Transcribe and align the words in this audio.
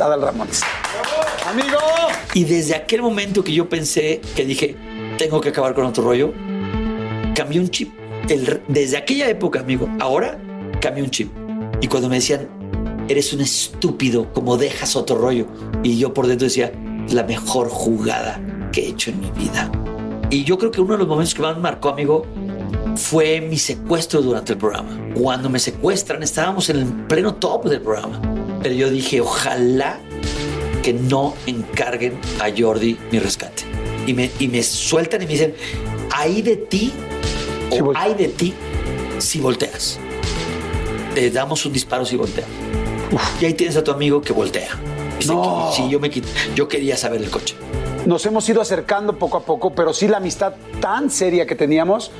Adal 0.00 0.22
Ramones. 0.22 0.62
Amigo. 1.48 1.78
Y 2.34 2.44
desde 2.44 2.74
aquel 2.74 3.02
momento 3.02 3.42
que 3.44 3.52
yo 3.52 3.68
pensé, 3.68 4.20
que 4.34 4.44
dije, 4.44 4.76
tengo 5.18 5.40
que 5.40 5.50
acabar 5.50 5.74
con 5.74 5.84
otro 5.86 6.04
rollo, 6.04 6.32
cambié 7.34 7.60
un 7.60 7.68
chip. 7.68 7.92
El- 8.28 8.62
desde 8.68 8.96
aquella 8.96 9.28
época, 9.28 9.60
amigo, 9.60 9.88
ahora 10.00 10.38
cambié 10.80 11.02
un 11.04 11.10
chip. 11.10 11.30
Y 11.80 11.86
cuando 11.86 12.08
me 12.08 12.16
decían, 12.16 12.48
eres 13.08 13.32
un 13.32 13.40
estúpido, 13.40 14.32
como 14.32 14.56
dejas 14.56 14.96
otro 14.96 15.16
rollo. 15.18 15.46
Y 15.82 15.98
yo 15.98 16.12
por 16.12 16.26
dentro 16.26 16.46
decía, 16.46 16.72
la 17.10 17.22
mejor 17.22 17.68
jugada 17.68 18.40
que 18.72 18.82
he 18.86 18.88
hecho 18.88 19.10
en 19.10 19.20
mi 19.20 19.30
vida. 19.30 19.70
Y 20.30 20.42
yo 20.42 20.58
creo 20.58 20.72
que 20.72 20.80
uno 20.80 20.94
de 20.94 20.98
los 20.98 21.06
momentos 21.08 21.34
que 21.34 21.42
más 21.42 21.54
me 21.54 21.62
marcó, 21.62 21.90
amigo, 21.90 22.26
fue 22.96 23.40
mi 23.40 23.56
secuestro 23.58 24.20
durante 24.22 24.52
el 24.54 24.58
programa. 24.58 24.88
Cuando 25.14 25.48
me 25.48 25.60
secuestran, 25.60 26.22
estábamos 26.24 26.68
en 26.70 26.78
el 26.78 26.86
pleno 27.06 27.34
top 27.36 27.66
del 27.66 27.80
programa. 27.80 28.20
Pero 28.66 28.78
yo 28.78 28.90
dije, 28.90 29.20
ojalá 29.20 30.00
que 30.82 30.92
no 30.92 31.34
encarguen 31.46 32.18
a 32.40 32.46
Jordi 32.50 32.98
mi 33.12 33.20
rescate. 33.20 33.62
Y 34.08 34.12
me, 34.12 34.28
y 34.40 34.48
me 34.48 34.60
sueltan 34.60 35.22
y 35.22 35.26
me 35.26 35.30
dicen, 35.34 35.54
hay 36.12 36.42
de 36.42 36.56
ti 36.56 36.92
o 37.70 37.76
volte- 37.76 38.00
hay 38.00 38.14
de 38.14 38.26
ti 38.26 38.54
si 39.20 39.38
volteas. 39.38 40.00
Te 41.14 41.30
damos 41.30 41.64
un 41.64 41.72
disparo 41.74 42.04
si 42.04 42.16
volteas. 42.16 42.48
Y 43.40 43.44
ahí 43.44 43.54
tienes 43.54 43.76
a 43.76 43.84
tu 43.84 43.92
amigo 43.92 44.20
que 44.20 44.32
voltea. 44.32 44.70
Y 45.20 45.26
No. 45.26 45.70
Sí, 45.72 45.88
yo, 45.88 46.00
me 46.00 46.10
quit- 46.10 46.24
yo 46.56 46.66
quería 46.66 46.96
saber 46.96 47.22
el 47.22 47.30
coche. 47.30 47.54
Nos 48.04 48.26
hemos 48.26 48.48
ido 48.48 48.60
acercando 48.60 49.16
poco 49.16 49.36
a 49.36 49.44
poco, 49.44 49.76
pero 49.76 49.94
sí 49.94 50.08
la 50.08 50.16
amistad 50.16 50.54
tan 50.80 51.08
seria 51.08 51.46
que 51.46 51.54
teníamos 51.54 52.10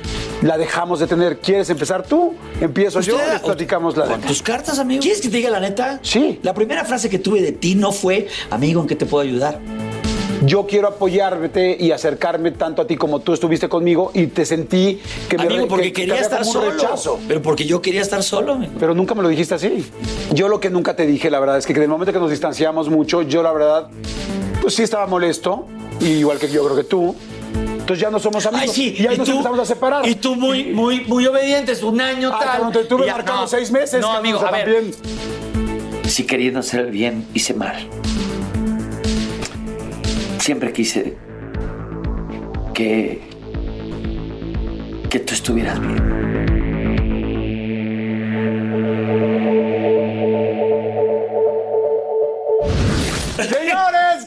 la 0.41 0.57
dejamos 0.57 0.99
de 0.99 1.07
tener. 1.07 1.39
¿Quieres 1.39 1.69
empezar 1.69 2.03
tú? 2.05 2.33
Empiezo 2.61 3.01
yo, 3.01 3.17
les 3.17 3.41
platicamos 3.41 3.97
la 3.97 4.05
Con 4.05 4.21
de. 4.21 4.27
tus 4.27 4.41
cartas, 4.41 4.79
amigo. 4.79 5.01
¿Quieres 5.01 5.21
que 5.21 5.29
te 5.29 5.37
diga 5.37 5.49
la 5.49 5.59
neta? 5.59 5.99
Sí. 6.03 6.39
La 6.43 6.53
primera 6.53 6.85
frase 6.85 7.09
que 7.09 7.19
tuve 7.19 7.41
de 7.41 7.51
ti 7.51 7.75
no 7.75 7.91
fue, 7.91 8.27
amigo, 8.49 8.81
¿en 8.81 8.87
qué 8.87 8.95
te 8.95 9.05
puedo 9.05 9.23
ayudar? 9.23 9.59
Yo 10.45 10.67
quiero 10.67 10.87
apoyarte 10.89 11.75
y 11.79 11.91
acercarme 11.91 12.51
tanto 12.51 12.83
a 12.83 12.87
ti 12.87 12.95
como 12.95 13.21
tú 13.21 13.33
estuviste 13.33 13.67
conmigo 13.67 14.11
y 14.13 14.27
te 14.27 14.45
sentí 14.45 15.01
que 15.27 15.35
me 15.35 15.45
Amigo, 15.45 15.67
porque 15.67 15.85
que- 15.85 15.93
que 15.93 16.01
quería 16.01 16.13
había 16.13 16.23
estar 16.25 16.45
solo. 16.45 16.69
rechazo. 16.71 17.19
Pero 17.27 17.41
porque 17.41 17.65
yo 17.65 17.81
quería 17.81 18.01
estar 18.01 18.21
solo. 18.21 18.53
amigo. 18.53 18.73
Pero 18.79 18.93
nunca 18.93 19.15
me 19.15 19.23
lo 19.23 19.29
dijiste 19.29 19.55
así. 19.55 19.83
Yo 20.33 20.47
lo 20.47 20.59
que 20.59 20.69
nunca 20.69 20.95
te 20.95 21.07
dije, 21.07 21.31
la 21.31 21.39
verdad, 21.39 21.57
es 21.57 21.65
que 21.65 21.73
en 21.73 21.81
el 21.81 21.87
momento 21.89 22.13
que 22.13 22.19
nos 22.19 22.29
distanciamos 22.29 22.87
mucho, 22.89 23.23
yo 23.23 23.41
la 23.41 23.51
verdad, 23.51 23.87
pues 24.61 24.75
sí 24.75 24.83
estaba 24.83 25.07
molesto, 25.07 25.65
y 25.99 26.05
igual 26.19 26.37
que 26.37 26.47
yo 26.49 26.63
creo 26.65 26.75
que 26.77 26.83
tú. 26.83 27.15
Entonces 27.87 28.01
ya 28.01 28.09
no 28.11 28.19
somos 28.19 28.45
amigos. 28.45 28.67
Ay, 28.67 28.73
sí. 28.75 28.95
Y 28.99 29.07
ahí 29.07 29.17
nos 29.17 29.29
empezamos 29.29 29.59
a 29.61 29.65
separar. 29.65 30.05
Y 30.05 30.15
tú 30.15 30.35
muy, 30.35 30.65
muy, 30.73 31.05
muy 31.05 31.25
obedientes, 31.25 31.81
un 31.83 32.01
año 32.01 32.31
Ah, 32.33 32.39
tal. 32.43 32.59
cuando 32.59 32.79
te 32.81 32.85
tuve 32.85 33.05
ya- 33.05 33.13
marcado 33.13 33.41
no, 33.43 33.47
seis 33.47 33.71
meses. 33.71 34.01
No, 34.01 34.11
amigo, 34.11 34.45
a 34.45 34.51
ver. 34.51 34.65
también. 34.65 34.93
Si 36.05 36.25
queriendo 36.25 36.59
hacer 36.59 36.81
el 36.81 36.91
bien, 36.91 37.25
hice 37.33 37.53
mal. 37.53 37.87
Siempre 40.39 40.73
quise 40.73 41.15
que. 42.73 43.21
que 45.09 45.19
tú 45.19 45.33
estuvieras 45.33 45.79
bien. 45.79 46.56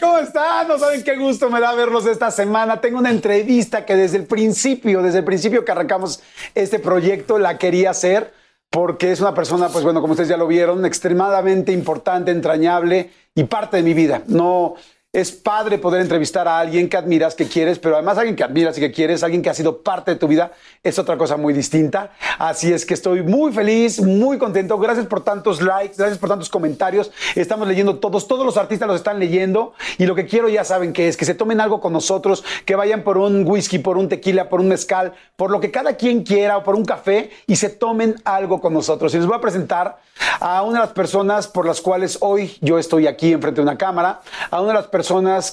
¿Cómo 0.01 0.19
están? 0.19 0.67
No 0.67 0.79
saben 0.79 1.03
qué 1.05 1.17
gusto 1.17 1.51
me 1.51 1.61
da 1.61 1.75
verlos 1.75 2.06
esta 2.06 2.31
semana. 2.31 2.81
Tengo 2.81 2.98
una 2.98 3.11
entrevista 3.11 3.84
que 3.84 3.95
desde 3.95 4.17
el 4.17 4.25
principio, 4.25 5.03
desde 5.03 5.19
el 5.19 5.25
principio 5.25 5.65
que 5.65 5.73
arrancamos 5.73 6.23
este 6.55 6.79
proyecto, 6.79 7.39
la 7.39 7.59
quería 7.59 7.91
hacer 7.91 8.33
porque 8.70 9.11
es 9.12 9.20
una 9.20 9.34
persona, 9.34 9.69
pues 9.69 9.84
bueno, 9.84 10.01
como 10.01 10.12
ustedes 10.12 10.29
ya 10.29 10.37
lo 10.37 10.47
vieron, 10.47 10.87
extremadamente 10.87 11.73
importante, 11.73 12.31
entrañable 12.31 13.11
y 13.34 13.45
parte 13.45 13.77
de 13.79 13.83
mi 13.83 13.95
vida. 13.95 14.23
No 14.27 14.75
es 15.12 15.33
padre 15.33 15.78
poder 15.78 16.03
entrevistar 16.03 16.47
a 16.47 16.61
alguien 16.61 16.89
que 16.89 16.97
admiras, 16.97 17.34
que 17.34 17.48
quieres, 17.48 17.80
pero 17.80 17.97
además 17.97 18.16
alguien 18.16 18.36
que 18.36 18.44
admiras 18.44 18.78
y 18.78 18.80
que 18.80 18.92
quieres, 18.92 19.25
alguien 19.25 19.42
que 19.42 19.50
ha 19.50 19.55
sido 19.55 19.83
parte 19.83 20.12
de 20.12 20.17
tu 20.17 20.28
vida, 20.28 20.52
es 20.84 21.00
otra 21.00 21.19
cosa 21.19 21.36
muy 21.36 21.52
distinta. 21.52 22.12
Así 22.39 22.73
es 22.73 22.86
que 22.86 22.95
estoy 22.95 23.24
muy 23.24 23.52
feliz, 23.52 24.01
muy 24.01 24.39
contento. 24.39 24.79
Gracias 24.79 25.07
por 25.07 25.24
tantos 25.24 25.61
likes, 25.62 25.96
gracias 25.98 26.18
por 26.18 26.29
tantos 26.29 26.48
comentarios. 26.48 27.11
Estamos 27.35 27.67
leyendo 27.67 27.98
todos, 27.98 28.29
todos 28.29 28.46
los 28.46 28.57
artistas 28.57 28.86
los 28.86 28.98
están 28.98 29.18
leyendo 29.18 29.73
y 29.98 30.07
lo 30.07 30.14
que 30.14 30.27
quiero 30.27 30.48
ya 30.48 30.62
saben 30.62 30.92
que 30.92 31.08
es 31.08 31.17
que 31.17 31.24
se 31.24 31.35
tomen 31.35 31.61
algo 31.61 31.80
con 31.80 31.92
nosotros, 31.92 32.45
que 32.64 32.77
vayan 32.77 33.02
por 33.02 33.18
un 33.18 33.45
whisky, 33.45 33.80
por 33.80 33.98
un 33.98 34.08
tequila, 34.08 34.48
por 34.48 34.61
un 34.61 34.68
mezcal, 34.68 35.14
por 35.35 35.51
lo 35.51 35.58
que 35.58 35.73
cada 35.73 35.95
quien 35.95 36.23
quiera 36.23 36.56
o 36.58 36.62
por 36.62 36.77
un 36.77 36.85
café 36.85 37.30
y 37.48 37.56
se 37.56 37.68
tomen 37.68 38.14
algo 38.24 38.61
con 38.61 38.73
nosotros. 38.73 39.12
Y 39.12 39.17
les 39.17 39.27
voy 39.27 39.36
a 39.36 39.40
presentar 39.40 39.98
a 40.39 40.62
una 40.62 40.80
de 40.80 40.86
las 40.86 40.95
personas 40.95 41.48
por 41.48 41.67
las 41.67 41.80
cuales 41.80 42.18
hoy 42.20 42.56
yo 42.61 42.79
estoy 42.79 43.08
aquí 43.08 43.33
enfrente 43.33 43.61
de 43.61 43.62
una 43.62 43.77
cámara, 43.77 44.20
a 44.52 44.61
una 44.61 44.68
de 44.68 44.74
las 44.74 44.86
personas 44.86 44.99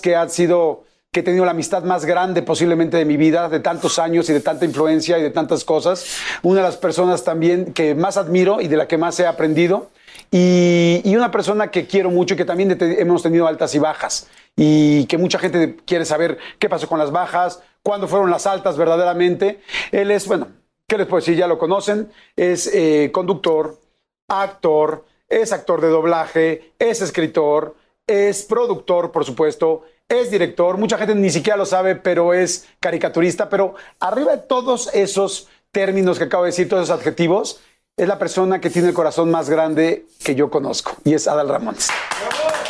que 0.02 0.16
ha 0.16 0.28
sido 0.30 0.84
que 1.12 1.22
he 1.22 1.24
tenido 1.24 1.46
la 1.46 1.52
amistad 1.52 1.84
más 1.84 2.06
grande 2.06 2.42
posiblemente 2.42 2.98
de 2.98 3.06
mi 3.06 3.18
vida, 3.18 3.50
de 3.50 3.60
tantos 3.60 3.98
años 3.98 4.30
y 4.30 4.34
de 4.34 4.42
tanta 4.42 4.66
influencia 4.66 5.18
y 5.18 5.22
de 5.22 5.30
tantas 5.30 5.64
cosas. 5.64 6.06
Una 6.44 6.62
de 6.62 6.68
las 6.68 6.78
personas 6.78 7.24
también 7.24 7.74
que 7.74 7.96
más 7.96 8.18
admiro 8.18 8.62
y 8.62 8.68
de 8.68 8.78
la 8.78 8.88
que 8.88 8.98
más 8.98 9.20
he 9.20 9.26
aprendido. 9.26 9.90
Y, 10.32 11.02
y 11.06 11.16
una 11.16 11.32
persona 11.32 11.72
que 11.72 11.88
quiero 11.88 12.10
mucho 12.10 12.34
y 12.34 12.38
que 12.38 12.46
también 12.46 12.78
hemos 12.80 13.24
tenido 13.24 13.48
altas 13.48 13.74
y 13.74 13.80
bajas. 13.80 14.28
Y 14.56 15.06
que 15.06 15.18
mucha 15.18 15.40
gente 15.40 15.78
quiere 15.86 16.06
saber 16.06 16.38
qué 16.60 16.68
pasó 16.68 16.88
con 16.88 17.00
las 17.00 17.12
bajas, 17.12 17.62
cuándo 17.82 18.08
fueron 18.08 18.30
las 18.30 18.46
altas 18.46 18.78
verdaderamente. 18.78 19.62
Él 19.92 20.12
es, 20.12 20.28
bueno, 20.28 20.50
¿qué 20.88 20.98
les 20.98 21.08
puedo 21.08 21.22
decir? 21.22 21.38
Ya 21.38 21.48
lo 21.48 21.58
conocen. 21.58 22.12
Es 22.36 22.70
eh, 22.74 23.12
conductor, 23.14 23.80
actor, 24.28 25.06
es 25.30 25.52
actor 25.52 25.82
de 25.82 25.88
doblaje, 25.88 26.74
es 26.80 27.02
escritor, 27.02 27.76
es 28.08 28.44
productor, 28.44 29.12
por 29.12 29.26
supuesto, 29.26 29.84
es 30.10 30.32
director. 30.32 30.78
Mucha 30.78 30.98
gente 30.98 31.14
ni 31.14 31.30
siquiera 31.30 31.58
lo 31.58 31.66
sabe, 31.66 31.96
pero 31.96 32.34
es 32.34 32.66
caricaturista. 32.80 33.50
Pero 33.50 33.76
arriba 34.00 34.38
de 34.38 34.42
todos 34.44 34.90
esos 34.94 35.48
términos 35.72 36.18
que 36.18 36.24
acabo 36.24 36.44
de 36.44 36.50
decir, 36.52 36.70
todos 36.70 36.84
esos 36.86 36.98
adjetivos, 36.98 37.60
es 37.98 38.08
la 38.08 38.18
persona 38.20 38.62
que 38.62 38.70
tiene 38.70 38.90
el 38.90 38.94
corazón 38.94 39.32
más 39.32 39.50
grande 39.50 40.06
que 40.24 40.36
yo 40.36 40.50
conozco 40.52 40.96
y 41.04 41.16
es 41.16 41.28
Adal 41.28 41.50
Ramones. 41.50 41.90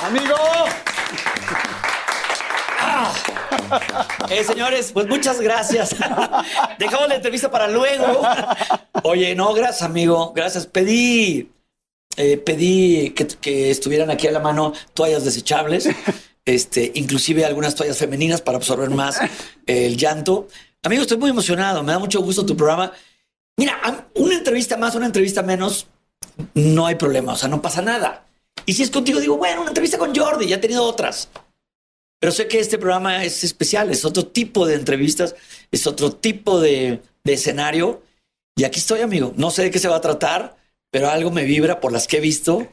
Amigo, 0.03 0.35
Eh, 4.29 4.43
señores, 4.43 4.91
pues 4.93 5.07
muchas 5.07 5.39
gracias. 5.41 5.95
Dejamos 6.79 7.07
la 7.07 7.15
entrevista 7.15 7.49
para 7.49 7.67
luego. 7.67 8.21
Oye, 9.03 9.35
no, 9.35 9.53
gracias, 9.53 9.83
amigo. 9.83 10.33
Gracias. 10.33 10.65
Pedí, 10.65 11.51
eh, 12.17 12.37
pedí 12.37 13.11
que, 13.11 13.27
que 13.27 13.71
estuvieran 13.71 14.09
aquí 14.09 14.27
a 14.27 14.31
la 14.31 14.39
mano 14.39 14.73
toallas 14.93 15.23
desechables, 15.23 15.87
este, 16.45 16.91
inclusive 16.95 17.45
algunas 17.45 17.75
toallas 17.75 17.97
femeninas 17.97 18.41
para 18.41 18.57
absorber 18.57 18.89
más 18.89 19.19
el 19.65 19.97
llanto. 19.97 20.47
Amigo, 20.83 21.03
estoy 21.03 21.17
muy 21.17 21.29
emocionado. 21.29 21.83
Me 21.83 21.91
da 21.91 21.99
mucho 21.99 22.21
gusto 22.21 22.45
tu 22.45 22.57
programa. 22.57 22.91
Mira, 23.57 23.79
una 24.15 24.35
entrevista 24.35 24.77
más, 24.77 24.95
una 24.95 25.05
entrevista 25.05 25.43
menos, 25.43 25.87
no 26.53 26.85
hay 26.85 26.95
problema. 26.95 27.33
O 27.33 27.35
sea, 27.35 27.49
no 27.49 27.61
pasa 27.61 27.81
nada. 27.81 28.25
Y 28.65 28.73
si 28.73 28.83
es 28.83 28.89
contigo, 28.89 29.19
digo, 29.19 29.37
bueno, 29.37 29.61
una 29.61 29.69
entrevista 29.69 29.97
con 29.97 30.15
Jordi, 30.15 30.47
ya 30.47 30.55
he 30.55 30.59
tenido 30.59 30.83
otras. 30.83 31.29
Pero 32.19 32.31
sé 32.31 32.47
que 32.47 32.59
este 32.59 32.77
programa 32.77 33.23
es 33.23 33.43
especial, 33.43 33.91
es 33.91 34.05
otro 34.05 34.25
tipo 34.25 34.65
de 34.65 34.75
entrevistas, 34.75 35.35
es 35.71 35.85
otro 35.85 36.11
tipo 36.11 36.59
de, 36.59 37.01
de 37.23 37.33
escenario. 37.33 38.01
Y 38.55 38.63
aquí 38.63 38.79
estoy, 38.79 39.01
amigo. 39.01 39.33
No 39.35 39.51
sé 39.51 39.63
de 39.63 39.71
qué 39.71 39.79
se 39.79 39.87
va 39.87 39.97
a 39.97 40.01
tratar, 40.01 40.57
pero 40.91 41.09
algo 41.09 41.31
me 41.31 41.43
vibra 41.43 41.79
por 41.79 41.91
las 41.91 42.07
que 42.07 42.17
he 42.17 42.21
visto 42.21 42.67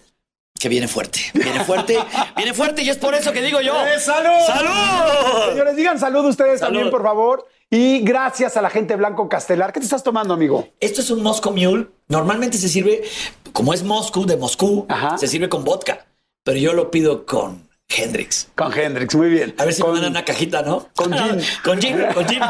que 0.58 0.68
viene 0.68 0.86
fuerte. 0.88 1.20
Viene 1.34 1.64
fuerte, 1.64 1.98
viene 2.36 2.54
fuerte 2.54 2.82
y 2.82 2.88
es 2.88 2.96
por 2.96 3.14
eso 3.14 3.32
que 3.32 3.42
digo 3.42 3.60
yo. 3.60 3.74
¡Eh, 3.86 3.98
salud! 3.98 4.46
¡Salud! 4.46 5.50
señores, 5.50 5.76
digan 5.76 5.98
salud 5.98 6.24
ustedes 6.26 6.60
Salud. 6.60 6.72
también, 6.74 6.90
por 6.90 7.02
favor. 7.02 7.46
Y 7.70 8.00
gracias 8.00 8.56
a 8.56 8.62
la 8.62 8.70
gente 8.70 8.94
Blanco 8.94 9.28
Castelar. 9.28 9.72
¿Qué 9.72 9.80
te 9.80 9.84
estás 9.84 10.04
tomando, 10.04 10.32
amigo? 10.34 10.68
Esto 10.78 11.00
es 11.00 11.10
un 11.10 11.22
Moscow 11.22 11.52
Mule. 11.52 11.88
Normalmente 12.08 12.56
se 12.56 12.68
sirve, 12.68 13.02
como 13.52 13.74
es 13.74 13.82
Moscú, 13.82 14.26
de 14.26 14.36
Moscú, 14.36 14.86
Ajá. 14.88 15.18
se 15.18 15.26
sirve 15.26 15.48
con 15.48 15.64
vodka. 15.64 16.06
Pero 16.44 16.58
yo 16.58 16.72
lo 16.72 16.90
pido 16.90 17.26
con 17.26 17.68
Hendrix. 17.88 18.48
Con 18.54 18.76
Hendrix, 18.76 19.14
muy 19.14 19.28
bien. 19.28 19.54
A 19.58 19.64
ver 19.64 19.74
si 19.74 19.82
con, 19.82 19.90
me 19.90 19.96
mandan 19.96 20.12
una 20.12 20.24
cajita, 20.24 20.62
¿no? 20.62 20.88
con 20.94 21.12
gin. 21.16 21.40
con 21.62 21.80
gin, 21.80 21.96
con 22.14 22.26
gin, 22.26 22.40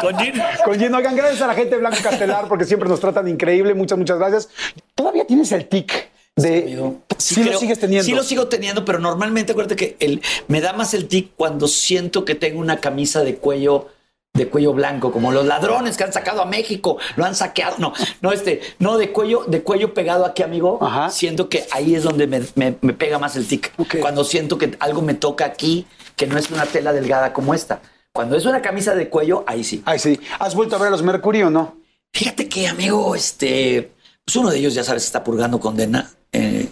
con 0.00 0.18
gin. 0.18 0.32
Con 0.64 0.78
gin. 0.78 0.94
Oigan, 0.94 1.16
gracias 1.16 1.42
a 1.42 1.46
la 1.46 1.54
gente 1.54 1.70
de 1.70 1.78
Blanco 1.78 1.98
Castelar 2.02 2.48
porque 2.48 2.64
siempre 2.64 2.88
nos 2.88 3.00
tratan 3.00 3.28
increíble. 3.28 3.74
Muchas, 3.74 3.98
muchas 3.98 4.18
gracias. 4.18 4.48
Todavía 4.94 5.26
tienes 5.26 5.52
el 5.52 5.66
tic 5.68 6.10
de. 6.36 6.94
Sí, 7.18 7.44
lo 7.44 7.58
sigues 7.58 7.78
teniendo. 7.78 8.04
Sí 8.04 8.12
lo 8.12 8.22
sigo 8.22 8.48
teniendo, 8.48 8.84
pero 8.84 8.98
normalmente 8.98 9.52
acuérdate 9.52 9.76
que 9.76 9.96
el, 10.00 10.22
me 10.48 10.60
da 10.60 10.72
más 10.72 10.94
el 10.94 11.08
tic 11.08 11.32
cuando 11.36 11.68
siento 11.68 12.24
que 12.24 12.34
tengo 12.34 12.60
una 12.60 12.80
camisa 12.80 13.22
de 13.22 13.36
cuello 13.36 13.88
de 14.34 14.48
cuello 14.48 14.72
blanco, 14.72 15.10
como 15.10 15.32
los 15.32 15.44
ladrones 15.46 15.96
que 15.96 16.04
han 16.04 16.12
sacado 16.12 16.42
a 16.42 16.44
México, 16.46 16.98
lo 17.16 17.24
han 17.24 17.34
saqueado. 17.34 17.76
No, 17.78 17.92
no, 18.20 18.32
este, 18.32 18.60
no, 18.78 18.96
de 18.96 19.10
cuello, 19.10 19.44
de 19.46 19.62
cuello 19.62 19.94
pegado 19.94 20.24
aquí, 20.24 20.42
amigo. 20.42 20.78
Ajá. 20.80 21.10
Siento 21.10 21.48
que 21.48 21.66
ahí 21.72 21.94
es 21.94 22.04
donde 22.04 22.26
me, 22.26 22.42
me- 22.54 22.76
me 22.80 22.92
pega 22.92 23.18
más 23.18 23.34
el 23.36 23.46
tic. 23.48 23.72
Cuando 24.00 24.22
siento 24.24 24.56
que 24.58 24.76
algo 24.80 25.02
me 25.02 25.14
toca 25.14 25.44
aquí, 25.44 25.86
que 26.14 26.26
no 26.26 26.38
es 26.38 26.50
una 26.50 26.66
tela 26.66 26.92
delgada 26.92 27.32
como 27.32 27.52
esta. 27.54 27.80
Cuando 28.12 28.36
es 28.36 28.44
una 28.46 28.62
camisa 28.62 28.94
de 28.94 29.08
cuello, 29.08 29.44
ahí 29.46 29.64
sí. 29.64 29.82
Ay, 29.84 29.98
sí. 29.98 30.18
¿Has 30.38 30.54
vuelto 30.54 30.76
a 30.76 30.78
ver 30.78 30.88
a 30.88 30.90
los 30.90 31.02
Mercury 31.02 31.42
o 31.42 31.50
no? 31.50 31.76
Fíjate 32.12 32.48
que, 32.48 32.68
amigo, 32.68 33.14
este, 33.14 33.92
pues 34.24 34.36
uno 34.36 34.50
de 34.50 34.58
ellos, 34.58 34.74
ya 34.74 34.84
sabes, 34.84 35.04
está 35.04 35.22
purgando 35.24 35.58
condena. 35.60 36.10
eh, 36.32 36.68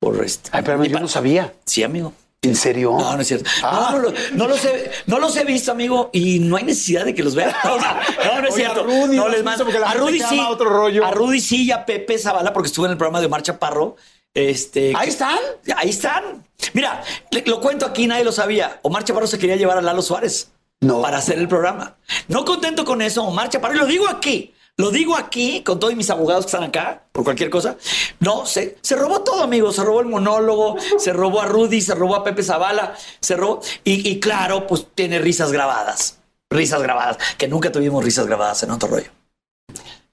por 0.00 0.24
este. 0.24 0.48
Ay, 0.52 0.62
pero 0.64 0.82
yo 0.84 0.98
no 0.98 1.08
sabía. 1.08 1.52
Sí, 1.66 1.82
amigo. 1.82 2.12
¿En 2.42 2.56
serio? 2.56 2.96
No, 2.98 3.14
no 3.16 3.20
es 3.20 3.28
cierto. 3.28 3.50
Ah. 3.62 3.90
No, 3.92 3.98
no, 4.00 4.12
no 4.32 4.48
los 4.48 4.64
he, 4.64 4.90
no 5.06 5.18
los 5.18 5.36
he 5.36 5.44
visto, 5.44 5.72
amigo, 5.72 6.08
y 6.12 6.38
no 6.38 6.56
hay 6.56 6.64
necesidad 6.64 7.04
de 7.04 7.14
que 7.14 7.22
los. 7.22 7.34
O 7.36 7.36
sea, 7.38 8.00
no, 8.24 8.40
no 8.40 8.48
es 8.48 8.54
Oye, 8.54 8.64
cierto. 8.64 8.80
a 8.80 8.84
Rudy, 8.84 9.16
no 9.16 9.24
¿no 9.24 9.28
les 9.28 9.44
mando. 9.44 9.64
visto? 9.64 9.64
Porque 9.64 9.78
la 9.78 9.90
A 9.90 9.94
Rudy 9.94 10.20
sí. 10.20 10.40
otro 10.48 10.70
rollo. 10.70 11.04
A 11.04 11.10
Rudy 11.10 11.40
sí 11.40 11.64
y 11.64 11.70
a 11.70 11.84
Pepe 11.84 12.18
Zavala, 12.18 12.52
porque 12.54 12.68
estuve 12.68 12.86
en 12.86 12.92
el 12.92 12.96
programa 12.98 13.20
de 13.20 13.26
Omar 13.26 13.42
Chaparro. 13.42 13.96
Este, 14.32 14.92
Ahí 14.96 15.08
están. 15.10 15.38
Ahí 15.76 15.90
están. 15.90 16.42
Mira, 16.72 17.02
le- 17.30 17.44
lo 17.46 17.60
cuento 17.60 17.84
aquí, 17.84 18.06
nadie 18.06 18.24
lo 18.24 18.32
sabía. 18.32 18.78
Omar 18.82 19.04
Chaparro 19.04 19.26
se 19.26 19.38
quería 19.38 19.56
llevar 19.56 19.76
a 19.76 19.82
Lalo 19.82 20.00
Suárez 20.00 20.50
No. 20.80 21.02
para 21.02 21.18
hacer 21.18 21.36
el 21.38 21.48
programa. 21.48 21.96
No 22.28 22.44
contento 22.46 22.84
con 22.86 23.02
eso, 23.02 23.22
Omar 23.24 23.50
Chaparro, 23.50 23.74
y 23.74 23.78
lo 23.78 23.86
digo 23.86 24.08
aquí, 24.08 24.54
lo 24.80 24.90
digo 24.90 25.16
aquí 25.16 25.62
con 25.62 25.78
todos 25.78 25.94
mis 25.94 26.10
abogados 26.10 26.46
que 26.46 26.52
están 26.52 26.64
acá, 26.64 27.04
por 27.12 27.22
cualquier 27.22 27.50
cosa. 27.50 27.76
No, 28.18 28.46
se, 28.46 28.78
se 28.80 28.96
robó 28.96 29.20
todo, 29.20 29.42
amigo. 29.42 29.72
Se 29.72 29.84
robó 29.84 30.00
el 30.00 30.06
monólogo, 30.06 30.76
se 30.98 31.12
robó 31.12 31.42
a 31.42 31.46
Rudy, 31.46 31.80
se 31.80 31.94
robó 31.94 32.16
a 32.16 32.24
Pepe 32.24 32.42
Zavala, 32.42 32.94
se 33.20 33.36
robó. 33.36 33.60
Y, 33.84 34.08
y 34.08 34.20
claro, 34.20 34.66
pues 34.66 34.86
tiene 34.94 35.18
risas 35.18 35.52
grabadas. 35.52 36.18
Risas 36.50 36.82
grabadas, 36.82 37.18
que 37.38 37.46
nunca 37.46 37.70
tuvimos 37.70 38.04
risas 38.04 38.26
grabadas 38.26 38.62
en 38.62 38.70
otro 38.72 38.88
rollo. 38.88 39.19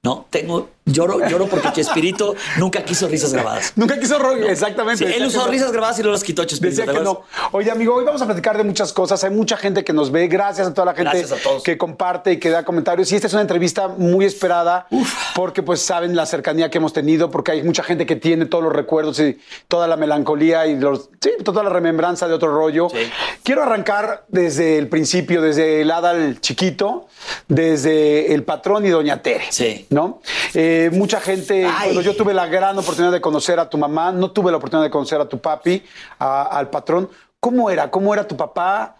No, 0.04 0.26
tengo, 0.30 0.70
lloro, 0.86 1.28
lloro 1.28 1.48
porque 1.48 1.72
Chespirito 1.74 2.36
nunca 2.58 2.84
quiso 2.84 3.08
risas 3.08 3.34
grabadas. 3.34 3.74
Nunca 3.76 4.00
quiso 4.00 4.18
rollo. 4.20 4.48
Exactamente. 4.48 5.06
Sí, 5.06 5.14
él 5.14 5.26
usó 5.26 5.46
no. 5.46 5.52
risas 5.52 5.72
grabadas 5.72 6.00
y 6.00 6.04
no 6.04 6.12
las 6.12 6.24
quitó 6.24 6.46
Chespirito. 6.46 6.82
Decía 6.82 6.94
¿te 6.94 6.98
que 6.98 7.04
no. 7.04 7.24
Oye, 7.52 7.72
amigo, 7.72 7.96
hoy 7.96 8.06
vamos 8.06 8.22
a 8.22 8.26
platicar 8.26 8.58
de 8.58 8.64
muchas 8.64 8.94
cosas. 8.94 9.24
Hay 9.24 9.32
mucha 9.32 9.58
gente 9.58 9.84
que 9.84 9.92
nos 9.92 10.12
ve. 10.12 10.28
Gracias 10.28 10.68
a 10.68 10.74
toda 10.74 10.86
la 10.86 10.94
gente 10.94 11.26
a 11.26 11.64
que 11.64 11.78
comparte 11.78 12.34
y 12.34 12.38
que 12.38 12.50
da 12.50 12.64
comentarios. 12.64 13.12
Y 13.12 13.16
esta 13.16 13.28
es 13.28 13.34
una 13.34 13.42
entrevista 13.42 13.88
muy 13.88 14.24
esperada 14.24 14.88
porque, 15.36 15.64
pues, 15.64 15.82
saben 15.82 16.16
la 16.16 16.26
cercanía 16.26 16.70
que 16.70 16.78
hemos 16.78 16.94
tenido, 16.94 17.30
porque 17.32 17.52
hay 17.52 17.64
mucha 17.64 17.84
gente 17.84 18.06
que 18.06 18.16
tiene 18.16 18.46
todos 18.46 18.64
los 18.64 18.74
recuerdos 18.74 19.20
y 19.20 19.40
toda 19.68 19.88
la 19.88 19.98
melancolía 19.98 20.68
y 20.68 20.80
los, 20.80 21.10
sí, 21.20 21.32
toda 21.44 21.64
la 21.64 21.70
remembranza 21.70 22.28
de 22.28 22.34
otro 22.34 22.54
rollo. 22.54 22.88
Sí. 22.90 23.12
Quiero 23.44 23.64
arrancar 23.64 24.26
desde 24.30 24.78
el 24.78 24.88
principio, 24.88 25.42
desde 25.42 25.82
el 25.82 25.92
Adal 25.92 26.40
chiquito, 26.40 27.08
desde 27.48 28.34
el 28.34 28.44
patrón 28.44 28.86
y 28.86 28.90
Doña 28.90 29.22
Tere. 29.22 29.46
Sí. 29.50 29.87
¿No? 29.90 30.22
Eh, 30.54 30.90
mucha 30.94 31.20
gente, 31.22 31.66
bueno, 31.86 32.02
yo 32.02 32.16
tuve 32.16 32.34
la 32.34 32.48
gran 32.48 32.78
oportunidad 32.78 33.12
de 33.14 33.22
conocer 33.22 33.60
a 33.60 33.70
tu 33.70 33.78
mamá, 33.78 34.12
no 34.12 34.32
tuve 34.32 34.52
la 34.52 34.58
oportunidad 34.58 34.86
de 34.86 34.92
conocer 34.92 35.22
a 35.22 35.28
tu 35.30 35.40
papi, 35.40 35.82
a- 36.20 36.44
al 36.44 36.70
patrón. 36.70 37.10
¿Cómo 37.40 37.70
era? 37.70 37.90
¿Cómo 37.90 38.14
era 38.14 38.28
tu 38.28 38.36
papá? 38.36 38.98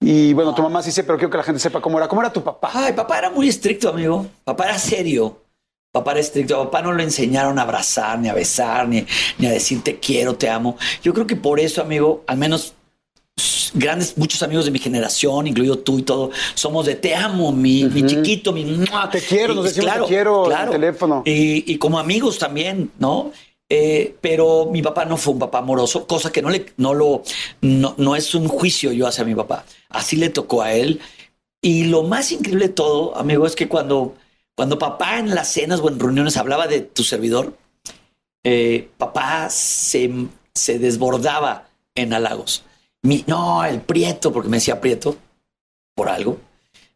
Y 0.00 0.32
bueno, 0.34 0.54
tu 0.54 0.62
mamá 0.62 0.80
sí 0.82 0.92
sé, 0.92 1.02
pero 1.02 1.18
quiero 1.18 1.30
que 1.30 1.38
la 1.38 1.42
gente 1.42 1.58
sepa 1.58 1.80
cómo 1.80 1.98
era. 1.98 2.06
¿Cómo 2.06 2.20
era 2.22 2.32
tu 2.32 2.42
papá? 2.44 2.70
Ay, 2.72 2.92
papá 2.92 3.18
era 3.18 3.30
muy 3.30 3.48
estricto, 3.48 3.88
amigo. 3.88 4.26
Papá 4.44 4.66
era 4.66 4.78
serio. 4.78 5.38
Papá 5.90 6.12
era 6.12 6.20
estricto. 6.20 6.60
A 6.60 6.64
papá 6.66 6.82
no 6.82 6.92
le 6.92 7.02
enseñaron 7.02 7.58
a 7.58 7.62
abrazar, 7.62 8.16
ni 8.20 8.28
a 8.28 8.34
besar, 8.34 8.86
ni, 8.86 9.04
ni 9.38 9.46
a 9.48 9.50
decir 9.50 9.82
te 9.82 9.98
quiero, 9.98 10.36
te 10.36 10.48
amo. 10.48 10.76
Yo 11.02 11.12
creo 11.14 11.26
que 11.26 11.34
por 11.34 11.58
eso, 11.58 11.82
amigo, 11.82 12.22
al 12.28 12.36
menos 12.36 12.74
grandes, 13.74 14.16
muchos 14.16 14.42
amigos 14.42 14.64
de 14.64 14.70
mi 14.70 14.78
generación, 14.78 15.46
incluido 15.46 15.78
tú 15.78 15.98
y 15.98 16.02
todo, 16.02 16.30
somos 16.54 16.86
de 16.86 16.94
te 16.94 17.14
amo, 17.14 17.52
mi, 17.52 17.84
mi 17.84 18.04
chiquito, 18.06 18.52
mi... 18.52 18.64
¡mua! 18.64 19.10
Te 19.10 19.20
quiero, 19.20 19.54
nos 19.54 19.64
decimos 19.64 19.94
te 19.94 20.04
quiero 20.04 20.50
en 20.50 20.58
el 20.58 20.70
teléfono. 20.70 21.22
Y, 21.24 21.72
y 21.72 21.78
como 21.78 21.98
amigos 21.98 22.38
también, 22.38 22.90
¿no? 22.98 23.32
Eh, 23.70 24.16
pero 24.22 24.66
mi 24.70 24.80
papá 24.80 25.04
no 25.04 25.18
fue 25.18 25.34
un 25.34 25.38
papá 25.38 25.58
amoroso, 25.58 26.06
cosa 26.06 26.32
que 26.32 26.40
no 26.40 26.48
le, 26.48 26.72
no 26.78 26.94
lo, 26.94 27.22
no, 27.60 27.94
no 27.98 28.16
es 28.16 28.34
un 28.34 28.48
juicio 28.48 28.92
yo 28.92 29.06
hacia 29.06 29.24
mi 29.24 29.34
papá. 29.34 29.64
Así 29.90 30.16
le 30.16 30.30
tocó 30.30 30.62
a 30.62 30.72
él. 30.72 31.00
Y 31.60 31.84
lo 31.84 32.02
más 32.02 32.32
increíble 32.32 32.68
de 32.68 32.72
todo, 32.72 33.16
amigo, 33.16 33.46
es 33.46 33.54
que 33.56 33.68
cuando, 33.68 34.14
cuando 34.54 34.78
papá 34.78 35.18
en 35.18 35.34
las 35.34 35.52
cenas 35.52 35.80
o 35.80 35.88
en 35.88 36.00
reuniones 36.00 36.36
hablaba 36.36 36.66
de 36.66 36.80
tu 36.80 37.04
servidor, 37.04 37.58
eh, 38.44 38.88
papá 38.96 39.50
se, 39.50 40.10
se 40.54 40.78
desbordaba 40.78 41.68
en 41.94 42.14
halagos. 42.14 42.64
Mi, 43.02 43.24
no, 43.26 43.64
el 43.64 43.80
prieto, 43.80 44.32
porque 44.32 44.48
me 44.48 44.56
decía 44.56 44.80
prieto 44.80 45.16
por 45.94 46.08
algo. 46.08 46.38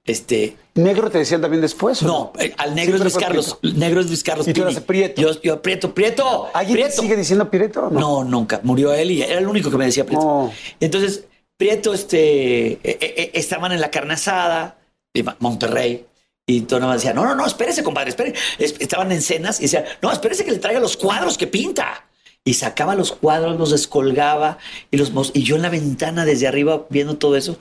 Este, 0.05 0.57
¿Negro 0.75 1.11
te 1.11 1.19
decían 1.19 1.41
también 1.41 1.61
después? 1.61 2.03
no, 2.03 2.33
eh, 2.39 2.53
al 2.59 2.75
negro 2.75 2.97
es 2.97 3.03
Luis 3.03 3.17
Carlos. 3.17 3.55
Prieto. 3.61 3.79
Negro 3.79 4.01
es 4.01 4.07
Luis 4.09 4.25
Carlos. 4.25 4.49
Y 4.49 4.53
tú 4.53 4.63
eras 4.63 4.81
Prieto. 4.81 5.23
Yo, 5.23 5.41
yo, 5.43 5.63
Prieto, 5.63 5.95
Prieto. 5.95 6.49
¿Alguien 6.55 6.77
te 6.79 6.83
Prieto. 6.87 7.03
sigue 7.03 7.17
diciendo 7.17 7.49
Pireto? 7.51 7.89
No. 7.91 8.01
No, 8.01 8.25
nunca. 8.25 8.61
Murió 8.65 8.93
él 8.93 9.13
y 9.13 9.23
era 9.23 9.39
el 9.39 9.47
único 9.47 9.71
que 9.71 9.77
me 9.77 9.85
decía 9.87 10.05
Prieto. 10.05 10.51
Entonces, 10.81 11.25
Prieto, 11.57 11.95
este, 11.95 12.73
eh, 12.73 12.81
eh, 12.83 13.31
estaban 13.35 13.71
en 13.71 13.81
la 13.81 13.91
carne 13.93 14.15
asada 14.15 14.79
de 15.15 15.25
Monterrey. 15.39 16.05
Y 16.49 16.63
todo 16.63 16.81
nada 16.81 16.93
más 16.95 17.01
decía, 17.03 17.15
no, 17.15 17.25
no, 17.25 17.37
no, 17.37 17.47
espérese, 17.47 17.85
compadre, 17.85 18.11
espere. 18.11 18.35
Es- 18.59 18.75
Estaban 18.81 19.13
en 19.13 19.23
cenas 19.23 19.61
y 19.61 19.65
decía, 19.65 19.85
no, 20.03 20.11
espérese 20.11 20.45
que 20.45 20.51
le 20.51 20.59
traiga 20.59 20.81
los 20.81 20.97
cuadros 20.97 21.39
que 21.39 21.47
pinta. 21.47 22.05
Y 22.45 22.55
sacaba 22.55 22.97
los 22.97 23.13
cuadros, 23.13 23.59
los 23.59 23.71
descolgaba 23.71 24.59
y 24.91 24.97
los 24.97 25.13
y 25.33 25.45
yo 25.45 25.55
en 25.57 25.63
la 25.63 25.69
ventana 25.69 26.25
desde 26.25 26.49
arriba 26.49 26.87
viendo 26.91 27.17
todo 27.17 27.37
eso. 27.37 27.57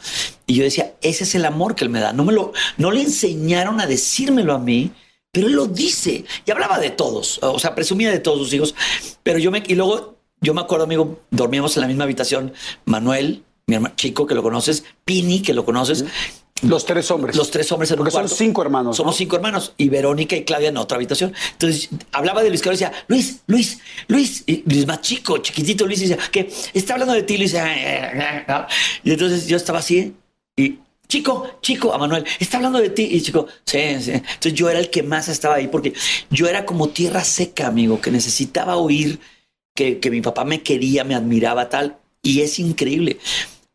Y 0.48 0.56
yo 0.56 0.64
decía, 0.64 0.96
ese 1.02 1.24
es 1.24 1.36
el 1.36 1.46
amor 1.46 1.76
que 1.76 1.84
él 1.84 1.92
me 1.92 2.00
da. 2.00 2.14
No 2.14 2.26
me 2.26 2.34
lo, 2.34 2.52
no 2.78 2.92
le 2.92 3.02
enseñaron 3.02 3.80
a 3.80 3.86
decírmelo 3.86 4.54
a 4.54 4.60
mí, 4.60 4.92
pero 5.32 5.48
él 5.48 5.54
lo 5.54 5.68
dice. 5.68 6.26
Y 6.46 6.52
hablaba 6.52 6.80
de 6.80 6.90
todos, 6.90 7.40
o 7.44 7.60
sea, 7.60 7.76
presumía 7.76 8.10
de 8.10 8.20
todos 8.20 8.40
sus 8.40 8.54
hijos. 8.54 8.76
Pero 9.22 9.38
yo 9.38 9.52
me, 9.52 9.62
y 9.68 9.76
luego 9.76 10.18
yo 10.42 10.56
me 10.56 10.62
acuerdo, 10.62 10.86
amigo, 10.86 11.20
dormíamos 11.30 11.78
en 11.78 11.82
la 11.82 11.88
misma 11.88 12.06
habitación. 12.06 12.54
Manuel, 12.86 13.44
mi 13.68 13.76
hermano 13.76 13.94
chico, 13.96 14.26
que 14.26 14.34
lo 14.34 14.42
conoces, 14.42 14.84
Pini, 15.06 15.44
que 15.44 15.54
lo 15.54 15.64
conoces. 15.64 16.06
Los 16.64 16.86
tres 16.86 17.10
hombres. 17.12 17.36
Los 17.36 17.50
tres 17.50 17.72
hombres 17.72 17.92
en 17.92 17.98
Porque 17.98 18.10
un 18.10 18.12
son 18.12 18.22
cuarto. 18.24 18.36
cinco 18.36 18.62
hermanos, 18.62 18.98
Somos 18.98 19.16
¿no? 19.16 19.18
cinco 19.18 19.36
hermanos. 19.36 19.74
Y 19.78 19.90
Verónica 19.90 20.36
y 20.36 20.44
Claudia 20.44 20.70
en 20.70 20.78
otra 20.78 20.98
habitación. 20.98 21.34
Entonces 21.54 21.90
hablaba 22.12 22.44
de 22.44 22.50
Luis 22.50 22.62
Carlos 22.62 22.80
y 22.82 22.84
decía, 22.86 23.04
Luis, 23.08 23.42
Luis, 23.48 23.80
Luis. 24.08 24.44
Y 24.46 24.64
Luis 24.66 24.86
más 24.88 25.02
chico, 25.02 25.38
chiquitito 25.40 25.86
Luis. 25.86 26.02
Y 26.02 26.08
decía, 26.08 26.24
que 26.32 26.52
está 26.74 26.94
hablando 26.94 27.14
de 27.14 27.24
ti, 27.24 27.38
Luis. 27.38 27.56
Y 29.04 29.12
entonces 29.12 29.48
yo 29.48 29.58
estaba 29.58 29.80
así 29.80 30.14
y. 30.56 30.80
Chico, 31.08 31.58
chico, 31.62 31.94
a 31.94 31.98
Manuel, 31.98 32.24
está 32.40 32.56
hablando 32.56 32.80
de 32.80 32.90
ti. 32.90 33.04
Y 33.12 33.22
chico, 33.22 33.46
sí, 33.66 33.80
sí. 34.00 34.12
Entonces 34.12 34.54
yo 34.54 34.70
era 34.70 34.80
el 34.80 34.90
que 34.90 35.04
más 35.04 35.28
estaba 35.28 35.56
ahí 35.56 35.68
porque 35.68 35.92
yo 36.30 36.48
era 36.48 36.66
como 36.66 36.88
tierra 36.88 37.26
seca, 37.26 37.68
amigo, 37.68 38.00
que 38.00 38.12
necesitaba 38.12 38.78
oír 38.78 39.20
que, 39.76 40.00
que 40.00 40.10
mi 40.10 40.22
papá 40.22 40.46
me 40.46 40.62
quería, 40.64 41.04
me 41.04 41.14
admiraba, 41.14 41.68
tal. 41.68 41.98
Y 42.22 42.40
es 42.40 42.60
increíble. 42.60 43.18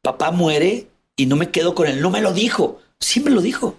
Papá 0.00 0.30
muere 0.30 0.86
y 1.16 1.26
no 1.26 1.36
me 1.36 1.50
quedo 1.50 1.74
con 1.74 1.86
él. 1.88 2.00
No 2.00 2.10
me 2.10 2.20
lo 2.20 2.32
dijo. 2.32 2.80
Sí 3.00 3.20
me 3.20 3.30
lo 3.30 3.40
dijo. 3.40 3.76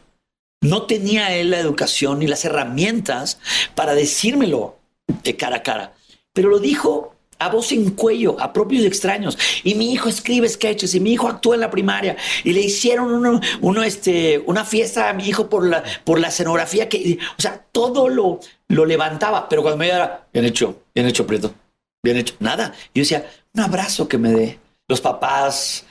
No 0.62 0.84
tenía 0.84 1.36
él 1.36 1.52
la 1.52 1.60
educación 1.60 2.20
ni 2.20 2.28
las 2.28 2.44
herramientas 2.44 3.40
para 3.76 3.94
decírmelo 3.94 4.78
de 5.24 5.36
cara 5.36 5.58
a 5.58 5.64
cara. 5.64 5.94
Pero 6.34 6.50
lo 6.50 6.60
dijo 6.60 7.14
a 7.40 7.50
voz 7.50 7.72
en 7.72 7.92
cuello, 7.92 8.40
a 8.40 8.52
propios 8.52 8.84
extraños. 8.86 9.38
Y 9.64 9.76
mi 9.76 9.92
hijo 9.92 10.10
escribe 10.10 10.50
sketches 10.50 10.96
y 10.96 11.00
mi 11.00 11.14
hijo 11.14 11.28
actúa 11.28 11.56
en 11.56 11.62
la 11.62 11.70
primaria 11.70 12.18
y 12.44 12.54
le 12.54 12.62
hicieron 12.62 13.14
uno, 13.14 13.40
uno, 13.62 13.84
este, 13.84 14.40
una 14.46 14.66
fiesta 14.66 15.10
a 15.10 15.14
mi 15.14 15.28
hijo 15.28 15.50
por 15.50 15.66
la, 15.68 15.84
por 16.04 16.20
la 16.20 16.30
escenografía 16.30 16.90
que, 16.90 17.20
o 17.38 17.42
sea, 17.42 17.64
todo 17.72 18.10
lo, 18.10 18.40
lo 18.68 18.86
levantaba. 18.86 19.48
Pero 19.50 19.62
cuando 19.62 19.78
me 19.78 19.88
era 19.88 20.28
bien 20.34 20.46
hecho, 20.46 20.84
bien 20.94 21.08
hecho, 21.08 21.28
Prieto, 21.28 21.54
bien 22.04 22.18
hecho, 22.18 22.36
nada. 22.40 22.74
Yo 22.94 23.02
decía, 23.02 23.30
un 23.54 23.62
abrazo 23.62 24.08
que 24.08 24.18
me 24.18 24.32
dé. 24.32 24.60
Los 24.90 25.02
papás, 25.02 25.86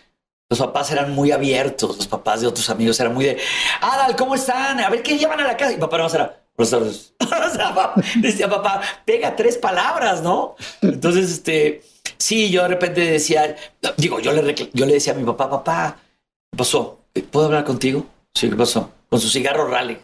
los 0.48 0.58
papás 0.58 0.90
eran 0.92 1.12
muy 1.12 1.32
abiertos, 1.32 1.96
los 1.96 2.06
papás 2.06 2.40
de 2.40 2.46
otros 2.46 2.68
amigos 2.70 2.98
eran 3.00 3.14
muy 3.14 3.24
de, 3.24 3.38
Adal, 3.80 4.14
¿cómo 4.16 4.34
están? 4.34 4.80
A 4.80 4.88
ver 4.90 5.02
qué 5.02 5.18
llevan 5.18 5.40
a 5.40 5.44
la 5.44 5.56
casa. 5.56 5.72
Y 5.72 5.76
papá 5.76 5.98
no 5.98 6.06
era, 6.06 6.42
buenas 6.56 6.70
tardes. 6.70 7.12
O 7.26 7.50
sea, 7.50 7.92
decía 8.16 8.48
papá, 8.48 8.80
pega 9.04 9.34
tres 9.34 9.56
palabras, 9.56 10.22
¿no? 10.22 10.56
Entonces, 10.82 11.30
este, 11.30 11.82
sí, 12.18 12.50
yo 12.50 12.62
de 12.62 12.68
repente 12.68 13.00
decía, 13.00 13.56
digo, 13.96 14.20
yo 14.20 14.32
le, 14.32 14.54
yo 14.72 14.86
le 14.86 14.94
decía 14.94 15.12
a 15.12 15.16
mi 15.16 15.24
papá, 15.24 15.50
papá, 15.50 15.96
¿qué 16.50 16.56
pasó? 16.56 17.00
¿Puedo 17.30 17.46
hablar 17.46 17.64
contigo? 17.64 18.06
Sí, 18.34 18.48
¿qué 18.50 18.56
pasó? 18.56 18.90
Con 19.08 19.20
su 19.20 19.28
cigarro 19.28 19.68
rally. 19.68 19.98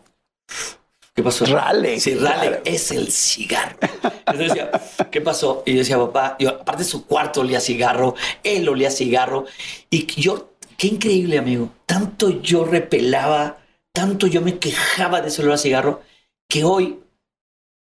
¿Qué 1.14 1.22
pasó? 1.22 1.44
Rale, 1.44 2.00
Sí, 2.00 2.14
rale 2.14 2.48
claro. 2.48 2.62
es 2.64 2.90
el 2.90 3.10
cigarro. 3.12 3.76
Entonces 4.02 4.48
decía, 4.48 4.70
¿qué 5.10 5.20
pasó? 5.20 5.62
Y 5.66 5.72
yo 5.72 5.78
decía, 5.78 5.98
papá, 5.98 6.36
yo, 6.38 6.48
aparte 6.50 6.84
su 6.84 7.06
cuarto 7.06 7.42
olía 7.42 7.60
cigarro, 7.60 8.14
él 8.42 8.68
olía 8.68 8.90
cigarro. 8.90 9.44
Y 9.90 10.06
yo, 10.20 10.52
qué 10.78 10.86
increíble, 10.86 11.38
amigo. 11.38 11.70
Tanto 11.84 12.30
yo 12.30 12.64
repelaba, 12.64 13.58
tanto 13.92 14.26
yo 14.26 14.40
me 14.40 14.58
quejaba 14.58 15.20
de 15.20 15.28
ese 15.28 15.42
olor 15.42 15.54
a 15.54 15.58
cigarro, 15.58 16.00
que 16.48 16.64
hoy 16.64 17.00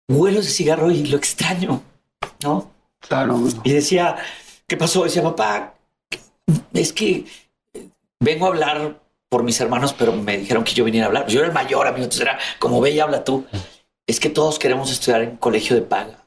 huelo 0.08 0.38
ese 0.40 0.50
cigarro 0.50 0.90
y 0.90 1.04
lo 1.06 1.16
extraño, 1.16 1.82
¿no? 2.44 2.70
Claro. 3.00 3.40
Y 3.64 3.72
decía, 3.72 4.16
¿qué 4.68 4.76
pasó? 4.76 5.04
Decía, 5.04 5.22
papá, 5.22 5.74
es 6.72 6.92
que 6.92 7.24
vengo 8.20 8.46
a 8.46 8.48
hablar 8.50 9.00
por 9.28 9.42
mis 9.42 9.60
hermanos, 9.60 9.94
pero 9.96 10.12
me 10.12 10.38
dijeron 10.38 10.64
que 10.64 10.72
yo 10.72 10.84
viniera 10.84 11.06
a 11.06 11.08
hablar. 11.08 11.24
Pues 11.24 11.34
yo 11.34 11.40
era 11.40 11.48
el 11.48 11.54
mayor, 11.54 11.86
amigo, 11.86 12.04
entonces 12.04 12.22
era 12.22 12.38
como 12.58 12.80
ve 12.80 12.90
y 12.90 13.00
habla 13.00 13.24
tú. 13.24 13.44
Es 14.06 14.20
que 14.20 14.30
todos 14.30 14.58
queremos 14.58 14.90
estudiar 14.90 15.22
en 15.22 15.36
colegio 15.36 15.76
de 15.76 15.82
paga. 15.82 16.24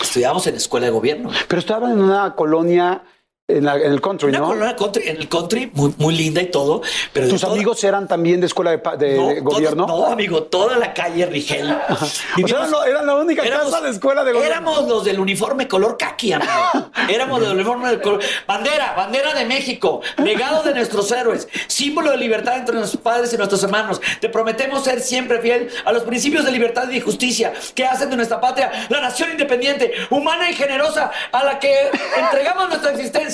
Estudiamos 0.00 0.46
en 0.46 0.56
escuela 0.56 0.86
de 0.86 0.92
gobierno. 0.92 1.30
Pero 1.48 1.58
estaban 1.58 1.92
en 1.92 2.00
una 2.00 2.34
colonia 2.34 3.02
En, 3.46 3.62
la- 3.66 3.76
en 3.76 3.92
el 3.92 4.00
country, 4.00 4.30
Una 4.30 4.38
¿no? 4.38 4.46
colonia 4.46 4.74
country, 4.74 5.06
en 5.06 5.16
el 5.18 5.28
country, 5.28 5.70
muy, 5.74 5.92
muy 5.98 6.16
linda 6.16 6.40
y 6.40 6.46
todo. 6.50 6.80
Pero 7.12 7.28
¿Tus 7.28 7.42
toda- 7.42 7.52
amigos 7.52 7.84
eran 7.84 8.08
también 8.08 8.40
de 8.40 8.46
escuela 8.46 8.70
de, 8.70 8.78
pa- 8.78 8.96
de- 8.96 9.16
no, 9.18 9.28
de 9.28 9.34
todo- 9.42 9.44
gobierno? 9.50 9.86
no, 9.86 10.06
amigo, 10.06 10.44
toda 10.44 10.78
la 10.78 10.94
calle 10.94 11.26
Rigel. 11.26 11.70
O 11.70 12.06
sea, 12.06 12.86
eran 12.88 13.06
la 13.06 13.16
única 13.16 13.42
Éramos- 13.42 13.66
casa 13.70 13.82
de 13.82 13.90
escuela 13.90 14.24
de 14.24 14.32
gobierno. 14.32 14.50
Éramos 14.50 14.88
los 14.88 15.04
del 15.04 15.20
uniforme 15.20 15.68
color 15.68 15.98
caqui, 15.98 16.32
amigo. 16.32 16.50
Éramos 17.10 17.38
del 17.42 17.50
uniforme 17.52 17.90
de 17.90 18.00
color. 18.00 18.22
Bandera, 18.46 18.94
bandera 18.96 19.34
de 19.34 19.44
México, 19.44 20.00
legado 20.16 20.62
de 20.62 20.72
nuestros 20.72 21.12
héroes, 21.12 21.46
símbolo 21.66 22.12
de 22.12 22.16
libertad 22.16 22.56
entre 22.56 22.76
nuestros 22.76 23.02
padres 23.02 23.30
y 23.34 23.36
nuestros 23.36 23.62
hermanos. 23.62 24.00
Te 24.22 24.30
prometemos 24.30 24.84
ser 24.84 25.00
siempre 25.02 25.38
fiel 25.42 25.68
a 25.84 25.92
los 25.92 26.04
principios 26.04 26.46
de 26.46 26.50
libertad 26.50 26.88
y 26.88 26.98
justicia 26.98 27.52
que 27.74 27.84
hacen 27.84 28.08
de 28.08 28.16
nuestra 28.16 28.40
patria 28.40 28.72
la 28.88 29.02
nación 29.02 29.32
independiente, 29.32 29.92
humana 30.08 30.50
y 30.50 30.54
generosa 30.54 31.10
a 31.30 31.44
la 31.44 31.58
que 31.58 31.90
entregamos 32.18 32.70
nuestra 32.70 32.92
existencia. 32.92 33.33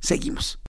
Seguimos. 0.00 0.58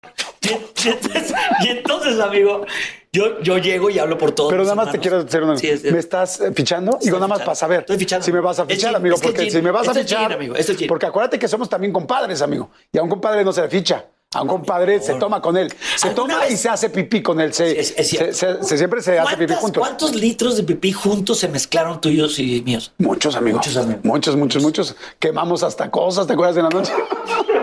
Y, 1.61 1.67
entonces, 1.67 2.19
amigo, 2.19 2.65
yo, 3.11 3.41
yo 3.41 3.57
llego 3.57 3.89
y 3.89 3.99
hablo 3.99 4.17
por 4.17 4.31
todos. 4.31 4.49
Pero 4.51 4.63
nada 4.63 4.75
más 4.75 4.91
te 4.91 4.99
quiero 4.99 5.17
hacer 5.17 5.43
una. 5.43 5.57
Sí, 5.57 5.67
es- 5.67 5.83
es- 5.83 5.91
¿Me 5.91 5.99
estás 5.99 6.39
eh, 6.39 6.51
fichando? 6.53 6.97
Digo, 7.01 7.17
nada 7.17 7.27
más 7.27 7.39
fichando. 7.39 7.45
para 7.45 7.55
saber. 7.55 7.79
Estoy 7.81 7.97
fichando. 7.97 8.25
Si 8.25 8.31
me 8.31 8.39
vas 8.39 8.59
a 8.59 8.65
fichar, 8.65 8.95
amigo, 8.95 9.15
es 9.15 9.21
porque 9.21 9.51
si 9.51 9.61
me 9.61 9.71
vas 9.71 9.87
a 9.89 9.93
fichar. 9.93 10.31
amigo, 10.33 10.55
esto 10.55 10.71
es 10.71 10.77
gin. 10.77 10.87
Porque 10.87 11.05
acuérdate 11.05 11.37
que 11.37 11.47
somos 11.49 11.67
también 11.67 11.91
compadres, 11.91 12.41
amigo. 12.41 12.69
Y 12.93 12.97
a 12.97 13.03
un 13.03 13.09
compadre 13.09 13.43
no 13.43 13.51
se 13.51 13.61
le 13.61 13.67
ficha. 13.69 14.05
A 14.33 14.43
un 14.43 14.47
compadre 14.47 15.01
se 15.01 15.15
toma 15.15 15.41
con 15.41 15.57
él. 15.57 15.73
Se 15.97 16.07
¿Alguna 16.09 16.35
toma 16.35 16.47
y 16.47 16.55
se 16.55 16.69
hace 16.69 16.89
pipí 16.89 17.21
con 17.21 17.41
él. 17.41 17.51
Se, 17.53 17.77
Es- 17.79 17.93
es 17.97 18.07
cierto. 18.07 18.33
se- 18.33 18.53
se- 18.57 18.63
se- 18.63 18.77
siempre 18.77 19.01
se 19.01 19.19
hace 19.19 19.31
pipí 19.35 19.47
¿Cuántas- 19.47 19.59
juntos. 19.59 19.81
¿Cuántos 19.81 20.15
litros 20.15 20.55
de 20.55 20.63
pipí 20.63 20.91
juntos 20.93 21.39
se 21.39 21.47
mezclaron 21.49 21.99
tuyos 21.99 22.39
y 22.39 22.61
míos? 22.61 22.93
Muchos, 22.99 23.35
amigos. 23.35 23.65
Muchos, 23.67 23.77
amigo. 23.83 23.99
Muchos, 24.03 24.35
muchos, 24.37 24.63
muchos. 24.63 24.95
Quemamos 25.19 25.63
hasta 25.63 25.89
cosas, 25.91 26.25
¿te 26.27 26.33
acuerdas 26.33 26.55
de 26.55 26.61
la 26.63 26.69
noche? 26.69 26.93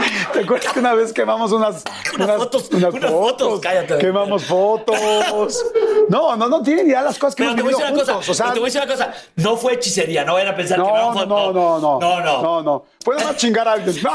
¿Te 0.32 0.40
acuerdas 0.40 0.72
que 0.72 0.80
una 0.80 0.94
vez 0.94 1.12
quemamos 1.12 1.52
unas, 1.52 1.82
Unas 2.14 2.36
fotos, 2.36 2.68
unas 2.72 2.94
fotos, 2.98 3.60
cállate. 3.60 3.98
Quemamos 3.98 4.44
fotos. 4.44 5.64
No, 6.08 6.36
no, 6.36 6.48
no 6.48 6.62
tienen 6.62 6.86
idea 6.86 7.02
las 7.02 7.18
cosas 7.18 7.34
que 7.34 7.42
Pero 7.44 7.54
te 7.54 7.60
hemos 7.60 7.72
voy 7.74 7.82
a 7.82 7.86
decir 7.86 7.94
una 8.04 8.04
cosa. 8.16 8.30
o 8.30 8.34
sea, 8.34 8.46
pero 8.46 8.54
te 8.54 8.60
voy 8.60 8.66
a 8.66 8.72
decir 8.72 8.82
una 8.82 8.90
cosa. 8.92 9.14
No 9.36 9.56
fue 9.56 9.74
hechicería. 9.74 10.24
No 10.24 10.34
vayan 10.34 10.52
a 10.52 10.56
pensar 10.56 10.76
que 10.78 10.84
no, 10.84 10.92
vamos 10.92 11.14
no, 11.16 11.22
a- 11.22 11.26
no, 11.26 11.52
no, 11.52 11.78
no. 11.78 11.98
No, 12.00 12.20
no. 12.20 12.42
No, 12.42 12.62
no. 12.62 12.84
Pueden 13.04 13.24
más 13.26 13.36
chingar 13.36 13.68
a 13.68 13.72
alguien. 13.72 13.96
No, 14.02 14.10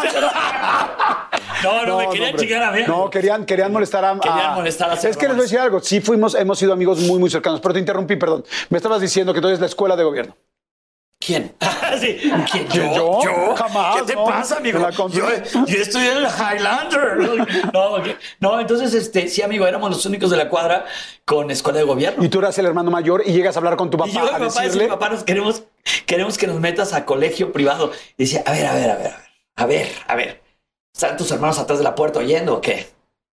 No, 1.64 1.86
no, 1.86 1.98
me 1.98 2.10
querían 2.10 2.36
chingar 2.36 2.64
a 2.64 2.72
mí. 2.72 2.82
No, 2.88 3.10
querían, 3.10 3.46
querían 3.46 3.72
molestar 3.72 4.04
a. 4.06 4.20
Querían 4.20 4.40
a- 4.52 4.56
molestar 4.56 4.90
a 4.92 4.94
Es 4.94 5.18
que 5.18 5.28
les 5.28 5.36
voy 5.36 5.42
a 5.42 5.44
decir 5.44 5.60
algo. 5.60 5.80
Sí, 5.80 6.02
fuimos, 6.02 6.36
hemos 6.36 6.58
sido 6.60 6.74
amigos 6.74 7.00
muy, 7.00 7.20
muy 7.20 7.30
cercanos. 7.30 7.60
Pero 7.62 7.74
te 7.74 7.80
interrumpí, 7.80 8.16
perdón. 8.16 8.44
Me 8.70 8.78
estabas 8.78 9.02
diciendo 9.02 9.34
que 9.34 9.42
tú 9.42 9.48
eres 9.48 9.60
la 9.60 9.66
escuela 9.68 9.96
de 9.96 10.04
gobierno. 10.04 10.36
¿Quién? 11.26 11.56
sí. 12.00 12.18
¿Quién? 12.52 12.68
¿Quién, 12.68 12.94
¿Yo? 12.94 13.20
yo? 13.24 13.56
Jamás, 13.56 13.98
¿Qué 13.98 14.04
te 14.08 14.16
no. 14.16 14.26
pasa, 14.26 14.58
amigo? 14.58 14.90
Yo, 15.10 15.28
yo 15.66 15.78
estoy 15.78 16.08
en 16.08 16.18
el 16.18 16.26
Highlander. 16.28 17.54
No, 17.74 17.98
no, 18.40 18.60
entonces, 18.60 18.94
este, 18.94 19.28
sí, 19.28 19.42
amigo, 19.42 19.66
éramos 19.66 19.90
los 19.90 20.06
únicos 20.06 20.30
de 20.30 20.38
la 20.38 20.50
cuadra 20.50 20.86
con 21.26 21.50
escuela 21.52 21.80
de 21.80 21.86
gobierno. 21.86 22.24
Y 22.24 22.30
tú 22.30 22.40
eras 22.40 22.58
el 22.58 22.66
hermano 22.66 22.92
mayor 22.92 23.24
y 23.26 23.32
llegas 23.32 23.56
a 23.56 23.60
hablar 23.60 23.76
con 23.78 23.90
tu 23.90 23.98
papá 23.98 24.10
Y 24.10 24.14
yo, 24.14 24.22
mi 24.22 24.28
a 24.30 24.32
papá, 24.34 24.62
decirle. 24.62 24.88
papá, 24.88 25.10
nos 25.10 25.24
queremos, 25.24 25.64
queremos 26.06 26.38
que 26.38 26.48
nos 26.48 26.60
metas 26.60 26.94
a 26.94 27.06
colegio 27.06 27.52
privado. 27.54 27.92
Y 28.18 28.24
decía, 28.24 28.44
a 28.46 28.52
ver, 28.52 28.66
a 28.66 28.74
ver, 28.74 28.90
a 28.90 28.96
ver, 28.96 29.08
a 29.08 29.14
ver, 29.14 29.16
a 29.56 29.66
ver, 29.66 29.88
a 30.08 30.16
ver. 30.16 30.44
¿Están 30.94 31.18
tus 31.18 31.32
hermanos 31.32 31.58
atrás 31.58 31.80
de 31.80 31.84
la 31.84 31.96
puerta 31.96 32.20
oyendo 32.20 32.56
o 32.56 32.62
qué? 32.62 32.88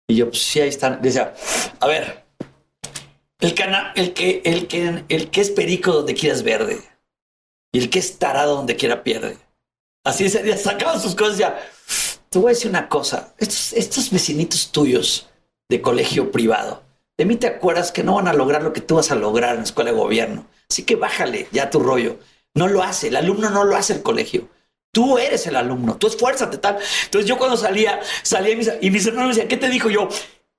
Y 0.08 0.16
yo, 0.16 0.28
pues 0.28 0.42
sí, 0.42 0.60
ahí 0.60 0.68
están. 0.68 1.00
Decía, 1.00 1.34
a 1.80 1.86
ver, 1.86 2.24
el, 3.40 3.54
cana 3.54 3.92
el, 3.94 4.12
que, 4.12 4.42
el, 4.44 4.66
que, 4.66 5.04
el 5.08 5.30
que 5.30 5.40
es 5.40 5.50
perico 5.50 5.92
donde 5.92 6.14
quieras 6.14 6.42
verde. 6.42 6.80
Y 7.75 7.81
el 7.81 7.90
que 7.90 7.99
es 7.99 8.21
tarado 8.21 8.54
donde 8.54 8.76
quiera 8.76 9.02
pierde. 9.02 9.37
Así 10.04 10.28
día 10.28 10.57
sacaban 10.57 11.00
sus 11.00 11.16
cosas 11.16 11.38
ya. 11.38 11.59
Te 12.31 12.38
voy 12.38 12.50
a 12.50 12.54
decir 12.54 12.71
una 12.71 12.88
cosa. 12.88 13.35
Estos, 13.37 13.73
estos 13.73 14.12
vecinitos 14.12 14.71
tuyos 14.71 15.28
de 15.69 15.83
colegio 15.83 16.31
privado, 16.31 16.85
de 17.19 17.25
mí 17.25 17.35
te 17.35 17.49
acuerdas 17.49 17.90
que 17.90 18.04
no 18.04 18.14
van 18.14 18.28
a 18.28 18.33
lograr 18.33 18.62
lo 18.62 18.73
que 18.73 18.81
tú 18.81 18.95
vas 18.95 19.11
a 19.11 19.16
lograr 19.16 19.50
en 19.50 19.57
la 19.57 19.62
escuela 19.64 19.90
de 19.90 19.97
gobierno. 19.97 20.47
Así 20.71 20.85
que 20.85 20.95
bájale 20.95 21.49
ya 21.50 21.69
tu 21.69 21.81
rollo. 21.81 22.21
No 22.54 22.69
lo 22.69 22.81
hace, 22.81 23.09
el 23.09 23.16
alumno 23.16 23.50
no 23.50 23.64
lo 23.64 23.75
hace 23.75 23.95
el 23.95 24.02
colegio. 24.02 24.49
Tú 24.93 25.19
eres 25.19 25.45
el 25.49 25.57
alumno, 25.57 25.97
tú 25.97 26.07
esfuérzate 26.07 26.59
tal. 26.59 26.78
Entonces 27.07 27.28
yo 27.28 27.37
cuando 27.37 27.57
salía, 27.57 27.99
salía 28.23 28.52
y 28.52 28.57
mis, 28.57 28.71
y 28.81 28.90
mis 28.93 29.04
hermanos 29.04 29.31
me 29.31 29.35
decían, 29.35 29.49
¿qué 29.49 29.57
te 29.57 29.69
dijo 29.69 29.90
yo? 29.90 30.09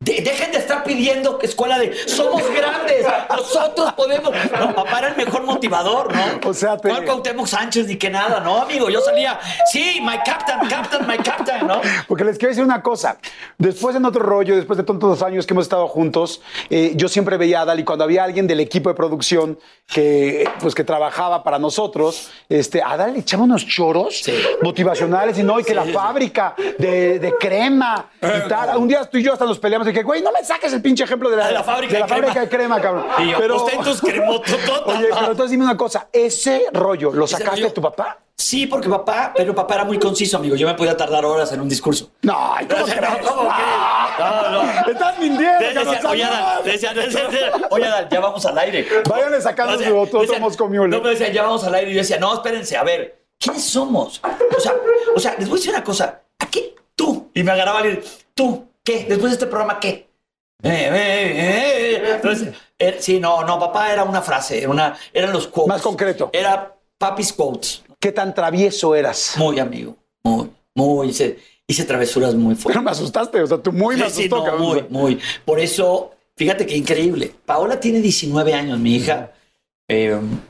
De- 0.02 0.22
dejen 0.22 0.52
de 0.52 0.58
estar 0.58 0.84
pidiendo 0.84 1.40
que 1.40 1.46
escuela 1.46 1.80
de 1.80 1.96
somos 2.08 2.44
grandes, 2.54 3.06
nosotros 3.30 3.94
podemos. 3.94 4.32
No, 4.60 4.76
papá 4.76 5.00
era 5.00 5.08
el 5.08 5.16
mejor 5.16 5.44
motivador, 5.44 6.14
¿no? 6.14 6.50
O 6.50 6.54
sea, 6.54 6.76
te- 6.78 6.90
¿Cuál 6.90 7.06
Cuauhtémoc 7.06 7.48
Sánchez 7.48 7.88
ni 7.88 7.96
que 7.96 8.10
nada, 8.10 8.42
no, 8.42 8.62
amigo? 8.64 8.90
Yo 8.90 9.00
salía, 9.00 9.40
sí, 9.72 10.02
my 10.02 10.18
captain, 10.26 10.68
captain, 10.70 11.08
my 11.08 11.18
captain, 11.18 11.66
¿no? 11.66 11.80
Porque 12.10 12.26
les 12.26 12.38
quiero 12.38 12.50
decir 12.50 12.64
una 12.66 12.82
cosa. 12.82 13.18
Después 13.58 13.96
en 13.96 14.04
otro 14.04 14.22
rollo, 14.22 14.58
después 14.58 14.76
de 14.76 14.84
tantos 14.84 15.22
años 15.24 15.48
que 15.48 15.54
hemos 15.54 15.64
estado 15.64 15.88
juntos, 15.88 16.42
eh, 16.70 16.92
yo 16.96 17.08
siempre 17.08 17.38
veía 17.38 17.60
a 17.60 17.62
Adal 17.62 17.80
y 17.80 17.86
cuando 17.86 18.04
había 18.04 18.26
alguien 18.26 18.48
del 18.48 18.60
equipo 18.60 18.90
de 18.90 18.96
producción 18.96 19.58
que, 19.88 20.46
pues, 20.60 20.76
que 20.76 20.84
trabajaba 20.84 21.42
para 21.42 21.58
nosotros, 21.58 22.32
este, 22.50 22.82
a 22.82 22.92
Adal 22.92 23.14
le 23.14 23.20
echaba 23.20 23.44
unos 23.44 23.66
choros 23.66 24.18
Sí. 24.24 24.34
motivacionales 24.62 25.40
y 25.40 25.44
no, 25.44 25.58
y 25.58 25.64
que 25.64 25.74
la 25.74 25.86
sí. 25.86 25.94
fábrica 25.94 26.54
de, 26.78 27.18
de 27.20 27.34
crema 27.40 28.10
y 28.22 28.50
tal. 28.50 28.76
Un 28.78 28.90
día 28.90 29.06
tú 29.06 29.18
y 29.20 29.24
yo 29.24 29.32
hasta 29.32 29.46
nos 29.46 29.58
peleamos 29.58 29.85
y 29.90 29.92
dije, 29.94 30.04
güey, 30.04 30.22
no 30.22 30.32
me 30.32 30.44
saques 30.44 30.72
el 30.74 30.82
pinche 30.82 31.04
ejemplo 31.04 31.30
de 31.30 31.38
la, 31.38 31.48
De 31.48 31.54
la 31.54 31.64
fábrica 31.64 31.94
de, 31.94 32.00
la 32.00 32.06
de 32.06 32.12
crema. 32.12 32.28
fábrica 32.28 32.42
de 32.42 32.50
crema, 32.50 32.82
cabrón. 32.82 33.06
Yo, 33.48 33.56
ostentos 33.56 34.02
cremotototas. 34.02 34.82
Oye, 34.98 35.08
pero 35.14 35.32
entonces 35.32 35.52
dime 35.52 35.64
una 35.64 35.78
cosa, 35.78 36.08
ese 36.12 36.66
rollo, 36.74 37.12
¿lo 37.12 37.28
sacaste 37.28 37.52
rollo- 37.62 37.66
de 37.68 37.72
tu 37.72 37.82
papá? 37.82 38.20
Sí, 38.38 38.68
porque 38.68 38.90
papá, 38.90 39.32
pero 39.36 39.56
papá 39.56 39.76
era 39.76 39.84
muy 39.86 39.98
conciso, 39.98 40.38
amigo. 40.38 40.56
Yo 40.58 40.68
me 40.68 40.74
podía 40.74 40.96
tardar 40.98 41.24
horas 41.26 41.52
en 41.54 41.62
un 41.62 41.70
discurso. 41.70 42.12
No, 42.24 42.54
ay, 42.54 42.66
¿cómo 42.68 42.82
No, 42.82 42.86
crees? 42.94 43.18
¿cómo 43.28 43.42
crees? 43.50 44.20
No, 44.20 44.50
no. 44.52 44.92
Estás 44.92 45.20
mintiendo, 45.20 45.60
De- 45.60 45.74
decía, 45.74 46.02
oye, 46.10 46.24
Adal, 46.26 46.64
decía, 46.66 46.94
oye, 47.70 47.86
Adal, 47.86 48.10
ya 48.10 48.20
vamos 48.20 48.46
al 48.46 48.58
aire. 48.58 48.88
Váyanle 49.10 49.42
sacando 49.42 49.82
su 49.82 49.98
otro 49.98 50.40
Moscow 50.40 50.68
Mule. 50.68 50.90
No, 50.90 51.02
me 51.02 51.12
decían, 51.12 51.32
ya 51.32 51.44
vamos 51.44 51.64
al 51.64 51.76
aire. 51.76 51.92
Y 51.92 51.94
yo 51.94 52.02
decía, 52.02 52.18
no, 52.20 52.34
espérense, 52.34 52.76
a 52.76 52.84
ver, 52.84 53.20
¿quiénes 53.40 53.64
somos? 53.64 54.22
O 54.56 54.60
sea, 54.60 54.74
o 55.16 55.20
sea, 55.20 55.36
les 55.40 55.48
voy 55.48 55.58
a 55.58 55.60
decir 55.60 55.72
una 55.74 55.84
cosa. 55.84 56.22
¿A 56.38 56.46
qué 56.48 56.76
tú? 56.96 57.32
Y 57.34 57.42
me 57.42 57.52
agarraba 57.54 57.80
a 57.80 57.84
decir, 57.84 58.04
¿tú 58.34 58.68
qué? 58.86 59.06
Después 59.10 59.32
de 59.32 59.34
este 59.34 59.48
programa, 59.48 59.80
¿qué? 59.80 60.08
Eh, 60.64 60.90
eh, 60.92 61.34
eh. 61.36 62.12
Entonces, 62.16 62.54
sí, 63.00 63.20
no, 63.20 63.44
no, 63.44 63.60
papá 63.60 63.92
era 63.92 64.04
una 64.06 64.22
frase, 64.22 64.60
era 64.60 64.70
una, 64.70 64.98
eran 65.14 65.34
los 65.34 65.48
quotes. 65.48 65.68
Más 65.68 65.82
concreto. 65.82 66.30
Era 66.32 66.74
papis 66.98 67.34
quotes. 67.34 67.84
¿Qué 68.00 68.12
tan 68.14 68.34
travieso 68.34 68.96
eras? 68.96 69.34
Muy 69.38 69.60
amigo, 69.60 69.98
muy, 70.24 70.50
muy. 70.74 71.10
Hice, 71.10 71.38
hice 71.68 71.84
travesuras 71.84 72.36
muy 72.36 72.56
fuertes. 72.56 72.68
Pero 72.68 72.84
me 72.84 72.92
asustaste, 72.92 73.42
o 73.42 73.48
sea, 73.48 73.58
tú 73.58 73.74
muy 73.74 73.98
me 73.98 74.06
Sí, 74.06 74.12
sí, 74.12 74.20
asustó, 74.22 74.38
no, 74.38 74.44
cabrón. 74.46 74.64
muy, 74.64 74.86
muy. 74.90 75.22
Por 75.44 75.60
eso 75.60 76.14
fíjate 76.38 76.66
qué 76.66 76.78
increíble. 76.78 77.34
Paola 77.46 77.80
tiene 77.80 78.00
19 78.00 78.54
años, 78.54 78.80
mi 78.80 78.96
hija. 78.96 79.32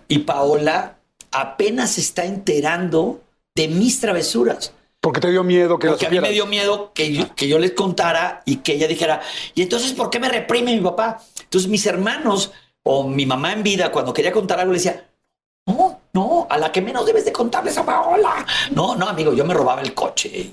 y 0.07 0.19
Paola 0.19 0.97
apenas 1.31 1.91
se 1.93 2.01
está 2.01 2.25
enterando 2.25 3.21
de 3.55 3.67
mis 3.69 3.99
travesuras. 3.99 4.73
Porque 5.05 5.21
te 5.21 5.29
dio 5.29 5.43
miedo 5.43 5.77
que 5.77 5.87
Porque 5.87 6.07
a 6.07 6.09
mí 6.09 6.19
me 6.19 6.31
dio 6.31 6.47
miedo 6.47 6.91
que 6.91 7.13
yo, 7.13 7.35
que 7.35 7.47
yo 7.47 7.59
les 7.59 7.73
contara 7.73 8.41
y 8.43 8.55
que 8.55 8.73
ella 8.73 8.87
dijera, 8.87 9.21
¿y 9.53 9.61
entonces 9.61 9.93
por 9.93 10.09
qué 10.09 10.19
me 10.19 10.27
reprime 10.29 10.73
mi 10.73 10.81
papá? 10.81 11.21
Entonces 11.41 11.69
mis 11.69 11.85
hermanos 11.85 12.51
o 12.81 13.07
mi 13.07 13.27
mamá 13.27 13.53
en 13.53 13.61
vida, 13.61 13.91
cuando 13.91 14.11
quería 14.11 14.31
contar 14.31 14.59
algo, 14.59 14.71
le 14.71 14.79
decía, 14.79 15.07
no, 15.67 16.01
no, 16.11 16.47
a 16.49 16.57
la 16.57 16.71
que 16.71 16.81
menos 16.81 17.05
debes 17.05 17.23
de 17.23 17.31
contarles 17.31 17.77
a 17.77 17.85
Paola. 17.85 18.43
No, 18.71 18.95
no, 18.95 19.07
amigo, 19.07 19.31
yo 19.31 19.45
me 19.45 19.53
robaba 19.53 19.83
el 19.83 19.93
coche. 19.93 20.49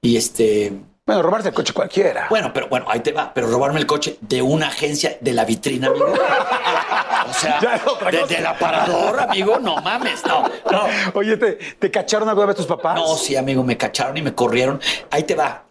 Y 0.00 0.16
este, 0.16 0.72
Bueno, 1.10 1.22
robarse 1.22 1.48
el 1.48 1.54
coche 1.54 1.72
cualquiera. 1.72 2.26
bueno, 2.30 2.52
pero 2.52 2.68
bueno, 2.68 2.86
ahí 2.88 3.00
te 3.00 3.10
va, 3.12 3.32
pero 3.34 3.48
robarme 3.48 3.80
el 3.80 3.86
coche 3.86 4.16
de 4.20 4.40
una 4.42 4.68
agencia 4.68 5.18
de 5.20 5.32
la 5.32 5.44
vitrina, 5.44 5.88
amigo. 5.88 6.06
O 6.06 7.32
sea, 7.32 7.58
Ya 7.62 7.74
es 7.76 7.86
otra 7.86 8.10
de- 8.10 8.20
cosa. 8.20 8.34
del 8.34 8.46
aparador, 8.46 9.20
amigo, 9.20 9.58
no 9.58 9.76
mames, 9.78 10.24
no, 10.24 10.44
no. 10.70 10.82
Oye, 11.14 11.36
¿te, 11.36 11.52
te 11.54 11.90
cacharon 11.90 12.28
alguna 12.28 12.46
vez 12.46 12.56
tus 12.56 12.66
papás? 12.66 12.94
No, 12.94 13.16
sí, 13.16 13.34
amigo, 13.36 13.64
me 13.64 13.76
cacharon 13.76 14.16
y 14.16 14.22
me 14.22 14.34
corrieron. 14.34 14.80
Ahí 15.10 15.24
te 15.24 15.34
va. 15.34 15.64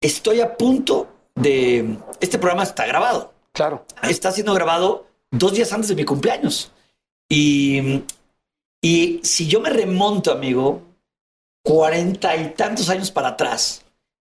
Estoy 0.00 0.40
a 0.40 0.56
punto 0.56 1.08
de. 1.34 1.96
Este 2.20 2.38
programa 2.38 2.62
está 2.62 2.86
grabado. 2.86 3.32
Claro. 3.52 3.84
Está 4.02 4.30
siendo 4.32 4.54
grabado 4.54 5.06
dos 5.30 5.52
días 5.54 5.72
antes 5.72 5.88
de 5.88 5.94
mi 5.96 6.04
cumpleaños. 6.04 6.70
Y, 7.28 8.02
y 8.82 9.20
si 9.24 9.46
yo 9.48 9.60
me 9.60 9.70
remonto, 9.70 10.30
amigo, 10.30 10.82
cuarenta 11.64 12.36
y 12.36 12.50
tantos 12.50 12.88
años 12.90 13.10
para 13.10 13.28
atrás, 13.28 13.83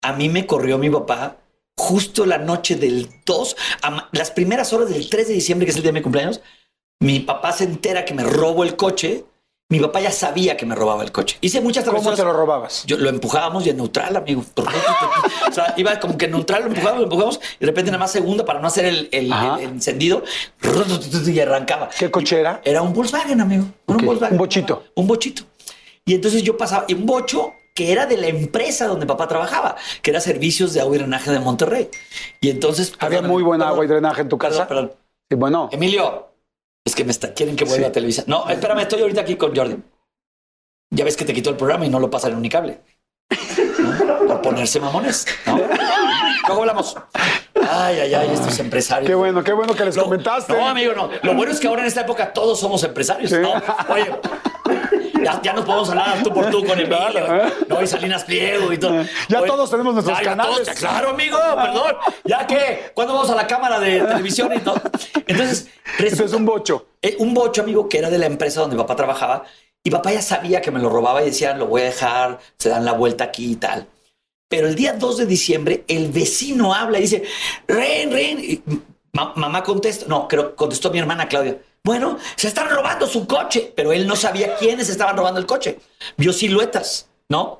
a 0.01 0.13
mí 0.13 0.29
me 0.29 0.45
corrió 0.45 0.77
mi 0.77 0.89
papá 0.89 1.37
justo 1.77 2.25
la 2.25 2.37
noche 2.37 2.75
del 2.75 3.09
2, 3.25 3.55
a 3.83 4.09
las 4.11 4.31
primeras 4.31 4.71
horas 4.73 4.89
del 4.89 5.09
3 5.09 5.27
de 5.27 5.33
diciembre, 5.33 5.65
que 5.65 5.71
es 5.71 5.77
el 5.77 5.83
día 5.83 5.91
de 5.91 5.99
mi 5.99 6.03
cumpleaños. 6.03 6.41
Mi 6.99 7.19
papá 7.19 7.51
se 7.51 7.63
entera 7.63 8.05
que 8.05 8.13
me 8.13 8.23
robo 8.23 8.63
el 8.63 8.75
coche. 8.75 9.25
Mi 9.69 9.79
papá 9.79 10.01
ya 10.01 10.11
sabía 10.11 10.57
que 10.57 10.65
me 10.65 10.75
robaba 10.75 11.01
el 11.01 11.11
coche. 11.13 11.37
Hice 11.39 11.61
muchas 11.61 11.85
¿Cómo 11.85 11.93
travesuras. 12.01 12.19
te 12.19 12.25
lo 12.25 12.33
robabas? 12.33 12.83
Yo 12.85 12.97
lo 12.97 13.09
empujábamos 13.09 13.65
y 13.65 13.69
en 13.69 13.77
neutral, 13.77 14.15
amigo. 14.17 14.43
O 15.49 15.53
sea, 15.53 15.73
iba 15.77 15.99
como 15.99 16.17
que 16.17 16.25
en 16.25 16.31
neutral, 16.31 16.61
lo 16.63 16.67
empujábamos, 16.67 16.99
lo 16.99 17.03
empujábamos 17.05 17.39
y 17.57 17.59
de 17.61 17.67
repente 17.67 17.89
nada 17.91 17.99
más 17.99 18.11
segunda 18.11 18.45
para 18.45 18.59
no 18.59 18.67
hacer 18.67 18.85
el, 18.85 19.09
el- 19.11 19.31
Ajá. 19.31 19.57
el 19.59 19.69
encendido 19.69 20.23
y 21.25 21.39
arrancaba. 21.39 21.89
¿Qué 21.97 22.11
coche 22.11 22.39
era? 22.39 22.61
Era 22.63 22.81
un 22.81 22.93
Volkswagen, 22.93 23.41
amigo. 23.41 23.65
Un 23.87 23.97
Volkswagen. 23.97 24.33
un 24.35 24.37
bochito. 24.39 24.83
Un 24.95 25.07
bochito. 25.07 25.43
Y 26.05 26.13
entonces 26.15 26.43
yo 26.43 26.57
pasaba, 26.57 26.85
y 26.87 26.93
un 26.93 27.05
bocho 27.05 27.53
que 27.73 27.91
era 27.91 28.05
de 28.05 28.17
la 28.17 28.27
empresa 28.27 28.87
donde 28.87 29.05
papá 29.05 29.27
trabajaba, 29.27 29.75
que 30.01 30.11
era 30.11 30.19
Servicios 30.19 30.73
de 30.73 30.81
Agua 30.81 30.95
y 30.95 30.99
Drenaje 30.99 31.31
de 31.31 31.39
Monterrey. 31.39 31.89
Y 32.41 32.49
entonces... 32.49 32.93
¿Había 32.99 33.21
muy 33.21 33.43
buen 33.43 33.59
perdón, 33.59 33.73
agua 33.73 33.85
y 33.85 33.87
drenaje 33.87 34.21
en 34.21 34.29
tu 34.29 34.37
casa? 34.37 34.67
Perdón, 34.67 34.87
perdón. 34.87 34.99
Sí, 35.29 35.35
bueno. 35.35 35.69
Emilio, 35.71 36.27
es 36.85 36.95
que 36.95 37.05
me 37.05 37.11
está, 37.11 37.33
quieren 37.33 37.55
que 37.55 37.63
vuelva 37.65 37.85
Sí. 37.85 37.89
a 37.89 37.91
televisión. 37.93 38.25
No, 38.27 38.49
espérame, 38.49 38.79
estoy 38.79 39.01
ahorita 39.01 39.21
aquí 39.21 39.35
con 39.35 39.55
Jordi. 39.55 39.77
Ya 40.93 41.05
ves 41.05 41.15
que 41.15 41.23
te 41.23 41.33
quitó 41.33 41.49
el 41.49 41.55
programa 41.55 41.85
y 41.85 41.89
no 41.89 41.99
lo 41.99 42.09
pasa 42.09 42.27
en 42.27 42.35
Unicable. 42.35 42.81
¿No? 43.79 44.27
Por 44.27 44.41
ponerse 44.41 44.79
mamones. 44.81 45.25
¿no? 45.45 45.57
Luego 46.47 46.61
hablamos. 46.63 46.95
Ay, 47.69 47.99
ay, 48.01 48.13
ay, 48.13 48.29
estos 48.33 48.59
empresarios. 48.59 49.07
Qué 49.07 49.15
bueno, 49.15 49.41
qué 49.43 49.53
bueno 49.53 49.73
que 49.73 49.85
les 49.85 49.95
Lo- 49.95 50.03
comentaste. 50.03 50.51
No, 50.51 50.67
amigo, 50.67 50.91
no. 50.93 51.09
Lo 51.23 51.33
bueno 51.35 51.53
es 51.53 51.59
que 51.61 51.67
ahora 51.67 51.83
en 51.83 51.87
esta 51.87 52.01
época 52.01 52.33
todos 52.33 52.59
somos 52.59 52.83
empresarios. 52.83 53.29
Sí. 53.29 53.37
¿no? 53.37 53.53
Oye, 53.87 54.11
ya, 55.23 55.41
ya 55.41 55.53
nos 55.53 55.65
podemos 55.65 55.89
hablar 55.89 56.23
tú 56.23 56.33
por 56.33 56.49
tú 56.49 56.65
con 56.65 56.79
Emilio. 56.79 56.97
Claro. 57.25 57.51
No, 57.67 57.81
y 57.81 57.87
Salinas 57.87 58.23
Pliego 58.23 58.71
y 58.73 58.77
todo. 58.77 59.03
Ya 59.29 59.43
todos 59.45 59.69
tenemos 59.71 59.93
nuestros 59.93 60.17
ya 60.19 60.23
canales. 60.23 60.63
todos- 60.63 60.79
claro, 60.79 61.09
amigo, 61.11 61.37
perdón. 61.55 61.95
¿Ya 62.25 62.45
qué? 62.47 62.91
¿Cuándo 62.93 63.13
vamos 63.13 63.29
a 63.29 63.35
la 63.35 63.47
cámara 63.47 63.79
de 63.79 64.01
televisión 64.01 64.51
y 64.53 64.59
todo? 64.59 64.81
Entonces, 65.27 65.67
Ese 65.97 66.07
es 66.07 66.11
resulta- 66.19 66.37
un 66.37 66.45
bocho. 66.45 66.87
eh, 67.01 67.15
un 67.19 67.33
bocho, 67.33 67.61
amigo, 67.61 67.87
que 67.89 67.97
era 67.99 68.09
de 68.09 68.17
la 68.17 68.25
empresa 68.25 68.61
donde 68.61 68.75
papá 68.77 68.95
trabajaba. 68.95 69.43
Y 69.83 69.89
papá 69.89 70.11
ya 70.11 70.21
sabía 70.21 70.61
que 70.61 70.69
me 70.71 70.79
lo 70.79 70.89
robaba 70.89 71.21
y 71.23 71.25
decía, 71.25 71.55
lo 71.55 71.65
voy 71.65 71.81
a 71.81 71.85
dejar, 71.85 72.39
se 72.59 72.69
dan 72.69 72.85
la 72.85 72.91
vuelta 72.93 73.23
aquí 73.25 73.53
y 73.53 73.55
tal. 73.55 73.87
Pero 74.47 74.67
el 74.67 74.75
día 74.75 74.93
2 74.93 75.17
de 75.17 75.25
diciembre, 75.25 75.83
el 75.87 76.11
vecino 76.11 76.73
habla 76.73 76.99
y 76.99 77.03
dice, 77.03 77.23
Ren, 77.67 78.11
Ren. 78.11 78.39
Y 78.39 78.61
mamá 79.13 79.63
contesta, 79.63 80.05
no, 80.07 80.27
creo 80.27 80.55
contestó 80.55 80.91
mi 80.91 80.99
hermana 80.99 81.27
Claudia. 81.27 81.57
Bueno, 81.83 82.17
se 82.35 82.47
están 82.47 82.69
robando 82.69 83.07
su 83.07 83.25
coche, 83.25 83.73
pero 83.75 83.91
él 83.91 84.05
no 84.05 84.15
sabía 84.15 84.55
quiénes 84.55 84.89
estaban 84.89 85.17
robando 85.17 85.39
el 85.39 85.45
coche. 85.45 85.79
Vio 86.15 86.31
siluetas, 86.31 87.09
¿no? 87.29 87.59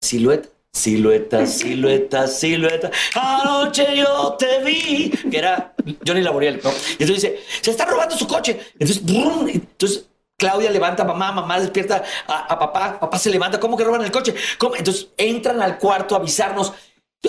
Silueta, 0.00 0.48
silueta, 0.72 1.46
silueta, 1.46 2.26
silueta. 2.26 2.90
Anoche 3.14 3.94
yo 3.94 4.36
te 4.38 4.64
vi. 4.64 5.10
Que 5.10 5.38
era 5.38 5.74
Johnny 6.06 6.22
Laboriel, 6.22 6.60
¿no? 6.64 6.70
Y 6.70 7.02
entonces 7.02 7.22
dice, 7.22 7.40
se 7.60 7.70
está 7.70 7.84
robando 7.84 8.16
su 8.16 8.26
coche. 8.26 8.58
Entonces, 8.78 9.04
¡brum! 9.04 9.48
entonces 9.48 10.06
Claudia 10.38 10.70
levanta 10.70 11.02
a 11.02 11.06
mamá, 11.06 11.30
mamá 11.30 11.60
despierta 11.60 12.02
a, 12.26 12.46
a 12.46 12.58
papá, 12.58 12.98
papá 12.98 13.18
se 13.18 13.30
levanta, 13.30 13.60
¿cómo 13.60 13.76
que 13.76 13.84
roban 13.84 14.02
el 14.02 14.10
coche? 14.10 14.34
¿Cómo? 14.58 14.74
Entonces 14.74 15.08
entran 15.16 15.62
al 15.62 15.78
cuarto 15.78 16.14
a 16.14 16.18
avisarnos, 16.18 16.72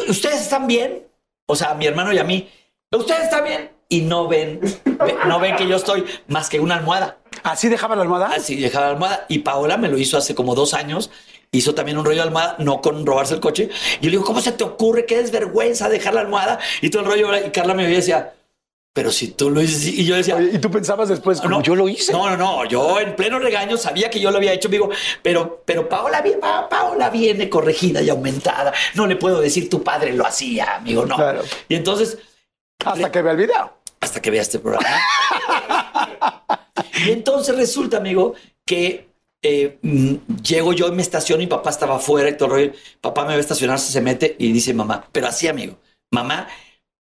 ¿ustedes 0.08 0.42
están 0.42 0.66
bien? 0.66 1.06
O 1.46 1.56
sea, 1.56 1.72
a 1.72 1.76
mi 1.76 1.86
hermano 1.86 2.12
y 2.12 2.18
a 2.18 2.24
mí, 2.24 2.50
¿ustedes 2.92 3.26
están 3.26 3.44
bien? 3.44 3.70
Y 3.94 4.02
no 4.02 4.28
ven, 4.28 4.60
ve- 4.86 5.16
no 5.28 5.40
ven 5.40 5.56
que 5.56 5.68
yo 5.68 5.76
estoy 5.76 6.04
más 6.28 6.50
que 6.50 6.60
una 6.60 6.76
almohada. 6.76 7.18
¿Así 7.44 7.70
dejaba 7.70 7.96
la 7.96 8.02
almohada? 8.04 8.28
Así 8.36 8.56
dejaba 8.56 8.88
la 8.88 8.92
almohada. 8.94 9.26
Y 9.30 9.40
Paola 9.40 9.78
me 9.78 9.88
lo 9.90 9.98
hizo 9.98 10.18
hace 10.18 10.34
como 10.34 10.56
dos 10.56 10.74
años. 10.74 11.12
Hizo 11.52 11.76
también 11.76 11.98
un 12.00 12.06
rollo 12.06 12.18
de 12.18 12.24
almohada, 12.28 12.56
no 12.60 12.82
con 12.82 13.06
robarse 13.06 13.36
el 13.36 13.40
coche. 13.40 13.70
Y 14.00 14.06
yo 14.06 14.10
le 14.10 14.10
digo, 14.12 14.24
¿cómo 14.24 14.42
se 14.42 14.52
te 14.52 14.64
ocurre? 14.64 15.06
Qué 15.06 15.18
desvergüenza 15.18 15.90
dejar 15.90 16.16
la 16.16 16.22
almohada 16.22 16.60
y 16.82 16.90
todo 16.90 17.04
el 17.04 17.08
rollo. 17.10 17.46
Y 17.46 17.52
Carla 17.52 17.76
me 17.76 17.84
veía 17.84 17.94
y 17.98 18.02
decía, 18.02 18.34
pero 18.96 19.12
si 19.12 19.28
tú 19.30 19.52
lo 19.52 19.62
hiciste. 19.62 20.02
Y 20.02 20.06
yo 20.06 20.16
decía, 20.16 20.42
¿Y 20.42 20.58
tú 20.58 20.72
pensabas 20.72 21.10
después, 21.10 21.40
como 21.42 21.62
yo 21.62 21.76
lo 21.76 21.88
hice? 21.90 22.12
no, 22.12 22.28
no, 22.32 22.38
no. 22.38 22.66
Yo 22.66 23.00
en 23.00 23.16
pleno 23.16 23.38
regaño 23.38 23.78
sabía 23.78 24.10
que 24.10 24.20
yo 24.20 24.32
lo 24.32 24.38
había 24.38 24.54
hecho, 24.54 24.68
amigo. 24.68 24.90
Pero, 25.22 25.62
pero 25.66 25.88
Paola, 25.88 26.24
Pa- 26.42 26.68
Paola 26.70 27.10
viene 27.12 27.50
corregida 27.50 28.02
y 28.02 28.10
aumentada. 28.10 28.74
No 28.96 29.06
le 29.06 29.16
puedo 29.16 29.40
decir 29.40 29.70
tu 29.70 29.84
padre 29.84 30.14
lo 30.14 30.26
hacía, 30.26 30.78
amigo. 30.78 31.06
No. 31.06 31.16
Claro. 31.18 31.42
Y 31.70 31.76
entonces, 31.76 32.18
Hasta 32.84 33.12
que 33.12 33.22
vea 33.22 33.32
el 33.34 33.38
video. 33.38 33.74
Hasta 34.04 34.22
que 34.22 34.32
vea 34.32 34.42
este 34.42 34.60
programa. 34.60 34.88
y 37.06 37.12
entonces 37.12 37.56
resulta, 37.56 37.98
amigo, 37.98 38.36
que 38.66 39.10
eh, 39.42 39.78
mm, 39.82 40.16
llego 40.42 40.74
yo 40.74 40.88
y 40.88 40.92
me 40.92 41.02
estaciono 41.02 41.44
y 41.44 41.48
papá 41.48 41.70
estaba 41.70 41.96
afuera 41.96 42.30
y 42.30 42.38
todo 42.38 42.46
el 42.46 42.52
rollo. 42.52 42.80
Papá 43.02 43.26
me 43.26 43.34
a 43.34 43.38
estacionarse, 43.38 43.92
se 43.92 44.02
mete 44.02 44.36
y 44.40 44.52
dice 44.52 44.74
mamá, 44.74 45.08
pero 45.12 45.28
así, 45.28 45.48
amigo, 45.48 45.78
mamá, 46.12 46.48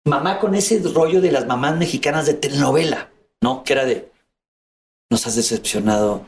mamá 0.05 0.39
con 0.39 0.55
ese 0.55 0.79
rollo 0.79 1.21
de 1.21 1.31
las 1.31 1.45
mamás 1.45 1.77
mexicanas 1.77 2.25
de 2.25 2.35
telenovela, 2.35 3.11
¿no? 3.41 3.63
Que 3.63 3.73
era 3.73 3.85
de, 3.85 4.11
nos 5.09 5.27
has 5.27 5.35
decepcionado 5.35 6.25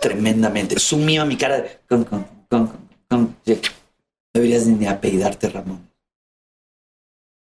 tremendamente. 0.00 0.78
Sumía 0.78 1.24
mi 1.24 1.36
cara 1.36 1.60
de, 1.60 1.80
con, 1.88 3.36
deberías 4.32 4.66
ni 4.66 4.86
apellidarte, 4.86 5.48
Ramón. 5.48 5.90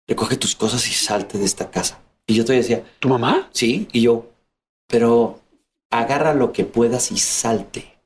Recoge 0.07 0.37
tus 0.37 0.55
cosas 0.55 0.87
y 0.87 0.93
salte 0.93 1.37
de 1.37 1.45
esta 1.45 1.69
casa. 1.69 2.01
Y 2.27 2.35
yo 2.35 2.43
todavía 2.43 2.61
decía, 2.61 2.83
¿Tu 2.99 3.07
mamá? 3.07 3.49
Sí, 3.51 3.87
y 3.93 4.01
yo, 4.01 4.29
pero 4.87 5.39
agarra 5.89 6.33
lo 6.33 6.51
que 6.51 6.65
puedas 6.65 7.11
y 7.11 7.17
salte. 7.17 7.97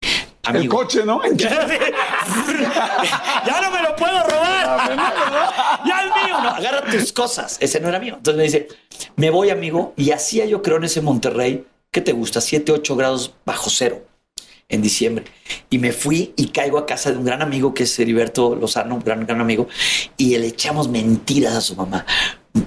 El 0.00 0.56
Amigo. 0.56 0.76
coche, 0.76 1.04
¿no? 1.04 1.20
ya 1.36 1.60
no 3.60 3.70
me 3.70 3.82
lo 3.82 3.94
puedo 3.94 4.22
robar. 4.24 4.96
ya 5.86 6.00
es 6.00 6.24
mío. 6.24 6.40
No, 6.42 6.48
agarra 6.48 6.90
tus 6.90 7.12
cosas. 7.12 7.58
Ese 7.60 7.78
no 7.78 7.88
era 7.88 8.00
mío. 8.00 8.14
Entonces 8.16 8.36
me 8.36 8.42
dice, 8.44 8.68
me 9.14 9.30
voy, 9.30 9.50
amigo. 9.50 9.94
Y 9.96 10.10
hacía 10.10 10.44
yo 10.46 10.60
creo 10.62 10.78
en 10.78 10.84
ese 10.84 11.00
Monterrey, 11.00 11.64
¿qué 11.92 12.00
te 12.00 12.10
gusta? 12.12 12.40
7, 12.40 12.72
8 12.72 12.96
grados 12.96 13.34
bajo 13.44 13.70
cero 13.70 14.04
en 14.68 14.82
diciembre. 14.82 15.26
Y 15.70 15.78
me 15.78 15.92
fui 15.92 16.32
y 16.36 16.48
caigo 16.48 16.78
a 16.78 16.86
casa 16.86 17.12
de 17.12 17.18
un 17.18 17.24
gran 17.24 17.40
amigo 17.42 17.72
que 17.72 17.84
es 17.84 17.98
Heriberto 17.98 18.56
Lozano, 18.56 18.96
un 18.96 19.04
gran, 19.04 19.24
gran 19.26 19.40
amigo, 19.40 19.68
y 20.16 20.36
le 20.38 20.48
echamos 20.48 20.88
mentiras 20.88 21.54
a 21.54 21.60
su 21.60 21.76
mamá. 21.76 22.04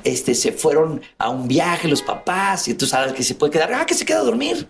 Este, 0.03 0.33
se 0.33 0.51
fueron 0.51 1.01
a 1.17 1.29
un 1.29 1.47
viaje 1.47 1.87
los 1.87 2.01
papás 2.01 2.67
y 2.67 2.73
tú 2.73 2.85
sabes 2.85 3.13
que 3.13 3.23
se 3.23 3.35
puede 3.35 3.53
quedar, 3.53 3.73
ah, 3.73 3.85
que 3.85 3.93
se 3.93 4.05
queda 4.05 4.19
a 4.19 4.23
dormir. 4.23 4.67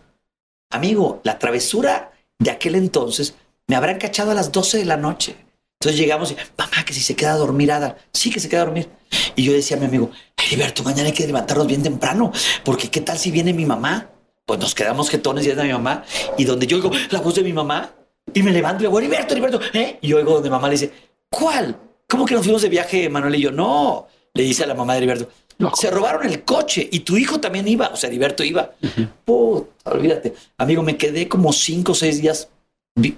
Amigo, 0.70 1.22
la 1.24 1.40
travesura 1.40 2.12
de 2.38 2.52
aquel 2.52 2.76
entonces 2.76 3.36
me 3.68 3.76
habrán 3.76 3.98
cachado 3.98 4.32
a 4.32 4.34
las 4.34 4.52
12 4.52 4.80
de 4.80 4.86
la 4.86 4.98
noche. 4.98 5.36
Entonces 5.80 6.00
llegamos 6.00 6.32
y, 6.32 6.36
mamá, 6.58 6.84
que 6.86 6.94
si 6.94 7.02
se 7.02 7.16
queda 7.16 7.34
a 7.34 7.38
dormir, 7.38 7.72
Ada. 7.72 7.98
Sí, 8.12 8.30
que 8.30 8.40
se 8.40 8.50
queda 8.50 8.62
a 8.62 8.66
dormir. 8.66 8.90
Y 9.36 9.44
yo 9.44 9.54
decía 9.54 9.78
a 9.78 9.80
mi 9.80 9.86
amigo, 9.86 10.12
Heriberto, 10.38 10.84
mañana 10.84 11.08
hay 11.08 11.14
que 11.14 11.26
levantarnos 11.26 11.68
bien 11.68 11.84
temprano, 11.84 12.32
porque 12.64 12.90
¿qué 12.90 13.02
tal 13.02 13.18
si 13.18 13.32
viene 13.32 13.54
mi 13.54 13.66
mamá? 13.66 14.10
Pues 14.46 14.60
nos 14.60 14.76
quedamos 14.76 15.10
jetones 15.10 15.46
y 15.46 15.50
es 15.50 15.56
de 15.56 15.64
mi 15.64 15.74
mamá. 15.74 16.04
Y 16.38 16.46
donde 16.46 16.68
yo 16.68 16.78
oigo 16.78 16.92
la 17.12 17.20
voz 17.20 17.36
de 17.36 17.44
mi 17.44 17.54
mamá 17.54 17.94
y 18.34 18.44
me 18.44 18.52
levanto 18.52 18.84
y 18.84 18.88
digo, 18.88 19.00
Heriberto, 19.00 19.34
Heriberto, 19.34 19.60
¿eh? 19.74 19.98
Y 20.02 20.14
oigo 20.14 20.34
donde 20.34 20.50
mamá 20.50 20.68
le 20.68 20.74
dice, 20.74 20.92
¿cuál? 21.30 21.80
¿Cómo 22.08 22.26
que 22.26 22.36
nos 22.36 22.44
fuimos 22.44 22.62
de 22.62 22.70
viaje, 22.70 23.10
Manuel 23.10 23.36
y 23.36 23.42
yo? 23.42 23.52
No, 23.52 24.08
le 24.36 24.44
dice 24.44 24.64
a 24.64 24.68
la 24.68 24.76
mamá 24.76 24.94
de 24.94 25.00
Heriberto. 25.00 25.30
No. 25.58 25.72
Se 25.76 25.90
robaron 25.90 26.26
el 26.28 26.44
coche 26.44 26.88
y 26.92 27.00
tu 27.00 27.18
hijo 27.18 27.40
también 27.40 27.68
iba. 27.68 27.88
O 27.88 27.96
sea, 27.96 28.10
Heriberto 28.10 28.44
iba. 28.44 28.72
Puta, 29.24 29.90
olvídate. 29.90 30.36
Amigo, 30.58 30.84
me 30.84 30.98
quedé 30.98 31.28
como 31.28 31.52
cinco 31.54 31.94
o 31.94 31.96
seis 31.96 32.22
días 32.22 32.50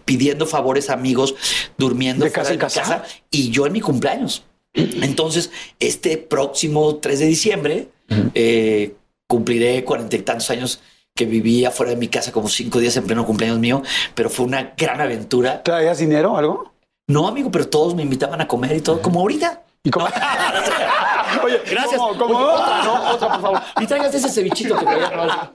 pidiendo 0.05 0.45
favores 0.45 0.89
a 0.89 0.93
amigos, 0.93 1.35
durmiendo 1.77 2.23
¿De 2.25 2.31
fuera 2.31 2.43
casa 2.43 2.53
en 2.53 2.57
mi 2.57 2.61
casa? 2.61 3.03
y 3.29 3.49
yo 3.49 3.65
en 3.65 3.73
mi 3.73 3.81
cumpleaños. 3.81 4.43
Entonces, 4.73 5.51
este 5.79 6.17
próximo 6.17 6.97
3 6.97 7.19
de 7.19 7.25
diciembre, 7.25 7.87
eh, 8.35 8.95
cumpliré 9.27 9.83
cuarenta 9.83 10.15
y 10.15 10.19
tantos 10.19 10.49
años 10.51 10.81
que 11.15 11.25
viví 11.25 11.65
afuera 11.65 11.91
de 11.91 11.97
mi 11.97 12.07
casa 12.07 12.31
como 12.31 12.47
cinco 12.47 12.79
días 12.79 12.95
en 12.97 13.05
pleno 13.07 13.25
cumpleaños 13.25 13.57
mío, 13.57 13.81
pero 14.13 14.29
fue 14.29 14.45
una 14.45 14.75
gran 14.77 15.01
aventura. 15.01 15.63
¿Traías 15.63 15.97
dinero 15.97 16.33
o 16.33 16.37
algo? 16.37 16.73
No, 17.07 17.27
amigo, 17.27 17.49
pero 17.49 17.67
todos 17.67 17.95
me 17.95 18.03
invitaban 18.03 18.39
a 18.41 18.47
comer 18.47 18.75
y 18.75 18.81
todo, 18.81 19.01
como 19.01 19.21
ahorita. 19.21 19.63
¿Y 19.87 19.89
cómo? 19.89 20.05
Oye, 21.45 21.61
gracias. 21.69 21.97
Oye, 22.01 22.19
otra, 22.35 22.83
¿no? 22.83 23.11
Otra, 23.13 23.27
por 23.31 23.41
favor. 23.41 23.61
Y 23.79 23.85
traigas 23.87 24.13
ese 24.13 24.27
cevichito 24.27 24.77
que 24.77 24.83
traía. 24.85 25.51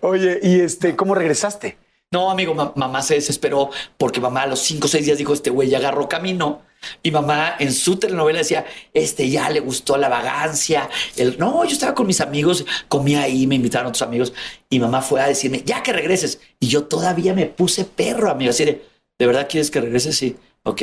Oye, 0.00 0.40
¿y 0.42 0.60
este, 0.60 0.96
cómo 0.96 1.14
regresaste? 1.14 1.78
No, 2.10 2.32
amigo, 2.32 2.52
ma- 2.52 2.72
mamá 2.74 3.00
se 3.02 3.14
desesperó 3.14 3.70
porque 3.96 4.20
mamá 4.20 4.42
a 4.42 4.46
los 4.48 4.58
cinco 4.58 4.86
o 4.86 4.88
seis 4.88 5.06
días 5.06 5.18
dijo, 5.18 5.32
este 5.32 5.50
güey 5.50 5.68
ya 5.68 5.78
agarró 5.78 6.08
camino. 6.08 6.62
Y 7.00 7.12
mamá 7.12 7.54
en 7.60 7.72
su 7.72 7.96
telenovela 7.96 8.38
decía, 8.40 8.66
este 8.92 9.30
ya 9.30 9.48
le 9.50 9.60
gustó 9.60 9.96
la 9.96 10.08
vagancia. 10.08 10.90
El, 11.16 11.38
no, 11.38 11.64
yo 11.64 11.70
estaba 11.70 11.94
con 11.94 12.08
mis 12.08 12.20
amigos, 12.20 12.66
comía 12.88 13.22
ahí, 13.22 13.46
me 13.46 13.54
invitaron 13.54 13.86
otros 13.90 14.02
amigos. 14.02 14.32
Y 14.68 14.80
mamá 14.80 15.00
fue 15.00 15.20
a 15.20 15.28
decirme, 15.28 15.62
ya 15.64 15.84
que 15.84 15.92
regreses. 15.92 16.40
Y 16.58 16.66
yo 16.66 16.86
todavía 16.86 17.34
me 17.34 17.46
puse 17.46 17.84
perro, 17.84 18.32
amigo. 18.32 18.50
Así 18.50 18.64
de, 18.64 18.84
¿de 19.16 19.26
verdad 19.28 19.46
quieres 19.48 19.70
que 19.70 19.80
regrese? 19.80 20.12
Sí. 20.12 20.36
Ok. 20.64 20.82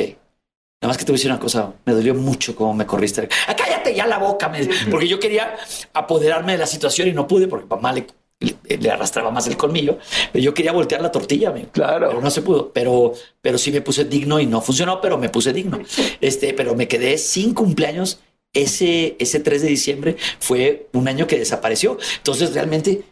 Nada 0.80 0.90
más 0.90 0.96
que 0.98 1.04
te 1.04 1.10
voy 1.10 1.16
a 1.16 1.18
decir 1.18 1.30
una 1.30 1.40
cosa, 1.40 1.72
me 1.86 1.92
dolió 1.92 2.14
mucho 2.14 2.54
cómo 2.54 2.72
me 2.72 2.86
corriste. 2.86 3.28
Ah, 3.48 3.56
cállate 3.56 3.94
ya 3.94 4.06
la 4.06 4.18
boca, 4.18 4.48
me- 4.48 4.68
porque 4.90 5.08
yo 5.08 5.18
quería 5.18 5.56
apoderarme 5.92 6.52
de 6.52 6.58
la 6.58 6.66
situación 6.66 7.08
y 7.08 7.12
no 7.12 7.26
pude 7.26 7.48
porque 7.48 7.66
mamá 7.66 7.92
le, 7.92 8.06
le, 8.38 8.76
le 8.76 8.90
arrastraba 8.90 9.32
más 9.32 9.48
el 9.48 9.56
colmillo. 9.56 9.98
Pero 10.32 10.44
yo 10.44 10.54
quería 10.54 10.70
voltear 10.70 11.02
la 11.02 11.10
tortilla, 11.10 11.48
amigo. 11.48 11.68
Claro. 11.72 12.08
Pero 12.10 12.20
no 12.20 12.30
se 12.30 12.42
pudo. 12.42 12.70
Pero, 12.72 13.12
pero 13.42 13.58
sí 13.58 13.72
me 13.72 13.80
puse 13.80 14.04
digno 14.04 14.38
y 14.38 14.46
no 14.46 14.60
funcionó, 14.60 15.00
pero 15.00 15.18
me 15.18 15.28
puse 15.30 15.52
digno. 15.52 15.80
Este, 16.20 16.54
pero 16.54 16.76
me 16.76 16.86
quedé 16.86 17.18
sin 17.18 17.54
cumpleaños. 17.54 18.20
Ese, 18.54 19.16
ese 19.18 19.40
3 19.40 19.62
de 19.62 19.68
diciembre 19.68 20.16
fue 20.38 20.86
un 20.92 21.08
año 21.08 21.26
que 21.26 21.38
desapareció. 21.38 21.98
Entonces, 22.18 22.54
realmente, 22.54 23.02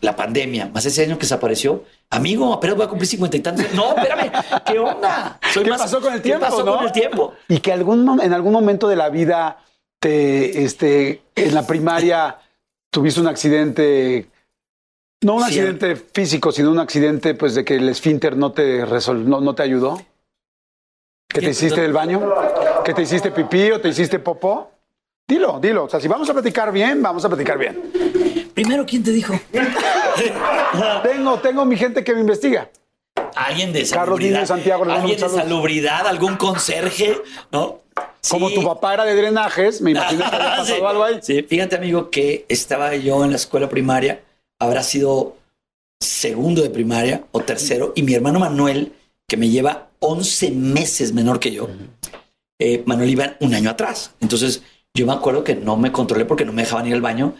la 0.00 0.16
pandemia, 0.16 0.68
más 0.72 0.84
ese 0.86 1.02
año 1.04 1.16
que 1.16 1.22
desapareció, 1.22 1.84
amigo, 2.10 2.52
apenas 2.52 2.76
voy 2.76 2.86
a 2.86 2.88
cumplir 2.88 3.08
cincuenta 3.08 3.36
y 3.36 3.40
tantos. 3.40 3.66
No, 3.74 3.96
espérame, 3.96 4.30
¿qué 4.66 4.78
onda? 4.78 5.38
Soy 5.52 5.64
¿Qué 5.64 5.70
más- 5.70 5.80
pasó 5.82 6.00
con 6.00 6.12
el 6.12 6.20
¿qué 6.20 6.28
tiempo, 6.30 6.46
pasó 6.46 6.64
no? 6.64 6.76
con 6.76 6.84
el 6.86 6.92
tiempo? 6.92 7.34
Y 7.48 7.58
que 7.58 7.72
algún, 7.72 8.20
en 8.20 8.32
algún 8.32 8.52
momento 8.52 8.88
de 8.88 8.96
la 8.96 9.08
vida 9.08 9.58
te, 10.00 10.62
este, 10.64 11.22
en 11.34 11.54
la 11.54 11.66
primaria 11.66 12.36
tuviste 12.90 13.20
un 13.20 13.26
accidente, 13.28 14.28
no 15.22 15.34
un 15.36 15.40
Sí. 15.40 15.46
accidente 15.46 15.96
físico, 15.96 16.52
sino 16.52 16.70
un 16.70 16.78
accidente, 16.78 17.34
pues, 17.34 17.54
de 17.54 17.64
que 17.64 17.76
el 17.76 17.88
esfínter 17.88 18.36
no 18.36 18.52
te 18.52 18.84
resol- 18.86 19.24
no, 19.24 19.40
no 19.40 19.54
te 19.54 19.62
ayudó. 19.62 19.96
¿Que 21.28 21.40
te 21.40 21.46
¿Qué? 21.46 21.50
hiciste 21.50 21.80
del 21.80 21.92
baño? 21.92 22.20
¿Que 22.84 22.94
te 22.94 23.02
hiciste 23.02 23.30
pipí 23.32 23.70
o 23.72 23.80
te 23.80 23.88
hiciste 23.88 24.18
popó? 24.18 24.70
Dilo, 25.26 25.58
dilo. 25.60 25.84
O 25.84 25.88
sea, 25.88 25.98
si 25.98 26.06
vamos 26.06 26.28
a 26.30 26.32
platicar 26.34 26.70
bien, 26.70 27.02
vamos 27.02 27.24
a 27.24 27.28
platicar 27.28 27.58
bien. 27.58 27.90
Primero, 28.54 28.86
¿quién 28.86 29.02
te 29.02 29.10
dijo? 29.10 29.34
Tengo, 31.02 31.38
tengo 31.40 31.64
mi 31.64 31.76
gente 31.76 32.04
que 32.04 32.14
me 32.14 32.20
investiga. 32.20 32.70
Alguien 33.34 33.72
de 33.72 33.86
Carlos 33.88 34.20
Niño 34.20 34.36
salubridad. 34.36 34.40
de 34.40 34.46
Santiago, 34.46 34.84
Alguien 34.84 35.20
de 35.20 35.28
salubridad, 35.28 36.06
algún 36.06 36.36
conserje, 36.36 37.20
¿no? 37.50 37.80
Como 38.28 38.48
Sí. 38.48 38.54
tu 38.54 38.62
papá 38.64 38.94
era 38.94 39.04
de 39.04 39.14
drenajes, 39.14 39.80
me 39.80 39.90
imagino 39.90 40.20
que 40.30 40.36
había 40.36 40.48
pasado 40.56 40.76
Sí. 40.78 40.82
algo 40.84 41.04
ahí. 41.04 41.18
Sí, 41.20 41.42
fíjate, 41.42 41.76
amigo, 41.76 42.10
que 42.10 42.46
estaba 42.48 42.94
yo 42.96 43.24
en 43.24 43.30
la 43.30 43.36
escuela 43.36 43.68
primaria, 43.68 44.22
habrá 44.58 44.82
sido 44.82 45.36
segundo 46.00 46.62
de 46.62 46.70
primaria 46.70 47.24
o 47.32 47.40
tercero, 47.40 47.92
y 47.96 48.02
mi 48.02 48.14
hermano 48.14 48.38
Manuel, 48.38 48.92
que 49.28 49.36
me 49.36 49.48
lleva 49.48 49.88
11 49.98 50.50
meses 50.52 51.12
menor 51.12 51.40
que 51.40 51.50
yo, 51.52 51.68
eh, 52.60 52.82
Manuel 52.86 53.10
iba 53.10 53.34
un 53.40 53.52
año 53.54 53.70
atrás. 53.70 54.12
Entonces, 54.20 54.62
yo 54.94 55.06
me 55.06 55.12
acuerdo 55.12 55.42
que 55.44 55.54
no 55.56 55.76
me 55.76 55.90
controlé 55.92 56.24
porque 56.24 56.44
no 56.44 56.52
me 56.52 56.62
dejaban 56.62 56.86
ir 56.86 56.94
al 56.94 57.00
baño. 57.00 57.34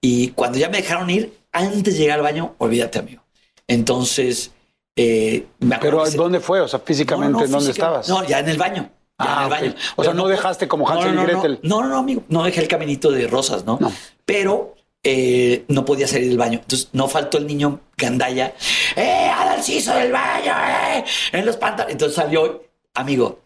Y 0.00 0.28
cuando 0.30 0.58
ya 0.58 0.68
me 0.68 0.78
dejaron 0.78 1.10
ir, 1.10 1.32
antes 1.52 1.94
de 1.94 2.00
llegar 2.00 2.18
al 2.18 2.24
baño, 2.24 2.54
olvídate, 2.58 2.98
amigo. 2.98 3.22
Entonces, 3.66 4.50
eh, 4.96 5.46
me 5.60 5.74
acuerdo 5.76 5.98
Pero 5.98 6.10
se- 6.10 6.16
¿dónde 6.16 6.40
fue? 6.40 6.60
O 6.60 6.68
sea, 6.68 6.80
físicamente, 6.80 7.32
no, 7.32 7.38
no, 7.40 7.44
¿en 7.44 7.50
dónde 7.50 7.66
física- 7.68 7.86
estabas? 7.86 8.08
No, 8.08 8.24
ya 8.26 8.38
en 8.40 8.48
el 8.48 8.56
baño. 8.58 8.90
Ah, 9.18 9.36
en 9.38 9.42
el 9.44 9.50
baño. 9.50 9.74
O 9.96 10.04
sea, 10.04 10.14
no 10.14 10.26
dejaste 10.28 10.66
como 10.66 10.88
Hansel 10.88 11.14
y 11.14 11.22
Gretel. 11.22 11.60
No, 11.62 11.82
no, 11.82 11.88
no, 11.88 11.98
amigo. 11.98 12.22
No 12.28 12.42
dejé 12.42 12.60
el 12.62 12.68
caminito 12.68 13.10
de 13.10 13.26
rosas, 13.26 13.64
¿no? 13.66 13.76
No. 13.80 13.92
Pero 14.24 14.74
eh, 15.02 15.64
no 15.68 15.84
podía 15.84 16.08
salir 16.08 16.28
del 16.28 16.38
baño. 16.38 16.58
Entonces 16.62 16.88
no 16.92 17.06
faltó 17.08 17.36
el 17.38 17.46
niño 17.46 17.80
gandaya. 17.96 18.54
¡Eh, 18.96 19.30
Adalciso 19.34 19.94
del 19.94 20.10
baño! 20.12 20.52
¡Eh! 20.52 21.04
En 21.32 21.44
los 21.46 21.56
pantalones. 21.58 21.92
Entonces 21.92 22.16
salió, 22.16 22.62
amigo, 22.94 23.40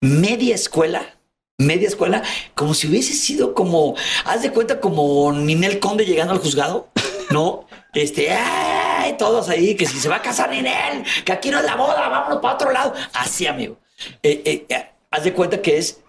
media 0.00 0.54
escuela. 0.56 1.16
Media 1.58 1.86
escuela, 1.86 2.22
como 2.56 2.74
si 2.74 2.88
hubiese 2.88 3.12
sido 3.12 3.54
como, 3.54 3.94
haz 4.24 4.42
de 4.42 4.50
cuenta, 4.50 4.80
como 4.80 5.32
Ninel 5.32 5.78
Conde 5.78 6.04
llegando 6.04 6.32
al 6.32 6.40
juzgado, 6.40 6.88
¿no? 7.30 7.66
Este, 7.94 8.32
¡ay! 8.32 9.16
Todos 9.16 9.48
ahí, 9.48 9.76
que 9.76 9.86
si 9.86 10.00
se 10.00 10.08
va 10.08 10.16
a 10.16 10.22
casar 10.22 10.50
Ninel, 10.50 11.04
que 11.24 11.30
aquí 11.30 11.50
no 11.50 11.60
es 11.60 11.64
la 11.64 11.76
boda, 11.76 12.08
vámonos 12.08 12.40
para 12.40 12.54
otro 12.54 12.72
lado. 12.72 12.92
Así, 13.12 13.46
amigo. 13.46 13.78
Eh, 14.20 14.42
eh, 14.44 14.66
eh, 14.68 14.86
haz 15.12 15.22
de 15.22 15.32
cuenta 15.32 15.62
que 15.62 15.78
es, 15.78 16.00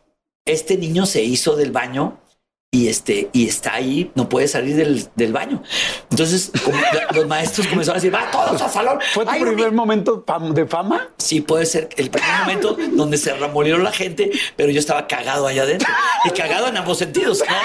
este 0.45 0.77
niño 0.77 1.05
se 1.05 1.21
hizo 1.21 1.55
del 1.55 1.71
baño 1.71 2.19
y 2.75 2.89
este 2.89 3.29
y 3.31 3.47
está 3.47 3.75
ahí, 3.75 4.11
no 4.15 4.27
puede 4.27 4.49
salir 4.49 4.75
del, 4.75 5.07
del 5.15 5.31
baño. 5.31 5.63
Entonces, 6.11 6.51
como 6.61 6.77
los 7.13 7.25
maestros 7.25 7.67
comenzaron 7.67 7.97
a 7.97 8.01
decir, 8.01 8.13
va 8.13 8.29
todos 8.29 8.61
al 8.61 8.69
salón. 8.69 8.99
¿Fue 9.13 9.25
tu 9.25 9.31
primer 9.31 9.69
ni-". 9.69 9.77
momento 9.77 10.25
de 10.53 10.65
fama? 10.65 11.09
Sí, 11.17 11.39
puede 11.39 11.65
ser 11.65 11.87
el 11.95 12.09
primer 12.09 12.29
momento 12.41 12.77
donde 12.91 13.17
se 13.17 13.33
remolieron 13.33 13.81
la 13.81 13.93
gente, 13.93 14.29
pero 14.57 14.71
yo 14.73 14.79
estaba 14.79 15.07
cagado 15.07 15.47
allá 15.47 15.63
adentro 15.63 15.87
y 16.25 16.31
cagado 16.31 16.67
en 16.67 16.75
ambos 16.75 16.97
sentidos. 16.97 17.41
¿no? 17.47 17.55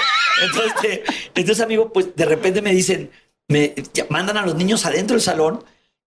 Entonces, 0.45 0.73
eh, 0.85 1.03
entonces, 1.35 1.61
amigo, 1.61 1.91
pues 1.91 2.15
de 2.15 2.25
repente 2.25 2.61
me 2.61 2.71
dicen, 2.73 3.11
me 3.49 3.75
mandan 4.07 4.37
a 4.37 4.45
los 4.45 4.55
niños 4.55 4.85
adentro 4.85 5.15
del 5.15 5.21
salón 5.21 5.61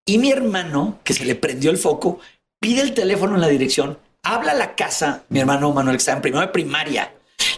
y 0.06 0.16
mi 0.16 0.30
hermano, 0.30 0.98
que 1.04 1.12
se 1.12 1.26
le 1.26 1.34
prendió 1.34 1.70
el 1.70 1.76
foco, 1.76 2.20
pide 2.58 2.80
el 2.80 2.94
teléfono 2.94 3.34
en 3.34 3.42
la 3.42 3.48
dirección, 3.48 3.98
habla 4.22 4.52
a 4.52 4.54
la 4.54 4.74
casa, 4.76 5.24
mi 5.28 5.40
hermano 5.40 5.70
Manuel, 5.72 5.96
que 5.96 6.00
está 6.00 6.12
en 6.12 6.22
primero 6.22 6.40
de 6.40 6.48
primaria. 6.48 7.12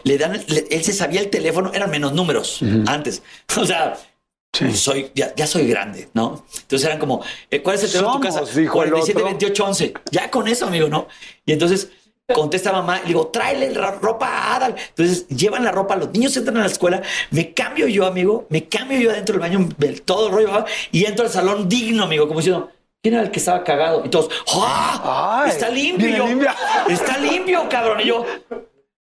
Le 0.07 0.19
dan, 0.19 0.41
le- 0.47 0.67
él 0.71 0.85
se 0.85 0.93
sabía 0.93 1.21
el 1.21 1.31
teléfono, 1.31 1.73
eran 1.75 1.91
menos 1.91 2.13
números 2.13 2.61
antes. 2.87 3.23
O 3.61 3.65
sea, 3.67 3.97
Sí. 4.53 4.73
soy, 4.75 5.11
ya, 5.15 5.35
ya 5.35 5.47
soy 5.47 5.67
grande, 5.69 6.09
¿no? 6.15 6.47
Entonces 6.63 6.87
eran 6.87 6.99
como, 6.99 7.23
eh, 7.51 7.61
¿cuál 7.61 7.77
es 7.77 7.83
el 7.85 7.91
teléfono 7.93 8.19
de 8.19 8.29
tu 8.29 8.35
casa? 8.35 8.41
dijo 8.59 8.83
el 8.83 8.91
47, 8.91 9.19
otro. 9.19 9.25
28, 9.27 9.65
11. 9.67 9.95
Ya 10.13 10.31
con 10.31 10.49
eso, 10.49 10.67
amigo, 10.67 10.89
¿no? 10.89 11.09
Y 11.45 11.53
entonces 11.53 11.89
contesta 12.33 12.73
mamá, 12.73 13.01
le 13.01 13.09
digo, 13.09 13.27
tráele 13.27 13.71
la 13.73 13.91
ropa 13.91 14.27
a 14.29 14.57
Adal. 14.57 14.75
Entonces 14.89 15.29
llevan 15.29 15.63
la 15.65 15.73
ropa, 15.73 15.95
los 15.97 16.11
niños 16.11 16.35
entran 16.39 16.57
a 16.57 16.61
la 16.61 16.67
escuela, 16.67 17.03
me 17.33 17.53
cambio 17.53 17.87
yo, 17.87 18.07
amigo, 18.07 18.47
me 18.49 18.67
cambio 18.67 18.99
yo 18.99 19.11
adentro 19.11 19.35
del 19.35 19.41
baño, 19.41 19.69
todo 20.07 20.29
el 20.29 20.33
rollo, 20.33 20.51
¿va? 20.53 20.65
y 20.91 21.05
entro 21.05 21.27
al 21.27 21.31
salón 21.31 21.69
digno, 21.69 22.05
amigo, 22.05 22.27
como 22.27 22.41
diciendo, 22.41 22.71
¿quién 23.03 23.15
era 23.15 23.25
el 23.25 23.31
que 23.31 23.39
estaba 23.41 23.63
cagado? 23.63 24.03
Y 24.07 24.09
todos, 24.09 24.31
¡ah! 24.55 25.45
Está 25.49 25.69
yo, 25.69 25.75
limpio. 25.75 26.49
Está 26.89 27.19
limpio, 27.19 27.69
cabrón. 27.69 28.01
Y 28.01 28.07
yo, 28.07 28.25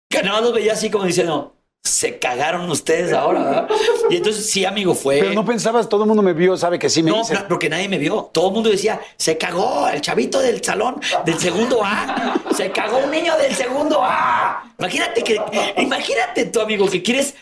que 0.08 0.22
nada 0.22 0.34
más 0.34 0.42
los 0.42 0.54
veía 0.54 0.72
así 0.72 0.90
como 0.90 1.04
diciendo, 1.04 1.54
se 1.84 2.18
cagaron 2.18 2.68
ustedes 2.70 3.12
ahora, 3.12 3.40
¿verdad? 3.42 3.68
Y 4.10 4.16
entonces 4.16 4.50
sí, 4.50 4.64
amigo, 4.64 4.94
fue. 4.94 5.20
Pero 5.20 5.32
no 5.32 5.44
pensabas, 5.44 5.88
todo 5.88 6.02
el 6.02 6.08
mundo 6.08 6.22
me 6.22 6.32
vio, 6.32 6.56
sabe 6.56 6.78
que 6.78 6.90
sí 6.90 7.02
me 7.02 7.10
No, 7.10 7.20
hice. 7.22 7.36
porque 7.48 7.68
nadie 7.68 7.88
me 7.88 7.98
vio. 7.98 8.28
Todo 8.32 8.48
el 8.48 8.54
mundo 8.54 8.68
decía, 8.70 9.00
se 9.16 9.38
cagó 9.38 9.88
el 9.88 10.00
chavito 10.00 10.40
del 10.40 10.62
salón 10.62 11.00
del 11.24 11.38
segundo 11.38 11.80
A. 11.84 12.34
Se 12.54 12.70
cagó 12.72 12.98
un 12.98 13.10
niño 13.10 13.36
del 13.38 13.54
segundo 13.54 14.00
A. 14.02 14.72
Imagínate 14.78 15.22
que, 15.22 15.40
imagínate 15.78 16.46
tu 16.46 16.60
amigo 16.60 16.88
que 16.90 17.02
quieres, 17.02 17.34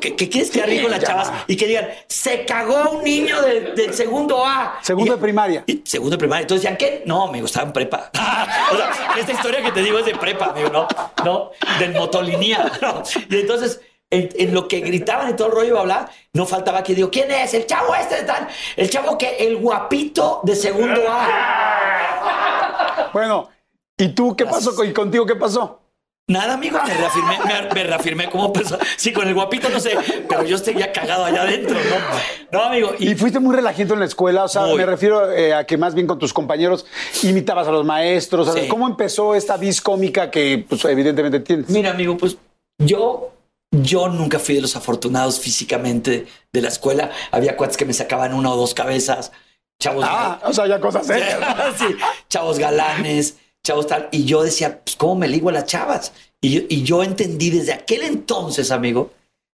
que, 0.00 0.14
que 0.14 0.28
quieres 0.28 0.50
quedar 0.52 0.68
bien 0.70 0.82
con 0.82 0.92
las 0.92 1.00
ya. 1.00 1.06
chavas 1.08 1.32
y 1.48 1.56
que 1.56 1.66
digan, 1.66 1.88
se 2.06 2.44
cagó 2.44 2.90
un 2.90 3.02
niño 3.04 3.40
del, 3.42 3.74
del 3.74 3.92
segundo 3.92 4.46
A. 4.46 4.78
Segundo 4.82 5.12
Y- 5.12 5.16
de 5.16 5.20
primaria. 5.20 5.64
y 5.66 5.82
segundo 5.84 6.12
de 6.14 6.18
primaria. 6.18 6.42
Entonces 6.42 6.62
decían, 6.62 6.76
¿qué? 6.78 7.02
No, 7.06 7.24
amigo, 7.24 7.46
estaba 7.46 7.66
en 7.66 7.72
prepa. 7.72 8.10
o 8.72 8.76
sea, 8.76 9.14
esta 9.18 9.32
historia 9.32 9.62
que 9.62 9.72
te 9.72 9.82
digo 9.82 9.98
es 9.98 10.06
de 10.06 10.14
prepa, 10.14 10.46
amigo, 10.50 10.68
¿no? 10.70 10.86
No, 11.24 11.50
del 11.80 11.92
motolinía. 11.94 12.70
¿no? 12.82 13.02
Y 13.28 13.40
entonces, 13.40 13.80
en, 14.10 14.28
en 14.36 14.54
lo 14.54 14.68
que 14.68 14.78
gritaban 14.80 15.30
y 15.30 15.34
todo 15.34 15.48
el 15.48 15.54
rollo, 15.54 15.72
bla, 15.72 15.82
bla, 15.82 16.08
no 16.34 16.46
faltaba 16.46 16.84
que 16.84 16.94
digo, 16.94 17.10
¿quién 17.10 17.28
es? 17.32 17.52
El 17.54 17.66
chavo 17.66 17.92
este 17.96 18.14
de 18.16 18.22
tal, 18.22 18.46
el 18.76 18.88
chavo 18.88 19.18
que, 19.18 19.36
el 19.38 19.56
guapito 19.56 20.38
de 20.44 20.54
segundo 20.54 21.02
A. 21.08 23.10
Bueno, 23.12 23.48
¿y 23.96 24.08
tú 24.10 24.36
qué 24.36 24.44
pasó? 24.46 24.84
¿Y 24.84 24.92
contigo 24.92 25.26
qué 25.26 25.34
pasó? 25.36 25.80
Nada, 26.26 26.54
amigo, 26.54 26.78
me 26.86 26.94
reafirmé, 26.94 27.38
me, 27.44 27.74
me 27.74 27.84
reafirmé 27.84 28.30
como 28.30 28.50
persona. 28.50 28.82
Sí, 28.96 29.12
con 29.12 29.28
el 29.28 29.34
guapito 29.34 29.68
no 29.68 29.78
sé, 29.78 29.90
pero 30.26 30.42
yo 30.42 30.56
estoy 30.56 30.74
ya 30.74 30.90
cagado 30.90 31.26
allá 31.26 31.42
adentro, 31.42 31.74
¿no? 31.74 32.58
No, 32.58 32.64
amigo. 32.64 32.94
Y 32.98 33.14
fuiste 33.14 33.40
muy 33.40 33.54
relajito 33.54 33.92
en 33.92 34.00
la 34.00 34.06
escuela, 34.06 34.44
o 34.44 34.48
sea, 34.48 34.62
Muy. 34.62 34.76
me 34.78 34.86
refiero 34.86 35.30
eh, 35.30 35.52
a 35.52 35.64
que 35.66 35.76
más 35.76 35.94
bien 35.94 36.06
con 36.06 36.18
tus 36.18 36.32
compañeros 36.32 36.86
imitabas 37.22 37.68
a 37.68 37.72
los 37.72 37.84
maestros. 37.84 38.46
¿sabes? 38.46 38.62
Sí. 38.62 38.68
¿Cómo 38.70 38.86
empezó 38.88 39.34
esta 39.34 39.58
vis 39.58 39.82
cómica 39.82 40.30
que 40.30 40.64
pues, 40.66 40.82
evidentemente 40.86 41.40
tienes? 41.40 41.68
Mira, 41.68 41.90
amigo, 41.90 42.16
pues 42.16 42.38
yo, 42.78 43.34
yo 43.70 44.08
nunca 44.08 44.38
fui 44.38 44.54
de 44.54 44.62
los 44.62 44.76
afortunados 44.76 45.38
físicamente 45.40 46.26
de 46.50 46.60
la 46.62 46.68
escuela. 46.68 47.10
Había 47.32 47.54
cuates 47.54 47.76
que 47.76 47.84
me 47.84 47.92
sacaban 47.92 48.32
una 48.32 48.50
o 48.50 48.56
dos 48.56 48.72
cabezas, 48.72 49.30
chavos, 49.78 50.06
Ah, 50.08 50.40
o 50.44 50.54
sea, 50.54 50.66
ya 50.68 50.80
cosas 50.80 51.06
serias. 51.06 51.38
sí, 51.78 51.84
chavos 52.30 52.58
galanes, 52.58 53.36
chavos 53.64 53.88
tal. 53.88 54.08
Y 54.12 54.24
yo 54.24 54.42
decía, 54.44 54.80
pues, 54.84 54.94
¿cómo 54.94 55.16
me 55.16 55.28
ligo 55.28 55.48
a 55.48 55.52
las 55.52 55.66
chavas? 55.66 56.12
Y, 56.40 56.82
yo 56.82 57.02
entendí 57.02 57.50
desde 57.50 57.72
aquel 57.72 58.02
entonces, 58.02 58.70
amigo, 58.70 59.12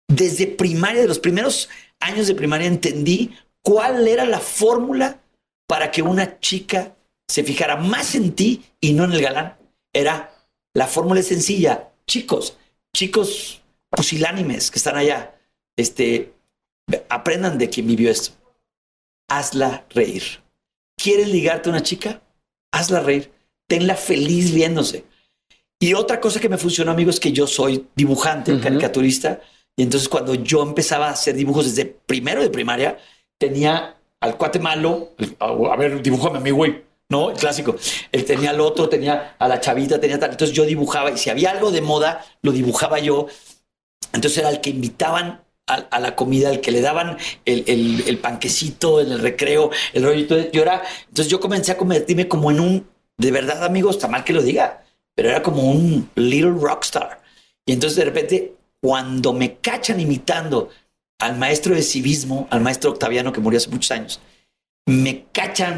desde 0.08 0.46
primaria, 0.48 1.00
de 1.00 1.08
los 1.08 1.20
primeros 1.20 1.68
años 2.00 2.26
de 2.26 2.34
primaria, 2.34 2.66
entendí 2.66 3.32
cuál 3.62 4.06
era 4.08 4.24
la 4.24 4.40
fórmula 4.40 5.20
para 5.66 5.90
que 5.90 6.02
una 6.02 6.40
chica 6.40 6.96
se 7.28 7.44
fijara 7.44 7.76
más 7.76 8.16
en 8.16 8.34
ti 8.34 8.64
y 8.80 8.92
no 8.92 9.04
en 9.04 9.12
el 9.12 9.22
galán. 9.22 9.56
Era 9.92 10.34
la 10.74 10.86
fórmula 10.88 11.20
es 11.20 11.28
sencilla. 11.28 11.92
Chicos, 12.06 12.56
chicos 12.92 13.62
pusilánimes 13.90 14.70
que 14.70 14.78
están 14.78 14.96
allá, 14.96 15.36
este, 15.76 16.32
aprendan 17.08 17.56
de 17.58 17.70
quien 17.70 17.86
vivió 17.86 18.10
esto. 18.10 18.32
Hazla 19.28 19.86
reír. 19.90 20.42
¿Quieres 20.96 21.28
ligarte 21.28 21.68
a 21.68 21.72
una 21.72 21.82
chica? 21.82 22.20
Hazla 22.72 23.00
reír. 23.00 23.32
Tenla 23.70 23.94
feliz 23.94 24.52
viéndose. 24.52 25.04
Y 25.78 25.94
otra 25.94 26.20
cosa 26.20 26.40
que 26.40 26.48
me 26.48 26.58
funcionó, 26.58 26.90
amigos, 26.90 27.14
es 27.14 27.20
que 27.20 27.30
yo 27.30 27.46
soy 27.46 27.86
dibujante, 27.94 28.58
caricaturista. 28.58 29.40
Y 29.76 29.84
entonces 29.84 30.08
cuando 30.08 30.34
yo 30.34 30.60
empezaba 30.64 31.06
a 31.06 31.12
hacer 31.12 31.36
dibujos 31.36 31.66
desde 31.66 31.86
primero 31.86 32.42
de 32.42 32.50
primaria, 32.50 32.98
tenía 33.38 33.96
al 34.18 34.36
cuate 34.36 34.58
malo, 34.58 35.10
a 35.38 35.76
ver, 35.76 36.02
dibújame 36.02 36.38
a 36.38 36.40
mí, 36.40 36.50
güey. 36.50 36.82
¿no? 37.10 37.30
El 37.30 37.36
clásico. 37.36 37.76
Él 38.10 38.24
tenía 38.24 38.50
al 38.50 38.60
otro, 38.60 38.88
tenía 38.88 39.36
a 39.38 39.46
la 39.46 39.60
chavita, 39.60 40.00
tenía 40.00 40.18
tal. 40.18 40.32
Entonces 40.32 40.56
yo 40.56 40.64
dibujaba 40.64 41.12
y 41.12 41.18
si 41.18 41.30
había 41.30 41.52
algo 41.52 41.70
de 41.70 41.80
moda, 41.80 42.24
lo 42.42 42.50
dibujaba 42.50 42.98
yo. 42.98 43.28
Entonces 44.12 44.38
era 44.38 44.50
el 44.50 44.60
que 44.60 44.70
invitaban 44.70 45.44
a, 45.66 46.00
la 46.00 46.16
comida, 46.16 46.50
el 46.50 46.60
que 46.60 46.72
le 46.72 46.80
daban 46.80 47.16
el, 47.44 48.02
el, 48.04 48.18
panquecito 48.18 49.00
en 49.00 49.12
el 49.12 49.20
recreo, 49.20 49.70
el 49.92 50.02
rollito. 50.02 50.50
Yo 50.50 50.62
era, 50.62 50.82
entonces 51.08 51.28
yo 51.28 51.38
comencé 51.38 51.70
a 51.70 51.76
convertirme 51.76 52.26
como 52.26 52.50
en 52.50 52.60
un, 52.60 52.86
de 53.20 53.30
verdad, 53.30 53.62
amigos, 53.64 53.96
está 53.96 54.08
mal 54.08 54.24
que 54.24 54.32
lo 54.32 54.42
diga, 54.42 54.82
pero 55.14 55.28
era 55.28 55.42
como 55.42 55.70
un 55.70 56.08
little 56.14 56.54
rockstar. 56.58 57.20
Y 57.66 57.72
entonces 57.72 57.98
de 57.98 58.06
repente, 58.06 58.54
cuando 58.80 59.34
me 59.34 59.56
cachan 59.56 60.00
imitando 60.00 60.70
al 61.18 61.36
maestro 61.36 61.74
de 61.74 61.82
civismo, 61.82 62.48
al 62.50 62.62
maestro 62.62 62.90
Octaviano 62.90 63.30
que 63.30 63.42
murió 63.42 63.58
hace 63.58 63.68
muchos 63.68 63.90
años, 63.90 64.22
me 64.86 65.26
cacha 65.32 65.76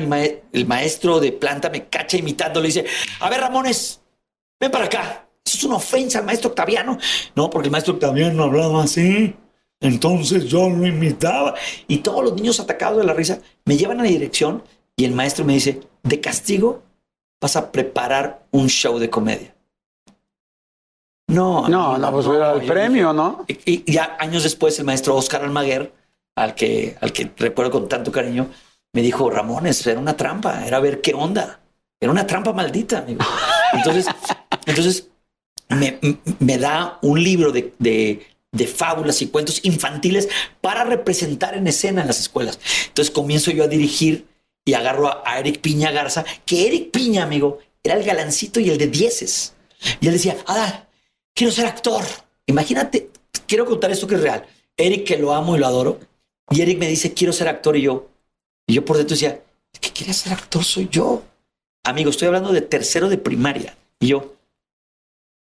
el 0.53 0.67
maestro 0.67 1.19
de 1.19 1.33
planta, 1.33 1.69
me 1.69 1.89
cacha 1.89 2.17
imitándolo 2.17 2.65
y 2.65 2.69
dice, 2.69 2.87
a 3.19 3.29
ver 3.29 3.41
Ramones, 3.41 4.01
ven 4.61 4.71
para 4.71 4.85
acá. 4.85 5.29
Eso 5.45 5.59
es 5.59 5.65
una 5.65 5.77
ofensa 5.77 6.21
al 6.21 6.25
maestro 6.25 6.51
Octaviano. 6.51 6.97
No, 7.35 7.51
porque 7.51 7.67
el 7.67 7.73
maestro 7.73 7.95
Octaviano 7.95 8.45
hablaba 8.45 8.85
así. 8.85 9.35
Entonces 9.81 10.45
yo 10.45 10.71
lo 10.71 10.87
imitaba. 10.87 11.55
Y 11.89 11.99
todos 11.99 12.23
los 12.23 12.35
niños 12.35 12.61
atacados 12.61 12.99
de 12.99 13.05
la 13.05 13.15
risa 13.15 13.41
me 13.65 13.77
llevan 13.77 13.99
a 13.99 14.05
la 14.05 14.11
dirección 14.11 14.63
y 14.97 15.05
el 15.05 15.13
maestro 15.13 15.45
me 15.45 15.55
dice, 15.55 15.81
de 16.05 16.21
castigo 16.21 16.85
vas 17.43 17.57
a 17.57 17.73
preparar 17.73 18.47
un 18.53 18.69
show 18.69 18.99
de 19.01 19.11
comedia. 19.11 19.53
No, 21.27 21.69
no, 21.69 21.99
no, 21.99 22.13
pues 22.13 22.27
era 22.27 22.53
el 22.53 22.63
premio, 22.67 23.13
¿no? 23.13 23.45
Y, 23.49 23.91
ya 23.91 24.17
años 24.21 24.45
después 24.45 24.79
el 24.79 24.85
maestro 24.85 25.17
Oscar 25.17 25.43
Almaguer, 25.43 25.93
al 26.37 26.55
que, 26.55 26.97
al 27.01 27.13
que 27.13 27.33
recuerdo 27.37 27.73
con 27.73 27.89
tanto 27.89 28.13
cariño, 28.13 28.49
me 28.93 29.03
dijo, 29.03 29.29
Ramones, 29.29 29.85
era 29.87 29.99
una 29.99 30.17
trampa, 30.17 30.65
era 30.65 30.79
ver 30.79 31.01
qué 31.01 31.15
onda. 31.15 31.61
Era 32.01 32.13
una 32.13 32.27
trampa 32.27 32.53
maldita, 32.53 32.99
amigo. 32.99 33.25
Entonces, 33.73 34.07
entonces 34.67 35.09
me, 35.69 35.99
me, 36.39 36.59
da 36.59 36.99
un 37.01 37.23
libro 37.23 37.51
de, 37.53 37.73
de, 37.79 38.27
de, 38.53 38.67
fábulas 38.67 39.23
y 39.23 39.29
cuentos 39.29 39.61
infantiles 39.65 40.29
para 40.61 40.85
representar 40.85 41.57
en 41.57 41.67
escena 41.67 42.03
en 42.03 42.09
las 42.09 42.21
escuelas. 42.21 42.61
Entonces 42.89 43.13
comienzo 43.13 43.51
yo 43.51 43.65
a 43.65 43.69
dirigir 43.69 44.27
y 44.65 44.75
agarro 44.75 45.27
a, 45.27 45.39
Eric 45.39 45.61
Piña 45.61 45.91
Garza, 45.91 46.25
que 46.47 46.67
Eric 46.67 46.91
Piña, 46.91 47.25
amigo, 47.25 47.59
era 47.83 47.95
el 47.97 48.05
galancito 48.05 48.61
y 48.61 48.71
el 48.71 48.79
de 48.79 48.87
dieces. 48.87 49.55
Y 50.01 50.07
él 50.07 50.13
decía, 50.13 50.37
Adal, 50.47 50.89
quiero 51.35 51.53
ser 51.53 51.67
actor. 51.67 52.05
Imagínate, 52.47 53.11
quiero 53.47 53.67
contar 53.67 53.91
esto 53.91 54.07
que 54.07 54.15
es 54.15 54.23
real. 54.23 54.47
Eric, 54.77 55.07
que 55.07 55.19
lo 55.19 55.33
amo 55.33 55.57
y 55.57 55.59
lo 55.59 55.67
adoro. 55.67 56.01
Y 56.51 56.61
Eric 56.61 56.79
me 56.79 56.89
dice, 56.89 57.13
quiero 57.13 57.33
ser 57.33 57.49
actor. 57.49 57.77
Y 57.77 57.83
yo, 57.83 58.09
y 58.67 58.75
yo 58.75 58.85
por 58.85 58.97
dentro 58.97 59.15
decía, 59.15 59.43
el 59.81 59.93
que 59.93 60.13
ser 60.13 60.33
actor 60.33 60.65
soy 60.65 60.89
yo. 60.91 61.23
Amigo, 61.85 62.11
estoy 62.11 62.29
hablando 62.29 62.53
de 62.53 62.61
tercero 62.61 63.09
de 63.09 63.19
primaria. 63.19 63.77
Y 63.99 64.09
yo, 64.09 64.35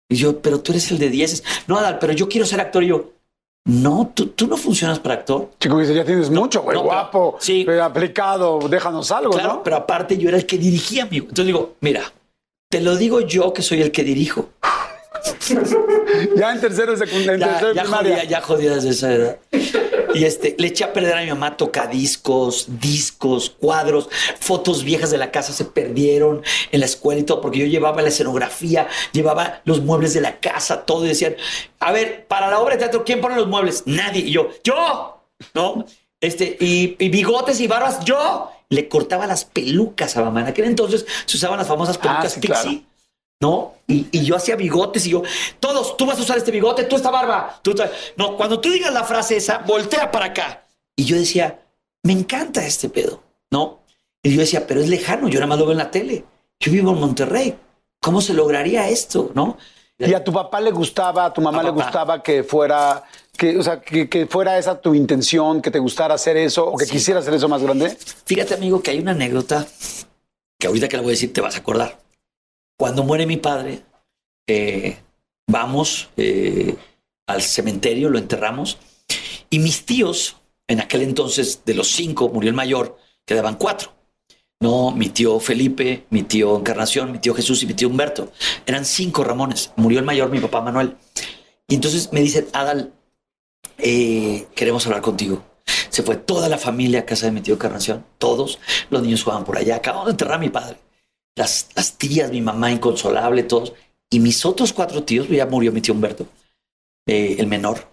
y 0.09 0.17
yo, 0.17 0.41
pero 0.41 0.61
tú 0.61 0.73
eres 0.73 0.91
el 0.91 0.99
de 0.99 1.11
dieces. 1.11 1.43
No, 1.67 1.79
Adal, 1.79 1.99
pero 1.99 2.13
yo 2.13 2.29
quiero 2.29 2.47
ser 2.47 2.61
actor. 2.61 2.85
Y 2.85 2.89
yo, 2.89 3.13
no, 3.67 4.13
tú, 4.15 4.29
tú 4.29 4.47
no 4.47 4.57
funcionas 4.57 5.01
para 5.01 5.17
actor. 5.17 5.51
Chico, 5.59 5.79
dice, 5.79 5.93
ya 5.93 6.05
tienes 6.05 6.31
mucho, 6.31 6.63
güey, 6.63 6.79
guapo, 6.79 7.37
sí. 7.41 7.67
aplicado, 7.83 8.61
déjanos 8.69 9.11
algo, 9.11 9.33
claro, 9.33 9.63
pero 9.65 9.77
aparte 9.77 10.17
yo 10.17 10.29
era 10.29 10.39
el 10.39 10.47
que 10.47 10.57
dirigía, 10.57 11.03
amigo. 11.03 11.27
Entonces 11.29 11.47
digo, 11.47 11.75
mira, 11.81 12.13
te 12.71 12.81
lo 12.81 12.97
digo 12.97 13.21
yo 13.21 13.53
que 13.53 13.63
soy 13.63 13.83
el 13.83 13.91
que 13.91 14.05
dirijo. 14.05 14.51
ya 16.37 16.53
en 16.53 16.61
tercero, 16.61 16.97
tercero 16.97 17.73
ya 17.75 17.83
primaria. 17.83 18.17
Jodía, 18.17 18.25
ya 18.25 18.41
jodía 18.41 18.75
desde 18.77 18.91
esa 18.91 19.13
edad. 19.13 19.39
Y 20.17 20.25
este, 20.25 20.57
le 20.59 20.69
eché 20.69 20.83
a 20.83 20.95
perder 20.95 21.19
a 21.19 21.21
mi 21.21 21.29
mamá 21.29 21.59
tocadiscos, 21.59 22.65
discos, 22.81 23.51
cuadros, 23.51 24.09
fotos 24.41 24.83
viejas 24.83 25.11
de 25.11 25.19
la 25.19 25.31
casa 25.31 25.53
se 25.53 25.67
perdieron 25.67 26.43
en 26.73 26.81
la 26.81 26.87
escuela 26.87 27.21
y 27.21 27.25
todo, 27.25 27.43
porque 27.43 27.59
yo 27.59 27.67
llevaba 27.67 28.01
la 28.01 28.09
escenografía, 28.09 28.89
llevaba 29.13 29.61
los 29.67 29.83
muebles 29.83 30.15
de 30.15 30.23
la 30.23 30.41
casa, 30.41 30.87
todo, 30.87 31.05
y 31.05 31.09
decían, 31.09 31.37
a 31.81 31.93
ver, 31.93 32.27
para 32.29 32.49
la 32.49 32.61
obra 32.61 32.77
de 32.77 32.79
teatro, 32.79 33.05
¿quién 33.05 33.21
pone 33.21 33.37
los 33.37 33.47
muebles? 33.47 33.83
Nadie. 33.85 34.23
Y 34.23 34.31
yo, 34.31 34.49
yo, 34.65 35.23
¿no? 35.53 35.85
Este, 36.19 36.57
y, 36.61 36.95
bigotes 37.11 37.61
y 37.61 37.67
barbas, 37.67 38.03
yo. 38.03 38.51
Le 38.71 38.89
cortaba 38.89 39.27
las 39.27 39.45
pelucas 39.45 40.17
a 40.17 40.23
mamá. 40.23 40.41
En 40.41 40.47
aquel 40.47 40.65
entonces 40.65 41.07
se 41.27 41.37
usaban 41.37 41.59
las 41.59 41.69
famosas 41.69 41.99
pelucas 41.99 42.37
ah, 42.37 42.41
¿no? 43.41 43.75
Y, 43.87 44.07
y, 44.11 44.25
yo 44.25 44.37
hacía 44.37 44.57
bigotes 44.57 45.07
y 45.07 45.11
yo, 45.11 45.23
todos, 45.61 45.97
tú 45.97 46.07
vas 46.07 46.19
a 46.19 46.23
usar 46.23 46.39
este 46.39 46.51
bigote, 46.51 46.85
tú 46.85 46.97
esta 46.97 47.11
barba. 47.11 47.61
Tú 47.63 47.75
no, 48.17 48.37
cuando 48.37 48.61
tú 48.61 48.71
digas 48.71 48.93
la 48.93 49.05
frase 49.05 49.37
esa, 49.37 49.59
voltea 49.59 50.11
para 50.11 50.27
acá. 50.27 50.67
Y 50.97 51.05
yo 51.05 51.17
decía, 51.17 51.61
me 52.03 52.13
encanta 52.13 52.65
este 52.65 52.89
pedo, 52.89 53.23
¿no? 53.51 53.81
Y 54.23 54.35
yo 54.35 54.41
decía, 54.41 54.67
pero 54.67 54.81
es 54.81 54.89
lejano, 54.89 55.29
yo 55.29 55.39
nada 55.39 55.47
más 55.47 55.59
lo 55.59 55.67
veo 55.67 55.73
en 55.73 55.79
la 55.79 55.91
tele. 55.91 56.25
Yo 56.59 56.73
vivo 56.73 56.93
en 56.93 56.99
Monterrey. 56.99 57.57
¿Cómo 58.01 58.21
se 58.21 58.35
lograría 58.35 58.89
esto, 58.89 59.31
no? 59.35 59.57
¿Y 59.99 60.13
a 60.13 60.23
tu 60.23 60.33
papá 60.33 60.61
le 60.61 60.71
gustaba, 60.71 61.25
a 61.27 61.33
tu 61.33 61.41
mamá 61.41 61.63
le 61.63 61.71
gustaba 61.71 62.23
que 62.23 62.45
fuera, 62.45 63.03
que, 63.37 63.57
o 63.59 63.63
sea, 63.63 63.81
que, 63.81 64.27
fuera 64.29 64.59
esa 64.59 64.79
tu 64.79 64.95
intención, 64.95 65.63
que 65.63 65.71
te 65.71 65.79
gustara 65.79 66.15
hacer 66.15 66.37
eso 66.37 66.67
o 66.67 66.77
que 66.77 66.87
quisieras 66.87 67.23
hacer 67.23 67.35
eso 67.35 67.49
más 67.49 67.63
grande? 67.63 67.97
Fíjate, 68.25 68.55
amigo, 68.55 68.83
que 68.83 68.91
hay 68.91 68.99
una 68.99 69.13
anécdota 69.13 69.67
que 70.59 70.67
ahorita 70.67 70.89
que 70.89 70.97
la 70.97 71.03
voy 71.03 71.11
a 71.11 71.13
decir 71.13 71.33
te 71.33 71.41
vas 71.41 71.57
a 71.57 71.59
acordar. 71.59 71.99
Cuando 72.79 73.05
muere 73.05 73.27
mi 73.27 73.39
padre, 73.39 73.85
eh, 74.47 74.99
vamos 75.47 76.11
eh, 76.17 76.77
al 77.27 77.41
cementerio, 77.41 78.11
lo 78.11 78.19
enterramos, 78.19 78.79
y 79.49 79.61
mis 79.61 79.87
tíos, 79.87 80.37
en 80.69 80.81
aquel 80.81 81.03
entonces 81.03 81.63
de 81.65 81.75
los 81.75 81.89
cinco, 81.89 82.29
murió 82.29 82.51
el 82.51 82.57
mayor, 82.57 82.99
quedaban 83.25 83.57
cuatro. 83.57 83.93
No, 84.61 84.91
mi 84.91 85.09
tío 85.09 85.39
Felipe, 85.41 86.07
mi 86.11 86.23
tío 86.23 86.57
Encarnación, 86.59 87.13
mi 87.13 87.19
tío 87.19 87.35
Jesús 87.35 87.63
y 87.63 87.67
mi 87.67 87.75
tío 87.75 87.89
Humberto. 87.89 88.33
Eran 88.65 88.87
cinco 88.87 89.23
Ramones. 89.23 89.73
Murió 89.77 89.99
el 89.99 90.05
mayor, 90.07 90.31
mi 90.31 90.41
papá 90.41 90.63
Manuel. 90.63 90.97
Y 91.69 91.75
entonces 91.75 92.11
me 92.13 92.21
dicen, 92.21 92.49
Adal, 92.55 92.95
eh, 93.77 94.47
queremos 94.55 94.87
hablar 94.87 95.03
contigo. 95.03 95.45
Se 95.91 96.03
fue 96.03 96.17
toda 96.17 96.49
la 96.49 96.57
familia 96.57 97.01
a 97.01 97.05
casa 97.05 97.27
de 97.27 97.33
mi 97.33 97.43
tío 97.43 97.55
Encarnación, 97.55 98.07
todos. 98.17 98.59
Los 98.89 99.03
niños 99.03 99.23
jugaban 99.23 99.45
por 99.45 99.59
allá. 99.59 99.77
Acabamos 99.77 100.07
de 100.07 100.13
enterrar 100.13 100.37
a 100.37 100.39
mi 100.39 100.49
padre 100.49 100.79
las, 101.37 101.95
tías, 101.99 102.31
mi 102.31 102.41
mamá 102.41 102.71
inconsolable, 102.73 103.43
todos. 103.45 103.75
Y 104.11 104.21
mis 104.21 104.45
otros 104.45 104.73
cuatro 104.73 105.05
tíos, 105.05 105.29
ya 105.29 105.47
murió 105.47 105.71
mi 105.73 105.81
tío 105.81 105.95
Humberto, 105.95 106.27
eh, 107.07 107.37
el 107.39 107.47
menor, 107.47 107.89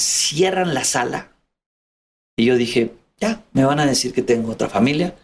cierran 0.00 0.74
la 0.74 0.84
sala. 0.84 1.32
Y 2.36 2.44
yo 2.46 2.56
dije, 2.56 2.92
ya, 3.18 3.42
me 3.52 3.64
van 3.64 3.80
a 3.80 3.86
decir 3.86 4.12
que 4.12 4.22
tengo 4.22 4.52
otra 4.52 4.68
familia. 4.68 5.16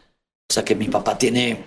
O 0.48 0.52
sea, 0.52 0.64
que 0.64 0.74
mi 0.74 0.88
papá 0.88 1.16
tiene 1.16 1.66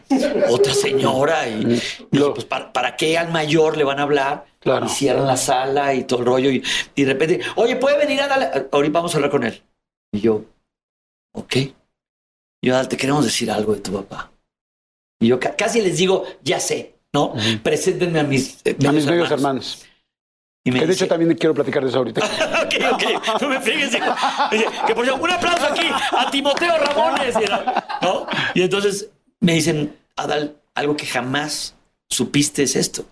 otra 0.50 0.74
señora 0.74 1.48
y, 1.48 1.80
pues, 2.12 2.46
¿para, 2.46 2.98
qué 2.98 3.18
al 3.18 3.32
mayor 3.32 3.78
le 3.78 3.86
van 3.86 4.00
a 4.00 4.04
hablar? 4.04 4.46
Claro. 4.60 4.88
Y 4.88 4.90
cierran 4.90 5.26
la 5.26 5.38
sala 5.38 5.94
y 5.94 6.04
todo 6.04 6.20
el 6.20 6.26
rollo. 6.26 6.50
Y, 6.50 6.62
de 6.96 7.06
repente, 7.06 7.40
oye, 7.56 7.78
¿puede 7.78 7.98
venir 7.98 8.22
a 8.22 8.28
darle? 8.28 8.68
Ahorita 8.72 8.94
vamos 8.94 9.14
a 9.14 9.18
hablar 9.18 9.32
con 9.32 9.44
él. 9.44 9.64
Y 10.12 10.20
yo, 10.20 10.44
ok. 11.34 11.56
Yo, 12.62 12.88
te 12.88 12.98
queremos 12.98 13.24
decir 13.24 13.50
algo 13.52 13.74
de 13.74 13.80
tu 13.80 13.94
papá. 13.94 14.33
Y 15.24 15.28
yo 15.28 15.40
casi 15.40 15.82
les 15.82 15.98
digo, 15.98 16.26
ya 16.44 16.60
sé, 16.60 16.96
¿no? 17.14 17.34
Preséntenme 17.64 18.20
a 18.20 18.24
mis, 18.24 18.60
eh, 18.66 18.76
a 18.86 18.92
mis 18.92 19.06
medios 19.06 19.32
hermanos. 19.32 19.86
Y 20.66 20.72
me 20.72 20.80
que 20.80 20.88
de 20.88 20.94
hecho 20.94 21.08
también 21.08 21.34
quiero 21.36 21.54
platicar 21.54 21.82
de 21.82 21.90
eso 21.90 22.00
ahorita. 22.00 22.26
ok, 22.66 22.74
ok. 22.92 23.42
No 23.42 23.48
me 23.48 23.62
fíjense. 23.62 24.02
Que 24.86 24.94
por 24.94 25.06
ejemplo, 25.06 25.24
un 25.24 25.32
aplauso 25.32 25.66
aquí 25.66 25.88
a 26.12 26.30
Timoteo 26.30 26.78
Ramones. 26.78 27.36
¿no? 28.02 28.28
Y 28.54 28.64
entonces 28.64 29.12
me 29.40 29.54
dicen, 29.54 29.96
Adal, 30.18 30.58
algo 30.76 30.98
que 30.98 31.06
jamás 31.06 31.76
supiste 32.10 32.64
es 32.64 32.76
esto. 32.76 33.06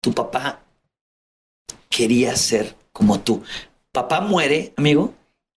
Tu 0.00 0.14
papá 0.14 0.62
quería 1.90 2.34
ser 2.36 2.76
como 2.92 3.20
tú. 3.20 3.42
Papá 3.92 4.22
muere, 4.22 4.72
amigo, 4.76 5.12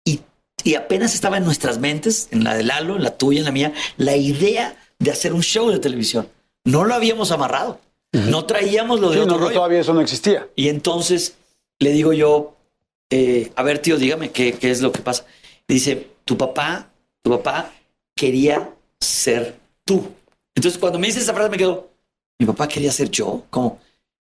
y, 0.06 0.20
y 0.64 0.74
apenas 0.74 1.12
estaba 1.12 1.36
en 1.36 1.44
nuestras 1.44 1.78
mentes, 1.78 2.28
en 2.30 2.44
la 2.44 2.54
de 2.54 2.62
Lalo, 2.62 2.96
en 2.96 3.02
la 3.02 3.18
tuya, 3.18 3.40
en 3.40 3.44
la 3.44 3.52
mía, 3.52 3.74
la 3.98 4.16
idea 4.16 4.74
de 4.98 5.10
hacer 5.10 5.32
un 5.32 5.42
show 5.42 5.70
de 5.70 5.78
televisión. 5.78 6.28
No 6.64 6.84
lo 6.84 6.94
habíamos 6.94 7.30
amarrado. 7.30 7.80
No 8.12 8.46
traíamos 8.46 9.00
lo 9.00 9.10
de 9.10 9.16
Sí, 9.16 9.20
otro 9.22 9.36
no, 9.36 9.42
rollo. 9.44 9.54
todavía 9.54 9.80
eso 9.80 9.92
no 9.94 10.00
existía. 10.00 10.48
Y 10.56 10.68
entonces 10.68 11.36
le 11.78 11.90
digo 11.92 12.12
yo, 12.12 12.56
eh, 13.10 13.52
a 13.54 13.62
ver, 13.62 13.80
tío, 13.80 13.96
dígame 13.98 14.30
qué, 14.30 14.54
qué 14.54 14.70
es 14.70 14.80
lo 14.80 14.92
que 14.92 15.02
pasa. 15.02 15.26
Y 15.68 15.74
dice, 15.74 16.08
tu 16.24 16.36
papá, 16.36 16.90
tu 17.22 17.30
papá 17.30 17.72
quería 18.16 18.70
ser 19.00 19.58
tú. 19.84 20.08
Entonces, 20.54 20.78
cuando 20.80 20.98
me 20.98 21.06
dice 21.06 21.20
esa 21.20 21.34
frase, 21.34 21.50
me 21.50 21.56
quedo, 21.58 21.88
mi 22.38 22.46
papá 22.46 22.66
quería 22.66 22.90
ser 22.90 23.10
yo. 23.10 23.44
¿Cómo? 23.50 23.78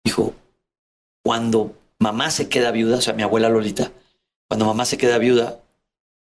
Dijo, 0.03 0.33
cuando 1.23 1.75
mamá 1.99 2.31
se 2.31 2.49
queda 2.49 2.71
viuda, 2.71 2.97
o 2.97 3.01
sea, 3.01 3.13
mi 3.13 3.23
abuela 3.23 3.49
Lolita, 3.49 3.93
cuando 4.49 4.65
mamá 4.67 4.85
se 4.87 4.97
queda 4.99 5.19
viuda, 5.19 5.61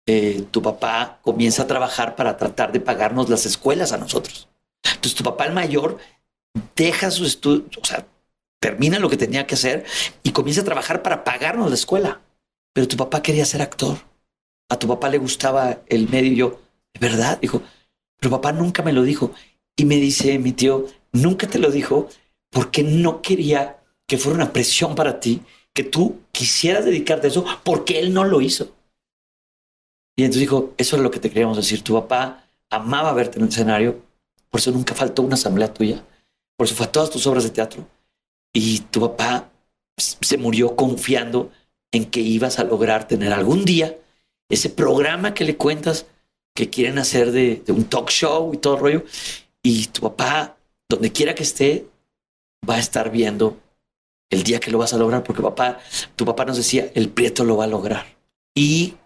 eh, 0.07 0.45
tu 0.51 0.63
papá 0.63 1.21
comienza 1.23 1.63
a 1.63 1.67
trabajar 1.67 2.17
para 2.17 2.37
tratar 2.37 2.73
de 2.73 2.81
pagarnos 2.81 3.29
las 3.29 3.47
escuelas 3.47 3.93
a 3.93 3.99
nosotros. 3.99 4.49
Entonces, 4.83 5.15
tu 5.15 5.25
papá 5.25 5.47
el 5.47 5.53
mayor 5.53 5.99
deja 6.75 7.11
su 7.11 7.25
estudio, 7.25 7.65
o 7.81 7.85
sea, 7.85 8.07
termina 8.61 8.99
lo 8.99 9.09
que 9.09 9.17
tenía 9.17 9.47
que 9.47 9.55
hacer 9.55 9.85
y 10.23 10.33
comienza 10.33 10.63
a 10.63 10.65
trabajar 10.65 11.03
para 11.03 11.25
pagarnos 11.25 11.69
la 11.69 11.75
escuela. 11.75 12.21
Pero 12.73 12.89
tu 12.89 12.97
papá 12.97 13.23
quería 13.23 13.45
ser 13.45 13.63
actor. 13.63 13.99
A 14.69 14.79
tu 14.79 14.87
papá 14.87 15.09
le 15.09 15.19
gustaba 15.19 15.79
el 15.89 16.09
medio 16.09 16.33
yo, 16.33 16.61
¿de 16.95 17.09
verdad? 17.09 17.39
Dijo, 17.41 17.63
pero 18.19 18.31
papá 18.31 18.53
nunca 18.53 18.83
me 18.83 18.93
lo 18.93 19.03
dijo. 19.03 19.33
Y 19.77 19.85
me 19.85 19.97
dice 19.97 20.39
mi 20.39 20.53
tío, 20.53 20.87
nunca 21.13 21.49
te 21.49 21.59
lo 21.59 21.71
dijo 21.71 22.09
porque 22.51 22.83
no 22.83 23.23
quería 23.23 23.79
que 24.07 24.19
fuera 24.19 24.37
una 24.37 24.53
presión 24.53 24.95
para 24.95 25.21
ti, 25.21 25.43
que 25.73 25.85
tú 25.85 26.21
quisieras 26.33 26.85
dedicarte 26.85 27.29
a 27.29 27.31
eso 27.31 27.45
porque 27.65 27.99
él 27.99 28.13
no 28.13 28.25
lo 28.25 28.41
hizo. 28.41 28.73
Y 30.21 30.25
entonces 30.25 30.41
dijo, 30.41 30.75
eso 30.77 30.97
es 30.97 31.03
lo 31.03 31.11
que 31.11 31.19
te 31.19 31.31
queríamos 31.31 31.57
decir. 31.57 31.81
Tu 31.83 31.95
papá 31.95 32.45
amaba 32.69 33.15
verte 33.15 33.39
en 33.39 33.45
el 33.45 33.49
escenario, 33.49 34.03
por 34.51 34.61
eso 34.61 34.71
nunca 34.71 34.95
faltó 34.95 35.23
una 35.23 35.33
asamblea 35.33 35.73
tuya, 35.73 36.05
por 36.59 36.67
eso 36.67 36.77
fue 36.77 36.85
a 36.85 36.93
todas 36.93 37.09
tus 37.09 37.27
obras 37.27 37.43
de 37.45 37.49
teatro. 37.49 37.89
Y 38.53 38.81
tu 38.81 39.01
papá 39.01 39.51
se 39.97 40.37
murió 40.37 40.77
confiando 40.77 41.51
en 41.91 42.05
que 42.05 42.21
ibas 42.21 42.59
a 42.59 42.65
lograr 42.65 43.09
tener 43.09 43.33
algún 43.33 43.65
día 43.65 43.97
ese 44.51 44.69
programa 44.69 45.33
que 45.33 45.47
le 45.47 45.57
cuentas 45.57 46.05
que 46.55 46.69
quieren 46.69 46.99
hacer 46.99 47.33
de, 47.33 47.63
un 47.69 47.85
talk 47.85 48.11
show 48.11 48.53
y 48.53 48.59
todo 48.59 48.75
el 48.75 48.81
rollo. 48.81 49.05
Y 49.63 49.87
tu 49.87 50.03
papá, 50.03 50.59
donde 50.87 51.13
quiera 51.13 51.35
que 51.35 51.45
esté, 51.45 51.87
va 52.69 52.75
a 52.75 52.79
estar 52.81 53.11
viendo 53.11 53.57
el 54.29 54.43
día 54.43 54.61
que 54.61 54.71
lo 54.71 54.77
vas 54.77 54.93
a 54.93 54.99
lograr, 54.99 55.25
porque 55.25 55.41
papá, 55.41 55.79
tu 56.15 56.27
papá 56.27 56.45
nos 56.45 56.59
decía, 56.59 56.91
el 56.95 57.09
prieto 57.09 57.43
lo 57.43 57.57
va 57.57 57.65
a 57.65 57.69
lograr. 57.69 58.05
Y 58.55 58.97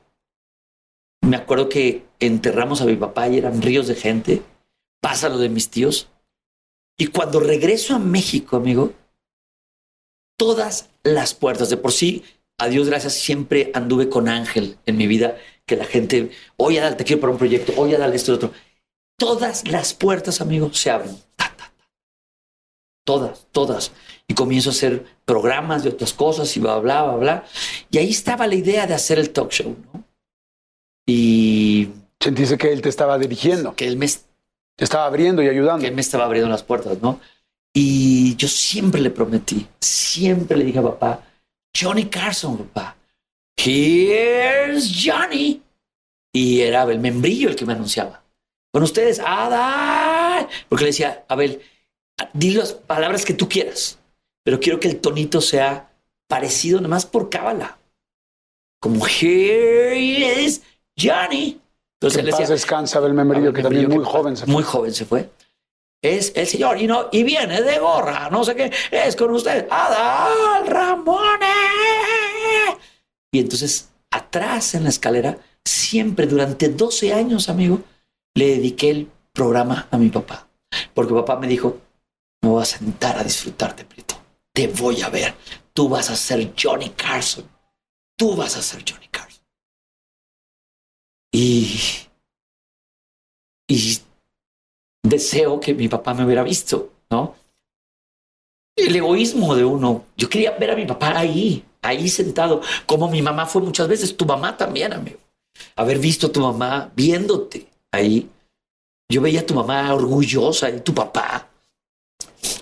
me 1.24 1.36
acuerdo 1.36 1.68
que 1.68 2.04
enterramos 2.20 2.80
a 2.80 2.84
mi 2.84 2.96
papá 2.96 3.28
y 3.28 3.38
eran 3.38 3.62
ríos 3.62 3.86
de 3.86 3.94
gente, 3.94 4.42
pasa 5.00 5.28
lo 5.28 5.38
de 5.38 5.48
mis 5.48 5.70
tíos. 5.70 6.08
Y 6.96 7.08
cuando 7.08 7.40
regreso 7.40 7.94
a 7.94 7.98
México, 7.98 8.56
amigo, 8.56 8.92
todas 10.36 10.90
las 11.02 11.34
puertas, 11.34 11.70
de 11.70 11.76
por 11.76 11.92
sí, 11.92 12.24
a 12.58 12.68
Dios 12.68 12.88
gracias, 12.88 13.14
siempre 13.14 13.70
anduve 13.74 14.08
con 14.08 14.28
Ángel 14.28 14.78
en 14.86 14.96
mi 14.96 15.06
vida, 15.06 15.36
que 15.66 15.76
la 15.76 15.84
gente, 15.84 16.30
oye, 16.56 16.80
Adal, 16.80 16.96
te 16.96 17.04
quiero 17.04 17.20
para 17.20 17.32
un 17.32 17.38
proyecto, 17.38 17.72
oye, 17.76 17.96
Adal, 17.96 18.14
esto 18.14 18.32
y 18.32 18.34
otro. 18.36 18.52
Todas 19.18 19.66
las 19.68 19.94
puertas, 19.94 20.40
amigo, 20.40 20.72
se 20.72 20.90
abren. 20.90 21.16
Ta, 21.36 21.52
ta, 21.56 21.72
ta. 21.76 21.88
Todas, 23.04 23.46
todas. 23.50 23.92
Y 24.28 24.34
comienzo 24.34 24.70
a 24.70 24.72
hacer 24.72 25.04
programas 25.24 25.82
de 25.82 25.90
otras 25.90 26.12
cosas 26.12 26.56
y 26.56 26.60
bla, 26.60 26.78
bla, 26.78 27.02
bla, 27.04 27.16
bla. 27.16 27.44
Y 27.90 27.98
ahí 27.98 28.10
estaba 28.10 28.46
la 28.46 28.54
idea 28.54 28.86
de 28.86 28.94
hacer 28.94 29.18
el 29.18 29.30
talk 29.30 29.50
show, 29.50 29.76
¿no? 29.92 30.03
Y 31.06 31.90
Sentiste 32.24 32.56
que 32.56 32.72
él 32.72 32.80
te 32.80 32.88
estaba 32.88 33.18
dirigiendo, 33.18 33.76
que 33.76 33.86
él 33.86 33.98
me, 33.98 34.06
te 34.06 34.82
estaba 34.82 35.04
abriendo 35.04 35.42
y 35.42 35.48
ayudando. 35.50 35.82
que 35.82 35.88
él 35.88 35.94
me 35.94 36.00
estaba 36.00 36.24
abriendo 36.24 36.48
las 36.48 36.62
puertas, 36.62 37.02
¿no? 37.02 37.20
Y 37.74 38.34
yo 38.36 38.48
siempre 38.48 38.98
le 39.02 39.10
prometí, 39.10 39.66
siempre 39.78 40.56
le 40.56 40.64
dije 40.64 40.78
a 40.78 40.84
papá, 40.84 41.22
Johnny 41.78 42.06
Carson, 42.06 42.56
papá, 42.56 42.96
here's 43.58 44.90
Johnny. 45.04 45.60
Y 46.32 46.62
era 46.62 46.80
Abel 46.80 46.98
Membrillo 46.98 47.50
el 47.50 47.56
que 47.56 47.66
me 47.66 47.74
anunciaba. 47.74 48.24
Con 48.72 48.82
ustedes, 48.82 49.20
Adal. 49.20 50.48
Porque 50.70 50.84
le 50.84 50.90
decía, 50.92 51.26
Abel, 51.28 51.60
di 52.32 52.52
las 52.52 52.72
palabras 52.72 53.26
que 53.26 53.34
tú 53.34 53.50
quieras, 53.50 53.98
pero 54.42 54.58
quiero 54.60 54.80
que 54.80 54.88
el 54.88 54.98
tonito 54.98 55.42
sea 55.42 55.92
parecido 56.26 56.80
nomás 56.80 57.04
por 57.04 57.28
cábala. 57.28 57.76
Como 58.80 59.04
here 59.06 59.94
is 59.94 60.62
Johnny. 60.98 61.60
Entonces 62.00 62.16
que 62.16 62.20
él 62.20 62.26
decía, 62.26 62.46
descansa 62.46 62.98
Abel 62.98 63.14
Membrillo, 63.14 63.52
que 63.52 63.62
también 63.62 63.88
muy 63.88 63.98
que 63.98 64.04
joven 64.04 64.36
se 64.36 64.44
fue. 64.44 64.52
Muy 64.52 64.62
joven 64.62 64.92
se 64.92 65.04
fue. 65.04 65.30
Es 66.02 66.32
el 66.36 66.46
señor 66.46 66.80
y, 66.80 66.86
no, 66.86 67.08
y 67.10 67.22
viene 67.22 67.62
de 67.62 67.78
gorra, 67.78 68.28
no 68.30 68.44
sé 68.44 68.54
qué, 68.54 68.70
es 68.90 69.16
con 69.16 69.30
usted, 69.30 69.66
Adal 69.70 70.66
Ramones. 70.66 71.48
Y 73.32 73.38
entonces, 73.38 73.88
atrás 74.10 74.74
en 74.74 74.84
la 74.84 74.90
escalera, 74.90 75.38
siempre 75.64 76.26
durante 76.26 76.68
12 76.68 77.14
años, 77.14 77.48
amigo, 77.48 77.80
le 78.34 78.48
dediqué 78.56 78.90
el 78.90 79.10
programa 79.32 79.88
a 79.90 79.96
mi 79.96 80.10
papá. 80.10 80.46
Porque 80.92 81.14
papá 81.14 81.36
me 81.36 81.46
dijo, 81.46 81.78
me 82.42 82.50
voy 82.50 82.62
a 82.62 82.66
sentar 82.66 83.18
a 83.18 83.24
disfrutarte, 83.24 83.84
Prieto. 83.84 84.16
Te 84.52 84.68
voy 84.68 85.02
a 85.02 85.08
ver. 85.08 85.34
Tú 85.72 85.88
vas 85.88 86.10
a 86.10 86.16
ser 86.16 86.52
Johnny 86.56 86.90
Carson. 86.90 87.48
Tú 88.16 88.36
vas 88.36 88.56
a 88.56 88.62
ser 88.62 88.84
Johnny 88.88 89.08
Carson. 89.08 89.33
Y, 91.34 91.80
y 93.66 93.98
deseo 95.02 95.58
que 95.58 95.74
mi 95.74 95.88
papá 95.88 96.14
me 96.14 96.24
hubiera 96.24 96.44
visto, 96.44 96.92
¿no? 97.10 97.34
El 98.76 98.94
egoísmo 98.94 99.56
de 99.56 99.64
uno. 99.64 100.04
Yo 100.16 100.28
quería 100.28 100.52
ver 100.52 100.70
a 100.70 100.76
mi 100.76 100.86
papá 100.86 101.18
ahí, 101.18 101.64
ahí 101.82 102.08
sentado, 102.08 102.60
como 102.86 103.10
mi 103.10 103.20
mamá 103.20 103.46
fue 103.46 103.62
muchas 103.62 103.88
veces, 103.88 104.16
tu 104.16 104.24
mamá 104.26 104.56
también, 104.56 104.92
amigo. 104.92 105.18
Haber 105.74 105.98
visto 105.98 106.28
a 106.28 106.32
tu 106.32 106.40
mamá 106.40 106.92
viéndote 106.94 107.66
ahí. 107.90 108.30
Yo 109.08 109.20
veía 109.20 109.40
a 109.40 109.46
tu 109.46 109.54
mamá 109.54 109.92
orgullosa 109.92 110.70
y 110.70 110.82
tu 110.82 110.94
papá. 110.94 111.48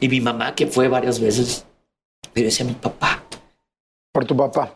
Y 0.01 0.09
mi 0.09 0.23
mamá 0.23 0.55
que 0.55 0.67
fue 0.67 0.89
varias 0.89 1.21
veces. 1.21 1.67
Pero 2.33 2.47
decía 2.47 2.65
mi 2.65 2.73
papá. 2.73 3.23
Por 4.13 4.25
tu 4.25 4.35
papá. 4.35 4.75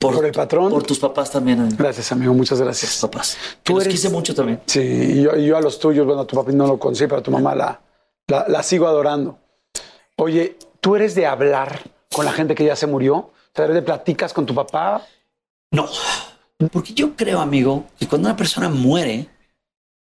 Por 0.00 0.24
el 0.24 0.32
patrón. 0.32 0.70
Por 0.72 0.82
tus 0.82 0.98
papás 0.98 1.30
también, 1.30 1.60
amigo. 1.60 1.76
Gracias, 1.78 2.10
amigo. 2.10 2.32
Muchas 2.32 2.58
Tus 2.58 2.64
gracias. 2.64 2.98
papás. 3.02 3.36
Tú 3.62 3.72
Tú 3.72 3.74
los 3.74 3.84
eres- 3.84 3.94
quise 3.94 4.08
mucho 4.08 4.34
también. 4.34 4.60
Sí, 4.66 4.80
y 4.80 5.22
yo, 5.22 5.36
yo 5.36 5.56
a 5.56 5.60
los 5.60 5.78
tuyos, 5.78 6.06
bueno, 6.06 6.22
a 6.22 6.26
tu 6.26 6.34
papá 6.36 6.50
no 6.52 6.66
lo 6.66 6.78
conocí, 6.78 7.04
pero 7.06 7.18
a 7.18 7.22
tu 7.22 7.30
mamá 7.30 7.54
la, 7.54 7.80
la, 8.26 8.46
la 8.48 8.62
sigo 8.62 8.86
adorando. 8.88 9.38
Oye, 10.16 10.56
¿tú 10.80 10.96
eres 10.96 11.14
de 11.14 11.26
hablar 11.26 11.80
con 12.10 12.24
la 12.24 12.32
gente 12.32 12.54
que 12.54 12.64
ya 12.64 12.76
se 12.76 12.86
murió? 12.86 13.14
O 13.16 13.32
sea, 13.54 13.66
¿eres 13.66 13.74
de 13.76 13.82
platicas 13.82 14.32
con 14.32 14.46
tu 14.46 14.54
papá? 14.54 15.06
No, 15.70 15.86
porque 16.72 16.94
yo 16.94 17.14
creo, 17.14 17.40
amigo, 17.40 17.84
que 17.98 18.08
cuando 18.08 18.28
una 18.28 18.36
persona 18.36 18.68
muere 18.70 19.28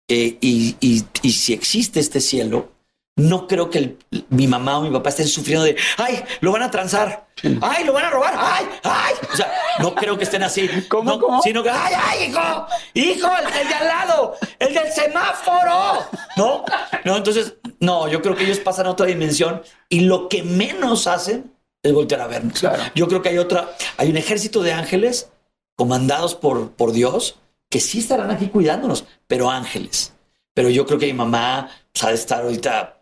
eh, 0.09 0.39
y, 0.41 0.77
y- 0.81 1.05
y 1.23 1.33
si 1.33 1.53
existe 1.53 1.99
este 2.01 2.21
cielo, 2.21 2.69
no 3.18 3.46
creo 3.46 3.68
que 3.68 3.78
el- 3.78 3.98
mi 4.31 4.46
mamá 4.46 4.78
o 4.78 4.83
mi 4.83 4.90
papá 4.90 5.11
estén 5.11 5.28
sufriendo 5.28 5.64
de, 5.64 5.76
ay, 5.98 6.24
lo 6.40 6.50
van 6.52 6.62
a 6.62 6.70
transar, 6.70 7.26
ay, 7.61 7.85
lo 7.85 7.92
van 7.92 8.07
a 8.07 8.11
robar, 8.11 8.35
ay, 8.37 8.66
ay. 8.85 9.14
O 9.33 9.37
sea, 9.37 9.52
no 9.81 9.94
creo 9.94 10.16
que 10.16 10.24
estén 10.24 10.42
así. 10.42 10.68
¿Cómo, 10.88 11.11
No, 11.11 11.18
cómo? 11.20 11.42
Sino 11.42 11.62
que, 11.62 11.68
ay, 11.70 11.92
ay, 11.96 12.31
hijo, 12.31 12.66
hijo, 12.94 13.28
el, 13.37 13.61
el 13.61 13.68
de 13.68 13.74
al 13.74 13.87
lado, 13.88 14.35
el 14.59 14.72
del 14.72 14.90
semáforo. 14.92 16.07
No, 16.37 16.64
no, 17.04 17.16
entonces, 17.16 17.54
no, 17.81 18.09
yo 18.09 18.22
creo 18.22 18.35
que 18.35 18.44
ellos 18.44 18.59
pasan 18.61 18.87
a 18.87 18.90
otra 18.90 19.07
dimensión 19.07 19.62
y 19.88 20.00
lo 20.00 20.28
que 20.28 20.42
menos 20.42 21.07
hacen 21.07 21.52
es 21.83 21.92
voltear 21.92 22.20
a 22.22 22.26
vernos. 22.26 22.59
Claro. 22.59 22.83
Yo 22.94 23.07
creo 23.09 23.22
que 23.22 23.28
hay 23.28 23.38
otra, 23.38 23.70
hay 23.98 24.11
un 24.11 24.16
ejército 24.16 24.62
de 24.62 24.72
ángeles 24.72 25.31
comandados 25.76 26.35
por, 26.35 26.72
por 26.72 26.92
Dios 26.92 27.37
que 27.70 27.81
sí 27.81 27.98
estarán 27.98 28.31
aquí 28.31 28.48
cuidándonos, 28.48 29.04
pero 29.26 29.50
ángeles. 29.50 30.12
Pero 30.54 30.70
yo 30.70 30.87
creo 30.87 30.98
que 30.98 31.07
mi 31.07 31.12
mamá 31.12 31.68
pues, 31.92 32.04
ha 32.04 32.09
de 32.09 32.14
estar 32.14 32.42
ahorita 32.42 32.98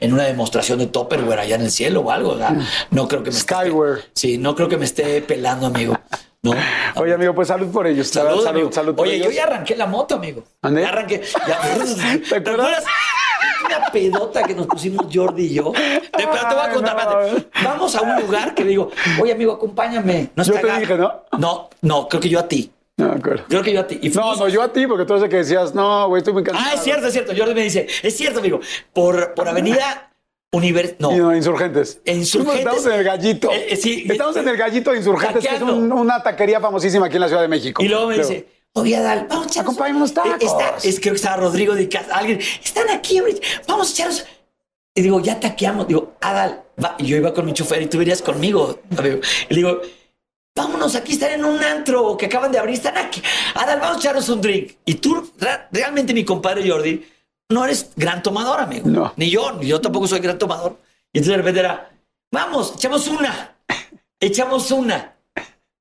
en 0.00 0.12
una 0.12 0.24
demostración 0.24 0.78
de 0.78 0.86
Topperware 0.88 1.40
allá 1.40 1.56
en 1.56 1.62
el 1.62 1.70
cielo 1.70 2.00
o 2.02 2.10
algo. 2.10 2.36
¿verdad? 2.36 2.56
No 2.90 3.08
creo 3.08 3.22
que 3.22 3.30
me 3.30 3.36
esté- 3.36 3.54
Skyward. 3.64 4.00
Sí, 4.14 4.38
no 4.38 4.54
creo 4.54 4.68
que 4.68 4.76
me 4.76 4.84
esté 4.84 5.22
pelando, 5.22 5.66
amigo. 5.66 5.98
No. 6.42 6.52
Oye, 6.96 7.14
amigo, 7.14 7.34
pues 7.34 7.48
salud 7.48 7.68
por 7.72 7.86
ellos. 7.86 8.08
Salud, 8.08 8.30
salud, 8.42 8.46
amigo. 8.46 8.72
salud 8.72 8.94
por 8.94 9.06
Oye, 9.06 9.16
ellos. 9.16 9.28
yo 9.28 9.32
ya 9.32 9.44
arranqué 9.44 9.74
la 9.74 9.86
moto, 9.86 10.16
amigo. 10.16 10.44
¿Ande? 10.62 10.82
Ya 10.82 10.88
arranqué. 10.88 11.22
Ya. 11.46 11.60
¿Te 12.28 12.36
acuerdas? 12.36 12.84
Una 13.66 13.86
pedota 13.90 14.42
que 14.44 14.54
nos 14.54 14.66
pusimos 14.66 15.06
Jordi 15.12 15.46
y 15.46 15.54
yo. 15.54 15.72
Te, 15.72 16.00
pero 16.12 16.30
te 16.48 16.54
voy 16.54 16.64
a 16.64 16.70
contar. 16.72 16.96
no. 17.32 17.44
Vamos 17.64 17.94
a 17.96 18.02
un 18.02 18.20
lugar 18.20 18.54
que 18.54 18.62
le 18.64 18.70
digo, 18.70 18.90
oye, 19.20 19.32
amigo, 19.32 19.52
acompáñame. 19.54 20.30
No 20.36 20.44
Yo 20.44 20.52
te 20.52 20.58
acá". 20.60 20.78
dije, 20.78 20.96
¿no? 20.96 21.24
No, 21.38 21.68
no, 21.82 22.08
creo 22.08 22.20
que 22.20 22.28
yo 22.28 22.38
a 22.38 22.46
ti. 22.48 22.70
No 22.98 23.08
me 23.08 23.14
acuerdo. 23.14 23.44
Creo 23.48 23.62
que 23.62 23.72
yo 23.72 23.80
a 23.80 23.86
ti. 23.86 23.98
Y 24.02 24.10
No, 24.10 24.36
no, 24.36 24.48
yo 24.48 24.60
a 24.60 24.72
ti, 24.72 24.86
porque 24.86 25.04
tú 25.06 25.14
eres 25.14 25.24
el 25.24 25.30
que 25.30 25.36
decías, 25.36 25.74
no, 25.74 26.08
güey, 26.08 26.18
estoy 26.20 26.34
muy 26.34 26.42
cansado. 26.44 26.66
Ah, 26.68 26.74
es 26.74 26.82
cierto, 26.82 27.06
es 27.06 27.12
cierto. 27.14 27.32
Jordi 27.36 27.54
me 27.54 27.62
dice, 27.62 27.86
es 28.02 28.16
cierto, 28.16 28.40
amigo. 28.40 28.60
Por, 28.92 29.34
por 29.34 29.48
Avenida 29.48 30.10
Univers... 30.52 30.94
No. 30.98 31.34
Insurgentes. 31.34 32.00
En 32.04 32.18
Insurgentes. 32.18 32.58
Estamos 32.60 32.86
en 32.86 32.92
el 32.92 33.04
gallito. 33.04 33.50
Eh, 33.52 33.66
eh, 33.70 33.76
sí. 33.76 34.04
Estamos 34.08 34.36
en 34.36 34.48
el 34.48 34.56
gallito 34.56 34.90
de 34.90 34.96
insurgentes, 34.98 35.46
que 35.46 35.54
es 35.56 35.62
un- 35.62 35.92
una 35.92 36.22
taquería 36.22 36.60
famosísima 36.60 37.06
aquí 37.06 37.14
en 37.16 37.20
la 37.22 37.28
Ciudad 37.28 37.42
de 37.42 37.48
México. 37.48 37.82
Y 37.84 37.88
luego 37.88 38.08
me 38.08 38.18
dice, 38.18 38.46
oye, 38.72 38.96
Adal, 38.96 39.26
vamos 39.28 39.46
a 39.46 39.48
echarnos... 39.50 39.74
Acompáñame 39.74 39.98
unos 39.98 40.14
tacos. 40.14 40.32
Eh, 40.32 40.46
está- 40.46 40.74
es, 40.82 40.98
creo 41.00 41.12
que 41.12 41.16
estaba 41.18 41.36
Rodrigo 41.36 41.74
de 41.76 41.88
casa. 41.88 42.16
Alguien, 42.16 42.40
están 42.64 42.88
aquí. 42.90 43.20
Vamos 43.68 43.90
a 43.90 43.92
echarnos... 43.92 44.26
y 44.96 45.02
digo, 45.02 45.20
ya 45.20 45.38
taqueamos. 45.38 45.86
Digo, 45.86 46.14
Adal, 46.20 46.62
va. 46.82 46.96
Y 46.98 47.06
yo 47.06 47.16
iba 47.16 47.32
con 47.32 47.44
mi 47.46 47.52
chofer 47.52 47.80
y 47.82 47.86
tú 47.86 48.02
irías 48.02 48.22
conmigo, 48.22 48.80
amigo. 48.96 49.20
Y 49.50 49.54
le 49.54 49.56
digo, 49.60 49.80
vámonos, 50.58 50.94
aquí 50.94 51.12
están 51.12 51.30
en 51.32 51.44
un 51.44 51.62
antro 51.62 52.16
que 52.16 52.26
acaban 52.26 52.52
de 52.52 52.58
abrir, 52.58 52.74
están 52.74 52.96
aquí. 52.98 53.22
Adal, 53.54 53.80
vamos 53.80 53.96
a 53.96 54.00
echarnos 54.00 54.28
un 54.28 54.40
drink. 54.42 54.72
Y 54.84 54.94
tú, 54.94 55.30
realmente, 55.72 56.12
mi 56.12 56.24
compadre 56.24 56.68
Jordi, 56.68 57.06
no 57.50 57.64
eres 57.64 57.90
gran 57.96 58.22
tomador, 58.22 58.60
amigo. 58.60 58.88
No. 58.88 59.12
Ni 59.16 59.30
yo, 59.30 59.52
ni 59.52 59.66
yo 59.66 59.80
tampoco 59.80 60.06
soy 60.06 60.20
gran 60.20 60.38
tomador. 60.38 60.76
Y 61.12 61.18
entonces 61.18 61.32
de 61.32 61.36
repente 61.38 61.60
era, 61.60 61.90
vamos, 62.30 62.74
echamos 62.76 63.08
una. 63.08 63.56
Echamos 64.20 64.70
una. 64.70 65.14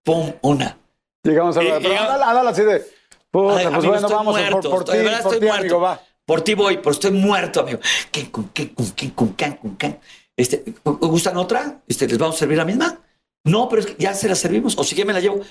Pum, 0.04 0.32
una. 0.42 0.78
Llegamos 1.24 1.58
a 1.58 1.64
la. 1.64 1.80
Pero 1.80 1.94
y- 1.94 1.98
Adal, 1.98 2.24
Adal 2.24 2.48
así 2.48 2.62
de. 2.64 2.86
Pues 3.30 3.66
amigo, 3.66 3.92
bueno, 3.92 4.08
vamos 4.08 4.34
muerto, 4.40 4.70
por, 4.70 4.86
por 4.86 4.96
estoy- 4.96 5.00
ti, 5.00 5.04
por 5.06 5.14
estoy 5.14 5.40
ti, 5.40 5.46
muerto. 5.46 5.62
amigo, 5.62 5.80
va. 5.82 6.02
Por 6.26 6.42
ti 6.42 6.54
voy, 6.54 6.78
pero 6.78 6.92
estoy 6.92 7.12
muerto, 7.12 7.60
amigo. 7.62 7.80
¿Qué, 8.12 8.32
con 8.32 8.50
qué, 8.50 8.74
con 8.74 8.92
qué, 8.92 9.14
con 9.14 9.34
qué, 9.34 9.38
con 9.48 9.52
qué, 9.52 9.58
con 9.58 9.78
qué? 9.78 10.00
Este, 10.38 10.64
¿Gustan 10.84 11.36
otra? 11.38 11.82
Este, 11.88 12.08
¿Les 12.08 12.18
vamos 12.18 12.36
a 12.36 12.40
servir 12.40 12.58
la 12.58 12.66
misma? 12.66 13.00
No, 13.48 13.70
pero 13.70 13.82
es 13.82 13.88
que 13.88 13.96
ya 13.98 14.14
se 14.14 14.28
la 14.28 14.36
servimos. 14.36 14.78
O 14.78 14.84
si 14.84 14.96
que 14.96 15.06
me 15.06 15.14
la 15.14 15.20
llevo. 15.20 15.42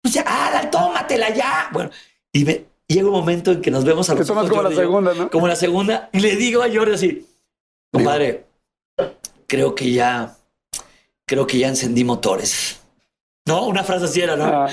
Pues 0.00 0.14
ya, 0.14 0.24
Adal, 0.26 0.70
tómatela 0.70 1.30
ya. 1.30 1.68
Bueno, 1.72 1.90
y 2.32 2.44
me, 2.44 2.64
llega 2.88 3.06
un 3.06 3.12
momento 3.12 3.52
en 3.52 3.60
que 3.60 3.70
nos 3.70 3.84
vemos 3.84 4.08
a 4.10 4.14
Te 4.14 4.20
los 4.20 4.28
tomas 4.28 4.48
como 4.48 4.62
la 4.62 4.74
segunda, 4.74 5.14
¿no? 5.14 5.30
Como 5.30 5.48
la 5.48 5.56
segunda. 5.56 6.08
Y 6.12 6.20
le 6.20 6.36
digo 6.36 6.62
a 6.62 6.68
Jordi 6.72 6.94
así, 6.94 7.26
compadre, 7.92 8.46
creo 9.46 9.74
que 9.74 9.92
ya, 9.92 10.36
creo 11.26 11.46
que 11.46 11.58
ya 11.58 11.68
encendí 11.68 12.04
motores. 12.04 12.80
No, 13.46 13.66
una 13.66 13.84
frase 13.84 14.06
así 14.06 14.20
era, 14.20 14.36
¿no? 14.36 14.44
Ah. 14.44 14.68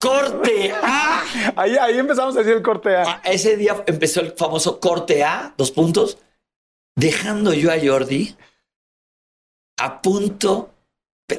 Corte 0.00 0.72
A. 0.82 1.22
Ahí, 1.56 1.76
ahí 1.76 1.96
empezamos 1.96 2.34
a 2.34 2.40
decir 2.40 2.54
el 2.54 2.62
corte 2.62 2.96
A. 2.96 3.02
Ah, 3.02 3.22
Ese 3.24 3.56
día 3.56 3.84
empezó 3.86 4.20
el 4.20 4.32
famoso 4.32 4.80
corte 4.80 5.22
A, 5.22 5.54
dos 5.56 5.70
puntos, 5.70 6.18
dejando 6.96 7.54
yo 7.54 7.70
a 7.70 7.76
Jordi 7.80 8.36
a 9.78 10.02
punto, 10.02 10.71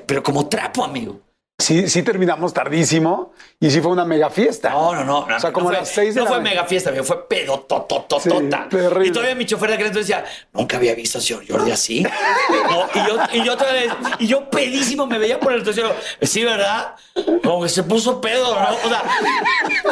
pero 0.06 0.24
como 0.24 0.48
trapo, 0.48 0.84
amigo. 0.84 1.20
Sí, 1.64 1.88
sí 1.88 2.03
terminamos 2.03 2.53
tardísimo 2.53 3.32
y 3.59 3.72
sí 3.72 3.80
fue 3.80 3.91
una 3.91 4.03
mega 4.03 4.30
fiesta. 4.30 4.70
No, 4.72 4.93
no, 4.93 5.03
no. 5.05 5.20
O 5.20 5.39
sea, 5.39 5.49
no 5.49 5.53
como 5.53 5.70
a 5.70 5.74
las 5.74 5.89
seis 5.89 6.14
de 6.14 6.20
No 6.20 6.26
la 6.26 6.32
fue 6.32 6.38
ma- 6.39 6.49
mega 6.49 6.66
fiesta, 6.66 6.91
fue 7.03 7.28
pedo, 7.28 7.61
totototota. 7.61 8.68
Sí, 8.70 8.76
terrible. 8.78 9.07
y 9.07 9.11
todavía 9.11 9.36
mi 9.36 9.45
chofer 9.45 9.70
de 9.70 9.76
entonces 9.76 10.07
decía, 10.07 10.26
nunca 10.51 10.76
había 10.78 10.93
visto 10.93 11.20
al 11.20 11.24
señor 11.24 11.45
Jordi 11.47 11.72
así. 11.72 12.03
No, 12.03 12.88
y, 12.93 13.07
yo, 13.07 13.18
y, 13.34 13.45
yo 13.45 13.55
todavía, 13.57 13.97
y 14.20 14.28
yo 14.28 14.49
pedísimo 14.49 15.07
me 15.07 15.18
veía 15.18 15.39
por 15.39 15.53
el 15.53 15.64
tercero. 15.64 15.93
Sí, 16.22 16.43
¿verdad? 16.43 16.95
Como 17.43 17.64
que 17.64 17.70
se 17.70 17.84
puso 17.84 18.20
pedo, 18.20 18.53
¿no? 18.59 18.68
O 18.84 18.89
sea, 18.89 19.03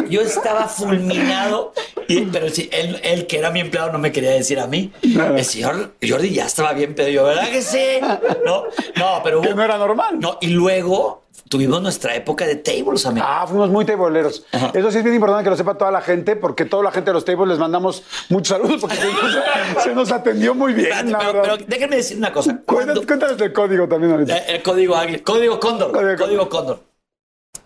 yo 0.09 0.21
estaba 0.21 0.67
fulminado. 0.67 1.73
Y, 2.07 2.21
pero 2.25 2.49
sí, 2.49 2.69
él, 2.73 2.99
él, 3.03 3.27
que 3.27 3.37
era 3.37 3.51
mi 3.51 3.61
empleado, 3.61 3.91
no 3.91 3.97
me 3.99 4.11
quería 4.11 4.31
decir 4.31 4.59
a 4.59 4.67
mí. 4.67 4.91
El 5.01 5.45
señor 5.45 5.93
Jordi 6.05 6.31
ya 6.33 6.45
estaba 6.47 6.73
bien 6.73 6.93
pedo. 6.95 7.07
Yo, 7.09 7.23
¿verdad 7.23 7.49
que 7.49 7.61
sí? 7.61 7.99
No, 8.45 8.65
no, 8.95 9.21
pero 9.23 9.41
Que 9.41 9.53
no 9.55 9.63
era 9.63 9.77
normal. 9.77 10.19
no, 10.19 10.37
y 10.41 10.47
luego 10.47 11.20
tuvimos 11.51 11.81
nuestra 11.81 12.15
época 12.15 12.47
de 12.47 12.55
tables, 12.55 13.05
amigo. 13.05 13.25
Ah, 13.29 13.45
fuimos 13.45 13.69
muy 13.69 13.83
tableros. 13.83 14.45
Ajá. 14.53 14.71
Eso 14.73 14.89
sí 14.89 14.99
es 14.99 15.03
bien 15.03 15.15
importante 15.15 15.43
que 15.43 15.49
lo 15.49 15.57
sepa 15.57 15.77
toda 15.77 15.91
la 15.91 15.99
gente, 15.99 16.37
porque 16.37 16.63
toda 16.63 16.81
la 16.83 16.91
gente 16.91 17.09
de 17.09 17.13
los 17.13 17.25
tables 17.25 17.49
les 17.49 17.59
mandamos 17.59 18.03
muchos 18.29 18.57
saludos, 18.57 18.79
porque 18.79 18.95
se 18.95 19.05
nos, 19.11 19.83
se 19.83 19.93
nos 19.93 20.11
atendió 20.13 20.55
muy 20.55 20.71
bien, 20.73 20.87
Espérate, 20.87 21.11
la 21.11 21.17
pero, 21.19 21.33
verdad. 21.33 21.55
pero 21.57 21.65
déjenme 21.67 21.95
decir 21.97 22.17
una 22.17 22.31
cosa. 22.31 22.51
Cuéntanos, 22.65 22.85
Cuando- 23.05 23.05
cuéntanos 23.05 23.41
el 23.41 23.51
código 23.53 23.87
también 23.89 24.13
ahorita. 24.13 24.37
Eh, 24.37 24.43
el 24.55 24.63
código 24.63 24.95
águila, 24.95 25.19
código 25.23 25.59
cóndor, 25.59 25.91
Código 25.91 26.17
código, 26.25 26.49
cóndor. 26.49 26.79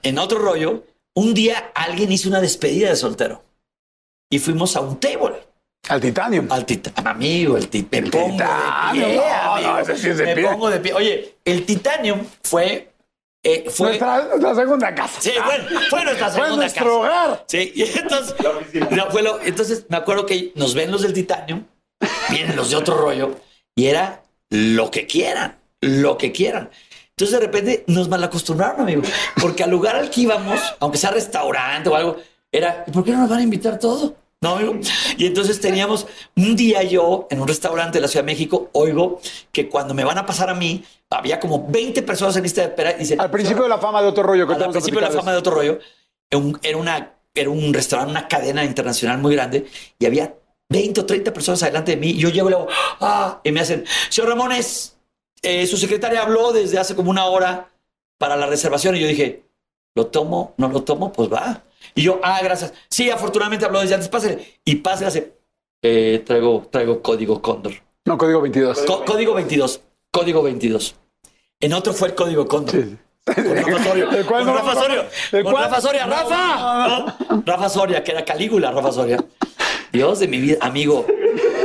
En 0.01 0.17
otro 0.17 0.39
rollo, 0.39 0.83
un 1.15 1.33
día 1.35 1.71
alguien 1.75 2.11
hizo 2.11 2.27
una 2.27 2.41
despedida 2.41 2.89
de 2.89 2.95
soltero 2.95 3.43
y 4.31 4.39
fuimos 4.39 4.75
a 4.75 4.81
un 4.81 4.99
table. 4.99 5.35
Al 5.87 6.01
Titanium. 6.01 6.47
Al 6.51 6.65
titanium, 6.65 7.07
amigo, 7.07 7.57
el 7.57 7.67
tit 7.69 7.91
me 7.91 7.99
El 7.99 8.09
pongo 8.09 8.31
Titanium, 8.31 9.05
de 9.05 9.11
pie, 9.13 9.17
no, 9.43 9.51
amigo. 9.53 9.69
no, 9.71 9.79
ese 9.79 9.97
sí 9.97 10.09
es 10.09 10.17
de 10.17 10.25
me 10.25 10.33
pie. 10.35 10.43
pongo 10.47 10.69
de 10.71 10.79
pie. 10.79 10.93
Oye, 10.95 11.35
el 11.45 11.63
titanium 11.63 12.25
fue, 12.43 12.89
eh, 13.45 13.65
fue, 13.69 13.89
Nuestra, 13.89 14.25
nuestra 14.37 14.55
segunda 14.55 14.95
casa. 14.95 15.21
sí, 15.21 15.31
bueno, 15.45 15.65
fue 15.89 16.03
nuestra 16.03 16.29
Fue 16.29 16.35
segunda 16.43 16.55
nuestro 16.63 16.83
casa. 16.85 16.95
hogar. 16.97 17.43
Sí, 17.47 17.71
y 17.75 17.83
entonces, 17.83 18.35
no, 18.91 19.11
fue 19.11 19.21
lo- 19.21 19.39
entonces 19.41 19.85
me 19.87 19.97
acuerdo 19.97 20.25
que 20.25 20.51
nos 20.55 20.73
ven 20.73 20.91
los 20.91 21.01
del 21.03 21.13
Titanium, 21.13 21.63
vienen 22.29 22.55
los 22.55 22.71
de 22.71 22.75
otro 22.75 22.97
rollo, 22.97 23.35
y 23.75 23.85
era 23.85 24.23
lo 24.49 24.89
que 24.91 25.05
quieran, 25.07 25.57
lo 25.81 26.17
que 26.17 26.31
quieran. 26.31 26.69
Entonces 27.11 27.39
de 27.39 27.45
repente 27.45 27.83
nos 27.87 28.09
malacostumbraron, 28.09 28.81
amigo, 28.81 29.01
porque 29.41 29.63
al 29.63 29.69
lugar 29.71 29.95
al 29.95 30.09
que 30.09 30.21
íbamos, 30.21 30.59
aunque 30.79 30.97
sea 30.97 31.11
restaurante 31.11 31.87
o 31.89 31.95
algo, 31.95 32.17
era, 32.51 32.83
¿y 32.87 32.91
por 32.91 33.03
qué 33.05 33.11
no 33.11 33.19
nos 33.19 33.29
van 33.29 33.39
a 33.39 33.43
invitar 33.43 33.79
todo? 33.79 34.15
No, 34.41 34.55
amigo. 34.57 34.75
Y 35.17 35.25
entonces 35.25 35.59
teníamos 35.61 36.07
un 36.35 36.55
día 36.55 36.83
yo 36.83 37.25
en 37.31 37.39
un 37.41 37.47
restaurante 37.47 37.97
de 37.97 38.01
la 38.01 38.07
Ciudad 38.07 38.23
de 38.25 38.31
México, 38.31 38.69
oigo 38.73 39.19
que 39.51 39.69
cuando 39.69 39.93
me 39.93 40.03
van 40.03 40.17
a 40.17 40.25
pasar 40.25 40.49
a 40.49 40.53
mí, 40.53 40.83
había 41.17 41.39
como 41.39 41.67
20 41.67 42.01
personas 42.03 42.35
en 42.37 42.43
lista 42.43 42.61
de 42.61 42.67
espera. 42.67 42.91
Y 42.95 42.99
dicen, 42.99 43.19
Al 43.21 43.31
principio 43.31 43.63
de 43.63 43.69
la 43.69 43.77
fama 43.77 44.01
de 44.01 44.07
otro 44.07 44.23
rollo 44.23 44.47
que 44.47 44.53
al 44.53 44.69
principio 44.71 44.99
de 44.99 45.07
la 45.07 45.11
fama 45.11 45.31
de 45.31 45.37
otro 45.37 45.53
rollo, 45.53 45.79
era 46.29 46.39
un, 46.41 46.59
era 46.63 46.77
una, 46.77 47.13
era 47.33 47.49
un 47.49 47.73
restaurante, 47.73 48.11
una 48.11 48.27
cadena 48.27 48.63
internacional 48.63 49.17
muy 49.19 49.35
grande 49.35 49.65
y 49.99 50.05
había 50.05 50.33
20 50.69 51.01
o 51.01 51.05
30 51.05 51.33
personas 51.33 51.61
adelante 51.63 51.91
de 51.91 51.97
mí. 51.97 52.09
Y 52.11 52.17
yo 52.17 52.29
llego 52.29 52.47
y 52.47 52.51
le 52.51 52.55
hago, 52.57 52.67
ah, 53.01 53.39
y 53.43 53.51
me 53.51 53.59
hacen, 53.61 53.85
señor 54.09 54.29
Ramones, 54.29 54.97
eh, 55.41 55.67
su 55.67 55.77
secretaria 55.77 56.21
habló 56.21 56.51
desde 56.51 56.79
hace 56.79 56.95
como 56.95 57.11
una 57.11 57.25
hora 57.25 57.69
para 58.17 58.35
la 58.35 58.47
reservación. 58.47 58.95
Y 58.95 59.01
yo 59.01 59.07
dije, 59.07 59.43
¿lo 59.95 60.07
tomo? 60.07 60.53
¿No 60.57 60.67
lo 60.69 60.83
tomo? 60.83 61.11
Pues 61.11 61.31
va. 61.31 61.63
Y 61.93 62.01
yo, 62.03 62.19
ah, 62.23 62.39
gracias. 62.43 62.73
Sí, 62.89 63.09
afortunadamente 63.11 63.65
habló 63.65 63.79
desde 63.79 63.93
antes, 63.95 64.09
pásale. 64.09 64.59
Y 64.65 64.75
pásale, 64.77 65.07
hace, 65.07 65.33
eh, 65.83 66.23
traigo, 66.25 66.67
traigo 66.71 67.01
código 67.01 67.41
Cóndor. 67.41 67.73
No, 68.05 68.17
código 68.17 68.41
22. 68.41 68.79
Co- 68.81 69.05
código 69.05 69.33
22. 69.35 69.81
Código 70.11 70.41
22. 70.43 70.95
En 71.65 71.73
otro 71.73 71.93
fue 71.93 72.09
el 72.09 72.13
código 72.13 72.45
Cóndor. 72.47 72.75
Sí. 72.75 72.95
Con 73.25 73.43
Rafa 73.65 73.83
Soria. 73.83 74.05
¿De 74.05 74.23
cuál 74.23 74.45
Con 74.45 74.53
Rafa 74.53 74.73
Soria. 74.75 75.05
Rafa 75.41 75.81
Soria. 75.81 76.05
¡Rafa! 76.05 76.87
¿No? 76.87 77.43
Rafa 77.43 77.69
Soria, 77.69 78.03
que 78.03 78.11
era 78.11 78.23
Calígula, 78.23 78.69
Rafa 78.71 78.91
Soria. 78.91 79.17
Dios 79.91 80.19
de 80.19 80.27
mi 80.27 80.39
vida, 80.39 80.59
amigo. 80.61 81.07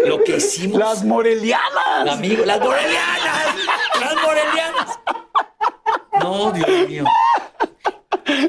Lo 0.07 0.25
que 0.25 0.39
hicimos. 0.39 0.79
Las 0.79 1.05
morelianas. 1.05 2.09
Amigo, 2.09 2.47
las 2.47 2.61
morelianas. 2.61 3.57
Las 4.01 4.15
morelianas. 4.25 4.99
No, 6.19 6.51
Dios 6.53 6.89
mío. 6.89 7.05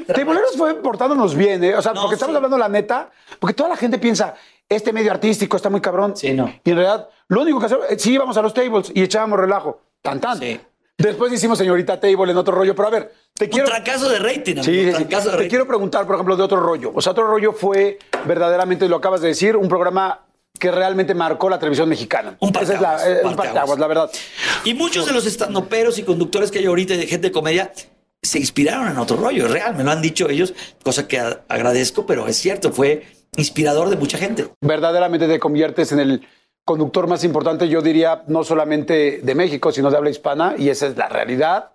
Tableros 0.06 0.56
fue 0.56 0.74
portándonos 0.76 1.34
bien, 1.34 1.62
¿eh? 1.64 1.74
O 1.74 1.82
sea, 1.82 1.92
No, 1.92 2.00
porque 2.00 2.14
estamos 2.14 2.32
sí. 2.32 2.36
hablando 2.36 2.56
la 2.56 2.70
neta, 2.70 3.10
porque 3.38 3.52
toda 3.52 3.68
la 3.68 3.76
gente 3.76 3.98
piensa, 3.98 4.36
este 4.70 4.90
medio 4.94 5.10
artístico 5.10 5.58
está 5.58 5.68
muy 5.68 5.82
cabrón. 5.82 6.16
Sí, 6.16 6.32
no. 6.32 6.50
Y 6.64 6.70
en 6.70 6.76
realidad, 6.76 7.10
lo 7.28 7.42
único 7.42 7.60
que 7.60 7.66
hacemos, 7.66 7.84
eh, 7.90 7.98
sí 7.98 8.14
íbamos 8.14 8.38
a 8.38 8.40
los 8.42 8.54
tables 8.54 8.90
y 8.94 9.02
echábamos 9.02 9.38
relajo. 9.38 9.82
Tan, 10.00 10.18
tan. 10.18 10.38
Sí. 10.38 10.58
Después 11.02 11.32
hicimos 11.32 11.58
señorita 11.58 11.98
table 11.98 12.30
en 12.32 12.36
otro 12.36 12.54
rollo, 12.54 12.74
pero 12.74 12.88
a 12.88 12.90
ver, 12.90 13.12
te 13.34 13.48
quiero... 13.48 13.66
Un 13.66 13.72
trancazo 13.72 14.08
de 14.08 14.18
rating, 14.18 14.52
amigo. 14.58 14.64
Sí, 14.64 14.84
sí, 14.84 14.92
sí. 14.96 15.04
de 15.04 15.04
Te 15.04 15.30
rating. 15.30 15.48
quiero 15.48 15.66
preguntar, 15.66 16.06
por 16.06 16.14
ejemplo, 16.16 16.36
de 16.36 16.42
otro 16.42 16.60
rollo. 16.60 16.92
O 16.94 17.00
sea, 17.00 17.12
otro 17.12 17.26
rollo 17.26 17.52
fue 17.52 17.98
verdaderamente, 18.24 18.88
lo 18.88 18.96
acabas 18.96 19.20
de 19.20 19.28
decir, 19.28 19.56
un 19.56 19.68
programa 19.68 20.20
que 20.58 20.70
realmente 20.70 21.14
marcó 21.14 21.48
la 21.50 21.58
televisión 21.58 21.88
mexicana. 21.88 22.36
Un 22.40 22.50
Esa 22.50 22.74
es 22.74 22.80
la, 22.80 23.08
eh, 23.10 23.20
un 23.24 23.34
parteaguas, 23.34 23.78
la 23.78 23.86
verdad. 23.86 24.10
Y 24.64 24.74
muchos 24.74 25.06
de 25.06 25.12
los 25.12 25.26
estandoperos 25.26 25.98
y 25.98 26.04
conductores 26.04 26.50
que 26.50 26.60
hay 26.60 26.66
ahorita 26.66 26.94
y 26.94 26.98
de 26.98 27.06
gente 27.06 27.28
de 27.28 27.32
comedia 27.32 27.72
se 28.22 28.38
inspiraron 28.38 28.86
en 28.86 28.96
otro 28.98 29.16
rollo, 29.16 29.46
es 29.46 29.50
real, 29.50 29.74
me 29.74 29.82
lo 29.82 29.90
han 29.90 30.00
dicho 30.00 30.28
ellos, 30.28 30.54
cosa 30.84 31.08
que 31.08 31.18
agradezco, 31.48 32.06
pero 32.06 32.28
es 32.28 32.36
cierto, 32.36 32.70
fue 32.70 33.04
inspirador 33.36 33.90
de 33.90 33.96
mucha 33.96 34.16
gente. 34.16 34.46
verdaderamente 34.60 35.26
te 35.26 35.40
conviertes 35.40 35.90
en 35.90 35.98
el 35.98 36.28
conductor 36.64 37.06
más 37.06 37.24
importante, 37.24 37.68
yo 37.68 37.82
diría, 37.82 38.22
no 38.28 38.44
solamente 38.44 39.20
de 39.22 39.34
México, 39.34 39.72
sino 39.72 39.90
de 39.90 39.96
habla 39.96 40.10
hispana, 40.10 40.54
y 40.56 40.68
esa 40.68 40.86
es 40.86 40.96
la 40.96 41.08
realidad. 41.08 41.72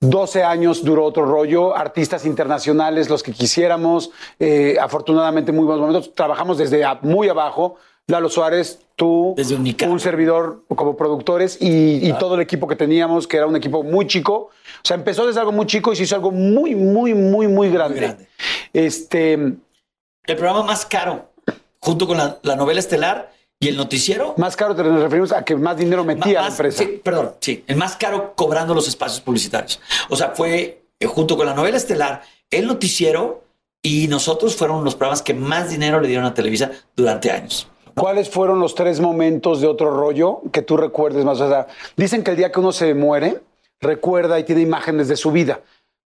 12 0.00 0.42
años 0.42 0.82
duró 0.82 1.04
otro 1.04 1.26
rollo, 1.26 1.76
artistas 1.76 2.24
internacionales, 2.24 3.10
los 3.10 3.22
que 3.22 3.32
quisiéramos, 3.32 4.10
eh, 4.38 4.76
afortunadamente 4.80 5.52
muy 5.52 5.64
buenos 5.64 5.80
momentos. 5.80 6.14
Trabajamos 6.14 6.56
desde 6.56 6.84
muy 7.02 7.28
abajo, 7.28 7.76
Lalo 8.06 8.28
Suárez, 8.28 8.80
tú, 8.96 9.34
Desde 9.36 9.56
un 9.56 10.00
servidor 10.00 10.64
como 10.74 10.96
productores 10.96 11.58
y, 11.60 12.06
y 12.06 12.12
todo 12.14 12.34
el 12.34 12.40
equipo 12.40 12.66
que 12.66 12.76
teníamos, 12.76 13.26
que 13.26 13.36
era 13.36 13.46
un 13.46 13.56
equipo 13.56 13.82
muy 13.82 14.06
chico. 14.06 14.50
O 14.82 14.84
sea, 14.84 14.96
empezó 14.96 15.26
desde 15.26 15.40
algo 15.40 15.52
muy 15.52 15.66
chico 15.66 15.92
y 15.92 15.96
se 15.96 16.04
hizo 16.04 16.16
algo 16.16 16.30
muy, 16.30 16.74
muy, 16.74 17.14
muy, 17.14 17.46
muy 17.46 17.70
grande. 17.70 18.00
grande. 18.00 18.28
Este, 18.72 19.34
El 19.34 20.36
programa 20.36 20.62
más 20.64 20.86
caro, 20.86 21.30
junto 21.78 22.06
con 22.06 22.16
la, 22.16 22.38
la 22.42 22.56
novela 22.56 22.80
estelar 22.80 23.32
y 23.62 23.68
el 23.68 23.76
noticiero. 23.76 24.34
más 24.38 24.56
caro 24.56 24.74
te 24.74 24.82
nos 24.82 25.02
referimos 25.02 25.32
a 25.32 25.44
que 25.44 25.54
más 25.54 25.76
dinero 25.76 26.02
metía 26.02 26.32
la 26.32 26.42
más- 26.44 26.52
empresa. 26.54 26.82
sí, 26.82 27.00
perdón, 27.04 27.34
sí, 27.40 27.62
el 27.66 27.76
más 27.76 27.94
caro 27.96 28.32
cobrando 28.34 28.74
los 28.74 28.88
espacios 28.88 29.20
publicitarios. 29.20 29.78
O 30.08 30.16
sea, 30.16 30.30
fue 30.30 30.82
eh, 30.98 31.06
junto 31.06 31.36
con 31.36 31.44
la 31.46 31.54
novela 31.54 31.76
estelar, 31.76 32.22
el 32.50 32.66
noticiero 32.66 33.44
y 33.82 34.08
nosotros 34.08 34.56
fueron 34.56 34.82
los 34.82 34.94
programas 34.94 35.20
que 35.22 35.34
más 35.34 35.68
dinero 35.70 36.00
le 36.00 36.08
dieron 36.08 36.24
a 36.26 36.32
Televisa 36.34 36.70
durante 36.96 37.30
años. 37.30 37.68
¿Cuáles 37.94 38.30
fueron 38.30 38.60
los 38.60 38.74
tres 38.74 38.98
momentos 39.00 39.60
de 39.60 39.66
otro 39.66 39.90
rollo 39.94 40.40
que 40.52 40.62
tú 40.62 40.76
recuerdes 40.78 41.24
más? 41.24 41.38
O 41.40 41.48
sea, 41.48 41.66
dicen 41.96 42.24
que 42.24 42.30
el 42.30 42.36
día 42.38 42.50
que 42.50 42.60
uno 42.60 42.72
se 42.72 42.94
muere, 42.94 43.42
recuerda 43.80 44.38
y 44.38 44.44
tiene 44.44 44.62
imágenes 44.62 45.08
de 45.08 45.16
su 45.16 45.32
vida. 45.32 45.60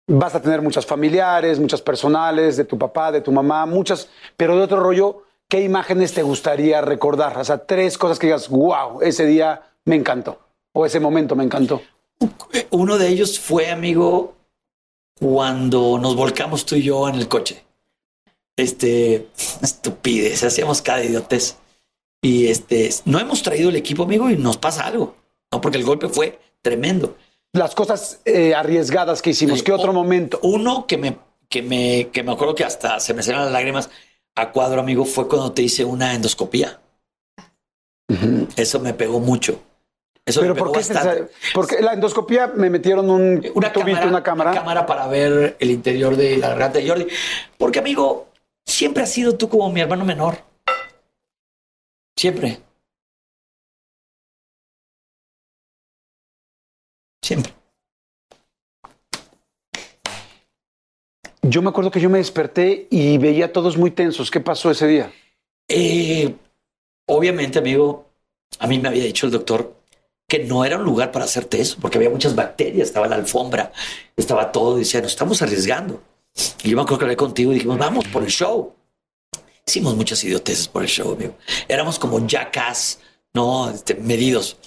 Vas 0.08 0.36
a 0.36 0.42
tener 0.42 0.62
muchas 0.62 0.86
familiares, 0.86 1.60
muchas 1.60 1.82
personales, 1.82 2.58
de 2.58 2.66
tu 2.66 2.78
papá, 2.78 3.12
de 3.12 3.22
tu 3.22 3.32
mamá, 3.32 3.66
muchas, 3.66 4.08
pero 4.38 4.56
de 4.56 4.64
otro 4.64 4.80
rollo, 4.82 5.24
¿qué 5.50 5.62
imágenes 5.62 6.14
te 6.14 6.24
gustaría 6.24 6.80
recordar? 6.80 7.38
O 7.38 7.44
sea, 7.44 7.66
tres 7.66 7.98
cosas 7.98 8.20
que 8.20 8.28
digas, 8.28 8.48
wow, 8.48 9.02
ese 9.02 9.26
día 9.26 9.74
me 9.84 9.96
encantó. 9.96 10.40
O 10.72 10.86
ese 10.86 11.00
momento 11.00 11.36
me 11.36 11.44
encantó. 11.44 11.82
Uno 12.70 12.98
de 12.98 13.10
ellos 13.10 13.40
fue, 13.40 13.70
amigo, 13.72 14.36
cuando 15.20 15.98
nos 15.98 16.16
volcamos 16.16 16.66
tú 16.66 16.76
y 16.76 16.84
yo 16.84 17.10
en 17.10 17.16
el 17.16 17.28
coche. 17.28 17.66
Este, 18.56 19.28
estupidez, 19.62 20.44
hacíamos 20.44 20.82
cada 20.82 21.04
idiotez. 21.04 21.58
Y 22.22 22.48
este, 22.48 22.90
no 23.06 23.20
hemos 23.20 23.42
traído 23.42 23.70
el 23.70 23.76
equipo, 23.76 24.04
amigo, 24.04 24.30
y 24.30 24.38
nos 24.38 24.58
pasa 24.58 24.86
algo. 24.86 25.16
No, 25.52 25.60
porque 25.60 25.78
el 25.78 25.84
golpe 25.84 26.08
fue 26.10 26.40
tremendo. 26.62 27.18
Las 27.54 27.74
cosas 27.74 28.22
eh, 28.26 28.54
arriesgadas 28.54 29.24
que 29.24 29.32
hicimos, 29.32 29.64
¿qué 29.64 29.72
otro 29.72 29.92
momento? 29.92 30.40
Uno 30.44 30.86
que 30.86 30.98
me, 30.98 31.18
que 31.48 31.64
me, 31.64 32.10
que 32.12 32.22
me 32.22 32.34
acuerdo 32.34 32.54
que 32.54 32.64
hasta 32.64 33.00
se 33.00 33.16
me 33.16 33.24
salieron 33.24 33.46
las 33.46 33.54
lágrimas 33.54 33.90
a 34.42 34.52
cuadro, 34.52 34.80
amigo, 34.80 35.06
fue 35.06 35.28
cuando 35.28 35.52
te 35.52 35.62
hice 35.62 35.86
una 35.86 36.14
endoscopía. 36.14 36.80
Eso 38.56 38.80
me 38.80 38.94
pegó 38.94 39.20
mucho. 39.20 39.62
Eso 40.26 40.42
Pero 40.42 40.56
¿por 40.56 40.72
qué 40.72 41.28
Porque 41.54 41.82
la 41.82 41.94
endoscopía 41.94 42.48
me 42.48 42.70
metieron 42.70 43.10
un 43.10 43.44
una 43.54 43.72
cámara, 43.72 44.08
una 44.08 44.24
cámara. 44.24 44.52
Una 44.52 44.60
cámara 44.60 44.86
para 44.86 45.08
ver 45.08 45.58
el 45.60 45.72
interior 45.72 46.16
de 46.16 46.38
la 46.38 46.50
garganta 46.50 46.80
de 46.80 46.88
Jordi. 46.88 47.08
Porque, 47.58 47.80
amigo, 47.80 48.28
siempre 48.66 49.04
has 49.04 49.12
sido 49.12 49.36
tú 49.36 49.50
como 49.50 49.72
mi 49.72 49.82
hermano 49.82 50.06
menor. 50.06 50.38
Siempre. 52.16 52.60
Yo 61.50 61.64
me 61.64 61.70
acuerdo 61.70 61.90
que 61.90 62.00
yo 62.00 62.12
me 62.12 62.20
desperté 62.20 62.88
y 62.92 63.18
veía 63.18 63.46
a 63.46 63.52
todos 63.52 63.76
muy 63.76 63.90
tensos. 63.90 64.30
¿Qué 64.30 64.40
pasó 64.40 64.70
ese 64.70 64.86
día? 64.86 65.12
Eh, 65.68 66.36
obviamente, 67.08 67.58
amigo, 67.58 68.06
a 68.60 68.68
mí 68.68 68.78
me 68.78 68.88
había 68.88 69.04
dicho 69.04 69.26
el 69.26 69.32
doctor 69.32 69.76
que 70.28 70.44
no 70.44 70.64
era 70.64 70.78
un 70.78 70.84
lugar 70.84 71.12
para 71.12 71.26
hacerte 71.26 71.60
eso, 71.60 71.78
porque 71.82 71.98
había 71.98 72.12
muchas 72.12 72.36
bacterias, 72.36 72.90
estaba 72.90 73.08
la 73.08 73.16
alfombra, 73.16 73.72
estaba 74.16 74.52
todo, 74.52 74.78
decía, 74.78 75.02
nos 75.02 75.12
estamos 75.12 75.42
arriesgando. 75.42 76.04
Y 76.64 76.70
yo 76.70 76.76
me 76.76 76.84
acuerdo 76.84 77.00
que 77.00 77.06
hablé 77.06 77.18
contigo 77.18 77.52
y 77.52 77.56
dijimos, 77.56 77.80
vamos 77.80 78.08
por 78.10 78.22
el 78.22 78.30
show. 78.30 78.76
Hicimos 79.66 79.96
muchas 79.96 80.24
idioteces 80.24 80.68
por 80.68 80.84
el 80.84 80.88
show, 80.88 81.14
amigo. 81.14 81.34
Éramos 81.68 81.98
como 81.98 82.28
jackass, 82.28 83.00
¿no? 83.34 83.72
Este, 83.72 83.96
medidos. 83.96 84.58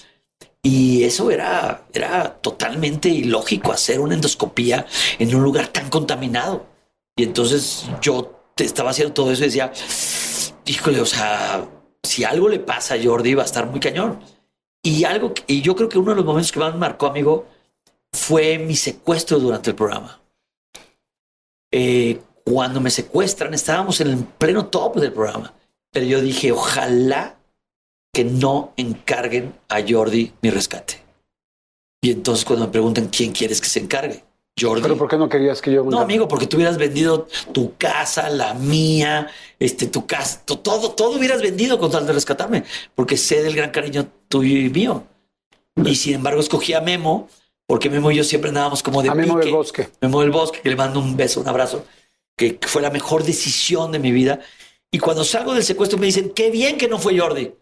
Y 0.64 1.04
eso 1.04 1.30
era, 1.30 1.86
era 1.92 2.34
totalmente 2.40 3.08
ilógico 3.08 3.72
hacer 3.72 4.00
una 4.00 4.14
endoscopía 4.14 4.84
en 5.20 5.32
un 5.32 5.44
lugar 5.44 5.68
tan 5.68 5.88
contaminado. 5.88 6.71
Y 7.16 7.24
entonces 7.24 7.86
yo 8.00 8.38
te 8.54 8.64
estaba 8.64 8.90
haciendo 8.90 9.14
todo 9.14 9.30
eso 9.30 9.42
y 9.42 9.46
decía, 9.46 9.72
híjole, 10.66 11.00
o 11.00 11.06
sea, 11.06 11.68
si 12.02 12.24
algo 12.24 12.48
le 12.48 12.58
pasa 12.58 12.94
a 12.94 13.02
Jordi 13.02 13.34
va 13.34 13.42
a 13.42 13.46
estar 13.46 13.66
muy 13.66 13.80
cañón. 13.80 14.20
Y 14.82 15.04
algo, 15.04 15.32
y 15.46 15.62
yo 15.62 15.76
creo 15.76 15.88
que 15.88 15.98
uno 15.98 16.10
de 16.10 16.16
los 16.16 16.24
momentos 16.24 16.50
que 16.50 16.58
más 16.58 16.72
me 16.72 16.80
marcó, 16.80 17.06
amigo, 17.06 17.46
fue 18.12 18.58
mi 18.58 18.74
secuestro 18.74 19.38
durante 19.38 19.70
el 19.70 19.76
programa. 19.76 20.20
Eh, 21.70 22.20
cuando 22.44 22.80
me 22.80 22.90
secuestran, 22.90 23.54
estábamos 23.54 24.00
en 24.00 24.08
el 24.08 24.24
pleno 24.24 24.66
top 24.66 24.96
del 24.96 25.12
programa, 25.12 25.54
pero 25.90 26.06
yo 26.06 26.20
dije, 26.20 26.52
ojalá 26.52 27.38
que 28.12 28.24
no 28.24 28.72
encarguen 28.76 29.54
a 29.68 29.80
Jordi 29.86 30.32
mi 30.42 30.50
rescate. 30.50 31.02
Y 32.02 32.10
entonces 32.10 32.44
cuando 32.44 32.66
me 32.66 32.72
preguntan 32.72 33.08
quién 33.08 33.32
quieres 33.32 33.60
que 33.60 33.68
se 33.68 33.78
encargue, 33.78 34.24
Jordi. 34.58 34.82
Pero 34.82 34.96
¿por 34.96 35.08
qué 35.08 35.16
no 35.16 35.28
querías 35.28 35.62
que 35.62 35.72
yo? 35.72 35.84
No, 35.84 36.00
amigo, 36.00 36.28
porque 36.28 36.46
tú 36.46 36.56
hubieras 36.56 36.76
vendido 36.76 37.26
tu 37.52 37.74
casa, 37.76 38.28
la 38.28 38.54
mía, 38.54 39.28
este, 39.58 39.86
tu 39.86 40.06
casa, 40.06 40.42
todo, 40.44 40.92
todo 40.92 41.16
hubieras 41.18 41.40
vendido 41.40 41.78
con 41.78 41.90
tal 41.90 42.06
de 42.06 42.12
rescatarme, 42.12 42.64
porque 42.94 43.16
sé 43.16 43.42
del 43.42 43.54
gran 43.54 43.70
cariño 43.70 44.06
tuyo 44.28 44.58
y 44.58 44.68
mío. 44.68 45.04
Y 45.76 45.94
sin 45.94 46.14
embargo 46.14 46.40
escogí 46.40 46.74
a 46.74 46.82
Memo, 46.82 47.28
porque 47.66 47.88
Memo 47.88 48.10
y 48.10 48.16
yo 48.16 48.24
siempre 48.24 48.50
andábamos 48.50 48.82
como 48.82 49.02
de 49.02 49.08
A 49.08 49.14
Memo 49.14 49.38
del 49.38 49.52
Bosque. 49.52 49.88
Memo 50.02 50.20
del 50.20 50.30
Bosque, 50.30 50.60
que 50.60 50.68
le 50.68 50.76
mando 50.76 51.00
un 51.00 51.16
beso, 51.16 51.40
un 51.40 51.48
abrazo, 51.48 51.86
que 52.36 52.58
fue 52.60 52.82
la 52.82 52.90
mejor 52.90 53.24
decisión 53.24 53.90
de 53.90 53.98
mi 53.98 54.12
vida. 54.12 54.40
Y 54.90 54.98
cuando 54.98 55.24
salgo 55.24 55.54
del 55.54 55.64
secuestro 55.64 55.98
me 55.98 56.06
dicen, 56.06 56.30
qué 56.34 56.50
bien 56.50 56.76
que 56.76 56.88
no 56.88 56.98
fue 56.98 57.18
Jordi. 57.18 57.54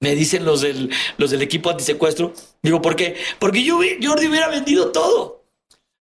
Me 0.00 0.14
dicen 0.16 0.44
los 0.44 0.60
del, 0.60 0.90
los 1.16 1.30
del 1.30 1.42
equipo 1.42 1.70
antisecuestro. 1.70 2.32
Digo, 2.62 2.82
¿por 2.82 2.96
qué? 2.96 3.16
Porque 3.38 3.62
yo, 3.62 3.78
Jordi 4.02 4.26
hubiera 4.26 4.48
vendido 4.48 4.90
todo. 4.90 5.35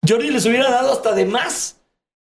Jordi 0.07 0.31
les 0.31 0.45
hubiera 0.45 0.69
dado 0.69 0.91
hasta 0.91 1.13
de 1.13 1.25
más. 1.25 1.81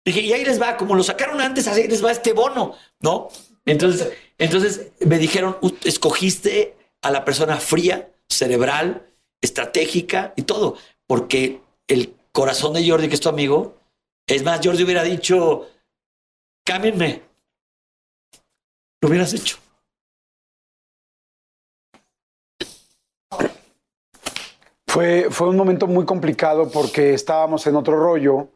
Dije, 0.05 0.21
y 0.21 0.33
ahí 0.33 0.45
les 0.45 0.61
va, 0.61 0.77
como 0.77 0.95
lo 0.95 1.03
sacaron 1.03 1.41
antes, 1.41 1.67
así 1.67 1.89
les 1.89 2.05
va 2.05 2.13
este 2.13 2.33
bono, 2.33 2.77
¿no? 3.01 3.29
Entonces, 3.65 4.13
entonces 4.39 4.93
me 5.01 5.19
dijeron, 5.19 5.57
escogiste 5.83 6.77
a 7.03 7.11
la 7.11 7.25
persona 7.25 7.57
fría, 7.57 8.13
cerebral, 8.29 9.07
estratégica 9.41 10.33
y 10.37 10.43
todo, 10.43 10.77
porque 11.07 11.61
el 11.89 12.15
corazón 12.33 12.75
de 12.75 12.89
Jordi, 12.89 13.09
que 13.09 13.15
es 13.15 13.21
tu 13.21 13.29
amigo, 13.29 13.77
es 14.29 14.45
más, 14.45 14.61
Jordi 14.63 14.85
hubiera 14.85 15.03
dicho, 15.03 15.69
cámbienme. 16.65 17.23
Lo 19.01 19.09
hubieras 19.09 19.35
hecho. 19.35 19.59
Fue, 24.97 25.27
fue 25.29 25.51
un 25.51 25.57
momento 25.59 25.87
muy 25.87 26.07
complicado 26.07 26.71
porque 26.71 27.13
estábamos 27.13 27.67
en 27.67 27.77
otro 27.77 28.03
rollo. 28.03 28.49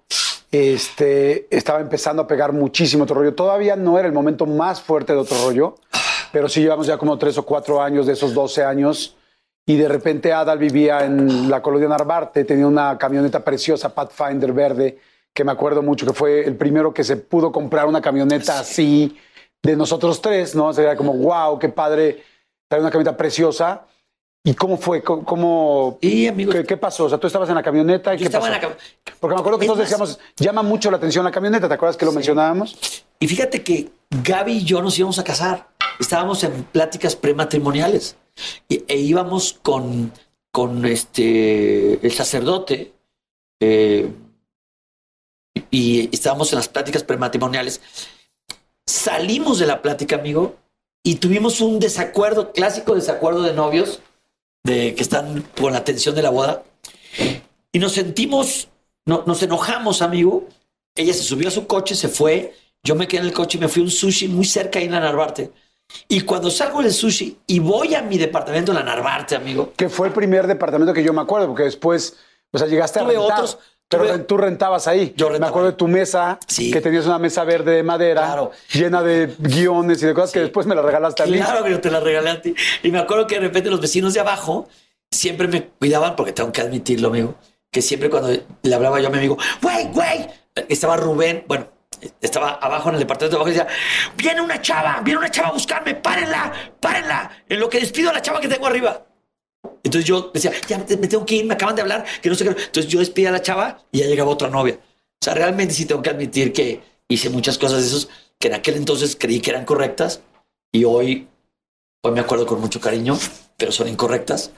Este, 0.50 1.46
estaba 1.54 1.80
empezando 1.80 2.22
a 2.22 2.26
pegar 2.26 2.54
muchísimo 2.54 3.04
otro 3.04 3.16
rollo. 3.16 3.34
Todavía 3.34 3.76
no 3.76 3.98
era 3.98 4.08
el 4.08 4.14
momento 4.14 4.46
más 4.46 4.80
fuerte 4.80 5.12
de 5.12 5.18
otro 5.18 5.36
rollo, 5.44 5.74
pero 6.32 6.48
sí 6.48 6.62
llevamos 6.62 6.86
ya 6.86 6.96
como 6.96 7.18
tres 7.18 7.36
o 7.36 7.44
cuatro 7.44 7.82
años 7.82 8.06
de 8.06 8.14
esos 8.14 8.32
12 8.32 8.64
años. 8.64 9.18
Y 9.66 9.76
de 9.76 9.86
repente 9.86 10.32
Adal 10.32 10.58
vivía 10.58 11.04
en 11.04 11.50
la 11.50 11.60
colonia 11.60 11.88
Narvarte, 11.88 12.46
tenía 12.46 12.66
una 12.66 12.96
camioneta 12.96 13.44
preciosa, 13.44 13.94
Pathfinder 13.94 14.54
verde, 14.54 14.98
que 15.34 15.44
me 15.44 15.52
acuerdo 15.52 15.82
mucho 15.82 16.06
que 16.06 16.14
fue 16.14 16.46
el 16.46 16.56
primero 16.56 16.94
que 16.94 17.04
se 17.04 17.18
pudo 17.18 17.52
comprar 17.52 17.84
una 17.84 18.00
camioneta 18.00 18.60
así 18.60 19.14
de 19.62 19.76
nosotros 19.76 20.22
tres, 20.22 20.54
¿no? 20.54 20.72
Sería 20.72 20.96
como, 20.96 21.12
wow, 21.12 21.58
qué 21.58 21.68
padre, 21.68 22.24
traer 22.66 22.80
una 22.80 22.90
camioneta 22.90 23.18
preciosa. 23.18 23.84
¿Y 24.42 24.54
cómo 24.54 24.78
fue? 24.78 25.02
¿Cómo, 25.02 25.98
y, 26.00 26.26
amigos, 26.26 26.56
¿qué, 26.66 26.76
pasó? 26.78 27.04
O 27.04 27.08
sea, 27.10 27.18
tú 27.18 27.26
estabas 27.26 27.50
en 27.50 27.54
la 27.54 27.62
camioneta 27.62 28.14
y 28.14 28.18
¿qué 28.18 28.30
pasó? 28.30 28.46
Porque 29.20 29.34
me 29.34 29.40
acuerdo 29.40 29.58
que 29.58 29.66
nosotros 29.66 29.86
decíamos, 29.86 30.18
llama 30.36 30.62
mucho 30.62 30.90
la 30.90 30.96
atención 30.96 31.24
la 31.24 31.30
camioneta, 31.30 31.68
¿te 31.68 31.74
acuerdas 31.74 31.98
que 31.98 32.06
lo 32.06 32.12
mencionábamos? 32.12 33.04
Y 33.18 33.28
fíjate 33.28 33.62
que 33.62 33.90
Gaby 34.08 34.52
y 34.52 34.64
yo 34.64 34.80
nos 34.80 34.98
íbamos 34.98 35.18
a 35.18 35.24
casar. 35.24 35.68
Estábamos 35.98 36.42
en 36.44 36.64
pláticas 36.64 37.16
prematrimoniales 37.16 38.16
e 38.70 38.96
íbamos 38.96 39.58
con, 39.62 40.10
con 40.50 40.86
este, 40.86 42.04
el 42.04 42.12
sacerdote 42.12 42.94
eh, 43.60 44.10
y 45.70 46.08
estábamos 46.14 46.50
en 46.52 46.56
las 46.56 46.68
pláticas 46.68 47.04
prematrimoniales. 47.04 47.82
Salimos 48.86 49.58
de 49.58 49.66
la 49.66 49.82
plática, 49.82 50.16
amigo, 50.16 50.56
y 51.02 51.16
tuvimos 51.16 51.60
un 51.60 51.78
desacuerdo, 51.78 52.52
clásico 52.52 52.94
desacuerdo 52.94 53.42
de 53.42 53.52
novios 53.52 54.00
de 54.62 54.94
que 54.94 55.02
están 55.02 55.42
con 55.58 55.72
la 55.72 55.84
tensión 55.84 56.14
de 56.14 56.22
la 56.22 56.30
boda. 56.30 56.62
Y 57.72 57.78
nos 57.78 57.92
sentimos, 57.92 58.68
no, 59.06 59.24
nos 59.26 59.42
enojamos, 59.42 60.02
amigo. 60.02 60.48
Ella 60.94 61.14
se 61.14 61.22
subió 61.22 61.48
a 61.48 61.52
su 61.52 61.66
coche, 61.66 61.94
se 61.94 62.08
fue. 62.08 62.54
Yo 62.82 62.94
me 62.94 63.06
quedé 63.06 63.20
en 63.20 63.26
el 63.28 63.32
coche 63.32 63.58
y 63.58 63.60
me 63.60 63.68
fui 63.68 63.82
a 63.82 63.84
un 63.84 63.90
sushi 63.90 64.28
muy 64.28 64.44
cerca 64.44 64.78
ahí 64.78 64.86
en 64.86 64.92
la 64.92 65.00
Narvarte. 65.00 65.52
Y 66.08 66.22
cuando 66.22 66.50
salgo 66.50 66.82
del 66.82 66.92
sushi 66.92 67.38
y 67.46 67.58
voy 67.58 67.94
a 67.94 68.02
mi 68.02 68.16
departamento 68.18 68.72
en 68.72 68.78
la 68.78 68.84
Narvarte, 68.84 69.36
amigo. 69.36 69.72
Que 69.76 69.88
fue 69.88 70.08
el 70.08 70.12
primer 70.12 70.46
departamento 70.46 70.92
que 70.92 71.02
yo 71.02 71.12
me 71.12 71.20
acuerdo, 71.20 71.48
porque 71.48 71.64
después, 71.64 72.16
o 72.52 72.58
sea, 72.58 72.66
llegaste 72.66 73.00
a 73.00 73.04
rentar. 73.04 73.32
otros. 73.32 73.58
Pero 73.90 74.24
tú 74.24 74.36
rentabas 74.36 74.86
ahí. 74.86 75.12
Yo 75.16 75.30
Me 75.30 75.46
acuerdo 75.46 75.72
de 75.72 75.76
tu 75.76 75.88
mesa, 75.88 76.38
que 76.46 76.80
tenías 76.80 77.06
una 77.06 77.18
mesa 77.18 77.42
verde 77.42 77.72
de 77.72 77.82
madera, 77.82 78.48
llena 78.72 79.02
de 79.02 79.34
guiones 79.38 80.00
y 80.02 80.06
de 80.06 80.14
cosas 80.14 80.30
que 80.30 80.40
después 80.40 80.64
me 80.66 80.76
la 80.76 80.82
regalaste 80.82 81.24
a 81.24 81.26
mí. 81.26 81.38
Claro 81.38 81.64
que 81.64 81.70
yo 81.72 81.80
te 81.80 81.90
la 81.90 81.98
regalé 81.98 82.30
a 82.30 82.40
ti. 82.40 82.54
Y 82.84 82.92
me 82.92 83.00
acuerdo 83.00 83.26
que 83.26 83.34
de 83.34 83.40
repente 83.40 83.68
los 83.68 83.80
vecinos 83.80 84.14
de 84.14 84.20
abajo 84.20 84.68
siempre 85.10 85.48
me 85.48 85.64
cuidaban, 85.64 86.14
porque 86.14 86.32
tengo 86.32 86.52
que 86.52 86.60
admitirlo, 86.60 87.08
amigo, 87.08 87.34
que 87.72 87.82
siempre 87.82 88.08
cuando 88.08 88.30
le 88.62 88.74
hablaba 88.74 89.00
yo 89.00 89.08
a 89.08 89.10
mi 89.10 89.18
amigo, 89.18 89.36
güey, 89.60 89.88
güey, 89.88 90.28
estaba 90.68 90.96
Rubén, 90.96 91.44
bueno, 91.48 91.66
estaba 92.20 92.50
abajo 92.50 92.90
en 92.90 92.94
el 92.94 93.00
departamento 93.00 93.36
de 93.36 93.42
abajo 93.42 93.50
y 93.50 93.54
decía, 93.54 93.68
viene 94.16 94.40
una 94.40 94.62
chava, 94.62 95.00
viene 95.02 95.18
una 95.18 95.30
chava 95.30 95.48
a 95.48 95.52
buscarme, 95.52 95.96
párenla, 95.96 96.52
párenla, 96.78 97.30
en 97.48 97.58
lo 97.58 97.68
que 97.68 97.80
despido 97.80 98.10
a 98.10 98.12
la 98.12 98.22
chava 98.22 98.40
que 98.40 98.48
tengo 98.48 98.66
arriba. 98.66 99.04
Entonces 99.82 100.04
yo 100.04 100.30
decía, 100.32 100.52
ya 100.68 100.78
me 100.78 101.08
tengo 101.08 101.24
que 101.24 101.36
ir, 101.36 101.44
me 101.46 101.54
acaban 101.54 101.74
de 101.74 101.82
hablar, 101.82 102.04
que 102.22 102.28
no 102.28 102.34
sé 102.34 102.44
qué. 102.44 102.50
Entonces 102.50 102.86
yo 102.86 102.98
despedí 102.98 103.26
a 103.26 103.30
la 103.30 103.42
chava 103.42 103.82
y 103.90 103.98
ya 103.98 104.06
llegaba 104.06 104.30
otra 104.30 104.48
novia. 104.48 104.78
O 104.78 105.24
sea, 105.24 105.34
realmente 105.34 105.74
sí 105.74 105.86
tengo 105.86 106.02
que 106.02 106.10
admitir 106.10 106.52
que 106.52 106.80
hice 107.08 107.28
muchas 107.30 107.58
cosas 107.58 107.80
de 107.80 107.86
esos 107.86 108.08
que 108.38 108.48
en 108.48 108.54
aquel 108.54 108.76
entonces 108.76 109.16
creí 109.18 109.40
que 109.40 109.50
eran 109.50 109.66
correctas 109.66 110.22
y 110.72 110.84
hoy, 110.84 111.28
hoy 112.02 112.12
me 112.12 112.20
acuerdo 112.20 112.46
con 112.46 112.60
mucho 112.60 112.80
cariño, 112.80 113.18
pero 113.56 113.72
son 113.72 113.88
incorrectas. 113.88 114.52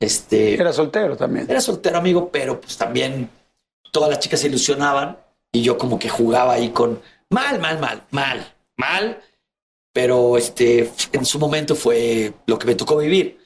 Este, 0.00 0.54
era 0.54 0.72
soltero 0.72 1.16
también. 1.16 1.46
Era 1.48 1.60
soltero, 1.60 1.98
amigo, 1.98 2.30
pero 2.30 2.60
pues 2.60 2.76
también 2.76 3.28
todas 3.92 4.08
las 4.08 4.20
chicas 4.20 4.40
se 4.40 4.48
ilusionaban 4.48 5.18
y 5.52 5.62
yo 5.62 5.76
como 5.76 5.98
que 5.98 6.08
jugaba 6.08 6.54
ahí 6.54 6.70
con 6.70 7.00
mal, 7.30 7.60
mal, 7.60 7.78
mal, 7.78 8.04
mal, 8.10 8.54
mal, 8.76 9.22
pero 9.92 10.36
este, 10.36 10.90
en 11.12 11.24
su 11.24 11.38
momento 11.38 11.74
fue 11.74 12.32
lo 12.46 12.58
que 12.58 12.66
me 12.66 12.74
tocó 12.74 12.96
vivir. 12.98 13.38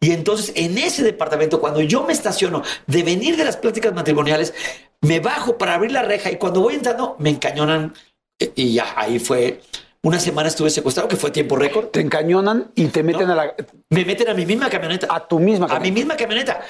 Y 0.00 0.12
entonces 0.12 0.52
en 0.56 0.76
ese 0.78 1.02
departamento, 1.02 1.60
cuando 1.60 1.80
yo 1.80 2.02
me 2.04 2.12
estaciono 2.12 2.62
de 2.86 3.02
venir 3.02 3.36
de 3.36 3.44
las 3.44 3.56
pláticas 3.56 3.94
matrimoniales, 3.94 4.52
me 5.00 5.20
bajo 5.20 5.56
para 5.58 5.74
abrir 5.74 5.92
la 5.92 6.02
reja 6.02 6.30
y 6.30 6.36
cuando 6.36 6.60
voy 6.60 6.74
entrando 6.74 7.16
me 7.18 7.30
encañonan 7.30 7.94
eh, 8.38 8.52
y 8.54 8.74
ya 8.74 8.92
ahí 8.96 9.18
fue. 9.18 9.60
Una 10.02 10.20
semana 10.20 10.48
estuve 10.48 10.68
secuestrado, 10.68 11.08
que 11.08 11.16
fue 11.16 11.30
tiempo 11.30 11.56
récord. 11.56 11.86
Te 11.86 12.00
encañonan 12.00 12.70
y 12.74 12.84
te 12.88 13.02
meten 13.02 13.26
¿no? 13.26 13.32
a 13.32 13.36
la 13.36 13.54
Me 13.88 14.04
meten 14.04 14.28
a 14.28 14.34
mi 14.34 14.44
misma 14.44 14.68
camioneta. 14.68 15.06
a 15.08 15.26
tu 15.26 15.38
misma 15.38 15.64
a 15.64 15.68
mi 15.68 15.74
camioneta. 15.88 15.94
misma 15.94 16.16
camioneta. 16.16 16.60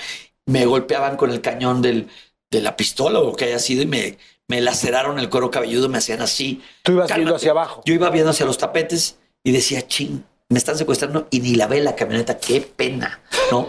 Me 0.47 0.65
golpeaban 0.67 1.17
con 1.17 1.31
el 1.31 1.41
cañón 1.41 1.83
del, 1.83 2.09
de 2.49 2.61
la 2.61 2.77
pistola 2.77 3.19
o 3.19 3.35
que 3.35 3.47
haya 3.47 3.59
sido 3.59 3.83
y 3.83 3.87
me, 3.87 4.19
me 4.47 4.61
laceraron 4.61 5.19
el 5.19 5.29
cuero 5.31 5.51
cabelludo, 5.51 5.89
me 5.89 5.99
hacían 5.99 6.23
así. 6.23 6.63
Tú 6.85 6.93
ibas 6.93 7.09
Cálmate. 7.09 7.19
viendo 7.23 7.35
hacia 7.35 7.51
abajo. 7.51 7.83
Yo 7.85 7.95
iba 7.95 8.09
viendo 8.11 8.31
hacia 8.31 8.47
los 8.47 8.57
tapetes 8.59 9.19
y 9.43 9.51
decía, 9.51 9.85
ching, 9.85 10.23
me 10.49 10.59
están 10.59 10.77
secuestrando 10.77 11.27
y 11.31 11.41
ni 11.41 11.55
la 11.55 11.67
ve 11.67 11.81
la 11.81 11.97
camioneta, 11.97 12.39
qué 12.39 12.61
pena, 12.61 13.21
¿no? 13.51 13.67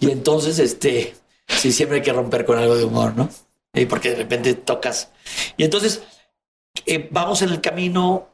y 0.00 0.10
entonces, 0.10 0.58
este, 0.58 1.14
sí, 1.46 1.72
siempre 1.72 1.98
hay 1.98 2.02
que 2.02 2.12
romper 2.12 2.44
con 2.44 2.58
algo 2.58 2.76
de 2.76 2.84
humor, 2.84 3.14
¿no? 3.16 3.28
Y 3.74 3.86
porque 3.86 4.10
de 4.10 4.16
repente 4.16 4.54
tocas. 4.54 5.10
Y 5.56 5.64
entonces, 5.64 6.02
eh, 6.86 7.08
vamos 7.10 7.42
en 7.42 7.50
el 7.50 7.60
camino, 7.60 8.28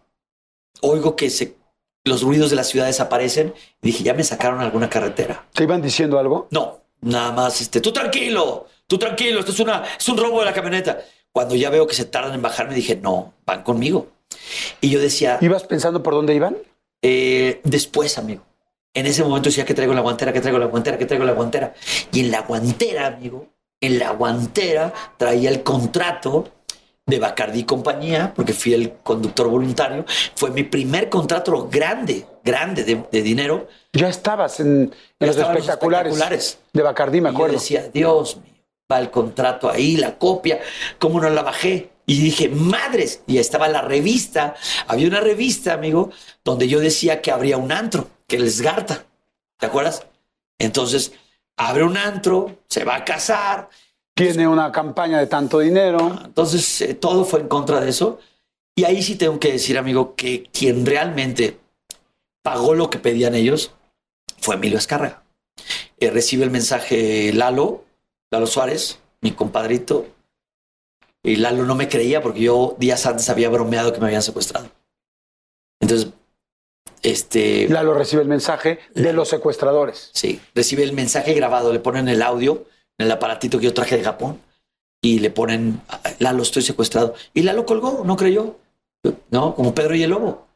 oigo 0.80 1.16
que 1.16 1.28
se, 1.30 1.56
los 2.04 2.22
ruidos 2.22 2.50
de 2.50 2.56
la 2.56 2.64
ciudad 2.64 2.86
desaparecen 2.86 3.54
y 3.82 3.86
dije, 3.88 4.04
ya 4.04 4.14
me 4.14 4.24
sacaron 4.24 4.60
alguna 4.60 4.88
carretera. 4.88 5.46
¿Te 5.52 5.64
iban 5.64 5.82
diciendo 5.82 6.18
algo? 6.18 6.48
No, 6.50 6.80
nada 7.00 7.32
más, 7.32 7.60
este, 7.60 7.80
tú 7.80 7.92
tranquilo, 7.92 8.66
tú 8.86 8.98
tranquilo, 8.98 9.40
esto 9.40 9.52
es, 9.52 9.60
una, 9.60 9.84
es 9.98 10.08
un 10.08 10.16
robo 10.16 10.40
de 10.40 10.46
la 10.46 10.52
camioneta. 10.52 11.00
Cuando 11.32 11.56
ya 11.56 11.68
veo 11.68 11.86
que 11.86 11.94
se 11.94 12.04
tardan 12.04 12.34
en 12.34 12.42
bajarme, 12.42 12.74
dije, 12.74 12.96
no, 12.96 13.34
van 13.44 13.62
conmigo. 13.62 14.08
Y 14.80 14.90
yo 14.90 15.00
decía, 15.00 15.38
¿Ibas 15.40 15.64
pensando 15.64 16.02
por 16.02 16.14
dónde 16.14 16.34
iban? 16.34 16.56
Eh, 17.04 17.60
después, 17.64 18.16
amigo. 18.18 18.42
En 18.94 19.06
ese 19.06 19.22
momento 19.22 19.48
decía 19.50 19.64
que 19.64 19.74
traigo 19.74 19.92
la 19.92 20.00
guantera, 20.00 20.32
que 20.32 20.40
traigo 20.40 20.58
la 20.58 20.66
guantera, 20.66 20.96
que 20.98 21.04
traigo 21.06 21.24
la 21.24 21.32
guantera. 21.32 21.74
Y 22.12 22.20
en 22.20 22.30
la 22.30 22.40
guantera, 22.42 23.06
amigo, 23.08 23.46
en 23.80 23.98
la 23.98 24.10
guantera 24.12 24.92
traía 25.18 25.50
el 25.50 25.62
contrato 25.62 26.48
de 27.06 27.18
Bacardí 27.18 27.60
y 27.60 27.64
compañía, 27.64 28.32
porque 28.34 28.52
fui 28.54 28.72
el 28.72 28.92
conductor 29.02 29.48
voluntario. 29.48 30.06
Fue 30.36 30.50
mi 30.50 30.62
primer 30.62 31.10
contrato 31.10 31.68
grande, 31.70 32.24
grande 32.42 32.82
de, 32.84 33.04
de 33.12 33.22
dinero. 33.22 33.68
Ya 33.92 34.08
estabas 34.08 34.60
en, 34.60 34.66
en 34.68 34.90
Ya 35.20 35.26
los 35.26 35.36
estaba 35.36 35.50
en 35.52 35.56
los 35.56 35.64
espectaculares, 35.68 36.12
espectaculares. 36.12 36.58
de 36.72 36.82
Bacardí, 36.82 37.20
me 37.20 37.28
Y 37.28 37.32
yo 37.32 37.36
acuerdo. 37.36 37.54
decía, 37.54 37.88
Dios 37.92 38.36
mío, 38.38 38.54
va 38.90 39.00
el 39.00 39.10
contrato 39.10 39.68
ahí, 39.68 39.96
la 39.96 40.16
copia, 40.18 40.60
¿cómo 40.98 41.20
no 41.20 41.28
la 41.30 41.42
bajé? 41.42 41.90
Y 42.06 42.20
dije, 42.20 42.48
madres, 42.48 43.22
y 43.26 43.38
estaba 43.38 43.68
la 43.68 43.80
revista, 43.80 44.54
había 44.86 45.08
una 45.08 45.20
revista, 45.20 45.72
amigo, 45.72 46.10
donde 46.44 46.68
yo 46.68 46.80
decía 46.80 47.22
que 47.22 47.30
habría 47.30 47.56
un 47.56 47.72
antro, 47.72 48.10
que 48.26 48.38
les 48.38 48.60
garta, 48.60 49.06
¿te 49.58 49.66
acuerdas? 49.66 50.06
Entonces, 50.58 51.12
abre 51.56 51.84
un 51.84 51.96
antro, 51.96 52.58
se 52.68 52.84
va 52.84 52.96
a 52.96 53.04
casar, 53.04 53.68
Tiene 54.14 54.46
una 54.46 54.70
campaña 54.70 55.18
de 55.18 55.26
tanto 55.26 55.58
dinero. 55.58 56.20
entonces 56.24 56.80
eh, 56.82 56.94
todo 56.94 57.24
fue 57.24 57.40
en 57.40 57.48
contra 57.48 57.80
de 57.80 57.90
eso. 57.90 58.20
Y 58.76 58.84
ahí 58.84 59.02
sí 59.02 59.16
tengo 59.16 59.40
que 59.40 59.52
decir, 59.52 59.78
amigo, 59.78 60.14
que 60.14 60.44
quien 60.52 60.84
realmente 60.86 61.58
pagó 62.42 62.74
lo 62.74 62.90
que 62.90 62.98
pedían 62.98 63.34
ellos 63.34 63.72
fue 64.38 64.56
Emilio 64.56 64.78
Escárraga. 64.78 65.24
Eh, 65.98 66.10
recibe 66.10 66.44
el 66.44 66.50
mensaje 66.50 67.32
Lalo, 67.32 67.84
Lalo 68.30 68.46
Suárez, 68.46 68.98
mi 69.20 69.32
compadrito. 69.32 70.06
Y 71.24 71.36
Lalo 71.36 71.64
no 71.64 71.74
me 71.74 71.88
creía 71.88 72.22
porque 72.22 72.40
yo 72.40 72.76
días 72.78 73.04
antes 73.06 73.28
había 73.30 73.48
bromeado 73.48 73.92
que 73.92 73.98
me 73.98 74.06
habían 74.06 74.22
secuestrado. 74.22 74.68
Entonces, 75.80 76.10
este, 77.02 77.66
Lalo 77.68 77.94
recibe 77.94 78.22
el 78.22 78.28
mensaje 78.28 78.78
de 78.94 79.12
los 79.14 79.30
secuestradores. 79.30 80.10
Sí, 80.12 80.40
recibe 80.54 80.84
el 80.84 80.92
mensaje 80.92 81.32
grabado, 81.32 81.72
le 81.72 81.80
ponen 81.80 82.08
el 82.08 82.22
audio 82.22 82.66
en 82.98 83.06
el 83.06 83.12
aparatito 83.12 83.58
que 83.58 83.64
yo 83.64 83.74
traje 83.74 83.96
de 83.96 84.04
Japón 84.04 84.40
y 85.02 85.18
le 85.18 85.30
ponen, 85.30 85.80
Lalo, 86.18 86.42
estoy 86.42 86.62
secuestrado. 86.62 87.14
Y 87.32 87.42
Lalo 87.42 87.64
colgó, 87.64 88.02
no 88.04 88.16
creyó. 88.16 88.56
No, 89.30 89.54
como 89.54 89.74
Pedro 89.74 89.94
y 89.94 90.02
el 90.02 90.10
lobo. 90.10 90.46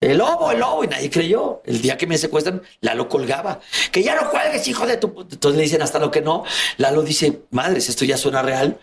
El 0.00 0.18
lobo, 0.18 0.50
el 0.50 0.60
lobo, 0.60 0.84
y 0.84 0.88
nadie 0.88 1.10
creyó. 1.10 1.62
El 1.64 1.80
día 1.80 1.96
que 1.96 2.06
me 2.06 2.18
secuestran, 2.18 2.62
Lalo 2.80 3.08
colgaba. 3.08 3.60
Que 3.92 4.02
ya 4.02 4.14
no 4.14 4.30
cuelgues, 4.30 4.68
hijo 4.68 4.86
de 4.86 4.98
tu... 4.98 5.14
pu-". 5.14 5.26
Entonces 5.30 5.56
le 5.56 5.62
dicen 5.62 5.80
hasta 5.80 5.98
lo 5.98 6.10
que 6.10 6.20
no. 6.20 6.44
Lalo 6.76 7.02
dice, 7.02 7.40
madres, 7.50 7.88
esto 7.88 8.04
ya 8.04 8.18
suena 8.18 8.42
real. 8.42 8.78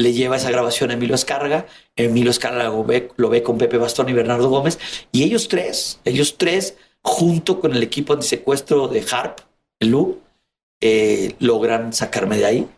Le 0.00 0.12
lleva 0.12 0.36
esa 0.36 0.50
grabación 0.50 0.90
a 0.90 0.94
Emilio 0.94 1.14
Escárraga. 1.14 1.66
Emilio 1.96 2.30
Escárraga 2.30 2.70
lo 2.70 2.84
ve, 2.84 3.08
lo 3.16 3.28
ve 3.28 3.42
con 3.42 3.58
Pepe 3.58 3.76
Bastón 3.78 4.08
y 4.08 4.12
Bernardo 4.12 4.48
Gómez. 4.48 4.78
Y 5.12 5.24
ellos 5.24 5.48
tres, 5.48 6.00
ellos 6.04 6.36
tres, 6.38 6.74
junto 7.02 7.60
con 7.60 7.74
el 7.74 7.82
equipo 7.82 8.16
de 8.16 8.22
secuestro 8.22 8.88
de 8.88 9.04
Harp, 9.10 9.38
el 9.80 9.90
Lu, 9.90 10.18
eh, 10.80 11.34
logran 11.38 11.92
sacarme 11.92 12.38
de 12.38 12.44
ahí. 12.46 12.68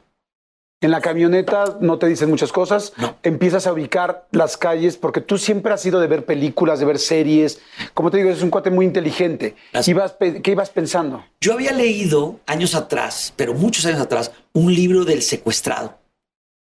En 0.81 0.91
la 0.91 1.01
camioneta 1.01 1.77
no 1.81 1.99
te 2.01 2.09
dicen 2.09 2.29
muchas 2.29 2.51
cosas. 2.51 2.93
No. 2.97 3.17
Empiezas 3.23 3.69
a 3.69 3.73
ubicar 3.73 4.27
las 4.33 4.57
calles 4.57 4.97
porque 4.97 5.21
tú 5.21 5.39
siempre 5.39 5.73
has 5.73 5.81
sido 5.81 6.01
de 6.01 6.09
ver 6.09 6.25
películas, 6.25 6.81
de 6.81 6.87
ver 6.87 6.99
series. 6.99 7.61
Como 7.95 8.11
te 8.11 8.17
digo, 8.17 8.31
eres 8.31 8.43
un 8.43 8.51
cuate 8.51 8.71
muy 8.71 8.85
inteligente. 8.85 9.55
Las- 9.71 9.87
Ibas 9.87 10.17
¿Qué 10.19 10.51
ibas 10.51 10.71
pensando? 10.71 11.25
Yo 11.41 11.53
había 11.53 11.71
leído 11.71 12.41
años 12.47 12.75
atrás, 12.75 13.33
pero 13.37 13.55
muchos 13.55 13.87
años 13.87 14.01
atrás, 14.01 14.33
un 14.55 14.75
libro 14.75 15.05
del 15.05 15.23
secuestrado. 15.23 16.02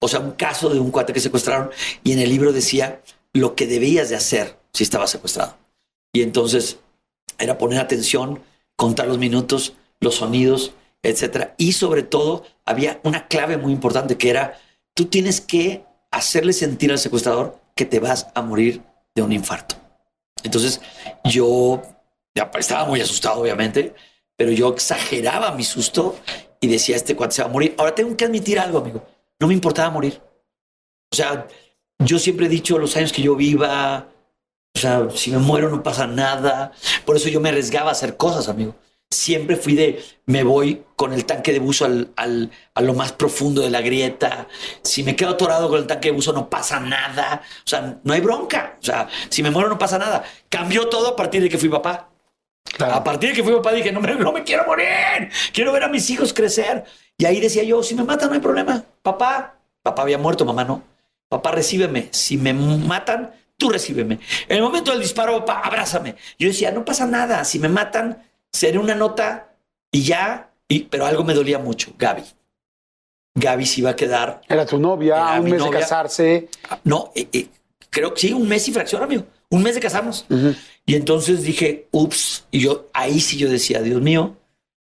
O 0.00 0.08
sea, 0.08 0.20
un 0.20 0.32
caso 0.32 0.68
de 0.68 0.78
un 0.78 0.90
cuate 0.90 1.12
que 1.12 1.20
secuestraron 1.20 1.70
y 2.04 2.12
en 2.12 2.18
el 2.18 2.28
libro 2.28 2.52
decía 2.52 3.00
lo 3.32 3.54
que 3.54 3.66
debías 3.66 4.08
de 4.08 4.16
hacer 4.16 4.58
si 4.72 4.84
estabas 4.84 5.10
secuestrado. 5.10 5.56
Y 6.12 6.22
entonces 6.22 6.78
era 7.38 7.58
poner 7.58 7.78
atención, 7.78 8.42
contar 8.76 9.08
los 9.08 9.18
minutos, 9.18 9.74
los 10.00 10.16
sonidos, 10.16 10.72
etcétera. 11.02 11.54
Y 11.58 11.72
sobre 11.72 12.02
todo 12.02 12.44
había 12.64 13.00
una 13.04 13.28
clave 13.28 13.56
muy 13.56 13.72
importante 13.72 14.16
que 14.18 14.30
era 14.30 14.58
tú 14.94 15.06
tienes 15.06 15.40
que 15.40 15.84
hacerle 16.10 16.52
sentir 16.52 16.90
al 16.90 16.98
secuestrador 16.98 17.58
que 17.74 17.84
te 17.84 18.00
vas 18.00 18.28
a 18.34 18.42
morir 18.42 18.82
de 19.14 19.22
un 19.22 19.32
infarto. 19.32 19.76
Entonces 20.42 20.80
yo 21.24 21.82
estaba 22.58 22.84
muy 22.86 23.00
asustado, 23.00 23.40
obviamente, 23.40 23.94
pero 24.36 24.52
yo 24.52 24.68
exageraba 24.68 25.52
mi 25.52 25.64
susto 25.64 26.16
y 26.60 26.68
decía, 26.68 26.96
este 26.96 27.16
cuate 27.16 27.36
se 27.36 27.42
va 27.42 27.48
a 27.48 27.52
morir. 27.52 27.74
Ahora 27.78 27.94
tengo 27.94 28.16
que 28.16 28.24
admitir 28.24 28.58
algo, 28.58 28.78
amigo. 28.78 29.02
No 29.40 29.46
me 29.48 29.54
importaba 29.54 29.90
morir. 29.90 30.20
O 31.12 31.16
sea, 31.16 31.46
yo 31.98 32.18
siempre 32.18 32.46
he 32.46 32.48
dicho 32.48 32.78
los 32.78 32.96
años 32.96 33.12
que 33.12 33.22
yo 33.22 33.36
viva, 33.36 34.08
o 34.74 34.78
sea, 34.78 35.08
si 35.14 35.30
me 35.30 35.38
muero 35.38 35.70
no 35.70 35.82
pasa 35.82 36.06
nada. 36.06 36.72
Por 37.04 37.16
eso 37.16 37.28
yo 37.28 37.40
me 37.40 37.48
arriesgaba 37.50 37.90
a 37.90 37.92
hacer 37.92 38.16
cosas, 38.16 38.48
amigo. 38.48 38.74
Siempre 39.10 39.54
fui 39.56 39.74
de, 39.76 40.04
me 40.26 40.42
voy 40.42 40.84
con 40.96 41.12
el 41.12 41.24
tanque 41.26 41.52
de 41.52 41.60
buzo 41.60 41.84
al, 41.84 42.10
al- 42.16 42.50
a 42.74 42.80
lo 42.82 42.92
más 42.92 43.12
profundo 43.12 43.62
de 43.62 43.70
la 43.70 43.80
grieta. 43.80 44.48
Si 44.82 45.04
me 45.04 45.14
quedo 45.14 45.30
atorado 45.30 45.68
con 45.68 45.78
el 45.78 45.86
tanque 45.86 46.08
de 46.08 46.14
buzo 46.16 46.32
no 46.32 46.50
pasa 46.50 46.80
nada. 46.80 47.40
O 47.64 47.68
sea, 47.68 48.00
no 48.02 48.12
hay 48.12 48.20
bronca. 48.20 48.76
O 48.80 48.84
sea, 48.84 49.08
si 49.28 49.42
me 49.44 49.50
muero 49.50 49.68
no 49.68 49.78
pasa 49.78 49.96
nada. 49.98 50.24
Cambió 50.48 50.88
todo 50.88 51.08
a 51.08 51.16
partir 51.16 51.40
de 51.42 51.48
que 51.48 51.56
fui 51.58 51.68
papá. 51.68 52.10
A 52.78 53.02
partir 53.02 53.30
de 53.30 53.36
que 53.36 53.42
fui 53.42 53.54
papá 53.54 53.72
dije, 53.72 53.92
no 53.92 54.00
me, 54.00 54.14
no 54.14 54.32
me 54.32 54.44
quiero 54.44 54.64
morir, 54.66 55.30
quiero 55.52 55.72
ver 55.72 55.84
a 55.84 55.88
mis 55.88 56.08
hijos 56.10 56.32
crecer. 56.32 56.84
Y 57.18 57.24
ahí 57.24 57.40
decía 57.40 57.62
yo, 57.62 57.82
si 57.82 57.94
me 57.94 58.04
matan 58.04 58.28
no 58.28 58.34
hay 58.34 58.40
problema. 58.40 58.84
Papá, 59.02 59.56
papá 59.82 60.02
había 60.02 60.18
muerto, 60.18 60.44
mamá 60.44 60.64
no. 60.64 60.82
Papá, 61.28 61.52
recíbeme. 61.52 62.08
Si 62.12 62.36
me 62.36 62.52
matan, 62.52 63.32
tú 63.56 63.70
recíbeme. 63.70 64.20
En 64.48 64.56
el 64.58 64.62
momento 64.62 64.92
del 64.92 65.00
disparo, 65.00 65.44
papá, 65.44 65.62
abrázame. 65.64 66.16
Yo 66.38 66.48
decía, 66.48 66.70
no 66.70 66.84
pasa 66.84 67.06
nada. 67.06 67.44
Si 67.44 67.58
me 67.58 67.68
matan, 67.68 68.22
seré 68.52 68.78
una 68.78 68.94
nota 68.94 69.54
y 69.90 70.02
ya. 70.02 70.50
Y, 70.68 70.80
pero 70.84 71.06
algo 71.06 71.24
me 71.24 71.34
dolía 71.34 71.58
mucho, 71.58 71.92
Gaby. 71.98 72.22
Gaby 73.34 73.66
se 73.66 73.80
iba 73.80 73.90
a 73.90 73.96
quedar 73.96 74.40
Era 74.48 74.64
tu 74.64 74.78
novia, 74.78 75.16
Era 75.16 75.40
un 75.40 75.50
mes 75.50 75.62
de 75.62 75.70
casarse. 75.70 76.48
no, 76.84 77.12
eh, 77.14 77.28
eh, 77.32 77.48
creo 77.90 78.14
que 78.14 78.20
sí, 78.20 78.32
un 78.32 78.48
mes 78.48 78.66
y 78.68 78.72
fracción, 78.72 79.02
amigo. 79.02 79.24
Un 79.50 79.62
mes 79.62 79.74
de 79.74 79.80
casarnos. 79.80 80.26
Y 80.84 80.94
entonces 80.94 81.42
dije, 81.42 81.88
ups. 81.92 82.46
Y 82.50 82.60
yo, 82.60 82.88
ahí 82.92 83.20
sí 83.20 83.36
yo 83.36 83.48
decía, 83.48 83.80
Dios 83.82 84.02
mío, 84.02 84.36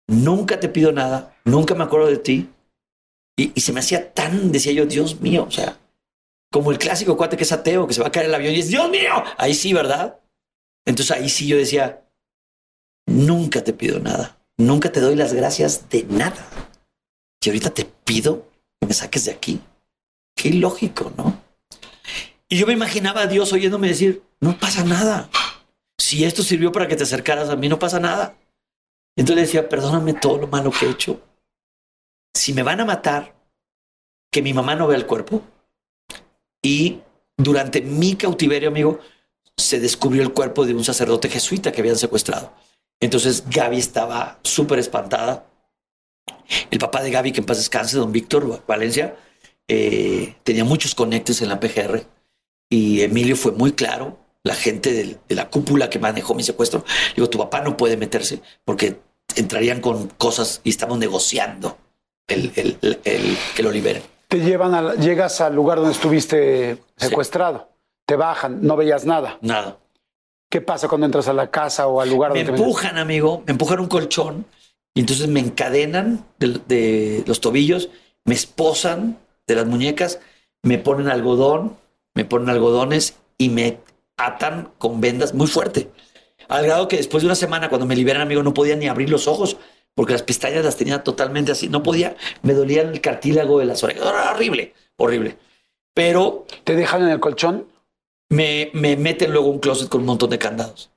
nunca 0.06 0.60
te 0.60 0.68
pido 0.68 0.92
nada, 0.92 1.36
nunca 1.44 1.74
me 1.74 1.84
acuerdo 1.84 2.08
de 2.08 2.18
ti. 2.18 2.48
Y, 3.36 3.52
y 3.54 3.60
se 3.60 3.72
me 3.72 3.80
hacía 3.80 4.12
tan, 4.12 4.52
decía 4.52 4.72
yo, 4.72 4.86
Dios 4.86 5.20
mío, 5.20 5.46
o 5.48 5.50
sea, 5.50 5.78
como 6.54 6.70
el 6.70 6.78
clásico 6.78 7.16
cuate 7.16 7.36
que 7.36 7.42
es 7.42 7.50
ateo, 7.50 7.88
que 7.88 7.94
se 7.94 8.00
va 8.00 8.06
a 8.06 8.12
caer 8.12 8.26
el 8.26 8.34
avión 8.34 8.54
y 8.54 8.60
es, 8.60 8.68
Dios 8.68 8.88
mío, 8.88 9.10
ahí 9.38 9.54
sí, 9.54 9.72
¿verdad? 9.72 10.20
Entonces 10.84 11.16
ahí 11.16 11.28
sí 11.28 11.48
yo 11.48 11.56
decía, 11.56 12.04
nunca 13.06 13.64
te 13.64 13.72
pido 13.72 13.98
nada, 13.98 14.38
nunca 14.56 14.92
te 14.92 15.00
doy 15.00 15.16
las 15.16 15.32
gracias 15.32 15.88
de 15.88 16.04
nada. 16.04 16.46
Y 17.44 17.48
ahorita 17.48 17.70
te 17.70 17.84
pido 17.84 18.46
que 18.80 18.86
me 18.86 18.94
saques 18.94 19.24
de 19.24 19.32
aquí. 19.32 19.60
Qué 20.36 20.50
ilógico, 20.50 21.12
¿no? 21.16 21.42
Y 22.48 22.56
yo 22.56 22.68
me 22.68 22.72
imaginaba 22.72 23.22
a 23.22 23.26
Dios 23.26 23.52
oyéndome 23.52 23.88
decir, 23.88 24.22
no 24.44 24.58
pasa 24.58 24.84
nada. 24.84 25.30
Si 25.98 26.22
esto 26.22 26.42
sirvió 26.42 26.70
para 26.70 26.86
que 26.86 26.96
te 26.96 27.04
acercaras 27.04 27.48
a 27.48 27.56
mí, 27.56 27.68
no 27.68 27.78
pasa 27.78 27.98
nada. 27.98 28.36
Entonces 29.16 29.36
le 29.36 29.42
decía, 29.42 29.68
perdóname 29.70 30.12
todo 30.12 30.36
lo 30.36 30.48
malo 30.48 30.70
que 30.70 30.84
he 30.84 30.90
hecho. 30.90 31.22
Si 32.34 32.52
me 32.52 32.62
van 32.62 32.80
a 32.80 32.84
matar, 32.84 33.34
que 34.30 34.42
mi 34.42 34.52
mamá 34.52 34.74
no 34.74 34.86
vea 34.86 34.98
el 34.98 35.06
cuerpo. 35.06 35.42
Y 36.62 37.00
durante 37.38 37.80
mi 37.80 38.16
cautiverio, 38.16 38.68
amigo, 38.68 39.00
se 39.56 39.80
descubrió 39.80 40.22
el 40.22 40.34
cuerpo 40.34 40.66
de 40.66 40.74
un 40.74 40.84
sacerdote 40.84 41.30
jesuita 41.30 41.72
que 41.72 41.80
habían 41.80 41.96
secuestrado. 41.96 42.52
Entonces 43.00 43.44
Gaby 43.48 43.78
estaba 43.78 44.40
súper 44.42 44.78
espantada. 44.78 45.46
El 46.70 46.78
papá 46.78 47.02
de 47.02 47.10
Gaby, 47.10 47.32
que 47.32 47.40
en 47.40 47.46
paz 47.46 47.56
descanse, 47.56 47.96
don 47.96 48.12
Víctor 48.12 48.62
Valencia, 48.66 49.16
eh, 49.68 50.36
tenía 50.42 50.64
muchos 50.64 50.94
conectes 50.94 51.40
en 51.40 51.48
la 51.48 51.60
PGR 51.60 52.06
y 52.68 53.00
Emilio 53.00 53.36
fue 53.36 53.52
muy 53.52 53.72
claro. 53.72 54.23
La 54.44 54.54
gente 54.54 54.92
del- 54.92 55.18
de, 55.28 55.34
la 55.34 55.48
cúpula 55.48 55.88
que 55.90 55.98
manejó 55.98 56.34
mi 56.34 56.42
secuestro, 56.42 56.84
digo, 57.16 57.28
tu 57.30 57.38
papá 57.38 57.60
no 57.62 57.76
puede 57.76 57.96
meterse 57.96 58.40
porque 58.64 59.00
entrarían 59.36 59.80
con 59.80 60.08
cosas 60.08 60.60
y 60.64 60.70
estamos 60.70 60.98
negociando 60.98 61.78
el, 62.28 62.52
el- 62.54 62.78
el- 62.82 63.00
el 63.04 63.38
que 63.56 63.62
lo 63.62 63.70
liberen. 63.70 64.02
Te 64.28 64.40
llevan 64.40 64.74
a 64.74 64.94
llegas 64.94 65.40
al 65.40 65.54
lugar 65.54 65.78
donde 65.78 65.92
estuviste 65.92 66.78
secuestrado. 66.96 67.70
Te 68.06 68.16
bajan, 68.16 68.60
no 68.62 68.76
veías 68.76 69.06
nada. 69.06 69.38
Nada. 69.40 69.78
¿Qué 70.50 70.60
pasa 70.60 70.88
cuando 70.88 71.06
entras 71.06 71.26
a 71.28 71.32
la 71.32 71.50
casa 71.50 71.86
o 71.86 72.00
al 72.02 72.10
lugar 72.10 72.32
Me 72.32 72.44
donde 72.44 72.52
te 72.52 72.62
empujan, 72.62 72.98
amigo, 72.98 73.42
me 73.46 73.52
empujan 73.52 73.80
un 73.80 73.88
colchón 73.88 74.44
y 74.94 75.00
entonces 75.00 75.26
me 75.26 75.40
encadenan 75.40 76.24
de, 76.38 76.60
de 76.68 77.24
los 77.26 77.40
tobillos, 77.40 77.88
me 78.24 78.34
esposan 78.34 79.18
de 79.46 79.54
las 79.56 79.66
muñecas, 79.66 80.20
me 80.62 80.78
ponen 80.78 81.08
algodón, 81.08 81.76
me 82.14 82.24
ponen 82.24 82.50
algodones 82.50 83.16
y 83.38 83.48
me 83.48 83.78
atan 84.16 84.72
con 84.78 85.00
vendas 85.00 85.34
muy 85.34 85.46
fuerte. 85.46 85.90
Al 86.48 86.66
grado 86.66 86.88
que 86.88 86.96
después 86.96 87.22
de 87.22 87.26
una 87.26 87.34
semana, 87.34 87.68
cuando 87.68 87.86
me 87.86 87.96
liberan, 87.96 88.22
amigo, 88.22 88.42
no 88.42 88.54
podía 88.54 88.76
ni 88.76 88.88
abrir 88.88 89.10
los 89.10 89.28
ojos 89.28 89.56
porque 89.94 90.12
las 90.12 90.22
pestañas 90.22 90.64
las 90.64 90.76
tenía 90.76 91.02
totalmente 91.02 91.52
así. 91.52 91.68
No 91.68 91.82
podía, 91.82 92.16
me 92.42 92.52
dolía 92.52 92.82
el 92.82 93.00
cartílago 93.00 93.58
de 93.58 93.66
las 93.66 93.82
orejas. 93.82 94.06
Era 94.06 94.32
horrible, 94.32 94.74
horrible. 94.96 95.38
Pero 95.94 96.46
¿Te 96.64 96.74
dejan 96.74 97.02
en 97.02 97.08
el 97.10 97.20
colchón? 97.20 97.68
me, 98.28 98.70
me 98.74 98.96
meten 98.96 99.32
luego 99.32 99.48
un 99.48 99.58
closet 99.58 99.88
con 99.88 100.00
un 100.00 100.06
montón 100.06 100.30
de 100.30 100.38
candados. 100.38 100.90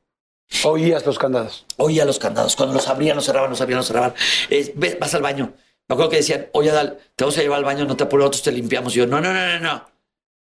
Oías 0.64 1.06
los 1.06 1.20
candados. 1.20 1.66
oía 1.78 2.06
los 2.06 2.20
candados. 2.20 2.56
Cuando 2.56 2.74
los 2.74 2.88
abrían, 2.88 3.16
los 3.16 3.26
cerraban, 3.26 3.50
los 3.50 3.62
abrían, 3.62 3.78
los 3.78 3.88
cerraban. 3.88 4.14
Es, 4.50 4.72
vas 5.00 5.14
al 5.14 5.22
baño. 5.22 5.54
Me 5.88 5.94
acuerdo 5.94 6.10
que 6.10 6.18
decían, 6.18 6.48
oye, 6.54 6.72
Adal, 6.72 6.98
te 7.16 7.24
vamos 7.24 7.38
a 7.38 7.42
llevar 7.42 7.60
al 7.60 7.66
baño, 7.66 7.86
no 7.86 7.96
te 7.96 8.04
apures, 8.04 8.24
nosotros 8.24 8.44
te 8.44 8.52
limpiamos. 8.52 8.96
Y 8.96 9.00
yo, 9.00 9.08
no, 9.08 9.22
no, 9.22 9.34
no, 9.34 9.48
no, 9.48 9.60
no. 9.60 9.86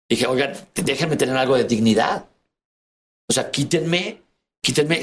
Dije, 0.07 0.28
oigan, 0.28 0.53
déjenme 0.76 1.16
tener 1.16 1.36
algo 1.36 1.55
de 1.55 1.63
dignidad. 1.63 2.26
O 3.28 3.34
sea, 3.34 3.51
quítenme, 3.51 4.21
quítenme, 4.61 5.01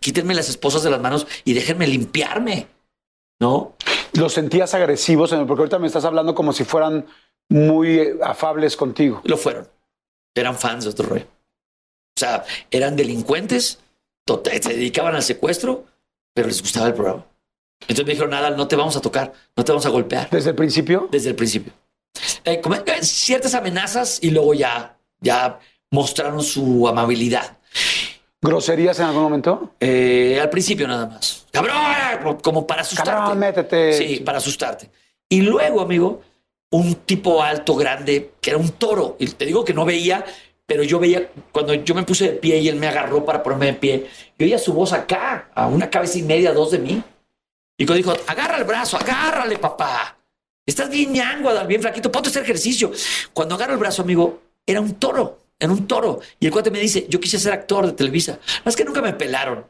quítenme 0.00 0.34
las 0.34 0.48
esposas 0.48 0.82
de 0.82 0.90
las 0.90 1.00
manos 1.00 1.26
y 1.44 1.54
déjenme 1.54 1.86
limpiarme. 1.86 2.68
¿No? 3.40 3.76
¿Los 4.14 4.32
sentías 4.32 4.72
agresivos? 4.74 5.30
Porque 5.30 5.62
ahorita 5.62 5.78
me 5.78 5.86
estás 5.86 6.04
hablando 6.04 6.34
como 6.34 6.52
si 6.52 6.64
fueran 6.64 7.06
muy 7.50 7.98
eh, 7.98 8.16
afables 8.22 8.76
contigo. 8.76 9.20
Lo 9.24 9.36
fueron. 9.36 9.68
Eran 10.34 10.56
fans 10.56 10.84
de 10.84 10.90
otro 10.90 11.08
rollo. 11.08 11.26
O 11.26 12.20
sea, 12.20 12.44
eran 12.70 12.96
delincuentes, 12.96 13.80
se 14.26 14.68
dedicaban 14.70 15.14
al 15.14 15.22
secuestro, 15.22 15.84
pero 16.34 16.48
les 16.48 16.62
gustaba 16.62 16.86
el 16.86 16.94
programa. 16.94 17.26
Entonces 17.82 18.06
me 18.06 18.12
dijeron, 18.12 18.30
nada, 18.30 18.50
no 18.50 18.66
te 18.66 18.74
vamos 18.74 18.96
a 18.96 19.02
tocar, 19.02 19.32
no 19.54 19.64
te 19.64 19.72
vamos 19.72 19.84
a 19.84 19.90
golpear. 19.90 20.30
¿Desde 20.30 20.50
el 20.50 20.56
principio? 20.56 21.08
desde 21.10 21.30
el 21.30 21.36
principio. 21.36 21.72
Eh, 22.44 22.62
eh, 22.64 23.02
ciertas 23.02 23.54
amenazas 23.54 24.18
y 24.22 24.30
luego 24.30 24.54
ya, 24.54 24.96
ya 25.20 25.58
mostraron 25.90 26.42
su 26.42 26.86
amabilidad. 26.88 27.58
¿Groserías 28.40 28.98
en 29.00 29.06
algún 29.06 29.22
momento? 29.22 29.74
Eh, 29.80 30.38
al 30.40 30.50
principio 30.50 30.86
nada 30.86 31.06
más. 31.06 31.46
Cabrón, 31.50 32.38
como 32.42 32.66
para 32.66 32.82
asustarte. 32.82 33.10
Cabrón, 33.10 33.38
métete. 33.38 33.92
Sí, 33.92 34.20
para 34.20 34.38
asustarte. 34.38 34.90
Y 35.28 35.40
luego, 35.40 35.80
amigo, 35.80 36.22
un 36.70 36.94
tipo 36.96 37.42
alto, 37.42 37.74
grande, 37.74 38.32
que 38.40 38.50
era 38.50 38.58
un 38.58 38.70
toro. 38.70 39.16
Y 39.18 39.26
te 39.28 39.46
digo 39.46 39.64
que 39.64 39.74
no 39.74 39.84
veía, 39.84 40.24
pero 40.66 40.82
yo 40.82 40.98
veía, 40.98 41.30
cuando 41.52 41.74
yo 41.74 41.94
me 41.94 42.02
puse 42.02 42.24
de 42.24 42.32
pie 42.32 42.58
y 42.58 42.68
él 42.68 42.76
me 42.76 42.88
agarró 42.88 43.24
para 43.24 43.42
ponerme 43.42 43.66
de 43.66 43.74
pie, 43.74 44.06
yo 44.38 44.46
oía 44.46 44.58
su 44.58 44.72
voz 44.72 44.92
acá, 44.92 45.50
a 45.54 45.66
una 45.66 45.90
cabeza 45.90 46.18
y 46.18 46.22
media, 46.22 46.52
dos 46.52 46.70
de 46.72 46.78
mí. 46.78 47.02
Y 47.78 47.86
cuando 47.86 47.96
dijo, 47.96 48.14
agarra 48.26 48.58
el 48.58 48.64
brazo, 48.64 48.96
agárrale, 48.96 49.58
papá. 49.58 50.16
Estás 50.64 50.90
bien 50.90 51.12
ñango, 51.12 51.52
bien 51.66 51.80
flaquito, 51.80 52.10
ponte 52.10 52.28
a 52.28 52.30
hacer 52.30 52.42
ejercicio. 52.42 52.90
Cuando 53.32 53.54
agarro 53.54 53.74
el 53.74 53.78
brazo, 53.78 54.02
amigo, 54.02 54.40
era 54.66 54.80
un 54.80 54.94
toro, 54.94 55.38
era 55.58 55.72
un 55.72 55.86
toro. 55.86 56.20
Y 56.40 56.46
el 56.46 56.52
cuate 56.52 56.70
me 56.70 56.80
dice, 56.80 57.06
yo 57.08 57.20
quise 57.20 57.38
ser 57.38 57.52
actor 57.52 57.86
de 57.86 57.92
Televisa. 57.92 58.38
Es 58.64 58.76
que 58.76 58.84
nunca 58.84 59.02
me 59.02 59.12
pelaron. 59.12 59.66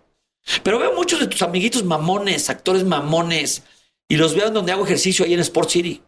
Pero 0.63 0.79
veo 0.79 0.95
muchos 0.95 1.21
de 1.21 1.27
tus 1.27 1.43
amiguitos 1.43 1.85
mamones, 1.85 2.51
actores 2.51 2.85
mamones, 2.85 3.65
y 4.09 4.17
los 4.17 4.35
veo 4.35 4.49
en 4.49 4.55
donde 4.55 4.73
hago 4.73 4.85
ejercicio 4.85 5.25
ahí 5.25 5.35
en 5.35 5.41
Sport 5.41 5.71
City. 5.71 6.03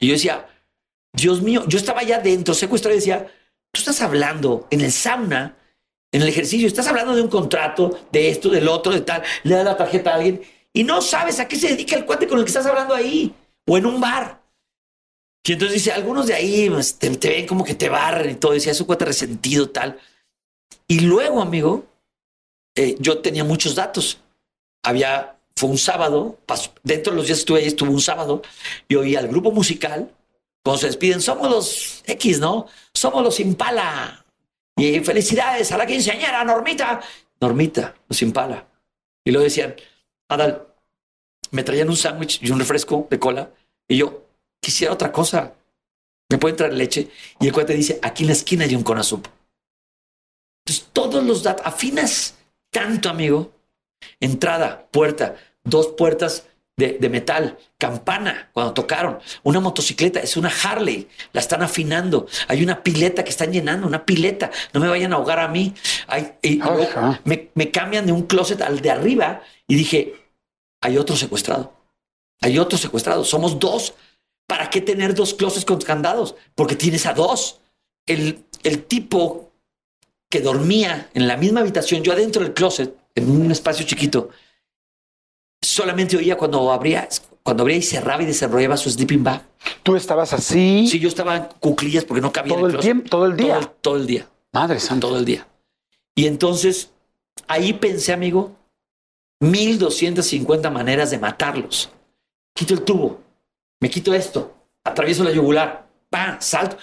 Y 0.00 0.08
yo 0.08 0.12
decía, 0.14 0.48
Dios 1.12 1.40
mío, 1.42 1.64
yo 1.68 1.78
estaba 1.78 2.00
allá 2.00 2.16
adentro, 2.16 2.54
secuestrado 2.54 2.94
y 2.94 2.98
decía, 2.98 3.26
tú 3.72 3.80
estás 3.80 4.00
hablando 4.00 4.66
en 4.70 4.80
el 4.80 4.92
sauna, 4.92 5.56
en 6.12 6.22
el 6.22 6.28
ejercicio, 6.28 6.66
estás 6.66 6.88
hablando 6.88 7.14
de 7.14 7.22
un 7.22 7.28
contrato, 7.28 8.06
de 8.10 8.28
esto, 8.28 8.48
del 8.48 8.68
otro, 8.68 8.92
de 8.92 9.02
tal, 9.02 9.22
le 9.44 9.54
das 9.54 9.64
la 9.64 9.76
tarjeta 9.76 10.12
a 10.12 10.14
alguien 10.16 10.42
y 10.72 10.84
no 10.84 11.00
sabes 11.00 11.40
a 11.40 11.48
qué 11.48 11.56
se 11.56 11.68
dedica 11.68 11.96
el 11.96 12.04
cuate 12.04 12.26
con 12.26 12.38
el 12.38 12.44
que 12.44 12.50
estás 12.50 12.66
hablando 12.66 12.94
ahí 12.94 13.34
o 13.66 13.78
en 13.78 13.86
un 13.86 14.00
bar. 14.00 14.42
Y 15.44 15.52
entonces 15.52 15.74
dice, 15.74 15.92
algunos 15.92 16.26
de 16.26 16.34
ahí 16.34 16.68
pues, 16.70 16.98
te, 16.98 17.08
te 17.16 17.28
ven 17.30 17.46
como 17.46 17.64
que 17.64 17.74
te 17.74 17.88
barren 17.88 18.30
y 18.30 18.34
todo, 18.34 18.52
decía, 18.52 18.72
es 18.72 18.80
un 18.80 18.86
cuate 18.86 19.04
resentido, 19.04 19.70
tal. 19.70 19.98
Y 20.88 21.00
luego, 21.00 21.40
amigo, 21.40 21.86
eh, 22.74 22.96
yo 22.98 23.18
tenía 23.18 23.44
muchos 23.44 23.74
datos. 23.74 24.18
Había, 24.82 25.36
fue 25.54 25.70
un 25.70 25.78
sábado, 25.78 26.38
pasó- 26.46 26.72
dentro 26.82 27.12
de 27.12 27.18
los 27.18 27.26
días 27.26 27.38
que 27.38 27.40
estuve 27.42 27.58
ahí, 27.60 27.66
estuvo 27.66 27.90
un 27.92 28.00
sábado, 28.00 28.42
y 28.88 28.96
oí 28.96 29.14
al 29.16 29.28
grupo 29.28 29.52
musical, 29.52 30.10
cuando 30.64 30.80
se 30.80 30.88
despiden, 30.88 31.20
somos 31.20 31.48
los 31.48 32.02
X, 32.06 32.40
¿no? 32.40 32.66
Somos 32.92 33.22
los 33.22 33.38
Impala. 33.38 34.24
Y 34.76 34.98
felicidades 35.00 35.70
a 35.70 35.78
la 35.78 35.86
quinceañera, 35.86 36.44
Normita. 36.44 37.00
Normita, 37.40 37.94
los 38.08 38.20
Impala. 38.22 38.66
Y 39.24 39.30
luego 39.30 39.44
decían, 39.44 39.76
Adal, 40.28 40.66
me 41.52 41.62
traían 41.62 41.88
un 41.88 41.96
sándwich 41.96 42.40
y 42.42 42.50
un 42.50 42.58
refresco 42.58 43.06
de 43.08 43.18
cola, 43.20 43.50
y 43.88 43.98
yo 43.98 44.25
quisiera 44.60 44.92
otra 44.92 45.12
cosa. 45.12 45.54
¿Me 46.30 46.38
pueden 46.38 46.56
traer 46.56 46.72
leche? 46.74 47.08
Y 47.40 47.46
el 47.46 47.52
cuate 47.52 47.74
dice, 47.74 47.98
aquí 48.02 48.24
en 48.24 48.28
la 48.28 48.32
esquina 48.32 48.64
hay 48.64 48.74
un 48.74 48.82
conazupo. 48.82 49.30
Entonces, 50.64 50.88
todos 50.92 51.22
los 51.24 51.42
datos, 51.42 51.64
afinas 51.64 52.34
tanto, 52.70 53.08
amigo. 53.08 53.52
Entrada, 54.20 54.88
puerta, 54.90 55.36
dos 55.64 55.88
puertas 55.96 56.46
de, 56.76 56.98
de 57.00 57.08
metal, 57.08 57.56
campana 57.78 58.50
cuando 58.52 58.74
tocaron, 58.74 59.18
una 59.42 59.60
motocicleta, 59.60 60.20
es 60.20 60.36
una 60.36 60.50
Harley, 60.50 61.08
la 61.32 61.40
están 61.40 61.62
afinando, 61.62 62.26
hay 62.48 62.62
una 62.62 62.82
pileta 62.82 63.24
que 63.24 63.30
están 63.30 63.50
llenando, 63.52 63.86
una 63.86 64.04
pileta, 64.04 64.50
no 64.74 64.80
me 64.80 64.88
vayan 64.88 65.14
a 65.14 65.16
ahogar 65.16 65.38
a 65.40 65.48
mí. 65.48 65.74
Hay- 66.08 66.34
y 66.42 66.60
Ajá. 66.60 66.74
luego 66.74 67.18
me, 67.24 67.48
me 67.54 67.70
cambian 67.70 68.04
de 68.04 68.12
un 68.12 68.26
closet 68.26 68.60
al 68.60 68.80
de 68.80 68.90
arriba 68.90 69.42
y 69.66 69.76
dije, 69.76 70.14
hay 70.82 70.98
otro 70.98 71.16
secuestrado, 71.16 71.72
hay 72.42 72.58
otro 72.58 72.76
secuestrado, 72.78 73.24
somos 73.24 73.58
dos. 73.58 73.94
¿Para 74.46 74.70
qué 74.70 74.80
tener 74.80 75.14
dos 75.14 75.34
closets 75.34 75.64
con 75.64 75.80
candados? 75.80 76.34
Porque 76.54 76.76
tienes 76.76 77.06
a 77.06 77.12
dos. 77.14 77.60
El, 78.06 78.44
el 78.62 78.84
tipo 78.84 79.52
que 80.30 80.40
dormía 80.40 81.10
en 81.14 81.26
la 81.28 81.36
misma 81.36 81.60
habitación, 81.60 82.02
yo 82.02 82.12
adentro 82.12 82.42
del 82.42 82.54
closet, 82.54 82.96
en 83.14 83.30
un 83.30 83.50
espacio 83.50 83.84
chiquito, 83.86 84.30
solamente 85.62 86.16
oía 86.16 86.36
cuando 86.36 86.70
abría, 86.70 87.08
cuando 87.42 87.62
abría 87.62 87.78
y 87.78 87.82
cerraba 87.82 88.22
y 88.22 88.26
desarrollaba 88.26 88.76
su 88.76 88.90
sleeping 88.90 89.24
bag. 89.24 89.42
Tú 89.82 89.96
estabas 89.96 90.32
así 90.32 90.86
Sí, 90.88 90.98
yo 91.00 91.08
estaba 91.08 91.36
en 91.36 91.44
cuclillas 91.60 92.04
porque 92.04 92.20
no 92.20 92.32
cabía 92.32 92.54
en 92.54 92.58
todo 92.58 92.66
el 92.66 92.72
closet. 92.72 92.86
tiempo, 92.86 93.08
todo 93.10 93.26
el 93.26 93.36
día. 93.36 93.54
Todo 93.54 93.60
el, 93.60 93.68
todo 93.80 93.96
el 93.96 94.06
día, 94.06 94.28
Madre 94.52 94.80
santa. 94.80 95.06
todo 95.06 95.18
el 95.18 95.24
día. 95.24 95.46
Y 96.14 96.26
entonces 96.26 96.90
ahí 97.48 97.72
pensé, 97.72 98.12
amigo, 98.12 98.52
1250 99.40 100.70
maneras 100.70 101.10
de 101.10 101.18
matarlos. 101.18 101.90
Quito 102.54 102.74
el 102.74 102.82
tubo, 102.82 103.20
me 103.80 103.90
quito 103.90 104.14
esto, 104.14 104.54
atravieso 104.84 105.24
la 105.24 105.32
yugular, 105.32 105.86
pa, 106.10 106.40
salto. 106.40 106.76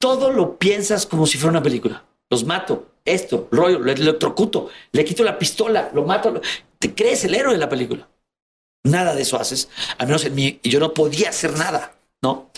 Todo 0.00 0.30
lo 0.30 0.58
piensas 0.58 1.06
como 1.06 1.26
si 1.26 1.38
fuera 1.38 1.50
una 1.52 1.62
película. 1.62 2.04
Los 2.30 2.44
mato, 2.44 2.92
esto, 3.04 3.48
rollo, 3.52 3.78
lo 3.78 3.92
electrocuto, 3.92 4.70
le 4.92 5.04
quito 5.04 5.22
la 5.22 5.38
pistola, 5.38 5.90
lo 5.94 6.04
mato. 6.04 6.40
Te 6.78 6.94
crees 6.94 7.24
el 7.24 7.34
héroe 7.34 7.52
de 7.52 7.58
la 7.58 7.68
película. 7.68 8.08
Nada 8.84 9.14
de 9.14 9.22
eso 9.22 9.38
haces, 9.38 9.68
al 9.98 10.06
menos 10.08 10.24
en 10.24 10.34
mí, 10.34 10.58
y 10.62 10.68
yo 10.70 10.80
no 10.80 10.92
podía 10.92 11.28
hacer 11.28 11.56
nada, 11.56 11.94
¿no? 12.22 12.50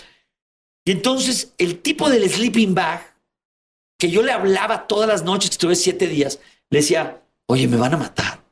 Y 0.87 0.91
entonces 0.91 1.53
el 1.57 1.81
tipo 1.81 2.09
del 2.09 2.27
sleeping 2.29 2.73
bag, 2.73 3.15
que 3.99 4.09
yo 4.09 4.23
le 4.23 4.31
hablaba 4.31 4.87
todas 4.87 5.07
las 5.07 5.23
noches, 5.23 5.51
estuve 5.51 5.75
siete 5.75 6.07
días, 6.07 6.39
le 6.69 6.79
decía, 6.79 7.21
oye, 7.47 7.67
me 7.67 7.77
van 7.77 7.93
a 7.93 7.97
matar. 7.97 8.43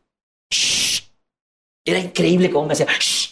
Shh. 0.52 1.02
Era 1.86 2.00
increíble 2.00 2.50
cómo 2.50 2.68
me 2.68 2.74
hacía. 2.74 2.86
"Shh". 2.86 3.23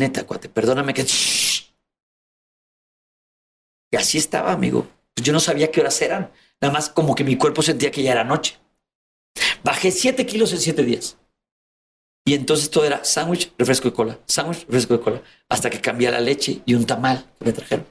Neta, 0.00 0.26
cuate, 0.26 0.48
perdóname 0.48 0.92
que. 0.94 1.06
Así 3.96 4.18
estaba, 4.18 4.52
amigo. 4.52 4.88
Pues 5.14 5.24
Yo 5.24 5.32
no 5.32 5.40
sabía 5.40 5.70
qué 5.70 5.80
horas 5.80 6.00
eran. 6.02 6.32
Nada 6.60 6.72
más 6.72 6.88
como 6.88 7.14
que 7.14 7.24
mi 7.24 7.36
cuerpo 7.36 7.62
sentía 7.62 7.90
que 7.90 8.02
ya 8.02 8.12
era 8.12 8.24
noche. 8.24 8.58
Bajé 9.62 9.90
siete 9.90 10.26
kilos 10.26 10.52
en 10.52 10.60
siete 10.60 10.82
días. 10.84 11.16
Y 12.26 12.34
entonces 12.34 12.70
todo 12.70 12.84
era 12.84 13.04
sándwich, 13.04 13.52
refresco 13.58 13.88
de 13.88 13.94
cola, 13.94 14.18
sándwich, 14.26 14.66
refresco 14.66 14.96
de 14.96 15.00
cola, 15.00 15.22
hasta 15.48 15.70
que 15.70 15.80
cambié 15.80 16.10
la 16.10 16.20
leche 16.20 16.62
y 16.66 16.74
un 16.74 16.86
tamal 16.86 17.30
que 17.38 17.44
me 17.46 17.52
trajeron. 17.52 17.86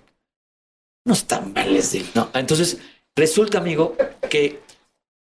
Unos 1.05 1.25
tamales 1.25 1.91
de... 1.91 2.05
No, 2.13 2.29
entonces 2.33 2.79
resulta, 3.15 3.57
amigo, 3.57 3.95
que 4.29 4.61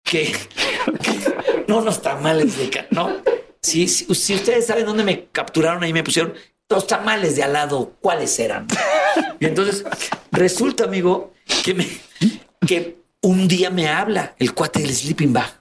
que, 0.03 0.31
que 1.03 1.63
no 1.67 1.81
los 1.81 2.01
tamales 2.01 2.57
de 2.57 2.87
no. 2.91 3.21
Si, 3.61 3.87
si, 3.87 4.13
si 4.15 4.35
ustedes 4.35 4.65
saben 4.65 4.85
dónde 4.85 5.03
me 5.03 5.27
capturaron 5.27 5.83
ahí 5.83 5.93
me 5.93 6.03
pusieron 6.03 6.33
los 6.69 6.85
tamales 6.85 7.35
de 7.35 7.43
al 7.43 7.53
lado, 7.53 7.93
¿cuáles 7.99 8.37
eran? 8.39 8.67
Y 9.39 9.45
entonces 9.45 9.83
resulta, 10.31 10.83
amigo, 10.83 11.33
que 11.63 11.73
me 11.73 11.87
que 12.65 13.01
un 13.21 13.47
día 13.47 13.69
me 13.69 13.87
habla 13.87 14.35
el 14.37 14.53
cuate 14.53 14.81
del 14.81 14.93
sleeping 14.93 15.33
bag. 15.33 15.59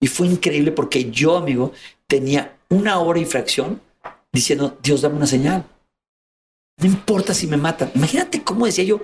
Y 0.00 0.06
fue 0.06 0.28
increíble 0.28 0.70
porque 0.70 1.10
yo, 1.10 1.36
amigo, 1.36 1.72
tenía 2.06 2.56
una 2.68 3.00
hora 3.00 3.18
y 3.18 3.24
fracción 3.24 3.80
diciendo, 4.32 4.78
Dios, 4.80 5.02
dame 5.02 5.16
una 5.16 5.26
señal. 5.26 5.64
No 6.76 6.86
importa 6.86 7.34
si 7.34 7.48
me 7.48 7.56
matan. 7.56 7.90
Imagínate 7.94 8.44
cómo 8.44 8.66
decía 8.66 8.84
yo, 8.84 9.00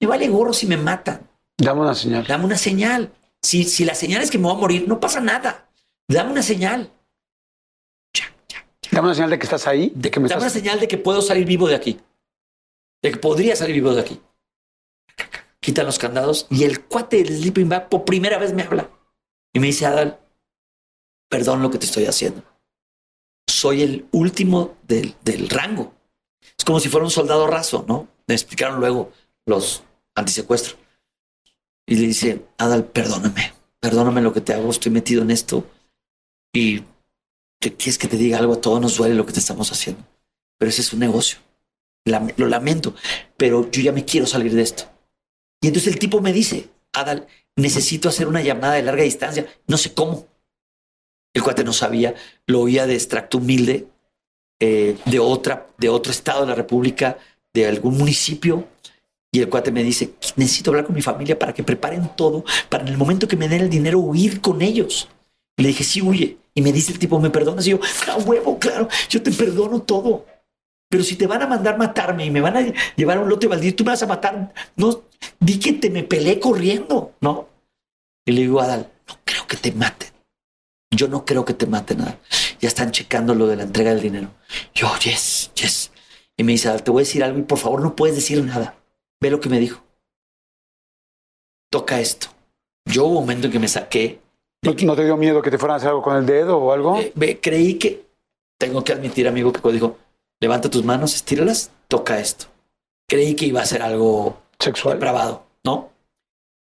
me 0.00 0.06
vale 0.06 0.28
gorro 0.28 0.52
si 0.52 0.66
me 0.66 0.76
matan. 0.76 1.26
Dame 1.56 1.80
una 1.80 1.94
señal. 1.94 2.26
Dame 2.26 2.44
una 2.44 2.58
señal. 2.58 3.10
Si, 3.42 3.64
si 3.64 3.84
la 3.84 3.94
señal 3.94 4.22
es 4.22 4.30
que 4.30 4.38
me 4.38 4.44
voy 4.44 4.56
a 4.56 4.60
morir, 4.60 4.84
no 4.86 5.00
pasa 5.00 5.20
nada. 5.20 5.70
Dame 6.06 6.32
una 6.32 6.42
señal. 6.42 6.90
Dame 8.90 9.08
una 9.08 9.14
señal 9.14 9.30
de 9.30 9.38
que 9.38 9.44
estás 9.44 9.66
ahí, 9.66 9.92
de 9.94 10.10
que 10.10 10.20
me 10.20 10.28
Dame 10.28 10.40
una 10.40 10.46
estás... 10.46 10.62
señal 10.62 10.80
de 10.80 10.88
que 10.88 10.98
puedo 10.98 11.22
salir 11.22 11.46
vivo 11.46 11.68
de 11.68 11.74
aquí. 11.74 12.00
De 13.02 13.10
que 13.10 13.18
podría 13.18 13.56
salir 13.56 13.74
vivo 13.74 13.94
de 13.94 14.00
aquí. 14.00 14.20
Quitan 15.60 15.86
los 15.86 15.98
candados 15.98 16.46
y 16.50 16.64
el 16.64 16.84
cuate 16.84 17.22
del 17.22 17.36
sleeping 17.38 17.68
bag 17.68 17.88
por 17.88 18.04
primera 18.04 18.38
vez 18.38 18.52
me 18.52 18.62
habla. 18.62 18.90
Y 19.52 19.60
me 19.60 19.68
dice, 19.68 19.86
Adal, 19.86 20.20
perdón 21.28 21.62
lo 21.62 21.70
que 21.70 21.78
te 21.78 21.86
estoy 21.86 22.06
haciendo. 22.06 22.42
Soy 23.46 23.82
el 23.82 24.06
último 24.12 24.76
del, 24.82 25.14
del 25.22 25.48
rango. 25.48 25.94
Es 26.58 26.64
como 26.64 26.80
si 26.80 26.88
fuera 26.88 27.04
un 27.04 27.10
soldado 27.10 27.46
raso, 27.46 27.84
¿no? 27.88 28.08
Me 28.26 28.34
explicaron 28.34 28.78
luego 28.80 29.12
los 29.46 29.84
antisecuestros. 30.14 30.76
Y 31.86 31.96
le 31.96 32.06
dice, 32.06 32.46
Adal, 32.58 32.86
perdóname, 32.86 33.52
perdóname 33.80 34.22
lo 34.22 34.32
que 34.32 34.40
te 34.40 34.54
hago, 34.54 34.70
estoy 34.70 34.92
metido 34.92 35.22
en 35.22 35.30
esto. 35.30 35.66
Y 36.52 36.84
te 37.58 37.74
quieres 37.74 37.98
que 37.98 38.08
te 38.08 38.16
diga 38.16 38.38
algo, 38.38 38.54
a 38.54 38.60
todos 38.60 38.80
nos 38.80 38.96
duele 38.96 39.14
lo 39.14 39.26
que 39.26 39.32
te 39.32 39.40
estamos 39.40 39.70
haciendo. 39.72 40.04
Pero 40.58 40.70
ese 40.70 40.82
es 40.82 40.92
un 40.92 41.00
negocio. 41.00 41.38
Lo 42.04 42.48
lamento, 42.48 42.94
pero 43.36 43.70
yo 43.70 43.80
ya 43.80 43.92
me 43.92 44.04
quiero 44.04 44.26
salir 44.26 44.54
de 44.54 44.62
esto. 44.62 44.84
Y 45.62 45.68
entonces 45.68 45.92
el 45.92 45.98
tipo 45.98 46.20
me 46.20 46.32
dice, 46.32 46.68
Adal, 46.92 47.26
necesito 47.56 48.08
hacer 48.08 48.26
una 48.26 48.42
llamada 48.42 48.74
de 48.74 48.82
larga 48.82 49.02
distancia. 49.02 49.46
No 49.66 49.78
sé 49.78 49.94
cómo. 49.94 50.26
El 51.32 51.42
cuate 51.42 51.64
no 51.64 51.72
sabía, 51.72 52.14
lo 52.46 52.60
oía 52.60 52.86
de 52.86 52.94
extracto 52.94 53.38
humilde, 53.38 53.88
eh, 54.60 54.96
de 55.04 55.18
otra, 55.18 55.66
de 55.78 55.88
otro 55.88 56.12
estado 56.12 56.42
de 56.42 56.46
la 56.48 56.54
República, 56.54 57.18
de 57.52 57.66
algún 57.66 57.96
municipio. 57.96 58.68
Y 59.32 59.40
el 59.40 59.48
cuate 59.48 59.72
me 59.72 59.82
dice, 59.82 60.14
necesito 60.36 60.70
hablar 60.70 60.86
con 60.86 60.94
mi 60.94 61.02
familia 61.02 61.38
para 61.38 61.52
que 61.52 61.64
preparen 61.64 62.08
todo, 62.16 62.44
para 62.68 62.84
en 62.84 62.90
el 62.90 62.96
momento 62.96 63.26
que 63.26 63.36
me 63.36 63.48
den 63.48 63.62
el 63.62 63.70
dinero 63.70 63.98
huir 63.98 64.40
con 64.40 64.62
ellos. 64.62 65.08
Le 65.56 65.68
dije, 65.68 65.82
sí, 65.82 66.00
huye. 66.02 66.38
Y 66.54 66.62
me 66.62 66.72
dice 66.72 66.92
el 66.92 66.98
tipo, 66.98 67.18
¿me 67.18 67.30
perdonas? 67.30 67.66
Y 67.66 67.70
yo, 67.70 67.80
a 68.08 68.16
huevo, 68.18 68.58
claro, 68.58 68.88
yo 69.08 69.22
te 69.22 69.32
perdono 69.32 69.82
todo. 69.82 70.24
Pero 70.88 71.02
si 71.02 71.16
te 71.16 71.26
van 71.26 71.42
a 71.42 71.46
mandar 71.48 71.76
matarme 71.76 72.24
y 72.24 72.30
me 72.30 72.40
van 72.40 72.56
a 72.56 72.72
llevar 72.94 73.18
a 73.18 73.20
un 73.20 73.28
lote 73.28 73.48
baldío, 73.48 73.74
tú 73.74 73.84
me 73.84 73.90
vas 73.90 74.02
a 74.04 74.06
matar. 74.06 74.54
No, 74.76 75.02
di 75.40 75.58
que 75.58 75.72
te 75.72 75.90
me 75.90 76.04
peleé 76.04 76.38
corriendo, 76.38 77.14
¿no? 77.20 77.48
Y 78.24 78.32
le 78.32 78.42
digo, 78.42 78.60
Adal, 78.60 78.92
no 79.08 79.18
creo 79.24 79.46
que 79.46 79.56
te 79.56 79.72
maten. 79.72 80.10
Yo 80.90 81.08
no 81.08 81.24
creo 81.24 81.44
que 81.44 81.54
te 81.54 81.66
maten, 81.66 82.00
Adal. 82.02 82.20
Ya 82.60 82.68
están 82.68 82.92
checando 82.92 83.34
lo 83.34 83.48
de 83.48 83.56
la 83.56 83.64
entrega 83.64 83.90
del 83.90 84.02
dinero. 84.02 84.30
Yo, 84.72 84.88
yes, 85.02 85.50
yes. 85.54 85.90
Y 86.36 86.44
me 86.44 86.52
dice, 86.52 86.68
Adal, 86.68 86.84
te 86.84 86.92
voy 86.92 87.00
a 87.00 87.06
decir 87.06 87.24
algo 87.24 87.40
y 87.40 87.42
por 87.42 87.58
favor 87.58 87.82
no 87.82 87.96
puedes 87.96 88.14
decir 88.14 88.42
nada. 88.44 88.78
Ve 89.20 89.30
lo 89.30 89.40
que 89.40 89.48
me 89.48 89.58
dijo. 89.58 89.84
Toca 91.70 91.98
esto. 91.98 92.28
Yo 92.84 93.06
hubo 93.06 93.18
un 93.18 93.24
momento 93.24 93.48
en 93.48 93.52
que 93.52 93.58
me 93.58 93.66
saqué. 93.66 94.20
¿No, 94.64 94.96
te 94.96 95.04
dio 95.04 95.16
miedo 95.16 95.42
que 95.42 95.50
te 95.50 95.58
fueran 95.58 95.74
a 95.74 95.76
hacer 95.76 95.88
algo 95.90 96.02
con 96.02 96.16
el 96.16 96.26
dedo 96.26 96.58
o 96.58 96.72
algo? 96.72 96.98
eh, 96.98 97.40
creí 97.40 97.78
que 97.78 98.06
tengo 98.58 98.82
que 98.82 98.92
admitir, 98.92 99.28
amigo, 99.28 99.52
que 99.52 99.72
dijo, 99.72 99.98
levanta 100.40 100.70
tus 100.70 100.84
manos, 100.84 101.14
estíralas, 101.14 101.70
toca 101.88 102.18
esto. 102.18 102.46
Creí 103.08 103.34
que 103.34 103.46
iba 103.46 103.60
a 103.60 103.66
ser 103.66 103.82
algo 103.82 104.38
Sexual. 104.58 104.94
depravado, 104.94 105.44
¿no? 105.64 105.90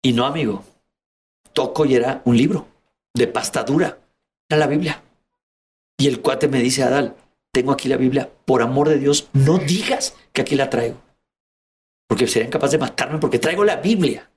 Y 0.03 0.13
no, 0.13 0.25
amigo. 0.25 0.63
Toco 1.53 1.85
y 1.85 1.95
era 1.95 2.21
un 2.25 2.35
libro 2.35 2.67
de 3.13 3.27
pasta 3.27 3.63
dura. 3.63 3.97
Era 4.49 4.59
la 4.59 4.67
Biblia. 4.67 5.01
Y 5.97 6.07
el 6.07 6.21
cuate 6.21 6.49
me 6.49 6.59
dice, 6.59 6.83
Adal, 6.83 7.15
tengo 7.53 7.71
aquí 7.71 7.87
la 7.87 7.97
Biblia. 7.97 8.29
Por 8.45 8.61
amor 8.61 8.89
de 8.89 8.99
Dios, 8.99 9.29
no 9.31 9.57
digas 9.57 10.15
que 10.33 10.41
aquí 10.41 10.55
la 10.55 10.69
traigo. 10.69 10.97
Porque 12.07 12.27
serían 12.27 12.51
capaces 12.51 12.73
de 12.73 12.79
matarme 12.85 13.19
porque 13.19 13.39
traigo 13.39 13.63
la 13.63 13.77
Biblia. 13.77 14.29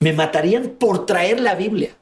Me 0.00 0.12
matarían 0.12 0.76
por 0.78 1.06
traer 1.06 1.40
la 1.40 1.54
Biblia. 1.54 1.96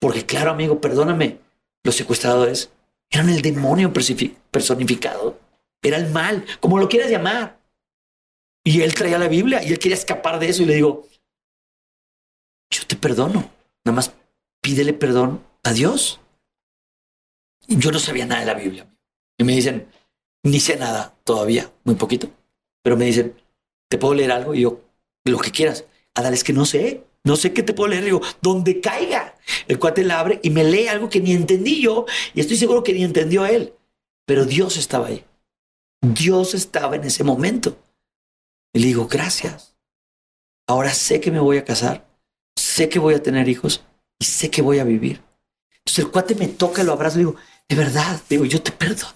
Porque 0.00 0.26
claro, 0.26 0.50
amigo, 0.50 0.80
perdóname, 0.80 1.38
los 1.84 1.94
secuestradores 1.94 2.72
eran 3.10 3.28
el 3.28 3.42
demonio 3.42 3.92
personificado. 3.92 5.38
Era 5.82 5.96
el 5.96 6.10
mal, 6.10 6.44
como 6.60 6.78
lo 6.78 6.88
quieras 6.88 7.10
llamar. 7.10 7.60
Y 8.64 8.82
él 8.82 8.94
traía 8.94 9.18
la 9.18 9.28
Biblia 9.28 9.62
y 9.62 9.68
él 9.68 9.78
quería 9.78 9.96
escapar 9.96 10.38
de 10.38 10.48
eso. 10.48 10.62
Y 10.62 10.66
le 10.66 10.74
digo, 10.74 11.06
yo 12.70 12.86
te 12.86 12.96
perdono. 12.96 13.50
Nada 13.84 13.96
más 13.96 14.14
pídele 14.60 14.92
perdón 14.92 15.44
a 15.62 15.72
Dios. 15.72 16.20
Yo 17.66 17.92
no 17.92 17.98
sabía 17.98 18.26
nada 18.26 18.40
de 18.40 18.46
la 18.46 18.54
Biblia. 18.54 18.86
Y 19.38 19.44
me 19.44 19.54
dicen, 19.54 19.88
ni 20.42 20.60
sé 20.60 20.76
nada 20.76 21.14
todavía, 21.24 21.72
muy 21.84 21.94
poquito. 21.94 22.30
Pero 22.82 22.96
me 22.96 23.04
dicen, 23.06 23.34
¿te 23.88 23.98
puedo 23.98 24.14
leer 24.14 24.32
algo? 24.32 24.54
Y 24.54 24.62
yo, 24.62 24.80
lo 25.24 25.38
que 25.38 25.50
quieras. 25.50 25.84
Adal, 26.14 26.34
es 26.34 26.44
que 26.44 26.52
no 26.52 26.64
sé. 26.64 27.04
No 27.24 27.36
sé 27.36 27.52
qué 27.52 27.62
te 27.62 27.74
puedo 27.74 27.90
leer. 27.90 28.04
Digo, 28.04 28.20
donde 28.40 28.80
caiga. 28.80 29.36
El 29.68 29.78
cuate 29.78 30.04
la 30.04 30.20
abre 30.20 30.40
y 30.42 30.50
me 30.50 30.64
lee 30.64 30.88
algo 30.88 31.08
que 31.08 31.20
ni 31.20 31.32
entendí 31.32 31.82
yo. 31.82 32.06
Y 32.34 32.40
estoy 32.40 32.56
seguro 32.56 32.82
que 32.82 32.92
ni 32.92 33.04
entendió 33.04 33.46
él. 33.46 33.74
Pero 34.26 34.44
Dios 34.44 34.76
estaba 34.76 35.08
ahí. 35.08 35.24
Dios 36.02 36.54
estaba 36.54 36.96
en 36.96 37.04
ese 37.04 37.24
momento. 37.24 37.76
Y 38.72 38.80
le 38.80 38.86
digo, 38.86 39.06
gracias. 39.06 39.76
Ahora 40.66 40.94
sé 40.94 41.20
que 41.20 41.32
me 41.32 41.40
voy 41.40 41.58
a 41.58 41.64
casar, 41.64 42.06
sé 42.56 42.88
que 42.88 43.00
voy 43.00 43.14
a 43.14 43.22
tener 43.22 43.48
hijos 43.48 43.84
y 44.20 44.24
sé 44.24 44.50
que 44.50 44.62
voy 44.62 44.78
a 44.78 44.84
vivir. 44.84 45.20
Entonces 45.78 46.04
el 46.04 46.12
cuate 46.12 46.36
me 46.36 46.46
toca, 46.46 46.84
lo 46.84 46.92
abrazo 46.92 47.16
y 47.16 47.22
digo, 47.22 47.36
de 47.68 47.74
verdad, 47.74 48.22
digo, 48.28 48.44
yo 48.44 48.62
te 48.62 48.70
perdono. 48.70 49.14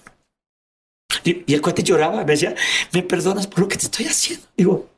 Y, 1.23 1.49
y 1.49 1.53
el 1.53 1.61
cuate 1.61 1.81
lloraba, 1.81 2.25
me 2.25 2.33
decía, 2.33 2.55
me 2.91 3.03
perdonas 3.03 3.47
por 3.47 3.61
lo 3.61 3.67
que 3.69 3.77
te 3.77 3.85
estoy 3.85 4.05
haciendo. 4.05 4.45
Digo, 4.57 4.89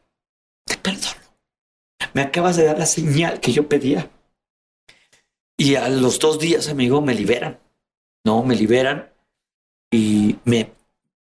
te 0.65 0.77
perdono. 0.77 1.16
Me 2.17 2.23
acabas 2.23 2.55
de 2.55 2.65
dar 2.65 2.79
la 2.79 2.87
señal 2.87 3.39
que 3.39 3.51
yo 3.51 3.69
pedía. 3.69 4.09
Y 5.55 5.75
a 5.75 5.87
los 5.87 6.17
dos 6.17 6.39
días, 6.39 6.67
amigo, 6.67 6.99
me 6.99 7.13
liberan. 7.13 7.59
No, 8.25 8.41
me 8.41 8.55
liberan 8.55 9.13
y 9.93 10.37
me, 10.43 10.71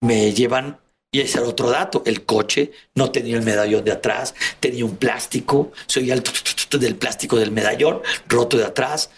me 0.00 0.32
llevan 0.32 0.80
y 1.12 1.20
ese 1.20 1.36
era 1.36 1.48
otro 1.48 1.68
dato. 1.68 2.02
El 2.06 2.24
coche 2.24 2.72
no 2.94 3.10
tenía 3.10 3.36
el 3.36 3.42
medallón 3.42 3.84
de 3.84 3.92
atrás, 3.92 4.34
tenía 4.58 4.86
un 4.86 4.96
plástico. 4.96 5.70
Soy 5.86 6.10
el 6.10 6.22
del 6.70 6.96
plástico 6.96 7.36
del 7.36 7.50
medallón 7.50 8.00
roto 8.26 8.56
de 8.56 8.64
atrás. 8.64 9.10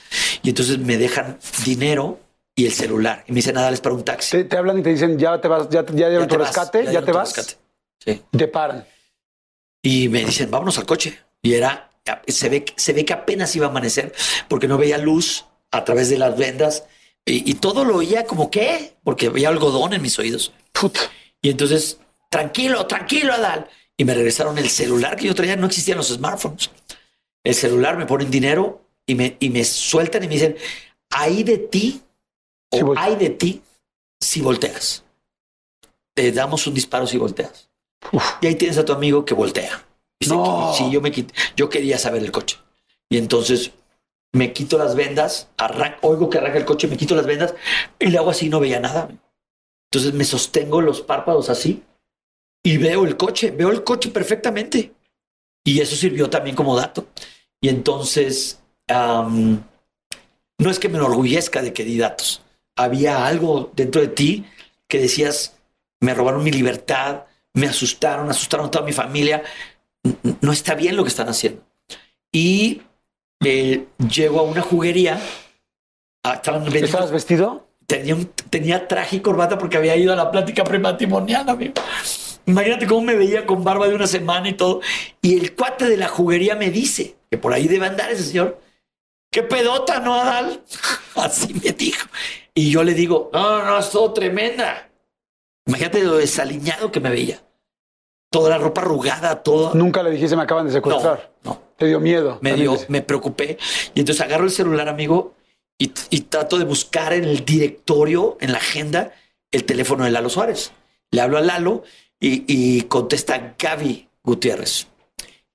Y 0.43 0.49
entonces 0.49 0.79
me 0.81 0.99
dejan 0.99 1.39
dinero 1.65 2.19
y 2.57 2.67
el 2.67 2.73
celular. 2.73 3.23
Y 3.29 3.31
me 3.31 3.37
dicen, 3.37 3.55
nada, 3.55 3.71
es 3.71 3.81
para 3.81 3.95
un 3.95 4.03
taxi. 4.05 4.39
Te, 4.39 4.45
te 4.47 4.57
hablan 4.57 4.81
y 4.81 4.83
te 4.83 4.91
dicen, 4.91 5.17
ya 5.17 5.41
te 5.41 5.47
vas, 5.47 5.69
ya, 5.69 5.87
ya 5.87 6.09
dieron 6.09 6.27
Ya 6.27 6.35
tu 6.35 6.39
vas, 6.39 6.49
rescate, 6.49 6.93
ya, 6.93 7.05
te 7.05 7.13
vas. 7.13 7.37
rescate. 7.37 7.57
Sí. 8.05 8.21
Te 8.37 8.49
paran. 8.49 8.85
Y 9.81 10.09
me 10.09 10.25
dicen, 10.25 10.51
vámonos 10.51 10.77
al 10.77 10.85
coche. 10.85 11.28
Y 11.43 11.55
era, 11.55 11.91
se 12.27 12.49
ve, 12.49 12.65
se 12.77 12.93
ve 12.93 13.05
que 13.05 13.13
apenas 13.13 13.55
iba 13.57 13.67
a 13.67 13.71
amanecer 13.71 14.15
porque 14.49 14.69
no 14.69 14.79
veía 14.79 14.99
luz 14.99 15.45
a 15.71 15.85
través 15.85 16.09
de 16.11 16.19
las 16.19 16.37
vendas 16.37 16.85
y, 17.25 17.49
y 17.51 17.55
todo 17.55 17.85
lo 17.85 17.97
oía 17.97 18.25
como 18.25 18.51
que, 18.51 18.95
porque 19.05 19.29
veía 19.29 19.49
algodón 19.49 19.93
en 19.93 20.03
mis 20.03 20.19
oídos. 20.19 20.53
Puta. 20.73 21.01
Y 21.43 21.51
entonces, 21.51 21.99
tranquilo, 22.31 22.87
tranquilo, 22.87 23.33
Adal. 23.33 23.69
Y 23.97 24.05
me 24.05 24.15
regresaron 24.15 24.59
el 24.59 24.71
celular 24.71 25.17
que 25.17 25.27
yo 25.27 25.35
traía. 25.35 25.57
No 25.57 25.67
existían 25.67 25.99
los 25.99 26.09
smartphones. 26.09 26.71
El 27.45 27.55
celular 27.55 27.97
me 27.97 28.07
ponen 28.07 28.31
dinero 28.31 28.85
y 29.07 29.15
me, 29.15 29.37
y 29.41 29.51
me 29.51 29.65
sueltan 29.65 30.25
y 30.25 30.29
me 30.29 30.35
dicen, 30.35 30.57
hay 31.11 31.43
de 31.43 31.59
ti 31.59 32.03
o 32.71 32.79
volte- 32.79 33.01
hay 33.01 33.17
de 33.17 33.31
ti 33.31 33.63
si 34.21 34.41
volteas. 34.41 35.05
Te 36.15 36.33
damos 36.33 36.67
un 36.67 36.75
disparo 36.75 37.07
si 37.07 37.17
volteas. 37.19 37.71
Uf. 38.13 38.25
Y 38.41 38.47
ahí 38.47 38.55
tienes 38.55 38.79
a 38.79 38.85
tu 38.85 38.93
amigo 38.93 39.25
que 39.25 39.35
voltea. 39.35 39.85
Dice, 40.21 40.35
No. 40.35 40.73
Sí, 40.77 40.91
yo 40.91 41.01
me 41.01 41.13
quit- 41.13 41.33
yo 41.57 41.69
quería 41.69 41.99
saber 41.99 42.23
el 42.23 42.33
coche. 42.33 42.59
Y 43.09 43.19
entonces 43.19 43.73
me 44.33 44.53
quito 44.53 44.77
las 44.79 44.95
vendas, 44.95 45.49
arran- 45.57 45.97
oigo 46.03 46.29
que 46.29 46.39
arranca 46.39 46.59
el 46.59 46.65
coche, 46.65 46.89
me 46.89 46.97
quito 46.97 47.15
las 47.15 47.27
vendas 47.27 47.55
y 47.99 48.07
le 48.07 48.19
hago 48.19 48.31
así, 48.31 48.49
no 48.49 48.61
veía 48.61 48.81
nada. 48.81 49.09
Entonces 49.91 50.13
me 50.13 50.25
sostengo 50.25 50.81
los 50.83 51.01
párpados 51.01 51.49
así 51.49 51.83
y 52.63 52.77
veo 52.77 53.05
el 53.05 53.17
coche, 53.17 53.51
veo 53.51 53.71
el 53.71 53.85
coche 53.85 54.11
perfectamente. 54.11 54.93
Y 55.65 55.81
eso 55.81 55.97
sirvió 55.97 56.29
también 56.29 56.57
como 56.57 56.77
dato. 56.77 57.07
Y 57.61 57.69
entonces, 57.69 58.61
am, 58.89 59.63
no 60.59 60.71
es 60.71 60.79
que 60.79 60.89
me 60.89 60.99
enorgullezca 60.99 61.63
de 61.63 61.73
que 61.73 61.85
di 61.85 61.99
datos. 61.99 62.43
Había 62.77 63.27
algo 63.27 63.73
dentro 63.75 64.01
de 64.01 64.09
ti 64.09 64.45
que 64.87 64.99
decías, 64.99 65.57
me 66.01 66.15
robaron 66.15 66.45
mi 66.45 66.51
libertad, 66.51 67.25
me 67.55 67.67
asustaron, 67.67 68.31
asustaron 68.31 68.67
a 68.67 68.71
toda 68.71 68.85
mi 68.85 68.93
familia. 68.93 69.43
No 70.41 70.53
está 70.53 70.75
bien 70.75 70.97
lo 70.97 71.03
que 71.05 71.09
están 71.09 71.29
haciendo. 71.29 71.63
Y 72.33 72.83
eh, 73.45 73.87
llego 74.11 74.41
a 74.41 74.43
una 74.43 74.63
juguería. 74.63 75.21
ah, 76.25 76.35
estaban 76.35 76.63
vendiendo- 76.65 76.87
¿Estabas 76.87 77.11
vestido? 77.11 77.67
tenía, 77.87 78.15
un- 78.15 78.27
tenía 78.51 78.87
traje 78.87 79.17
y 79.17 79.21
corbata 79.21 79.57
porque 79.57 79.79
había 79.79 79.97
ido 79.97 80.13
a 80.13 80.17
la 80.17 80.31
plática 80.31 80.63
prematrimonial, 80.65 81.49
amigo. 81.49 81.73
Imagínate 82.45 82.87
cómo 82.87 83.03
me 83.03 83.15
veía 83.15 83.47
con 83.47 83.65
barba 83.65 83.89
de 83.89 83.95
una 83.95 84.07
semana 84.07 84.49
y 84.49 84.55
todo. 84.55 84.81
Y 85.23 85.39
el 85.39 85.55
cuate 85.55 85.87
de 85.87 85.97
la 85.97 86.09
juguería 86.09 86.55
me 86.55 86.71
dice 86.71 87.17
que 87.31 87.39
por 87.39 87.53
ahí 87.55 87.67
debe 87.69 87.87
andar 87.87 88.11
ese 88.11 88.25
señor. 88.25 88.61
¡Qué 89.31 89.43
pedota, 89.43 90.01
no, 90.01 90.15
Adal! 90.21 90.63
Así 91.17 91.53
me 91.55 91.73
dijo. 91.73 92.07
Y 92.55 92.71
yo 92.71 92.83
le 92.83 92.93
digo, 92.95 93.31
no, 93.33 93.65
no, 93.65 93.79
es 93.79 93.91
todo 93.91 94.13
tremenda. 94.13 94.91
Imagínate 95.67 96.03
lo 96.03 96.17
desaliñado 96.17 96.91
que 96.91 97.01
me 97.01 97.11
veía. 97.11 97.43
Toda 98.31 98.51
la 98.51 98.59
ropa 98.59 98.83
arrugada, 98.83 99.43
todo. 99.43 99.75
Nunca 99.75 100.03
le 100.03 100.11
dijiste 100.11 100.37
me 100.37 100.43
acaban 100.43 100.67
de 100.67 100.73
secuestrar. 100.73 101.33
no 101.45 101.61
Te 101.77 101.87
dio 101.87 101.99
miedo. 102.01 102.39
me, 102.43 102.55
dio, 102.55 102.77
me 102.89 103.01
preocupé. 103.03 103.59
Y 103.95 104.01
entonces 104.01 104.23
agarro 104.25 104.45
el 104.45 104.51
celular, 104.51 104.89
amigo, 104.89 105.35
y, 105.79 105.93
y 106.11 106.21
trato 106.23 106.59
de 106.59 106.65
buscar 106.65 107.13
en 107.13 107.25
el 107.25 107.45
directorio, 107.45 108.37
en 108.41 108.53
la 108.53 108.59
agenda, 108.59 109.13
el 109.51 109.65
teléfono 109.65 110.05
de 110.05 110.11
Lalo 110.11 110.29
Suárez. 110.29 110.73
Le 111.11 111.21
hablo 111.23 111.39
a 111.39 111.41
Lalo 111.41 111.85
y, 112.21 112.45
y 112.47 112.83
contesta 112.83 113.55
Gaby 113.59 114.09
Gutiérrez. 114.23 114.89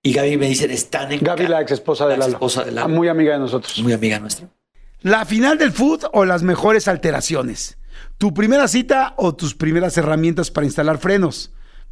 Y 0.01 0.13
Gaby 0.13 0.37
me 0.37 0.47
dice, 0.47 0.65
están 0.73 1.11
en... 1.11 1.19
Gaby, 1.21 1.47
la 1.47 1.61
ex 1.61 1.71
esposa 1.71 2.05
de 2.05 2.11
la 2.13 2.17
Lalo. 2.19 2.31
exesposa 2.31 2.63
de 2.63 2.71
Lalo. 2.71 2.89
Muy 2.89 3.07
amiga 3.07 3.33
de 3.33 3.39
nosotros. 3.39 3.77
Muy 3.79 3.93
amiga 3.93 4.19
nuestra. 4.19 4.47
¿La 5.01 5.25
final 5.25 5.57
del 5.57 5.71
food 5.71 6.05
o 6.11 6.25
las 6.25 6.41
mejores 6.43 6.87
alteraciones? 6.87 7.77
¿Tu 8.17 8.33
primera 8.33 8.67
cita 8.67 9.13
o 9.17 9.35
tus 9.35 9.53
primeras 9.53 9.95
herramientas 9.97 10.49
para 10.49 10.65
instalar 10.65 10.97
frenos? 10.97 11.51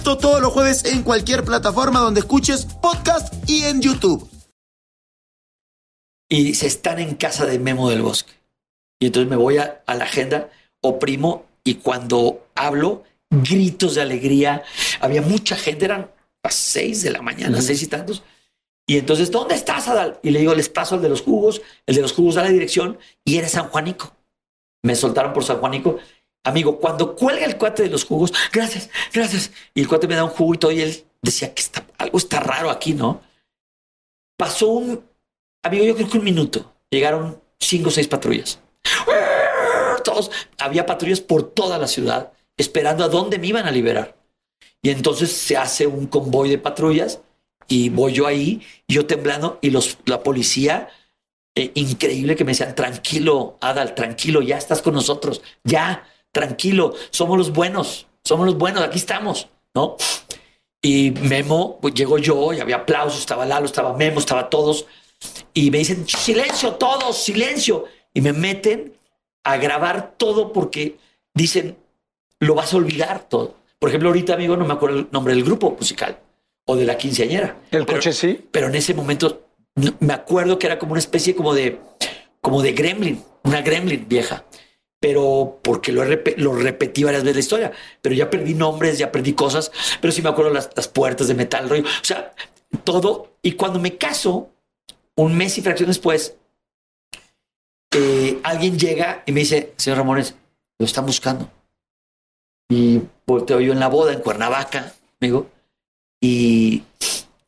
Esto 0.00 0.16
todos 0.16 0.40
los 0.40 0.54
jueves 0.54 0.86
en 0.86 1.02
cualquier 1.02 1.44
plataforma 1.44 2.00
donde 2.00 2.20
escuches 2.20 2.64
podcast 2.64 3.34
y 3.46 3.64
en 3.64 3.82
YouTube. 3.82 4.26
Y 6.26 6.42
dice, 6.42 6.66
están 6.66 7.00
en 7.00 7.16
casa 7.16 7.44
de 7.44 7.58
Memo 7.58 7.90
del 7.90 8.00
Bosque. 8.00 8.32
Y 8.98 9.08
entonces 9.08 9.28
me 9.28 9.36
voy 9.36 9.58
a, 9.58 9.82
a 9.84 9.94
la 9.94 10.04
agenda, 10.04 10.48
oprimo 10.80 11.44
y 11.64 11.74
cuando 11.74 12.46
hablo, 12.54 13.04
gritos 13.28 13.96
de 13.96 14.00
alegría. 14.00 14.62
Había 15.02 15.20
mucha 15.20 15.54
gente, 15.54 15.84
eran 15.84 16.10
las 16.42 16.54
seis 16.54 17.02
de 17.02 17.10
la 17.10 17.20
mañana, 17.20 17.60
seis 17.60 17.82
y 17.82 17.86
tantos. 17.86 18.22
Y 18.86 18.96
entonces, 18.96 19.30
¿dónde 19.30 19.54
estás, 19.54 19.86
Adal? 19.86 20.18
Y 20.22 20.30
le 20.30 20.40
digo, 20.40 20.54
les 20.54 20.70
paso 20.70 20.94
al 20.94 21.02
de 21.02 21.10
los 21.10 21.20
jugos. 21.20 21.60
El 21.84 21.96
de 21.96 22.00
los 22.00 22.14
jugos 22.14 22.36
da 22.36 22.42
la 22.42 22.48
dirección 22.48 22.98
y 23.22 23.36
era 23.36 23.50
San 23.50 23.68
Juanico. 23.68 24.16
Me 24.82 24.94
soltaron 24.94 25.34
por 25.34 25.44
San 25.44 25.58
Juanico. 25.58 25.98
Amigo, 26.44 26.78
cuando 26.78 27.14
cuelga 27.14 27.44
el 27.44 27.58
cuate 27.58 27.82
de 27.82 27.90
los 27.90 28.04
jugos, 28.04 28.32
gracias, 28.52 28.88
gracias. 29.12 29.50
Y 29.74 29.82
el 29.82 29.88
cuate 29.88 30.08
me 30.08 30.14
da 30.14 30.24
un 30.24 30.58
todo, 30.58 30.72
y 30.72 30.80
él 30.80 31.04
decía 31.20 31.54
que 31.54 31.60
está, 31.60 31.86
algo 31.98 32.18
está 32.18 32.40
raro 32.40 32.70
aquí, 32.70 32.94
¿no? 32.94 33.20
Pasó 34.38 34.68
un, 34.68 35.04
amigo, 35.62 35.84
yo 35.84 35.94
creo 35.94 36.08
que 36.08 36.18
un 36.18 36.24
minuto. 36.24 36.72
Llegaron 36.90 37.40
cinco 37.58 37.88
o 37.88 37.92
seis 37.92 38.08
patrullas. 38.08 38.58
Todos, 40.02 40.30
había 40.58 40.86
patrullas 40.86 41.20
por 41.20 41.42
toda 41.42 41.76
la 41.78 41.86
ciudad 41.86 42.32
esperando 42.56 43.04
a 43.04 43.08
dónde 43.08 43.38
me 43.38 43.48
iban 43.48 43.66
a 43.66 43.70
liberar. 43.70 44.16
Y 44.82 44.90
entonces 44.90 45.30
se 45.32 45.56
hace 45.56 45.86
un 45.86 46.06
convoy 46.06 46.48
de 46.48 46.58
patrullas 46.58 47.20
y 47.68 47.88
voy 47.88 48.12
yo 48.12 48.26
ahí, 48.26 48.66
yo 48.88 49.06
temblando, 49.06 49.58
y 49.62 49.70
los, 49.70 49.98
la 50.06 50.22
policía, 50.22 50.88
eh, 51.54 51.70
increíble 51.74 52.34
que 52.34 52.44
me 52.44 52.52
decían, 52.52 52.74
tranquilo, 52.74 53.58
Adal, 53.60 53.94
tranquilo, 53.94 54.42
ya 54.42 54.56
estás 54.56 54.82
con 54.82 54.94
nosotros, 54.94 55.40
ya, 55.62 56.04
tranquilo, 56.32 56.94
somos 57.10 57.36
los 57.38 57.52
buenos, 57.52 58.06
somos 58.24 58.46
los 58.46 58.56
buenos, 58.58 58.82
aquí 58.82 58.98
estamos, 58.98 59.48
¿no? 59.74 59.96
Y 60.82 61.10
Memo, 61.10 61.78
pues 61.80 61.94
llegó 61.94 62.18
yo, 62.18 62.52
y 62.52 62.60
había 62.60 62.76
aplausos, 62.76 63.20
estaba 63.20 63.44
Lalo, 63.46 63.66
estaba 63.66 63.96
Memo, 63.96 64.18
estaba 64.20 64.48
todos, 64.48 64.86
y 65.52 65.70
me 65.70 65.78
dicen, 65.78 66.06
silencio, 66.08 66.74
todos, 66.74 67.16
silencio, 67.22 67.84
y 68.14 68.20
me 68.20 68.32
meten 68.32 68.94
a 69.44 69.56
grabar 69.56 70.14
todo 70.16 70.52
porque 70.52 70.96
dicen, 71.34 71.76
lo 72.38 72.54
vas 72.54 72.72
a 72.72 72.76
olvidar 72.78 73.28
todo. 73.28 73.54
Por 73.78 73.88
ejemplo, 73.90 74.08
ahorita, 74.10 74.34
amigo, 74.34 74.56
no 74.56 74.64
me 74.66 74.72
acuerdo 74.74 74.98
el 75.00 75.08
nombre 75.10 75.34
del 75.34 75.44
grupo 75.44 75.70
musical 75.78 76.18
o 76.66 76.76
de 76.76 76.84
la 76.84 76.96
quinceañera. 76.96 77.56
El 77.70 77.84
Pero- 77.84 77.98
coche 77.98 78.12
sí. 78.12 78.46
pero 78.50 78.68
en 78.68 78.74
ese 78.74 78.94
momento 78.94 79.42
me 80.00 80.12
acuerdo 80.12 80.58
que 80.58 80.66
era 80.66 80.78
como 80.78 80.92
una 80.92 80.98
especie 81.00 81.34
como 81.34 81.54
de 81.54 81.78
como 82.40 82.62
de 82.62 82.72
gremlin, 82.72 83.22
una 83.44 83.60
gremlin 83.62 84.06
vieja. 84.08 84.44
Pero 85.00 85.58
porque 85.62 85.92
lo, 85.92 86.04
rep- 86.04 86.36
lo 86.36 86.54
repetí 86.54 87.04
varias 87.04 87.22
veces 87.22 87.36
la 87.36 87.40
historia, 87.40 87.72
pero 88.02 88.14
ya 88.14 88.28
perdí 88.28 88.54
nombres, 88.54 88.98
ya 88.98 89.10
perdí 89.10 89.32
cosas, 89.32 89.72
pero 90.00 90.12
sí 90.12 90.20
me 90.20 90.28
acuerdo 90.28 90.52
las, 90.52 90.70
las 90.76 90.88
puertas 90.88 91.26
de 91.28 91.34
metal, 91.34 91.68
rollo. 91.68 91.84
O 91.84 92.04
sea, 92.04 92.34
todo. 92.84 93.32
Y 93.42 93.52
cuando 93.52 93.78
me 93.78 93.96
caso, 93.96 94.50
un 95.16 95.36
mes 95.36 95.56
y 95.56 95.62
fracción 95.62 95.88
después, 95.88 96.36
eh, 97.94 98.40
alguien 98.42 98.78
llega 98.78 99.22
y 99.26 99.32
me 99.32 99.40
dice, 99.40 99.72
señor 99.76 99.98
Ramones, 99.98 100.34
lo 100.78 100.86
están 100.86 101.06
buscando. 101.06 101.50
Y 102.70 103.00
volteo 103.26 103.60
yo 103.60 103.72
en 103.72 103.80
la 103.80 103.88
boda 103.88 104.12
en 104.12 104.20
Cuernavaca, 104.20 104.94
amigo, 105.20 105.50
y, 106.22 106.84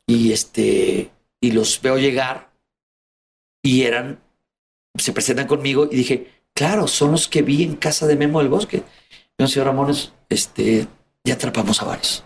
y 0.07 0.33
este, 0.33 1.11
y 1.39 1.51
los 1.51 1.79
veo 1.81 1.97
llegar 1.97 2.51
y 3.63 3.83
eran, 3.83 4.19
se 4.97 5.13
presentan 5.13 5.47
conmigo 5.47 5.87
y 5.89 5.95
dije, 5.95 6.32
claro, 6.53 6.87
son 6.87 7.11
los 7.11 7.27
que 7.27 7.41
vi 7.41 7.63
en 7.63 7.75
casa 7.75 8.07
de 8.07 8.15
Memo 8.15 8.39
del 8.39 8.49
Bosque. 8.49 8.83
No, 9.37 9.47
señor 9.47 9.67
Ramones, 9.67 10.13
este, 10.29 10.87
ya 11.23 11.33
atrapamos 11.35 11.81
a 11.81 11.85
varios. 11.85 12.23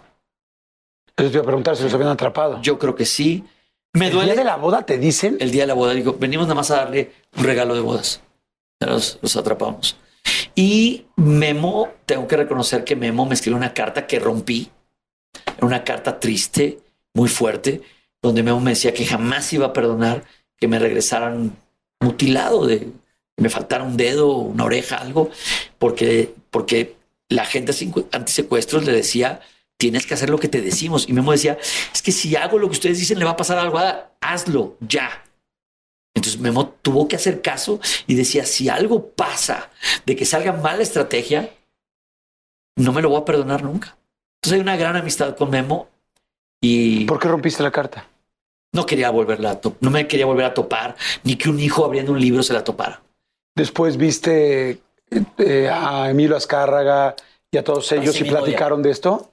Te 1.16 1.26
iba 1.26 1.42
a 1.42 1.44
preguntar 1.44 1.76
si 1.76 1.84
los 1.84 1.94
habían 1.94 2.10
atrapado. 2.10 2.62
Yo 2.62 2.78
creo 2.78 2.96
que 2.96 3.06
sí. 3.06 3.44
Me 3.94 4.06
¿El 4.08 4.12
día 4.12 4.22
duele 4.22 4.36
de 4.36 4.44
la 4.44 4.58
boda 4.58 4.86
te 4.86 4.98
dicen? 4.98 5.38
el 5.40 5.50
día 5.50 5.64
de 5.64 5.68
la 5.68 5.74
boda. 5.74 5.94
Digo, 5.94 6.16
venimos 6.20 6.46
nada 6.46 6.56
más 6.56 6.70
a 6.70 6.78
darle 6.78 7.12
un 7.36 7.44
regalo 7.44 7.74
de 7.74 7.82
bodas. 7.82 8.22
Los, 8.80 9.18
los 9.22 9.36
atrapamos. 9.36 9.98
Y 10.54 11.06
Memo, 11.16 11.90
tengo 12.06 12.28
que 12.28 12.38
reconocer 12.38 12.84
que 12.84 12.96
Memo 12.96 13.26
me 13.26 13.34
escribió 13.34 13.58
una 13.58 13.74
carta 13.74 14.06
que 14.06 14.20
rompí. 14.20 14.70
Era 15.58 15.66
una 15.66 15.84
carta 15.84 16.20
triste, 16.20 16.80
muy 17.14 17.30
fuerte, 17.30 17.82
donde 18.22 18.44
Memo 18.44 18.60
me 18.60 18.72
decía 18.72 18.94
que 18.94 19.06
jamás 19.06 19.52
iba 19.54 19.68
a 19.68 19.74
perdonar 19.74 20.24
que 20.58 20.68
me 20.68 20.80
regresaran 20.80 21.56
mutilado, 22.00 22.66
de 22.68 22.92
me 23.38 23.50
faltara 23.50 23.84
un 23.84 23.98
dedo, 23.98 24.32
una 24.38 24.66
oreja, 24.66 24.98
algo, 24.98 25.30
porque, 25.78 26.34
porque 26.50 26.96
la 27.30 27.46
gente 27.46 27.74
sin- 27.74 27.94
antisecuestros 28.12 28.86
le 28.86 28.92
decía, 28.92 29.42
tienes 29.78 30.06
que 30.06 30.16
hacer 30.16 30.30
lo 30.30 30.40
que 30.40 30.48
te 30.48 30.62
decimos. 30.62 31.08
Y 31.08 31.14
Memo 31.14 31.32
decía, 31.32 31.58
es 31.94 32.02
que 32.02 32.12
si 32.12 32.36
hago 32.36 32.58
lo 32.58 32.68
que 32.68 32.74
ustedes 32.74 33.00
dicen, 33.00 33.20
le 33.20 33.26
va 33.26 33.32
a 33.32 33.38
pasar 33.38 33.58
algo, 33.60 33.80
hazlo 34.22 34.76
ya. 34.82 35.24
Entonces 36.16 36.42
Memo 36.42 36.70
tuvo 36.82 37.08
que 37.08 37.16
hacer 37.16 37.44
caso 37.44 37.80
y 38.08 38.16
decía, 38.16 38.46
si 38.46 38.70
algo 38.70 39.10
pasa 39.12 39.70
de 40.06 40.16
que 40.16 40.26
salga 40.26 40.52
mal 40.52 40.78
la 40.78 40.84
estrategia, 40.84 41.54
no 42.76 42.92
me 42.92 43.04
lo 43.04 43.10
voy 43.10 43.22
a 43.22 43.26
perdonar 43.26 43.62
nunca. 43.64 43.98
Entonces 44.38 44.54
hay 44.54 44.62
una 44.62 44.78
gran 44.78 44.96
amistad 44.96 45.36
con 45.36 45.52
Memo 45.52 45.90
y 46.60 47.06
¿Por 47.06 47.20
qué 47.20 47.28
rompiste 47.28 47.62
la 47.62 47.72
carta? 47.72 48.08
No 48.74 48.86
quería 48.86 49.12
volverla 49.12 49.52
a 49.52 49.62
no 49.80 49.92
me 49.92 50.08
quería 50.08 50.26
volver 50.26 50.46
a 50.46 50.54
topar, 50.54 50.96
ni 51.24 51.36
que 51.36 51.50
un 51.50 51.60
hijo 51.60 51.86
abriendo 51.86 52.12
un 52.12 52.20
libro 52.20 52.42
se 52.42 52.54
la 52.54 52.64
topara. 52.64 53.02
Después 53.58 53.98
viste 53.98 54.84
eh, 55.40 55.68
a 55.68 56.12
Emilio 56.12 56.38
Azcárraga 56.38 57.16
y 57.50 57.58
a 57.58 57.64
todos 57.64 57.92
ellos 57.92 58.14
Así 58.14 58.24
y 58.24 58.30
platicaron 58.30 58.84
de 58.84 58.92
esto. 58.92 59.32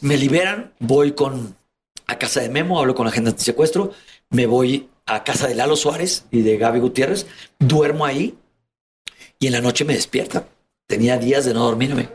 Me 0.00 0.16
liberan, 0.16 0.72
voy 0.78 1.12
con 1.12 1.54
a 2.06 2.18
casa 2.18 2.40
de 2.40 2.48
Memo, 2.48 2.80
hablo 2.80 2.94
con 2.94 3.04
la 3.04 3.12
gente 3.12 3.32
de 3.32 3.38
secuestro, 3.38 3.92
me 4.30 4.46
voy 4.46 4.88
a 5.04 5.22
casa 5.22 5.48
de 5.48 5.54
Lalo 5.54 5.76
Suárez 5.76 6.24
y 6.30 6.40
de 6.40 6.56
Gaby 6.56 6.80
Gutiérrez, 6.80 7.26
duermo 7.58 8.06
ahí 8.06 8.38
y 9.38 9.48
en 9.48 9.52
la 9.52 9.60
noche 9.60 9.84
me 9.84 9.92
despierta. 9.92 10.46
Tenía 10.86 11.18
días 11.18 11.44
de 11.44 11.52
no 11.52 11.64
dormirme 11.64 12.08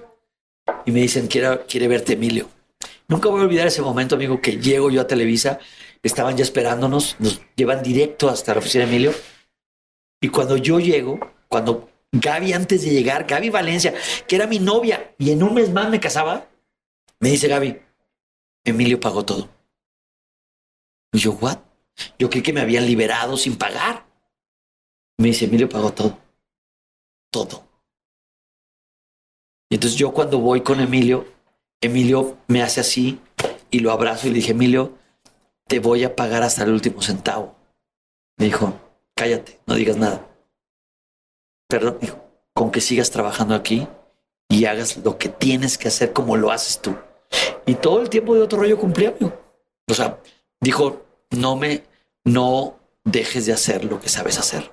y 0.87 0.91
me 0.91 1.01
dicen, 1.01 1.27
quiere, 1.27 1.65
quiere 1.67 1.87
verte 1.87 2.13
Emilio. 2.13 2.49
Nunca 3.07 3.29
voy 3.29 3.41
a 3.41 3.43
olvidar 3.43 3.67
ese 3.67 3.83
momento, 3.83 4.15
amigo, 4.15 4.41
que 4.41 4.57
llego 4.57 4.89
yo 4.89 5.01
a 5.01 5.07
Televisa, 5.07 5.59
estaban 6.01 6.35
ya 6.35 6.41
esperándonos, 6.41 7.15
nos 7.19 7.41
llevan 7.55 7.83
directo 7.83 8.27
hasta 8.27 8.53
la 8.53 8.59
oficina 8.59 8.85
de 8.85 8.89
Emilio. 8.89 9.13
Y 10.21 10.29
cuando 10.29 10.57
yo 10.57 10.79
llego, 10.79 11.19
cuando 11.47 11.89
Gaby 12.11 12.53
antes 12.53 12.83
de 12.83 12.91
llegar, 12.91 13.25
Gaby 13.25 13.49
Valencia, 13.49 13.93
que 14.27 14.35
era 14.35 14.47
mi 14.47 14.59
novia 14.59 15.13
y 15.17 15.31
en 15.31 15.43
un 15.43 15.53
mes 15.53 15.71
más 15.71 15.89
me 15.89 15.99
casaba, 15.99 16.47
me 17.19 17.29
dice 17.29 17.47
Gaby, 17.47 17.79
Emilio 18.63 18.99
pagó 18.99 19.23
todo. 19.25 19.49
Y 21.13 21.19
yo, 21.19 21.33
¿what? 21.33 21.59
Yo 22.17 22.29
creí 22.29 22.41
que 22.41 22.53
me 22.53 22.61
habían 22.61 22.85
liberado 22.85 23.37
sin 23.37 23.57
pagar. 23.57 24.05
Me 25.17 25.27
dice, 25.27 25.45
Emilio 25.45 25.69
pagó 25.69 25.93
todo. 25.93 26.17
Todo. 27.31 27.65
Y 29.69 29.75
entonces 29.75 29.97
yo 29.97 30.11
cuando 30.13 30.39
voy 30.39 30.61
con 30.61 30.79
Emilio, 30.79 31.25
Emilio 31.81 32.37
me 32.47 32.61
hace 32.61 32.81
así 32.81 33.19
y 33.71 33.79
lo 33.79 33.91
abrazo 33.91 34.27
y 34.27 34.31
le 34.31 34.37
dije, 34.37 34.51
Emilio, 34.51 34.97
te 35.67 35.79
voy 35.79 36.03
a 36.03 36.15
pagar 36.15 36.43
hasta 36.43 36.63
el 36.63 36.71
último 36.71 37.01
centavo. 37.01 37.55
Me 38.37 38.45
dijo, 38.45 38.79
cállate, 39.15 39.59
no 39.65 39.75
digas 39.75 39.97
nada. 39.97 40.27
Perdón, 41.67 41.97
dijo, 41.99 42.23
con 42.53 42.71
que 42.71 42.81
sigas 42.81 43.11
trabajando 43.11 43.55
aquí 43.55 43.87
y 44.49 44.65
hagas 44.65 44.97
lo 44.97 45.17
que 45.17 45.29
tienes 45.29 45.77
que 45.77 45.87
hacer 45.87 46.13
como 46.13 46.37
lo 46.37 46.51
haces 46.51 46.79
tú. 46.81 46.95
Y 47.65 47.75
todo 47.75 48.01
el 48.01 48.09
tiempo 48.09 48.35
de 48.35 48.41
otro 48.41 48.59
rollo 48.59 48.77
cumplía, 48.77 49.09
amigo. 49.09 49.33
O 49.89 49.93
sea, 49.93 50.19
dijo, 50.61 51.05
no 51.31 51.55
me, 51.55 51.83
no 52.23 52.77
dejes 53.03 53.45
de 53.45 53.53
hacer 53.53 53.85
lo 53.85 53.99
que 53.99 54.09
sabes 54.09 54.37
hacer. 54.37 54.71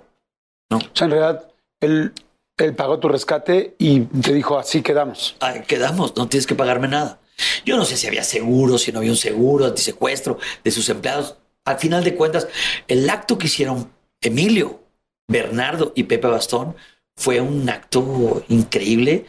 O 0.71 0.81
sea, 0.95 1.07
en 1.07 1.11
realidad, 1.11 1.49
él, 1.81 2.13
él 2.59 2.75
pagó 2.75 2.99
tu 2.99 3.09
rescate 3.09 3.75
y 3.79 4.01
te 4.01 4.33
dijo, 4.33 4.59
así 4.59 4.83
quedamos. 4.83 5.37
Ahí 5.41 5.63
quedamos, 5.63 6.17
no 6.17 6.29
tienes 6.29 6.47
que 6.47 6.55
pagarme 6.55 6.89
nada. 6.89 7.21
Yo 7.65 7.77
no 7.77 7.85
sé 7.85 7.97
si 7.97 8.07
había 8.07 8.25
seguro, 8.25 8.79
si 8.79 8.93
no 8.93 8.99
había 8.99 9.11
un 9.11 9.17
seguro, 9.17 9.67
antisecuestro 9.67 10.39
de 10.63 10.71
sus 10.71 10.89
empleados. 10.89 11.37
Al 11.65 11.79
final 11.79 12.05
de 12.05 12.15
cuentas, 12.15 12.49
el 12.89 13.09
acto 13.09 13.39
que 13.39 13.47
hicieron 13.47 13.91
Emilio, 14.23 14.81
Bernardo 15.29 15.93
y 15.95 16.05
Pepe 16.05 16.29
Bastón 16.29 16.77
fue 17.17 17.41
un 17.41 17.69
acto 17.69 18.45
increíble 18.49 19.27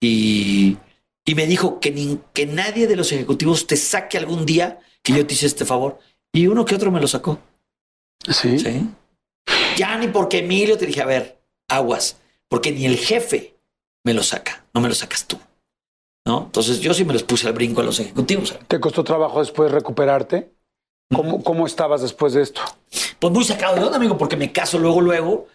y, 0.00 0.76
y 1.24 1.34
me 1.34 1.46
dijo 1.46 1.80
que, 1.80 1.90
ni, 1.90 2.20
que 2.32 2.46
nadie 2.46 2.86
de 2.86 2.96
los 2.96 3.10
ejecutivos 3.12 3.66
te 3.66 3.76
saque 3.76 4.18
algún 4.18 4.46
día 4.46 4.80
que 5.02 5.12
yo 5.12 5.26
te 5.26 5.34
hice 5.34 5.46
este 5.46 5.64
favor. 5.64 5.98
Y 6.32 6.46
uno 6.46 6.64
que 6.64 6.74
otro 6.74 6.90
me 6.90 7.00
lo 7.00 7.08
sacó. 7.08 7.38
Sí. 8.28 8.58
¿sí? 8.58 8.88
Ya 9.76 9.96
ni 9.98 10.08
porque 10.08 10.38
Emilio 10.38 10.76
te 10.76 10.86
dije, 10.86 11.02
a 11.02 11.06
ver, 11.06 11.40
aguas, 11.68 12.18
porque 12.48 12.72
ni 12.72 12.86
el 12.86 12.96
jefe 12.96 13.56
me 14.04 14.14
lo 14.14 14.22
saca, 14.22 14.64
no 14.74 14.80
me 14.80 14.88
lo 14.88 14.94
sacas 14.94 15.26
tú. 15.26 15.38
¿No? 16.26 16.44
Entonces 16.46 16.80
yo 16.80 16.92
sí 16.92 17.04
me 17.04 17.12
los 17.12 17.22
puse 17.22 17.46
al 17.46 17.52
brinco 17.52 17.80
a 17.80 17.84
los 17.84 18.00
ejecutivos. 18.00 18.58
¿Te 18.66 18.80
costó 18.80 19.04
trabajo 19.04 19.38
después 19.38 19.70
recuperarte? 19.70 20.55
¿Cómo, 21.14 21.42
¿Cómo 21.42 21.66
estabas 21.66 22.02
después 22.02 22.32
de 22.32 22.42
esto? 22.42 22.60
Pues 23.18 23.32
muy 23.32 23.44
sacado 23.44 23.76
de 23.76 23.84
onda, 23.84 23.96
amigo, 23.96 24.18
porque 24.18 24.36
me 24.36 24.52
caso 24.52 24.78
luego, 24.78 25.00
luego. 25.00 25.46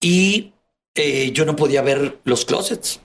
Y 0.00 0.52
eh, 0.94 1.32
yo 1.32 1.44
no 1.44 1.56
podía 1.56 1.82
ver 1.82 2.18
los 2.24 2.44
closets. 2.44 3.00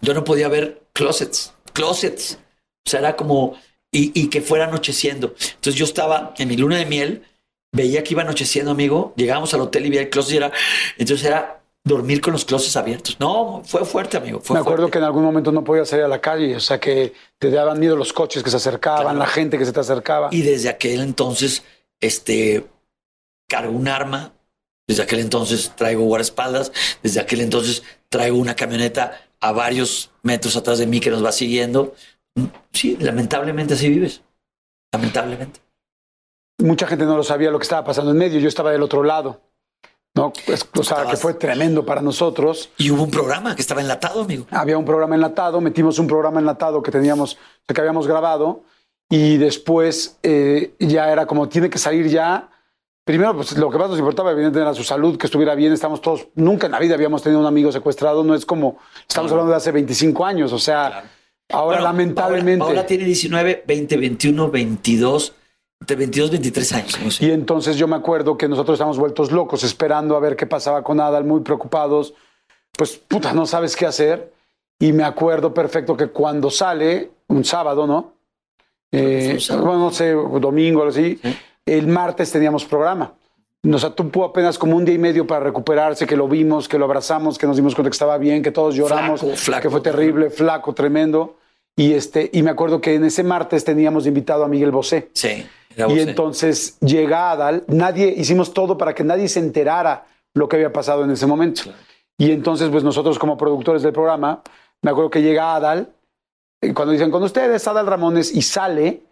Yo 0.00 0.14
no 0.14 0.24
podía 0.24 0.48
ver 0.48 0.82
closets, 0.92 1.52
closets. 1.72 2.38
O 2.86 2.90
sea, 2.90 3.00
era 3.00 3.16
como, 3.16 3.54
y, 3.90 4.18
y 4.18 4.30
que 4.30 4.40
fuera 4.40 4.64
anocheciendo. 4.66 5.34
Entonces 5.38 5.74
yo 5.74 5.84
estaba 5.84 6.34
en 6.38 6.48
mi 6.48 6.56
luna 6.56 6.78
de 6.78 6.86
miel, 6.86 7.24
veía 7.72 8.02
que 8.02 8.14
iba 8.14 8.22
anocheciendo, 8.22 8.70
amigo. 8.70 9.12
Llegábamos 9.16 9.52
al 9.54 9.60
hotel 9.62 9.86
y 9.86 9.90
veía 9.90 10.02
el 10.02 10.10
closet 10.10 10.34
y 10.34 10.36
era, 10.38 10.52
entonces 10.96 11.26
era 11.26 11.59
dormir 11.84 12.20
con 12.20 12.32
los 12.32 12.44
closets 12.44 12.76
abiertos. 12.76 13.16
No, 13.20 13.62
fue 13.64 13.84
fuerte, 13.84 14.16
amigo. 14.16 14.40
Fue 14.40 14.54
Me 14.54 14.60
acuerdo 14.60 14.82
fuerte. 14.82 14.92
que 14.92 14.98
en 14.98 15.04
algún 15.04 15.22
momento 15.24 15.50
no 15.52 15.64
podías 15.64 15.88
salir 15.88 16.04
a 16.04 16.08
la 16.08 16.20
calle, 16.20 16.56
o 16.56 16.60
sea, 16.60 16.78
que 16.78 17.12
te 17.38 17.50
daban 17.50 17.78
miedo 17.80 17.96
los 17.96 18.12
coches 18.12 18.42
que 18.42 18.50
se 18.50 18.56
acercaban, 18.56 19.02
Claro. 19.02 19.18
la 19.18 19.26
gente 19.26 19.58
que 19.58 19.64
se 19.64 19.72
te 19.72 19.80
acercaba. 19.80 20.28
Y 20.30 20.42
desde 20.42 20.68
aquel 20.68 21.00
entonces, 21.00 21.62
este, 22.00 22.66
cargo 23.48 23.72
un 23.72 23.88
arma. 23.88 24.32
Desde 24.86 25.02
aquel 25.04 25.20
entonces 25.20 25.72
traigo 25.76 26.02
guardaespaldas. 26.04 26.72
Desde 27.02 27.20
aquel 27.20 27.40
entonces 27.40 27.82
traigo 28.08 28.36
una 28.38 28.56
camioneta 28.56 29.20
a 29.40 29.52
varios 29.52 30.10
metros 30.22 30.56
atrás 30.56 30.78
de 30.78 30.86
mí 30.86 30.98
que 31.00 31.10
nos 31.10 31.24
va 31.24 31.30
siguiendo. 31.32 31.94
Sí, 32.72 32.96
lamentablemente 33.00 33.74
así 33.74 33.88
vives. 33.88 34.22
Lamentablemente. 34.92 35.60
Mucha 36.58 36.86
gente 36.86 37.04
no 37.04 37.16
lo 37.16 37.22
sabía 37.22 37.50
lo 37.50 37.58
que 37.58 37.62
estaba 37.62 37.84
pasando 37.84 38.10
en 38.10 38.18
medio, 38.18 38.38
yo 38.40 38.48
estaba 38.48 38.70
del 38.72 38.82
otro 38.82 39.02
lado. 39.02 39.40
¿No? 40.14 40.32
Pues, 40.46 40.68
o 40.76 40.82
sea, 40.82 41.06
que 41.06 41.16
fue 41.16 41.34
tremendo 41.34 41.84
para 41.84 42.02
nosotros. 42.02 42.70
Y 42.76 42.90
hubo 42.90 43.04
un 43.04 43.10
programa 43.10 43.54
que 43.54 43.62
estaba 43.62 43.80
enlatado, 43.80 44.22
amigo. 44.22 44.46
había 44.50 44.76
un 44.76 44.84
programa 44.84 45.14
enlatado, 45.14 45.60
metimos 45.60 45.98
un 45.98 46.06
programa 46.06 46.40
enlatado 46.40 46.82
que 46.82 46.90
teníamos, 46.90 47.38
que 47.66 47.80
habíamos 47.80 48.06
grabado 48.06 48.62
y 49.08 49.38
después 49.38 50.18
eh, 50.22 50.74
ya 50.78 51.10
era 51.10 51.26
como 51.26 51.48
tiene 51.48 51.68
que 51.68 51.78
salir 51.78 52.08
ya. 52.08 52.48
Primero, 53.04 53.34
pues 53.34 53.56
lo 53.56 53.70
que 53.70 53.78
más 53.78 53.90
nos 53.90 53.98
importaba, 53.98 54.30
evidentemente, 54.30 54.60
era 54.70 54.74
su 54.74 54.84
salud, 54.84 55.18
que 55.18 55.26
estuviera 55.26 55.54
bien. 55.56 55.72
Estamos 55.72 56.00
todos, 56.00 56.28
nunca 56.36 56.66
en 56.66 56.72
la 56.72 56.78
vida 56.78 56.94
habíamos 56.94 57.22
tenido 57.22 57.40
un 57.40 57.46
amigo 57.46 57.72
secuestrado. 57.72 58.22
No 58.22 58.36
es 58.36 58.46
como, 58.46 58.78
estamos 59.08 59.32
hablando 59.32 59.50
de 59.50 59.56
hace 59.56 59.72
25 59.72 60.24
años. 60.24 60.52
O 60.52 60.58
sea, 60.60 61.04
ahora 61.50 61.78
Bueno, 61.78 61.82
lamentablemente. 61.82 62.64
Paola 62.64 62.86
tiene 62.86 63.04
19, 63.04 63.64
20, 63.66 63.96
21, 63.96 64.50
22, 64.50 65.34
entre 65.80 65.96
22 65.96 66.30
23 66.30 66.72
años. 66.72 67.00
no 67.02 67.10
sé. 67.10 67.26
Y 67.26 67.30
entonces 67.30 67.76
yo 67.76 67.88
me 67.88 67.96
acuerdo 67.96 68.36
que 68.36 68.48
nosotros 68.48 68.74
estábamos 68.76 68.98
vueltos 68.98 69.32
locos, 69.32 69.64
esperando 69.64 70.16
a 70.16 70.20
ver 70.20 70.36
qué 70.36 70.46
pasaba 70.46 70.82
con 70.82 71.00
Adal, 71.00 71.24
muy 71.24 71.40
preocupados. 71.40 72.14
Pues, 72.76 72.96
puta, 72.96 73.32
no 73.32 73.46
sabes 73.46 73.74
qué 73.76 73.86
hacer. 73.86 74.32
Y 74.78 74.92
me 74.92 75.04
acuerdo 75.04 75.52
perfecto 75.52 75.96
que 75.96 76.08
cuando 76.08 76.50
sale, 76.50 77.10
un 77.28 77.44
sábado, 77.44 77.86
¿no? 77.86 78.14
Eh, 78.92 79.22
fue 79.24 79.34
un 79.34 79.40
sábado. 79.40 79.66
bueno, 79.66 79.80
no 79.80 79.90
sé, 79.90 80.12
domingo, 80.12 80.80
algo 80.80 80.90
así. 80.90 81.20
El 81.66 81.86
martes 81.86 82.30
teníamos 82.30 82.64
programa. 82.64 83.14
Nos 83.62 83.94
tuvo 83.94 84.24
apenas 84.24 84.58
como 84.58 84.76
un 84.76 84.86
día 84.86 84.94
y 84.94 84.98
medio 84.98 85.26
para 85.26 85.44
recuperarse, 85.44 86.06
que 86.06 86.16
lo 86.16 86.28
vimos, 86.28 86.66
que 86.66 86.78
lo 86.78 86.86
abrazamos, 86.86 87.36
que 87.36 87.46
nos 87.46 87.56
dimos 87.56 87.74
cuenta 87.74 87.90
que 87.90 87.94
estaba 87.94 88.16
bien, 88.16 88.42
que 88.42 88.50
todos 88.50 88.74
lloramos, 88.74 89.20
Flaco, 89.20 89.36
flaco. 89.36 89.62
que 89.62 89.70
fue 89.70 89.80
terrible, 89.82 90.30
flaco, 90.30 90.72
tremendo. 90.72 91.36
Y, 91.76 91.94
este, 91.94 92.30
y 92.32 92.42
me 92.42 92.50
acuerdo 92.50 92.80
que 92.80 92.94
en 92.94 93.04
ese 93.04 93.22
martes 93.22 93.64
teníamos 93.64 94.06
invitado 94.06 94.44
a 94.44 94.48
Miguel 94.48 94.70
Bosé. 94.70 95.10
Sí. 95.14 95.46
Y 95.76 96.00
entonces 96.00 96.78
llega 96.80 97.30
Adal, 97.30 97.64
nadie, 97.68 98.12
hicimos 98.16 98.52
todo 98.52 98.76
para 98.76 98.94
que 98.94 99.04
nadie 99.04 99.28
se 99.28 99.40
enterara 99.40 100.06
lo 100.34 100.48
que 100.48 100.56
había 100.56 100.72
pasado 100.72 101.04
en 101.04 101.10
ese 101.10 101.26
momento. 101.26 101.62
Y 102.18 102.32
entonces, 102.32 102.68
pues 102.68 102.84
nosotros 102.84 103.18
como 103.18 103.36
productores 103.36 103.82
del 103.82 103.92
programa, 103.92 104.42
me 104.82 104.90
acuerdo 104.90 105.10
que 105.10 105.22
llega 105.22 105.54
Adal, 105.54 105.92
y 106.60 106.72
cuando 106.72 106.92
dicen 106.92 107.10
con 107.10 107.22
ustedes, 107.22 107.66
Adal 107.66 107.86
Ramones, 107.86 108.34
y 108.34 108.42
sale, 108.42 109.02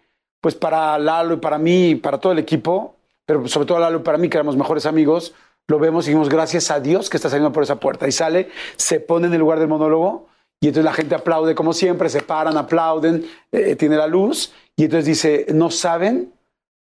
pues 0.40 0.54
para 0.54 0.98
Lalo 0.98 1.34
y 1.34 1.38
para 1.38 1.58
mí 1.58 1.94
para 1.94 2.18
todo 2.18 2.32
el 2.32 2.38
equipo, 2.38 2.96
pero 3.24 3.46
sobre 3.48 3.66
todo 3.66 3.78
Lalo 3.78 3.98
y 3.98 4.02
para 4.02 4.18
mí, 4.18 4.28
que 4.28 4.36
éramos 4.36 4.56
mejores 4.56 4.84
amigos, 4.84 5.34
lo 5.68 5.78
vemos 5.78 6.06
y 6.06 6.10
dijimos, 6.10 6.28
gracias 6.28 6.70
a 6.70 6.80
Dios 6.80 7.08
que 7.08 7.16
está 7.16 7.28
saliendo 7.28 7.52
por 7.52 7.62
esa 7.62 7.76
puerta. 7.76 8.06
Y 8.08 8.12
sale, 8.12 8.50
se 8.76 9.00
pone 9.00 9.26
en 9.26 9.34
el 9.34 9.40
lugar 9.40 9.58
del 9.58 9.68
monólogo, 9.68 10.28
y 10.60 10.68
entonces 10.68 10.84
la 10.84 10.92
gente 10.92 11.14
aplaude 11.14 11.54
como 11.54 11.72
siempre, 11.72 12.08
se 12.08 12.20
paran, 12.22 12.56
aplauden, 12.56 13.24
eh, 13.52 13.76
tiene 13.76 13.96
la 13.96 14.06
luz, 14.06 14.52
y 14.76 14.84
entonces 14.84 15.06
dice, 15.06 15.46
no 15.54 15.70
saben 15.70 16.32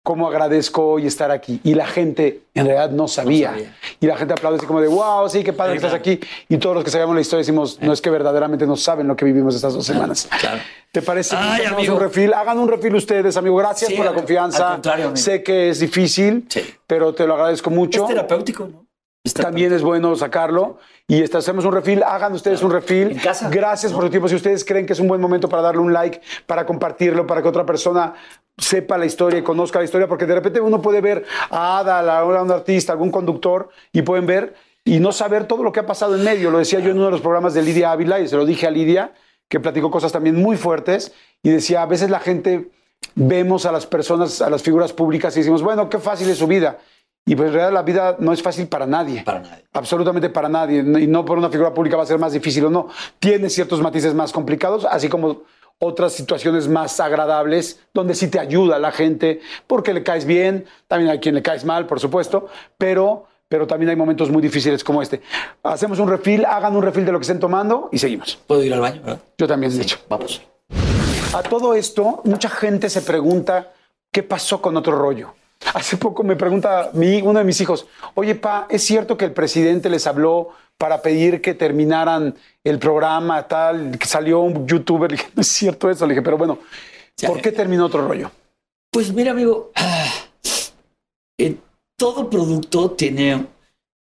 cómo 0.04 0.28
agradezco 0.28 0.86
hoy 0.86 1.08
estar 1.08 1.32
aquí. 1.32 1.60
Y 1.64 1.74
la 1.74 1.88
gente 1.88 2.42
en 2.54 2.68
realidad 2.68 2.92
no 2.92 3.08
sabía. 3.08 3.50
sabía. 3.54 3.76
Y 4.00 4.06
la 4.06 4.16
gente 4.18 4.36
aplaude 4.36 4.58
así 4.58 4.68
como 4.68 4.80
de, 4.80 4.88
wow, 4.88 5.28
sí, 5.28 5.44
qué 5.44 5.52
padre 5.52 5.72
que 5.74 5.78
estás 5.78 5.96
aquí. 5.96 6.20
Y 6.48 6.58
todos 6.58 6.76
los 6.76 6.84
que 6.84 6.92
sabíamos 6.92 7.16
la 7.16 7.22
historia 7.22 7.40
decimos, 7.40 7.80
no 7.82 7.92
es 7.92 8.02
que 8.02 8.12
verdaderamente 8.12 8.68
no 8.68 8.76
saben 8.76 9.08
lo 9.08 9.16
que 9.16 9.26
vivimos 9.26 9.56
estas 9.56 9.74
dos 9.74 9.84
semanas. 9.86 10.30
Claro. 10.40 10.60
¿Te 10.92 11.02
parece 11.02 11.36
Ay, 11.38 11.64
que 11.84 11.92
un 11.92 12.00
refil? 12.00 12.34
Hagan 12.36 12.58
un 12.60 12.70
refil 12.70 12.94
ustedes, 12.96 13.36
amigo. 13.36 13.56
Gracias 13.58 13.90
Sí, 13.90 13.98
por 13.98 14.06
la 14.06 14.14
confianza. 14.14 14.68
al 14.68 14.74
contrario, 14.76 15.06
amigo. 15.08 15.18
sé 15.18 15.42
que 15.44 15.70
es 15.72 15.80
difícil, 15.80 16.46
Sí. 16.50 16.62
pero 16.88 17.14
te 17.14 17.26
lo 17.28 17.34
agradezco 17.34 17.70
mucho. 17.72 18.04
Es 18.04 18.08
terapéutico, 18.10 18.68
¿no? 18.68 18.85
También 19.34 19.74
es 19.74 19.82
bueno 19.82 20.16
sacarlo. 20.16 20.78
Y 21.08 21.22
este, 21.22 21.38
hacemos 21.38 21.66
un 21.66 21.74
refil. 21.74 22.04
Hagan 22.04 22.34
ustedes 22.34 22.62
un 22.64 22.72
refil. 22.72 23.12
En 23.12 23.20
casa. 23.20 23.50
Gracias 23.50 23.92
por 23.92 24.04
su 24.04 24.10
tiempo. 24.10 24.28
Si 24.28 24.36
ustedes 24.36 24.64
creen 24.64 24.86
que 24.86 24.94
es 24.94 25.00
un 25.00 25.08
buen 25.08 25.22
momento 25.22 25.50
para 25.50 25.62
darle 25.62 25.82
un 25.82 25.94
like, 25.94 26.22
para 26.46 26.66
compartirlo, 26.66 27.26
para 27.26 27.42
que 27.42 27.48
otra 27.48 27.66
persona 27.66 28.14
sepa 28.58 28.98
la 28.98 29.06
historia 29.06 29.40
y 29.40 29.44
conozca 29.44 29.80
la 29.80 29.86
historia, 29.86 30.08
porque 30.08 30.26
de 30.26 30.36
repente 30.36 30.62
uno 30.62 30.82
puede 30.82 31.02
ver 31.02 31.26
a 31.50 31.80
Ada, 31.80 32.20
a 32.20 32.24
un 32.24 32.52
artista, 32.52 32.94
algún 32.94 33.12
conductor, 33.12 33.70
y 33.92 34.02
pueden 34.02 34.26
ver 34.26 34.56
y 34.86 35.00
no 35.00 35.12
saber 35.12 35.46
todo 35.46 35.64
lo 35.64 35.72
que 35.72 35.80
ha 35.80 35.86
pasado 35.86 36.16
en 36.16 36.24
medio. 36.24 36.52
Lo 36.52 36.60
decía 36.60 36.80
yo 36.80 36.92
en 36.92 36.98
uno 36.98 37.06
de 37.06 37.12
los 37.12 37.22
programas 37.22 37.54
de 37.54 37.64
Lidia 37.64 37.92
Ávila, 37.92 38.20
y 38.20 38.28
se 38.28 38.38
lo 38.38 38.46
dije 38.46 38.68
a 38.68 38.72
Lidia, 38.72 39.14
que 39.50 39.60
platicó 39.60 39.92
cosas 39.92 40.12
también 40.12 40.36
muy 40.36 40.58
fuertes, 40.58 41.14
y 41.44 41.50
decía, 41.50 41.82
a 41.82 41.86
veces 41.86 42.10
la 42.10 42.20
gente 42.20 42.70
vemos 43.16 43.66
a 43.66 43.72
las 43.72 43.86
personas, 43.86 44.42
a 44.42 44.50
las 44.50 44.62
figuras 44.62 44.94
públicas 44.94 45.36
y 45.36 45.40
decimos, 45.40 45.62
bueno, 45.62 45.90
qué 45.90 46.00
fácil 46.00 46.30
es 46.30 46.38
su 46.38 46.48
vida. 46.48 46.78
Y 47.28 47.36
pues 47.36 47.48
en 47.48 47.54
realidad 47.54 47.74
la 47.74 47.82
vida 47.82 48.16
no 48.20 48.34
es 48.34 48.42
fácil 48.44 48.68
para 48.68 48.86
nadie. 48.86 49.24
Para 49.24 49.40
nadie. 49.40 49.66
Absolutamente 49.74 50.30
para 50.30 50.48
nadie. 50.48 50.80
Y 50.80 51.08
no 51.08 51.26
por 51.26 51.40
una 51.40 51.50
figura 51.50 51.74
pública 51.74 51.98
va 51.98 52.04
a 52.04 52.06
ser 52.06 52.20
más 52.20 52.34
difícil 52.34 52.66
o 52.66 52.70
no. 52.70 52.90
Tiene 53.20 53.50
ciertos 53.50 53.82
matices 53.82 54.14
más 54.14 54.32
complicados, 54.32 54.86
así 54.86 55.10
como 55.10 55.42
otras 55.80 56.14
situaciones 56.14 56.68
más 56.68 57.00
agradables 57.00 57.80
donde 57.94 58.16
sí 58.16 58.28
te 58.28 58.40
ayuda 58.40 58.80
la 58.80 58.92
gente 58.92 59.42
porque 59.68 59.94
le 59.94 60.04
caes 60.04 60.26
bien, 60.26 60.66
también 60.88 61.12
hay 61.12 61.20
quien 61.20 61.36
le 61.36 61.42
caes 61.42 61.66
mal, 61.66 61.86
por 61.86 62.00
supuesto, 62.00 62.48
pero, 62.78 63.26
pero 63.50 63.68
también 63.68 63.90
hay 63.90 63.96
momentos 63.96 64.30
muy 64.30 64.42
difíciles 64.42 64.84
como 64.84 65.02
este. 65.02 65.22
Hacemos 65.64 66.00
un 66.00 66.08
refil, 66.08 66.46
hagan 66.46 66.76
un 66.76 66.84
refil 66.84 67.06
de 67.06 67.12
lo 67.12 67.20
que 67.20 67.24
estén 67.24 67.40
tomando 67.40 67.90
y 67.92 67.98
seguimos. 67.98 68.40
Puedo 68.48 68.64
ir 68.64 68.74
al 68.74 68.82
baño, 68.82 69.02
¿verdad? 69.02 69.20
Yo 69.38 69.48
también, 69.48 69.76
de 69.76 69.82
hecho. 69.82 69.98
Vamos. 70.08 70.42
A 71.34 71.44
todo 71.44 71.74
esto, 71.74 72.22
mucha 72.24 72.50
gente 72.50 72.90
se 72.90 73.02
pregunta 73.02 73.74
qué 74.12 74.24
pasó 74.24 74.62
con 74.62 74.78
otro 74.78 74.98
rollo. 74.98 75.34
Hace 75.74 75.98
poco 75.98 76.24
me 76.24 76.36
pregunta 76.36 76.92
mi, 76.94 77.22
uno 77.22 77.40
de 77.40 77.46
mis 77.46 77.60
hijos, 77.62 77.88
oye, 78.14 78.36
pa, 78.36 78.68
¿es 78.70 78.84
cierto 78.84 79.18
que 79.18 79.26
el 79.26 79.32
presidente 79.32 79.90
les 79.90 80.08
habló 80.08 80.50
para 80.78 81.02
pedir 81.02 81.42
que 81.42 81.54
terminaran 81.54 82.36
el 82.64 82.80
programa, 82.80 83.48
tal, 83.48 83.98
que 83.98 84.06
salió 84.06 84.42
un 84.42 84.68
youtuber? 84.68 85.12
Le 85.12 85.18
dije, 85.18 85.30
no 85.36 85.42
es 85.42 85.48
cierto 85.48 85.90
eso. 85.90 86.06
Le 86.06 86.14
dije, 86.14 86.22
pero 86.22 86.38
bueno, 86.38 86.60
¿por 87.26 87.42
qué 87.42 87.52
terminó 87.52 87.86
otro 87.86 88.08
rollo? 88.08 88.32
Pues 88.92 89.14
mira, 89.14 89.32
amigo, 89.32 89.72
eh, 91.38 91.56
todo 91.98 92.30
producto 92.30 92.92
tiene, 92.92 93.48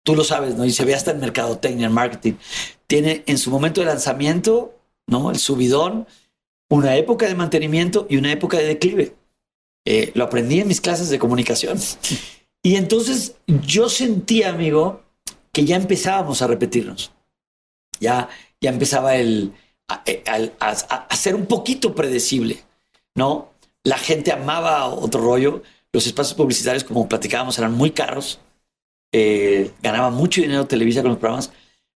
tú 0.04 0.14
lo 0.14 0.24
sabes, 0.24 0.56
¿no? 0.56 0.64
Y 0.64 0.72
se 0.72 0.84
ve 0.84 0.94
hasta 0.94 1.10
en 1.10 1.20
mercadotecnia, 1.20 1.86
en 1.86 1.92
marketing, 1.92 2.34
tiene 2.86 3.22
en 3.26 3.38
su 3.38 3.50
momento 3.50 3.80
de 3.80 3.86
lanzamiento, 3.86 4.74
¿no? 5.06 5.30
El 5.30 5.38
subidón, 5.38 6.06
una 6.68 6.96
época 6.96 7.26
de 7.26 7.34
mantenimiento 7.34 8.06
y 8.08 8.16
una 8.16 8.32
época 8.32 8.58
de 8.58 8.66
declive. 8.66 9.14
Eh, 9.84 10.12
lo 10.14 10.24
aprendí 10.24 10.60
en 10.60 10.68
mis 10.68 10.80
clases 10.80 11.08
de 11.08 11.18
comunicación. 11.18 11.78
Y 12.62 12.76
entonces 12.76 13.36
yo 13.46 13.88
sentí, 13.88 14.42
amigo, 14.42 15.02
que 15.52 15.64
ya 15.64 15.76
empezábamos 15.76 16.42
a 16.42 16.46
repetirnos. 16.46 17.12
Ya, 18.00 18.28
ya 18.60 18.70
empezaba 18.70 19.16
el, 19.16 19.52
a, 19.88 20.04
a, 20.60 20.70
a, 20.70 21.16
ser 21.16 21.34
un 21.34 21.46
poquito 21.46 21.94
predecible, 21.94 22.62
¿no? 23.14 23.50
La 23.82 23.98
gente 23.98 24.32
amaba 24.32 24.86
otro 24.86 25.22
rollo. 25.22 25.62
Los 25.92 26.06
espacios 26.06 26.34
publicitarios, 26.34 26.84
como 26.84 27.08
platicábamos, 27.08 27.58
eran 27.58 27.72
muy 27.72 27.90
caros. 27.90 28.40
Eh, 29.12 29.72
ganaba 29.82 30.10
mucho 30.10 30.40
dinero 30.40 30.66
Televisa 30.66 31.02
con 31.02 31.12
los 31.12 31.18
programas. 31.18 31.50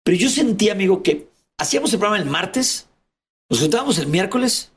Pero 0.03 0.17
yo 0.17 0.29
sentí, 0.29 0.69
amigo, 0.69 1.03
que 1.03 1.27
hacíamos 1.57 1.91
el 1.93 1.99
programa 1.99 2.23
el 2.23 2.29
martes, 2.29 2.87
nos 3.49 3.59
juntábamos 3.59 3.97
el 3.99 4.07
miércoles, 4.07 4.71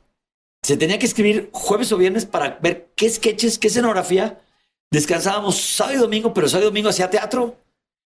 se 0.65 0.77
tenía 0.77 0.97
que 0.97 1.05
escribir 1.05 1.51
jueves 1.53 1.91
o 1.91 1.97
viernes 1.97 2.25
para 2.25 2.57
ver 2.59 2.89
qué 2.95 3.07
sketches, 3.07 3.59
qué 3.59 3.67
escenografía. 3.67 4.41
Descansábamos 4.89 5.57
sábado 5.61 5.95
y 5.95 5.99
domingo, 5.99 6.33
pero 6.33 6.49
sábado 6.49 6.65
y 6.65 6.71
domingo 6.71 6.89
hacía 6.89 7.11
teatro. 7.11 7.57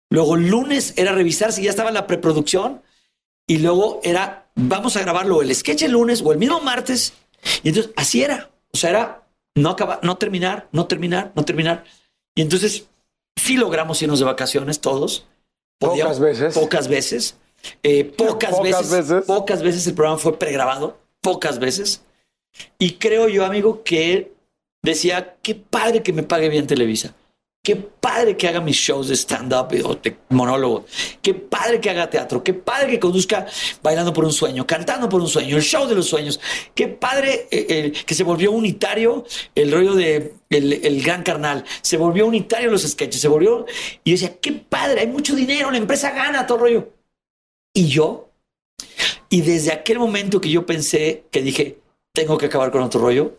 Luego 0.09 0.37
lunes 0.37 0.95
era 0.97 1.13
revisar 1.13 1.53
si 1.53 1.65
ya 1.65 1.69
estaba 1.69 1.91
la 1.91 2.07
preproducción. 2.07 2.81
Y 3.47 3.59
luego 3.59 4.01
era, 4.03 4.49
vamos 4.55 4.97
a 4.97 5.03
grabarlo 5.03 5.43
el 5.43 5.55
sketch 5.55 5.83
el 5.83 5.93
lunes 5.93 6.23
o 6.25 6.33
el 6.33 6.39
mismo 6.39 6.63
martes. 6.63 7.13
Y 7.63 7.69
entonces 7.69 7.93
así 7.95 8.23
era. 8.23 8.51
O 8.73 8.79
sea, 8.79 8.89
era 8.89 9.29
no 9.55 9.69
acabar, 9.69 10.01
no 10.03 10.17
terminar, 10.17 10.67
no 10.73 10.87
terminar, 10.87 11.33
no 11.37 11.45
terminar. 11.45 11.85
Y 12.35 12.41
entonces 12.41 12.87
sí 13.37 13.59
logramos 13.59 14.01
irnos 14.01 14.19
de 14.19 14.25
vacaciones 14.25 14.81
todos. 14.81 15.27
Podíamos, 15.79 16.17
pocas 16.17 16.21
veces. 16.21 16.55
Pocas 16.55 16.89
veces. 16.89 17.37
Eh, 17.83 18.05
pocas, 18.05 18.53
pocas 18.53 18.63
veces, 18.63 18.91
veces. 18.91 19.25
Pocas 19.27 19.63
veces 19.63 19.87
el 19.87 19.93
programa 19.93 20.17
fue 20.17 20.39
pregrabado. 20.39 20.97
Pocas 21.21 21.59
veces. 21.59 22.01
Y 22.79 22.93
creo 22.93 23.29
yo, 23.29 23.45
amigo, 23.45 23.83
que 23.83 24.33
decía, 24.83 25.37
qué 25.43 25.55
padre 25.55 26.03
que 26.03 26.13
me 26.13 26.23
pague 26.23 26.49
bien 26.49 26.67
Televisa. 26.67 27.15
Qué 27.67 27.75
padre 27.75 28.37
que 28.37 28.47
haga 28.47 28.61
mis 28.61 28.77
shows 28.77 29.09
de 29.09 29.17
stand-up 29.17 29.75
o 29.85 29.97
de 29.97 30.17
monólogo. 30.29 30.87
Qué 31.21 31.35
padre 31.35 31.81
que 31.81 31.91
haga 31.91 32.09
teatro. 32.09 32.45
Qué 32.45 32.55
padre 32.55 32.93
que 32.93 33.01
conduzca 33.01 33.45
bailando 33.83 34.13
por 34.13 34.25
un 34.25 34.33
sueño, 34.33 34.65
cantando 34.65 35.09
por 35.09 35.21
un 35.21 35.27
sueño, 35.27 35.57
el 35.57 35.65
show 35.65 35.89
de 35.89 35.97
los 35.97 36.07
sueños. 36.07 36.39
Qué 36.77 36.87
padre 36.87 37.49
eh, 37.51 37.93
que 38.07 38.15
se 38.15 38.23
volvió 38.23 38.53
unitario 38.53 39.25
el 39.57 39.73
rollo 39.73 39.97
de 39.97 40.35
el, 40.49 40.75
el, 40.75 41.03
gran 41.03 41.25
carnal. 41.25 41.65
Se 41.83 41.97
volvió 41.97 42.29
unitario 42.29 42.71
los 42.71 42.83
sketches. 42.83 43.21
Se 43.21 43.27
volvió. 43.27 43.67
Y 44.05 44.13
decía, 44.13 44.37
qué 44.37 44.53
padre, 44.53 45.01
hay 45.01 45.09
mucho 45.09 45.35
dinero, 45.35 45.73
la 45.73 45.79
empresa 45.79 46.13
gana 46.13 46.47
todo 46.47 46.59
el 46.59 46.63
rollo. 46.63 46.93
Y 47.75 47.89
yo, 47.89 48.31
y 49.29 49.41
desde 49.41 49.73
aquel 49.73 49.99
momento 49.99 50.41
que 50.41 50.51
yo 50.51 50.65
pensé 50.67 51.25
que 51.33 51.43
dije, 51.43 51.79
tengo 52.17 52.39
que 52.39 52.47
acabar 52.47 52.71
con 52.71 52.83
otro 52.83 52.99
rollo, 52.99 53.39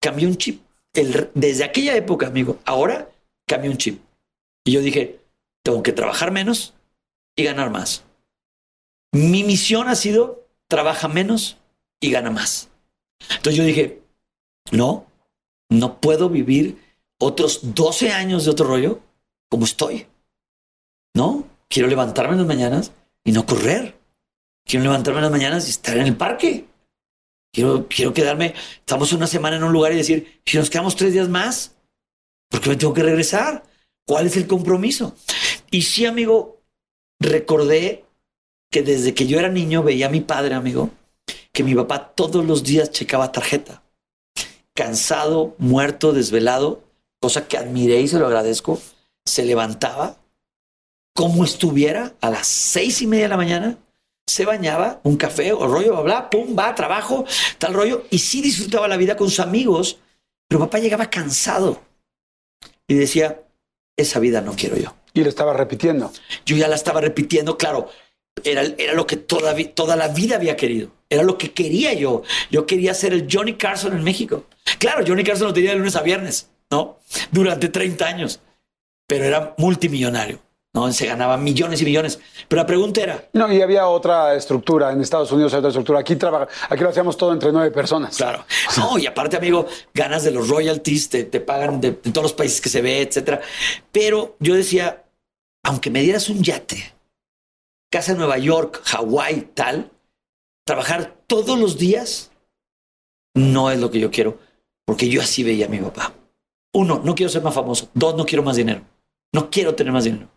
cambié 0.00 0.26
un 0.26 0.36
chip. 0.36 0.60
Desde 0.92 1.62
aquella 1.62 1.94
época, 1.94 2.26
amigo, 2.26 2.58
ahora 2.64 3.08
cambié 3.46 3.70
un 3.70 3.76
chip. 3.76 4.02
Y 4.64 4.72
yo 4.72 4.80
dije, 4.80 5.20
tengo 5.62 5.84
que 5.84 5.92
trabajar 5.92 6.32
menos 6.32 6.74
y 7.36 7.44
ganar 7.44 7.70
más. 7.70 8.02
Mi 9.12 9.44
misión 9.44 9.88
ha 9.88 9.94
sido, 9.94 10.48
trabaja 10.66 11.06
menos 11.06 11.58
y 12.00 12.10
gana 12.10 12.32
más. 12.32 12.70
Entonces 13.30 13.54
yo 13.54 13.62
dije, 13.62 14.02
no, 14.72 15.06
no 15.68 16.00
puedo 16.00 16.28
vivir 16.28 16.82
otros 17.20 17.72
12 17.74 18.10
años 18.10 18.44
de 18.44 18.50
otro 18.50 18.66
rollo 18.66 19.00
como 19.48 19.64
estoy. 19.64 20.08
No, 21.14 21.46
quiero 21.68 21.88
levantarme 21.88 22.32
en 22.32 22.38
las 22.38 22.48
mañanas 22.48 22.92
y 23.22 23.30
no 23.30 23.46
correr. 23.46 23.96
Quiero 24.64 24.82
levantarme 24.82 25.20
en 25.20 25.24
las 25.24 25.32
mañanas 25.32 25.66
y 25.68 25.70
estar 25.70 25.96
en 25.96 26.08
el 26.08 26.16
parque. 26.16 26.65
Quiero, 27.56 28.12
quedarme, 28.12 28.52
estamos 28.80 29.14
una 29.14 29.26
semana 29.26 29.56
en 29.56 29.64
un 29.64 29.72
lugar 29.72 29.90
y 29.90 29.96
decir, 29.96 30.42
si 30.44 30.58
nos 30.58 30.68
quedamos 30.68 30.94
tres 30.94 31.14
días 31.14 31.30
más, 31.30 31.74
porque 32.50 32.68
me 32.68 32.76
tengo 32.76 32.92
que 32.92 33.02
regresar. 33.02 33.64
¿Cuál 34.06 34.26
es 34.26 34.36
el 34.36 34.46
compromiso? 34.46 35.16
Y 35.70 35.80
sí, 35.80 36.04
amigo, 36.04 36.60
recordé 37.18 38.04
que 38.70 38.82
desde 38.82 39.14
que 39.14 39.26
yo 39.26 39.38
era 39.38 39.48
niño 39.48 39.82
veía 39.82 40.08
a 40.08 40.10
mi 40.10 40.20
padre, 40.20 40.54
amigo, 40.54 40.90
que 41.50 41.64
mi 41.64 41.74
papá 41.74 42.12
todos 42.14 42.44
los 42.44 42.62
días 42.62 42.90
checaba 42.90 43.32
tarjeta. 43.32 43.82
Cansado, 44.74 45.54
muerto, 45.56 46.12
desvelado, 46.12 46.84
cosa 47.22 47.48
que 47.48 47.56
admiré 47.56 48.02
y 48.02 48.08
se 48.08 48.18
lo 48.18 48.26
agradezco. 48.26 48.78
Se 49.24 49.46
levantaba 49.46 50.18
como 51.14 51.42
estuviera 51.42 52.14
a 52.20 52.28
las 52.28 52.46
seis 52.48 53.00
y 53.00 53.06
media 53.06 53.24
de 53.24 53.30
la 53.30 53.38
mañana, 53.38 53.78
se 54.26 54.44
bañaba, 54.44 55.00
un 55.04 55.16
café 55.16 55.52
o 55.52 55.66
rollo, 55.68 55.92
bla, 55.92 56.02
bla, 56.02 56.30
pum, 56.30 56.56
va, 56.58 56.74
trabajo, 56.74 57.24
tal 57.58 57.74
rollo, 57.74 58.04
y 58.10 58.18
sí 58.18 58.42
disfrutaba 58.42 58.88
la 58.88 58.96
vida 58.96 59.16
con 59.16 59.28
sus 59.28 59.40
amigos, 59.40 59.98
pero 60.48 60.60
papá 60.60 60.78
llegaba 60.78 61.10
cansado 61.10 61.80
y 62.88 62.94
decía, 62.94 63.42
esa 63.96 64.20
vida 64.20 64.40
no 64.40 64.54
quiero 64.54 64.76
yo. 64.76 64.94
Y 65.14 65.22
lo 65.22 65.28
estaba 65.28 65.54
repitiendo. 65.54 66.12
Yo 66.44 66.56
ya 66.56 66.68
la 66.68 66.74
estaba 66.76 67.00
repitiendo, 67.00 67.56
claro. 67.56 67.88
Era, 68.44 68.62
era 68.62 68.92
lo 68.92 69.06
que 69.06 69.16
toda, 69.16 69.54
toda 69.74 69.96
la 69.96 70.08
vida 70.08 70.36
había 70.36 70.56
querido. 70.56 70.90
Era 71.08 71.22
lo 71.22 71.38
que 71.38 71.52
quería 71.52 71.94
yo. 71.94 72.22
Yo 72.50 72.66
quería 72.66 72.92
ser 72.92 73.14
el 73.14 73.26
Johnny 73.30 73.54
Carson 73.54 73.96
en 73.96 74.04
México. 74.04 74.44
Claro, 74.78 75.04
Johnny 75.06 75.24
Carson 75.24 75.48
lo 75.48 75.54
tenía 75.54 75.70
de 75.70 75.78
lunes 75.78 75.96
a 75.96 76.02
viernes, 76.02 76.50
¿no? 76.70 76.98
Durante 77.30 77.70
30 77.70 78.06
años. 78.06 78.40
Pero 79.06 79.24
era 79.24 79.54
multimillonario. 79.56 80.40
¿No? 80.76 80.92
Se 80.92 81.06
ganaba 81.06 81.38
millones 81.38 81.80
y 81.80 81.86
millones. 81.86 82.20
Pero 82.46 82.60
la 82.60 82.66
pregunta 82.66 83.00
era... 83.00 83.28
No, 83.32 83.50
y 83.50 83.62
había 83.62 83.88
otra 83.88 84.34
estructura. 84.34 84.92
En 84.92 85.00
Estados 85.00 85.32
Unidos 85.32 85.54
hay 85.54 85.58
otra 85.60 85.70
estructura. 85.70 86.00
Aquí, 86.00 86.16
trabaja, 86.16 86.48
aquí 86.68 86.82
lo 86.82 86.90
hacíamos 86.90 87.16
todo 87.16 87.32
entre 87.32 87.50
nueve 87.50 87.70
personas. 87.70 88.14
Claro. 88.14 88.44
No, 88.76 88.98
y 88.98 89.06
aparte, 89.06 89.38
amigo, 89.38 89.66
ganas 89.94 90.22
de 90.22 90.32
los 90.32 90.48
royalties, 90.48 91.08
te, 91.08 91.24
te 91.24 91.40
pagan 91.40 91.80
de, 91.80 91.92
de, 91.92 92.12
todos 92.12 92.24
los 92.24 92.32
países 92.34 92.60
que 92.60 92.68
se 92.68 92.82
ve, 92.82 93.00
etcétera. 93.00 93.40
Pero 93.90 94.36
yo 94.38 94.54
decía, 94.54 95.04
aunque 95.64 95.90
me 95.90 96.02
dieras 96.02 96.28
un 96.28 96.42
yate, 96.42 96.94
casa 97.90 98.12
en 98.12 98.18
Nueva 98.18 98.36
York, 98.36 98.82
Hawái, 98.84 99.52
tal, 99.54 99.90
trabajar 100.66 101.16
todos 101.26 101.58
los 101.58 101.78
días 101.78 102.30
no 103.34 103.70
es 103.70 103.80
lo 103.80 103.90
que 103.90 104.00
yo 104.00 104.10
quiero, 104.10 104.38
porque 104.84 105.08
yo 105.08 105.22
así 105.22 105.42
veía 105.42 105.66
a 105.66 105.70
mi 105.70 105.78
papá. 105.78 106.12
Uno, 106.74 107.00
no 107.02 107.14
quiero 107.14 107.30
ser 107.30 107.42
más 107.42 107.54
famoso. 107.54 107.88
Dos, 107.94 108.14
no 108.14 108.26
quiero 108.26 108.42
más 108.42 108.56
dinero. 108.56 108.82
No 109.32 109.48
quiero 109.48 109.74
tener 109.74 109.92
más 109.94 110.04
dinero. 110.04 110.28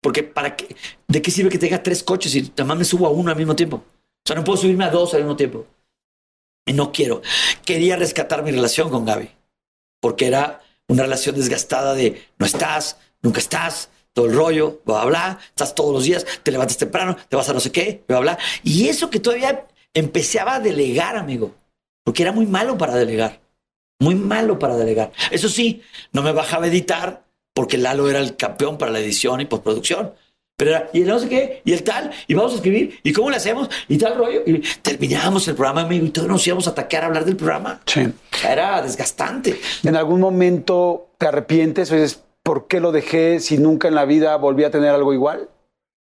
Porque 0.00 0.22
para 0.22 0.56
qué, 0.56 0.74
¿de 1.08 1.22
qué 1.22 1.30
sirve 1.30 1.50
que 1.50 1.58
tenga 1.58 1.82
tres 1.82 2.02
coches 2.02 2.34
y 2.34 2.50
además 2.54 2.78
me 2.78 2.84
subo 2.84 3.06
a 3.06 3.10
uno 3.10 3.30
al 3.30 3.36
mismo 3.36 3.54
tiempo? 3.54 3.76
O 3.76 4.26
sea, 4.26 4.36
no 4.36 4.44
puedo 4.44 4.58
subirme 4.58 4.84
a 4.84 4.90
dos 4.90 5.14
al 5.14 5.20
mismo 5.20 5.36
tiempo. 5.36 5.66
Y 6.66 6.72
no 6.72 6.92
quiero. 6.92 7.22
Quería 7.64 7.96
rescatar 7.96 8.42
mi 8.42 8.50
relación 8.50 8.90
con 8.90 9.04
Gaby. 9.04 9.30
Porque 10.00 10.26
era 10.26 10.62
una 10.88 11.02
relación 11.02 11.36
desgastada 11.36 11.94
de 11.94 12.22
no 12.38 12.46
estás, 12.46 12.96
nunca 13.22 13.40
estás, 13.40 13.90
todo 14.12 14.26
el 14.26 14.34
rollo, 14.34 14.80
bla, 14.84 15.04
bla, 15.04 15.06
bla, 15.06 15.38
estás 15.48 15.74
todos 15.74 15.92
los 15.92 16.04
días, 16.04 16.26
te 16.42 16.50
levantas 16.50 16.76
temprano, 16.76 17.16
te 17.28 17.36
vas 17.36 17.48
a 17.48 17.52
no 17.52 17.60
sé 17.60 17.70
qué, 17.70 18.02
bla, 18.08 18.20
bla. 18.20 18.38
Y 18.62 18.88
eso 18.88 19.10
que 19.10 19.20
todavía 19.20 19.66
empezaba 19.94 20.56
a 20.56 20.60
delegar, 20.60 21.16
amigo. 21.16 21.54
Porque 22.04 22.22
era 22.22 22.32
muy 22.32 22.46
malo 22.46 22.78
para 22.78 22.94
delegar. 22.94 23.40
Muy 24.00 24.14
malo 24.14 24.58
para 24.58 24.76
delegar. 24.76 25.12
Eso 25.30 25.48
sí, 25.48 25.82
no 26.12 26.22
me 26.22 26.32
bajaba 26.32 26.64
a 26.64 26.68
editar 26.68 27.24
porque 27.60 27.76
Lalo 27.76 28.08
era 28.08 28.20
el 28.20 28.36
campeón 28.36 28.78
para 28.78 28.90
la 28.90 29.00
edición 29.00 29.42
y 29.42 29.44
postproducción. 29.44 30.14
Pero 30.56 30.70
era, 30.70 30.90
y 30.94 31.02
el 31.02 31.08
no 31.08 31.18
sé 31.18 31.28
qué, 31.28 31.60
y 31.62 31.74
el 31.74 31.82
tal, 31.84 32.10
y 32.26 32.32
vamos 32.32 32.52
a 32.52 32.54
escribir, 32.54 32.98
y 33.02 33.12
cómo 33.12 33.28
le 33.28 33.36
hacemos, 33.36 33.68
y 33.86 33.98
tal 33.98 34.16
rollo. 34.16 34.40
Y 34.46 34.60
terminábamos 34.80 35.46
el 35.46 35.56
programa, 35.56 35.82
amigo, 35.82 36.06
y 36.06 36.08
todos 36.08 36.26
nos 36.26 36.46
íbamos 36.46 36.66
a 36.68 36.70
atacar 36.70 37.02
a 37.02 37.08
hablar 37.08 37.26
del 37.26 37.36
programa. 37.36 37.82
Sí. 37.84 38.10
Era 38.48 38.80
desgastante. 38.80 39.60
¿En 39.82 39.94
algún 39.94 40.20
momento 40.20 41.10
te 41.18 41.26
arrepientes 41.26 41.92
o 41.92 41.96
dices, 41.96 42.22
¿por 42.42 42.66
qué 42.66 42.80
lo 42.80 42.92
dejé 42.92 43.40
si 43.40 43.58
nunca 43.58 43.88
en 43.88 43.94
la 43.94 44.06
vida 44.06 44.34
volví 44.36 44.64
a 44.64 44.70
tener 44.70 44.88
algo 44.88 45.12
igual? 45.12 45.50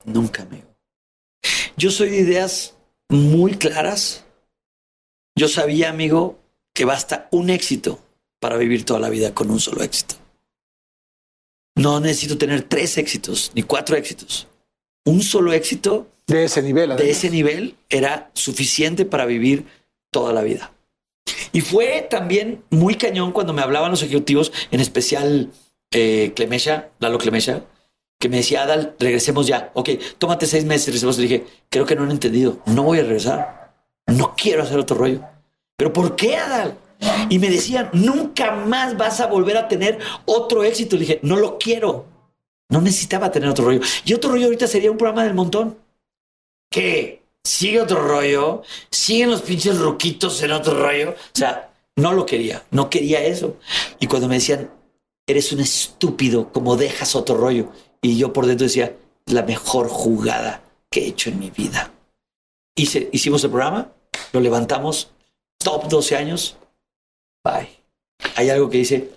Nunca, 0.06 0.44
amigo. 0.44 0.70
Yo 1.76 1.92
soy 1.92 2.12
de 2.12 2.20
ideas 2.20 2.78
muy 3.10 3.56
claras. 3.56 4.24
Yo 5.36 5.50
sabía, 5.50 5.90
amigo, 5.90 6.40
que 6.74 6.86
basta 6.86 7.28
un 7.30 7.50
éxito 7.50 8.00
para 8.40 8.56
vivir 8.56 8.86
toda 8.86 9.02
la 9.02 9.10
vida 9.10 9.34
con 9.34 9.52
un 9.52 9.60
solo 9.60 9.84
éxito. 9.84 10.16
No 11.82 12.00
necesito 12.00 12.38
tener 12.38 12.64
tres 12.64 12.98
éxitos 12.98 13.52
ni 13.56 13.64
cuatro 13.64 13.96
éxitos. 13.96 14.48
Un 15.06 15.22
solo 15.24 15.52
éxito 15.54 16.08
De 16.28 16.44
ese 16.46 16.62
nivel. 16.62 16.90
de 16.90 16.96
además. 16.96 17.18
ese 17.18 17.30
nivel 17.30 17.76
era 17.90 18.30
suficiente 18.34 19.06
para 19.06 19.26
vivir 19.26 19.66
toda 20.12 20.34
la 20.34 20.42
vida. 20.44 20.72
Y 21.54 21.62
fue 21.62 22.08
también 22.10 22.64
muy 22.70 22.96
cañón 22.96 23.32
cuando 23.32 23.54
me 23.54 23.62
hablaban 23.62 23.92
los 23.92 24.04
ejecutivos, 24.04 24.52
en 24.72 24.80
especial 24.80 25.50
eh, 25.92 26.32
Clemesha, 26.36 26.90
Lalo 27.00 27.18
Clemesha, 27.18 27.66
que 28.20 28.30
me 28.30 28.38
decía, 28.38 28.64
Adal, 28.64 28.96
regresemos 29.00 29.48
ya. 29.48 29.72
Ok, 29.74 29.90
tómate 30.20 30.46
seis 30.46 30.64
meses, 30.64 30.86
regresemos. 30.88 31.18
Le 31.18 31.24
dije, 31.24 31.46
creo 31.70 31.86
que 31.86 31.96
no 31.96 32.04
han 32.04 32.12
entendido. 32.12 32.60
No 32.68 32.84
voy 32.84 33.00
a 33.00 33.04
regresar. 33.04 33.74
No 34.08 34.36
quiero 34.38 34.64
hacer 34.64 34.78
otro 34.78 34.96
rollo. 34.98 35.22
¿Pero 35.76 35.92
por 35.92 36.16
qué, 36.16 36.38
Adal? 36.38 36.78
Y 37.30 37.40
me 37.40 37.50
decían, 37.50 37.90
nunca 37.94 38.52
más 38.52 38.98
vas 38.98 39.20
a 39.22 39.28
volver 39.28 39.58
a 39.58 39.68
tener 39.68 40.00
otro 40.26 40.64
éxito. 40.64 40.96
Le 40.96 41.02
dije, 41.02 41.20
no 41.24 41.36
lo 41.36 41.58
quiero. 41.58 42.06
No 42.70 42.82
necesitaba 42.82 43.32
tener 43.32 43.50
otro 43.50 43.66
rollo. 43.66 43.82
Y 44.06 44.14
otro 44.14 44.32
rollo 44.32 44.46
ahorita 44.46 44.68
sería 44.68 44.92
un 44.92 44.98
programa 44.98 45.24
del 45.24 45.34
montón. 45.34 45.78
¿Qué? 46.70 47.24
¿Sigue 47.44 47.82
otro 47.82 48.08
rollo? 48.08 48.62
¿Siguen 48.92 49.32
los 49.32 49.42
pinches 49.42 49.80
roquitos 49.80 50.42
en 50.44 50.52
otro 50.52 50.80
rollo? 50.80 51.12
O 51.12 51.38
sea, 51.38 51.74
no 51.96 52.14
lo 52.14 52.26
quería. 52.26 52.64
No 52.72 52.90
quería 52.90 53.24
eso. 53.24 53.58
Y 54.00 54.08
cuando 54.08 54.28
me 54.28 54.36
decían, 54.36 54.70
eres 55.28 55.52
un 55.52 55.60
estúpido, 55.60 56.52
como 56.52 56.78
dejas 56.78 57.16
otro 57.16 57.36
rollo. 57.36 57.70
Y 58.02 58.18
yo 58.18 58.32
por 58.32 58.46
dentro 58.46 58.68
decía, 58.68 58.96
la 59.26 59.44
mejor 59.44 59.90
jugada 59.90 60.64
que 60.90 61.02
he 61.02 61.08
hecho 61.08 61.30
en 61.30 61.40
mi 61.40 61.50
vida. 61.50 61.92
Hice, 62.76 63.10
hicimos 63.12 63.44
el 63.44 63.50
programa, 63.50 63.92
lo 64.34 64.40
levantamos, 64.40 65.12
top 65.58 65.88
12 65.88 66.16
años, 66.16 66.58
bye. 67.44 67.70
Hay 68.36 68.50
algo 68.50 68.70
que 68.70 68.78
dice, 68.80 69.10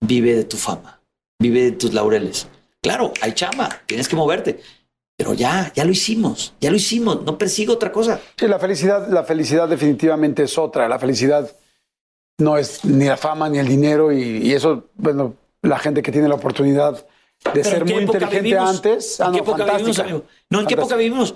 vive 0.00 0.34
de 0.34 0.44
tu 0.44 0.56
fama, 0.56 1.00
vive 1.40 1.62
de 1.64 1.72
tus 1.72 1.92
laureles. 1.92 2.48
Claro, 2.82 3.12
hay 3.20 3.32
chamba, 3.32 3.68
tienes 3.86 4.08
que 4.08 4.16
moverte. 4.16 4.60
Pero 5.16 5.32
ya, 5.32 5.72
ya 5.74 5.84
lo 5.84 5.92
hicimos, 5.92 6.54
ya 6.60 6.70
lo 6.70 6.76
hicimos, 6.76 7.22
no 7.22 7.38
persigo 7.38 7.74
otra 7.74 7.92
cosa. 7.92 8.20
Sí, 8.36 8.48
la 8.48 8.58
felicidad, 8.58 9.08
la 9.08 9.22
felicidad 9.22 9.68
definitivamente 9.68 10.42
es 10.42 10.58
otra. 10.58 10.88
La 10.88 10.98
felicidad 10.98 11.54
no 12.38 12.58
es 12.58 12.84
ni 12.84 13.04
la 13.04 13.16
fama 13.16 13.48
ni 13.48 13.58
el 13.58 13.68
dinero 13.68 14.12
y, 14.12 14.38
y 14.38 14.52
eso, 14.52 14.88
bueno, 14.94 15.36
la 15.62 15.78
gente 15.78 16.02
que 16.02 16.10
tiene 16.10 16.28
la 16.28 16.34
oportunidad 16.34 17.06
de 17.52 17.62
Pero 17.62 17.64
ser 17.64 17.82
¿en 17.82 17.84
qué 17.84 17.94
muy 17.94 18.02
inteligente 18.02 18.40
vivimos? 18.40 18.68
antes. 18.68 19.20
ah, 19.20 19.28
¿En 19.28 19.32
qué 19.32 19.38
no, 19.38 19.42
época 19.42 19.64
vivimos, 19.64 19.98
amigo? 19.98 20.24
No, 20.50 20.60
¿en 20.60 20.66
qué 20.66 20.74
época 20.74 20.96
vivimos? 20.96 21.34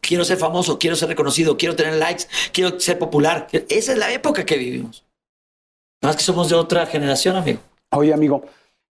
Quiero 0.00 0.24
ser 0.24 0.38
famoso, 0.38 0.78
quiero 0.78 0.96
ser 0.96 1.08
reconocido, 1.08 1.56
quiero 1.56 1.76
tener 1.76 1.94
likes, 1.94 2.24
quiero 2.52 2.78
ser 2.80 2.98
popular. 2.98 3.46
Esa 3.52 3.92
es 3.92 3.98
la 3.98 4.10
época 4.12 4.44
que 4.46 4.56
vivimos. 4.56 5.04
Nada 6.00 6.14
más 6.14 6.16
que 6.16 6.22
somos 6.22 6.48
de 6.48 6.54
otra 6.54 6.86
generación, 6.86 7.36
amigo. 7.36 7.60
Oye, 7.90 8.12
amigo, 8.12 8.44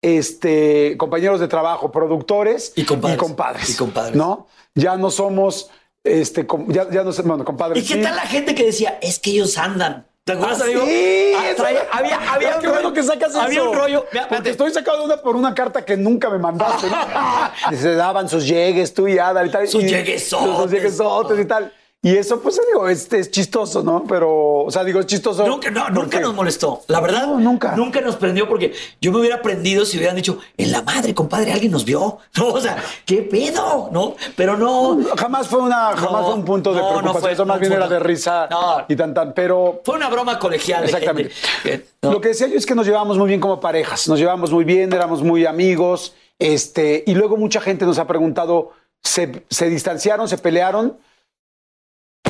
este, 0.02 0.96
compañeros 0.98 1.40
de 1.40 1.48
trabajo, 1.48 1.92
productores 1.92 2.74
Y 2.76 2.84
compadres. 2.84 3.18
y 3.18 3.20
compadres. 3.20 3.70
Y 3.70 3.76
compadres. 3.76 4.16
¿No? 4.16 4.48
Ya 4.74 4.98
no 4.98 5.10
somos, 5.12 5.70
este, 6.04 6.48
ya, 6.68 6.90
ya 6.90 7.04
no 7.04 7.12
sé, 7.12 7.22
bueno, 7.22 7.46
compadres. 7.46 7.84
¿Y 7.84 7.88
qué 7.88 7.94
sí. 7.96 8.02
tal 8.02 8.16
la 8.16 8.26
gente 8.28 8.56
que 8.56 8.66
decía, 8.66 8.98
es 9.02 9.20
que 9.20 9.32
ellos 9.32 9.58
andan? 9.58 10.08
¿Te 10.26 10.34
acuerdas, 10.34 10.60
Ah, 10.60 10.64
amigo? 10.64 10.86
sí, 10.88 11.34
Ah, 11.38 11.54
había, 11.92 12.34
había 12.34 12.58
un 12.58 12.64
rollo- 12.64 12.94
que 12.94 13.04
sacas 13.04 13.36
Había 13.36 13.62
un 13.62 13.76
rollo. 13.76 14.08
Porque 14.28 14.50
estoy 14.50 14.72
sacado 14.74 14.98
de 14.98 15.04
una 15.06 15.18
por 15.18 15.36
una 15.36 15.54
carta 15.54 15.86
que 15.86 15.96
nunca 15.96 16.32
me 16.32 16.40
mandaste. 16.40 16.88
Se 17.80 17.94
daban 17.94 18.28
sus 18.28 18.48
llegues, 18.48 18.92
tú 18.92 19.08
y 19.08 19.20
Ada 19.20 19.46
y 19.46 19.52
tal. 19.52 19.68
Sus 19.68 19.84
lleguesotes. 19.84 20.58
Sus 20.58 20.72
lleguesotes 20.72 21.40
y 21.40 21.46
tal. 21.46 21.72
Y 22.06 22.16
eso, 22.16 22.40
pues 22.40 22.62
digo, 22.72 22.88
es 22.88 23.10
chistoso, 23.32 23.82
¿no? 23.82 24.04
Pero, 24.08 24.58
o 24.66 24.70
sea, 24.70 24.84
digo, 24.84 25.00
es 25.00 25.08
chistoso. 25.08 25.44
Nunca, 25.48 25.72
no, 25.72 25.90
nunca 25.90 26.20
nos 26.20 26.36
molestó. 26.36 26.84
La 26.88 27.00
verdad, 27.02 27.26
No, 27.26 27.40
nunca. 27.40 27.76
Nunca 27.76 28.00
nos 28.00 28.16
prendió 28.16 28.48
porque 28.48 28.74
yo 29.02 29.12
me 29.12 29.18
hubiera 29.22 29.42
prendido 29.42 29.86
si 29.86 29.98
hubieran 29.98 30.16
dicho, 30.16 30.38
en 30.56 30.72
la 30.72 30.84
madre, 30.84 31.16
compadre, 31.16 31.52
alguien 31.52 31.72
nos 31.72 31.84
vio. 31.84 32.20
No, 32.38 32.50
o 32.50 32.62
sea, 32.62 32.78
¿qué 33.08 33.24
pedo? 33.24 33.90
No, 33.92 34.16
pero 34.36 34.56
no. 34.56 35.00
Jamás 35.18 35.48
fue 35.48 35.62
una, 35.62 35.94
jamás 35.98 36.12
No, 36.22 36.26
fue 36.26 36.34
un 36.36 36.46
punto 36.46 36.74
de 36.76 36.80
preocupación. 36.80 37.22
fue- 37.22 37.32
eso 37.32 37.46
más 37.48 37.60
bien 37.60 37.74
era 37.74 37.88
de 37.88 37.98
risa 37.98 38.48
y 38.88 38.96
tan 38.96 39.16
tan. 39.16 39.34
Pero 39.34 39.82
Fue 39.84 39.96
una 39.96 40.08
broma 40.10 40.38
colegial. 40.38 40.82
de 40.82 40.86
Exactamente. 40.92 41.34
gente. 41.64 41.88
¿no? 42.04 42.12
Lo 42.12 42.22
que 42.22 42.28
decía 42.28 42.46
yo 42.46 42.56
es 42.56 42.68
que 42.68 42.76
nos 42.76 42.86
llevábamos 42.86 43.18
muy 43.18 43.30
bien 43.30 43.40
como 43.40 43.60
parejas, 43.60 44.08
nos 44.08 44.20
llevábamos 44.20 44.52
muy 44.52 44.64
bien, 44.64 44.94
éramos 44.94 45.24
muy 45.24 45.48
amigos, 45.48 46.14
este, 46.38 47.04
y 47.08 47.16
luego 47.16 47.36
mucha 47.36 47.62
gente 47.62 47.84
nos 47.84 47.98
ha 47.98 48.06
preguntado, 48.06 48.74
¿se, 49.02 49.44
se 49.50 49.70
distanciaron, 49.70 50.28
se 50.30 50.38
pelearon? 50.38 50.98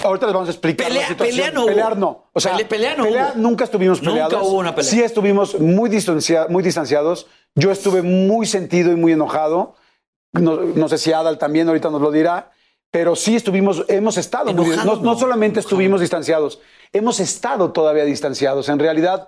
Ahorita 0.03 0.25
les 0.27 0.33
vamos 0.33 0.49
a 0.49 0.51
explicar 0.51 0.87
Pelea- 0.87 1.01
la 1.03 1.07
situación. 1.07 1.35
pelea 1.37 1.51
no. 1.51 1.65
Pelear 1.65 1.97
no. 1.97 2.29
O 2.33 2.39
sea, 2.39 2.53
Pele- 2.53 2.65
pelea 2.65 2.95
no 2.95 3.03
hubo. 3.05 3.17
nunca 3.35 3.63
estuvimos 3.63 4.01
Nunca 4.01 4.27
peleados. 4.27 4.47
hubo 4.49 4.57
una 4.59 4.75
pelea. 4.75 4.91
Sí 4.91 5.01
estuvimos 5.01 5.59
muy, 5.59 5.89
distancia- 5.89 6.47
muy 6.49 6.61
distanciados. 6.63 7.27
Yo 7.55 7.71
estuve 7.71 8.01
muy 8.01 8.45
sentido 8.45 8.91
y 8.91 8.95
muy 8.95 9.13
enojado. 9.13 9.75
No, 10.33 10.57
no 10.57 10.89
sé 10.89 10.97
si 10.97 11.13
Adal 11.13 11.37
también 11.37 11.67
ahorita 11.67 11.89
nos 11.89 12.01
lo 12.01 12.11
dirá. 12.11 12.51
Pero 12.91 13.15
sí 13.15 13.35
estuvimos, 13.35 13.83
hemos 13.89 14.17
estado 14.17 14.53
muy 14.53 14.67
Enojado, 14.67 14.95
no, 14.97 15.01
no 15.01 15.13
no. 15.13 15.19
solamente 15.19 15.59
estuvimos 15.59 15.99
distanciados, 15.99 16.59
hemos 16.93 17.19
estado 17.19 17.71
todavía 17.73 18.05
distanciados. 18.05 18.69
En 18.69 18.79
realidad, 18.79 19.27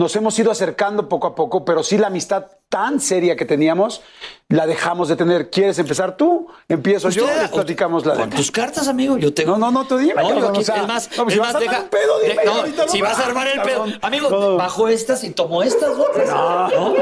nos 0.00 0.16
hemos 0.16 0.38
ido 0.38 0.50
acercando 0.50 1.08
poco 1.10 1.26
a 1.26 1.34
poco, 1.34 1.62
pero 1.62 1.82
sí 1.82 1.98
la 1.98 2.06
amistad 2.06 2.46
tan 2.70 3.00
seria 3.00 3.36
que 3.36 3.44
teníamos, 3.44 4.00
la 4.48 4.66
dejamos 4.66 5.08
de 5.08 5.16
tener. 5.16 5.50
¿Quieres 5.50 5.78
empezar 5.78 6.16
tú? 6.16 6.48
Empiezo 6.68 7.10
yo, 7.10 7.26
les 7.26 7.50
platicamos 7.50 8.06
la 8.06 8.14
Con 8.14 8.30
tus 8.30 8.50
cartas, 8.50 8.88
amigo, 8.88 9.18
yo 9.18 9.34
tengo. 9.34 9.52
No, 9.52 9.58
no, 9.58 9.70
no, 9.82 9.86
tú 9.86 9.98
dime, 9.98 10.14
No, 10.14 10.22
yo 10.22 10.28
cabrón, 10.36 10.50
aquí- 10.52 10.60
o 10.60 10.64
sea, 10.64 10.82
más, 10.86 11.10
no, 11.18 11.24
pues 11.24 11.28
es 11.28 11.32
si 11.34 11.38
vas 11.40 11.54
a 11.54 11.58
deja- 11.58 11.90
pedo, 11.90 12.18
dime, 12.20 12.42
no, 12.46 12.52
ahorita 12.52 12.88
si 12.88 13.00
vas 13.02 13.18
a 13.18 13.26
armar 13.26 13.46
el 13.48 13.60
pedo. 13.60 13.84
Amigo, 14.00 14.56
bajo 14.56 14.88
estas 14.88 15.22
y 15.24 15.30
tomo 15.30 15.62
estas 15.62 15.90
otras. 15.90 16.28
No, 16.30 16.68
no, 16.70 16.94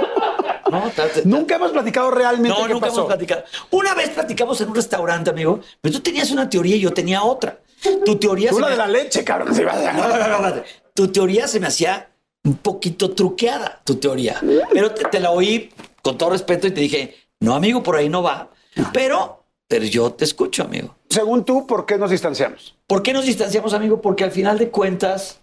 Nunca 1.25 1.55
hemos 1.57 1.71
platicado 1.71 2.11
realmente 2.11 2.49
No, 2.59 2.67
qué 2.67 2.73
nunca 2.75 2.87
pasó. 2.89 2.99
hemos 3.03 3.09
platicado. 3.09 3.45
Una 3.71 3.95
vez 3.95 4.11
platicamos 4.11 4.61
en 4.61 4.69
un 4.71 4.75
restaurante, 4.75 5.31
amigo, 5.31 5.61
pero 5.81 5.95
tú 5.95 6.01
tenías 6.01 6.31
una 6.31 6.49
teoría 6.51 6.75
y 6.77 6.81
yo 6.81 6.93
tenía 6.93 7.23
otra. 7.23 7.61
Tu 8.05 8.17
teoría 8.17 8.51
Tú 8.51 8.57
se 8.57 8.61
la 8.63 8.67
me- 8.67 8.73
de 8.73 8.79
la 8.79 8.87
leche, 8.89 9.23
cabrón. 9.25 9.49
vas 9.65 9.77
a- 9.87 9.93
No, 9.93 10.09
no, 10.09 10.29
no, 10.43 10.49
no. 10.57 10.63
Tu 10.95 11.09
teoría 11.09 11.47
se 11.47 11.61
me 11.61 11.69
hacía 11.69 12.09
un 12.49 12.57
poquito 12.57 13.11
truqueada, 13.11 13.81
tu 13.85 13.97
teoría. 13.97 14.41
Pero 14.73 14.93
te, 14.93 15.05
te 15.05 15.21
la 15.21 15.31
oí 15.31 15.71
con 16.03 16.17
todo 16.17 16.31
respeto 16.31 16.67
y 16.67 16.71
te 16.71 16.81
dije, 16.81 17.15
no, 17.41 17.55
amigo, 17.55 17.83
por 17.83 17.97
ahí 17.97 18.09
no 18.09 18.23
va. 18.23 18.51
Pero, 18.93 19.45
pero 19.67 19.85
yo 19.85 20.13
te 20.13 20.25
escucho, 20.25 20.65
amigo. 20.65 20.97
Según 21.09 21.45
tú, 21.45 21.67
¿por 21.67 21.87
qué 21.87 21.99
nos 21.99 22.11
distanciamos? 22.11 22.75
¿Por 22.87 23.03
qué 23.03 23.13
nos 23.13 23.27
distanciamos, 23.27 23.75
amigo? 23.75 24.01
Porque 24.01 24.25
al 24.25 24.33
final 24.33 24.59
de 24.59 24.71
cuentas, 24.71 25.41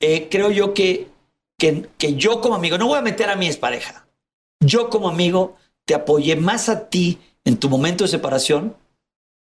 eh, 0.00 0.28
creo 0.30 0.50
yo 0.50 0.74
que, 0.74 1.08
que, 1.58 1.88
que 1.96 2.14
yo 2.14 2.40
como 2.40 2.54
amigo, 2.54 2.78
no 2.78 2.86
voy 2.86 2.98
a 2.98 3.02
meter 3.02 3.30
a 3.30 3.36
mi 3.36 3.46
expareja, 3.46 4.06
yo 4.60 4.90
como 4.90 5.08
amigo 5.08 5.56
te 5.84 5.94
apoyé 5.94 6.36
más 6.36 6.68
a 6.68 6.88
ti 6.88 7.18
en 7.44 7.56
tu 7.56 7.68
momento 7.68 8.04
de 8.04 8.08
separación 8.08 8.76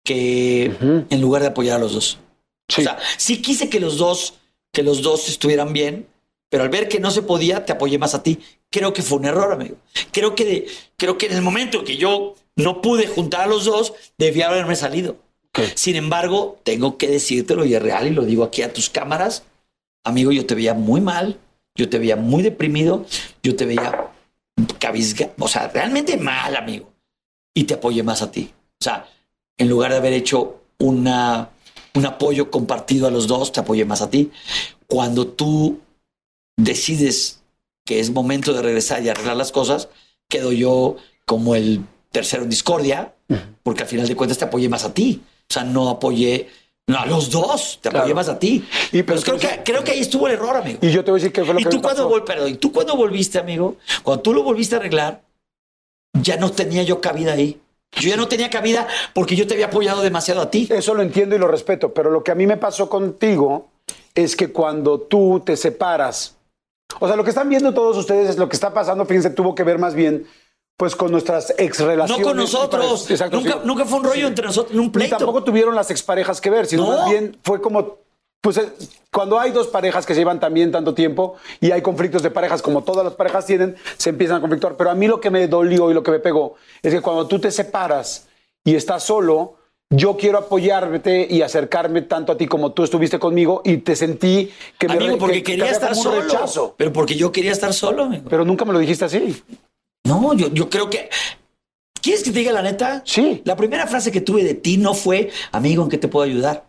que 0.04 0.74
en 1.10 1.20
lugar 1.20 1.42
de 1.42 1.48
apoyar 1.48 1.76
a 1.76 1.80
los 1.80 1.92
dos. 1.92 2.18
Sí. 2.68 2.80
O 2.80 2.84
sea, 2.84 2.98
sí 3.18 3.40
quise 3.40 3.68
que 3.68 3.78
los 3.78 3.98
dos, 3.98 4.34
que 4.72 4.82
los 4.82 5.02
dos 5.02 5.28
estuvieran 5.28 5.72
bien, 5.72 6.08
pero 6.52 6.64
al 6.64 6.68
ver 6.68 6.86
que 6.86 7.00
no 7.00 7.10
se 7.10 7.22
podía, 7.22 7.64
te 7.64 7.72
apoyé 7.72 7.98
más 7.98 8.14
a 8.14 8.22
ti. 8.22 8.38
Creo 8.68 8.92
que 8.92 9.00
fue 9.00 9.16
un 9.16 9.24
error, 9.24 9.54
amigo. 9.54 9.76
Creo 10.10 10.34
que, 10.34 10.66
creo 10.98 11.16
que 11.16 11.24
en 11.24 11.32
el 11.32 11.40
momento 11.40 11.82
que 11.82 11.96
yo 11.96 12.34
no 12.56 12.82
pude 12.82 13.06
juntar 13.06 13.40
a 13.40 13.46
los 13.46 13.64
dos, 13.64 13.94
debía 14.18 14.50
haberme 14.50 14.76
salido. 14.76 15.16
Sin 15.74 15.96
embargo, 15.96 16.58
tengo 16.62 16.98
que 16.98 17.08
decírtelo 17.08 17.64
y 17.64 17.74
es 17.74 17.80
real 17.80 18.06
y 18.06 18.10
lo 18.10 18.26
digo 18.26 18.44
aquí 18.44 18.60
a 18.60 18.70
tus 18.70 18.90
cámaras. 18.90 19.44
Amigo, 20.04 20.30
yo 20.30 20.44
te 20.44 20.54
veía 20.54 20.74
muy 20.74 21.00
mal, 21.00 21.38
yo 21.74 21.88
te 21.88 21.98
veía 21.98 22.16
muy 22.16 22.42
deprimido, 22.42 23.06
yo 23.42 23.56
te 23.56 23.64
veía 23.64 24.10
cabizga, 24.78 25.30
o 25.38 25.48
sea, 25.48 25.68
realmente 25.68 26.18
mal, 26.18 26.54
amigo. 26.54 26.92
Y 27.54 27.64
te 27.64 27.72
apoyé 27.72 28.02
más 28.02 28.20
a 28.20 28.30
ti. 28.30 28.52
O 28.78 28.84
sea, 28.84 29.08
en 29.56 29.70
lugar 29.70 29.90
de 29.90 29.96
haber 29.96 30.12
hecho 30.12 30.60
una, 30.76 31.48
un 31.94 32.04
apoyo 32.04 32.50
compartido 32.50 33.06
a 33.06 33.10
los 33.10 33.26
dos, 33.26 33.52
te 33.52 33.60
apoyé 33.60 33.86
más 33.86 34.02
a 34.02 34.10
ti. 34.10 34.30
Cuando 34.86 35.28
tú 35.28 35.80
decides 36.56 37.42
que 37.84 38.00
es 38.00 38.10
momento 38.10 38.52
de 38.52 38.62
regresar 38.62 39.02
y 39.02 39.08
arreglar 39.08 39.36
las 39.36 39.52
cosas, 39.52 39.88
quedo 40.28 40.52
yo 40.52 40.96
como 41.26 41.54
el 41.54 41.80
tercero 42.10 42.42
en 42.44 42.50
discordia, 42.50 43.14
porque 43.62 43.82
al 43.82 43.88
final 43.88 44.06
de 44.06 44.14
cuentas 44.16 44.38
te 44.38 44.44
apoyé 44.44 44.68
más 44.68 44.84
a 44.84 44.92
ti. 44.94 45.22
O 45.48 45.52
sea, 45.52 45.64
no 45.64 45.88
apoyé 45.88 46.48
no, 46.86 46.98
a 46.98 47.06
los 47.06 47.30
dos, 47.30 47.78
te 47.80 47.88
apoyé 47.88 48.04
Claro. 48.04 48.16
más 48.16 48.28
a 48.28 48.38
ti. 48.38 48.64
Y 48.92 49.02
pero 49.02 49.20
creo 49.22 49.38
que, 49.38 49.62
creo 49.64 49.84
que 49.84 49.92
ahí 49.92 50.00
estuvo 50.00 50.26
el 50.26 50.34
error, 50.34 50.56
amigo. 50.56 50.78
Y 50.82 50.90
yo 50.90 51.04
te 51.04 51.10
voy 51.10 51.18
a 51.20 51.22
decir 51.22 51.32
qué 51.32 51.44
fue 51.44 51.54
lo 51.54 51.60
Y 51.60 51.64
que 51.64 51.70
tú 51.70 51.80
cuando 51.80 52.08
pasó. 52.08 52.14
vol- 52.20 52.24
perdón, 52.24 52.50
y 52.50 52.54
tú 52.56 52.72
cuando 52.72 52.96
volviste, 52.96 53.38
amigo, 53.38 53.76
cuando 54.02 54.22
tú 54.22 54.34
lo 54.34 54.42
volviste 54.42 54.74
a 54.74 54.78
arreglar, 54.78 55.22
ya 56.20 56.36
no 56.36 56.50
tenía 56.52 56.82
yo 56.82 57.00
cabida 57.00 57.32
ahí. 57.32 57.60
Yo 58.00 58.08
ya 58.10 58.16
no 58.16 58.26
tenía 58.28 58.48
cabida 58.50 58.86
porque 59.14 59.36
yo 59.36 59.46
te 59.46 59.54
había 59.54 59.66
apoyado 59.66 60.02
demasiado 60.02 60.40
a 60.40 60.50
ti. 60.50 60.66
Eso 60.70 60.94
lo 60.94 61.02
entiendo 61.02 61.36
y 61.36 61.38
lo 61.38 61.46
respeto, 61.48 61.92
pero 61.94 62.10
lo 62.10 62.22
que 62.24 62.30
a 62.32 62.34
mí 62.34 62.46
me 62.46 62.56
pasó 62.56 62.88
contigo 62.88 63.68
es 64.14 64.34
que 64.36 64.50
cuando 64.52 65.00
tú 65.00 65.42
te 65.44 65.56
separas, 65.56 66.36
o 67.00 67.06
sea, 67.06 67.16
lo 67.16 67.24
que 67.24 67.30
están 67.30 67.48
viendo 67.48 67.72
todos 67.74 67.96
ustedes 67.96 68.30
es 68.30 68.38
lo 68.38 68.48
que 68.48 68.56
está 68.56 68.72
pasando, 68.72 69.04
fíjense, 69.04 69.30
tuvo 69.30 69.54
que 69.54 69.64
ver 69.64 69.78
más 69.78 69.94
bien 69.94 70.26
pues 70.76 70.96
con 70.96 71.12
nuestras 71.12 71.54
ex 71.58 71.78
No 71.80 72.20
con 72.22 72.36
nosotros. 72.36 73.08
Exacto, 73.10 73.36
nunca, 73.36 73.52
sí. 73.52 73.58
nunca 73.64 73.84
fue 73.84 73.98
un 74.00 74.04
rollo 74.04 74.26
entre 74.26 74.46
nosotros, 74.46 74.76
un 74.76 74.90
pleito. 74.90 75.16
tampoco 75.16 75.44
tuvieron 75.44 75.74
las 75.74 75.90
exparejas 75.90 76.40
que 76.40 76.50
ver, 76.50 76.66
sino 76.66 76.84
No. 76.84 76.98
más 76.98 77.08
bien 77.10 77.38
fue 77.44 77.60
como, 77.60 77.98
pues 78.40 78.56
eh, 78.56 78.72
cuando 79.12 79.38
hay 79.38 79.52
dos 79.52 79.68
parejas 79.68 80.04
que 80.06 80.14
se 80.14 80.20
llevan 80.20 80.40
también 80.40 80.72
tanto 80.72 80.92
tiempo 80.94 81.36
y 81.60 81.70
hay 81.70 81.82
conflictos 81.82 82.22
de 82.22 82.30
parejas 82.30 82.62
como 82.62 82.82
todas 82.82 83.04
las 83.04 83.14
parejas 83.14 83.46
tienen, 83.46 83.76
se 83.96 84.10
empiezan 84.10 84.38
a 84.38 84.40
conflictuar. 84.40 84.76
Pero 84.76 84.90
a 84.90 84.94
mí 84.94 85.06
lo 85.06 85.20
que 85.20 85.30
me 85.30 85.46
dolió 85.46 85.90
y 85.90 85.94
lo 85.94 86.02
que 86.02 86.10
me 86.10 86.18
pegó 86.18 86.56
es 86.82 86.92
que 86.92 87.00
cuando 87.00 87.28
tú 87.28 87.38
te 87.38 87.52
separas 87.52 88.26
y 88.64 88.74
estás 88.74 89.04
solo, 89.04 89.54
yo 89.94 90.16
quiero 90.16 90.38
apoyarte 90.38 91.26
y 91.30 91.42
acercarme 91.42 92.02
tanto 92.02 92.32
a 92.32 92.36
ti 92.36 92.46
como 92.46 92.72
tú 92.72 92.82
estuviste 92.84 93.18
conmigo 93.18 93.62
y 93.64 93.76
te 93.78 93.94
sentí 93.94 94.50
que 94.78 94.88
me 94.88 94.94
Amigo, 94.94 95.18
porque 95.18 95.36
que- 95.36 95.42
que 95.42 95.50
quería 95.52 95.70
estar 95.70 95.94
solo. 95.94 96.22
rechazo. 96.22 96.74
Pero 96.76 96.92
porque 96.92 97.14
yo 97.14 97.30
quería 97.30 97.52
estar 97.52 97.72
solo, 97.72 98.04
amigo. 98.04 98.24
Pero 98.28 98.44
nunca 98.44 98.64
me 98.64 98.72
lo 98.72 98.78
dijiste 98.78 99.04
así. 99.04 99.42
No, 100.04 100.34
yo, 100.34 100.48
yo 100.52 100.68
creo 100.68 100.88
que. 100.90 101.08
¿Quieres 102.00 102.24
que 102.24 102.32
te 102.32 102.40
diga 102.40 102.50
la 102.52 102.62
neta? 102.62 103.02
Sí. 103.06 103.42
La 103.44 103.54
primera 103.54 103.86
frase 103.86 104.10
que 104.10 104.20
tuve 104.20 104.42
de 104.42 104.54
ti 104.54 104.76
no 104.76 104.92
fue, 104.94 105.30
amigo, 105.52 105.84
¿en 105.84 105.88
qué 105.88 105.98
te 105.98 106.08
puedo 106.08 106.24
ayudar? 106.26 106.64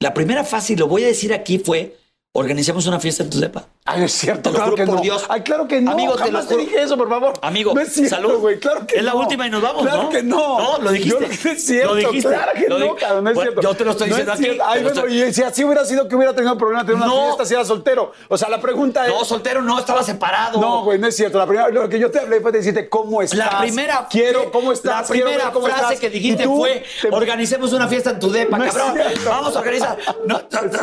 La 0.00 0.14
primera 0.14 0.44
frase, 0.44 0.74
y 0.74 0.76
lo 0.76 0.86
voy 0.86 1.02
a 1.02 1.08
decir 1.08 1.32
aquí, 1.32 1.58
fue, 1.58 1.96
organicemos 2.38 2.86
una 2.86 3.00
fiesta 3.00 3.22
en 3.22 3.30
tu 3.30 3.40
depa. 3.40 3.66
Ay, 3.84 4.04
es 4.04 4.12
cierto, 4.12 4.42
Te 4.42 4.48
lo 4.50 4.54
claro 4.56 4.70
juro 4.72 4.76
que 4.76 4.86
por 4.86 4.96
no. 4.96 5.00
Dios. 5.02 5.24
Ay, 5.28 5.40
claro 5.42 5.66
que 5.66 5.80
no. 5.80 5.92
Amigo, 5.92 6.14
te 6.14 6.24
jamás 6.24 6.44
lo 6.44 6.48
te, 6.50 6.56
dije 6.58 6.82
eso, 6.82 6.96
por 6.96 7.08
favor. 7.08 7.32
Amigo, 7.42 7.72
no 7.74 7.80
es 7.80 7.92
cierto, 7.92 8.16
salud. 8.16 8.38
güey, 8.38 8.58
claro 8.60 8.86
que 8.86 8.96
Es 8.96 9.04
la 9.04 9.12
no. 9.12 9.18
última 9.20 9.46
y 9.46 9.50
nos 9.50 9.62
vamos, 9.62 9.82
claro 9.82 10.02
¿no? 10.04 10.08
que 10.10 10.22
no. 10.22 10.58
No, 10.58 10.78
lo 10.78 10.90
dijiste. 10.92 11.20
Yo, 11.20 11.26
no 11.26 11.50
es 11.52 11.64
cierto, 11.64 11.88
Lo 11.88 11.94
dijiste. 11.96 12.28
claro 12.28 12.52
que 12.54 12.68
Lo 12.68 12.78
no, 12.78 12.94
cabrón, 12.96 13.24
no 13.24 13.30
es 13.30 13.34
Bueno, 13.36 13.50
cierto. 13.52 13.68
yo 13.70 13.74
te 13.76 13.84
lo 13.84 13.90
estoy 13.92 14.10
No 14.10 14.16
es 14.16 14.26
diciendo 14.26 14.32
aquí, 14.50 14.58
te 14.58 14.62
Ay, 14.64 14.82
lo 14.82 14.90
bueno, 14.90 15.06
estoy- 15.08 15.22
y 15.28 15.32
si 15.32 15.42
así 15.42 15.64
hubiera 15.64 15.84
sido 15.84 16.06
que 16.08 16.16
hubiera 16.16 16.34
tenido 16.34 16.56
problema 16.58 16.84
tener 16.84 17.02
una 17.02 17.10
fiesta 17.10 17.44
si 17.46 17.54
era 17.54 17.64
soltero. 17.64 18.12
O 18.28 18.36
sea, 18.36 18.48
la 18.50 18.60
pregunta 18.60 19.06
es... 19.06 19.12
No, 19.12 19.24
soltero 19.24 19.62
no, 19.62 19.78
estaba 19.78 20.02
separado. 20.02 20.60
No, 20.60 20.84
güey, 20.84 20.98
no 20.98 21.06
es 21.06 21.16
cierto. 21.16 21.38
La 21.38 21.46
primera, 21.46 21.68
lo 21.70 21.88
que 21.88 21.98
yo 21.98 22.10
te 22.10 22.20
hablé 22.20 22.40
fue 22.40 22.52
de 22.52 22.58
decirte 22.58 22.88
cómo 22.88 23.22
estás. 23.22 23.38
La 23.38 23.58
primera, 23.60 24.06
Quiero, 24.10 24.50
¿cómo 24.52 24.72
estás? 24.72 25.08
La 25.08 25.14
primera 25.14 25.50
cómo 25.50 25.66
frase 25.66 25.82
estás. 25.94 26.00
que 26.00 26.10
dijiste 26.10 26.44
fue: 26.46 26.84
te- 27.00 27.08
organicemos 27.10 27.72
una 27.72 27.88
fiesta 27.88 28.10
en 28.10 28.20
tu 28.20 28.30
depa, 28.30 28.58
cabrón. 28.58 28.98
Vamos 29.24 29.56
a 29.56 29.58
organizar. 29.60 29.96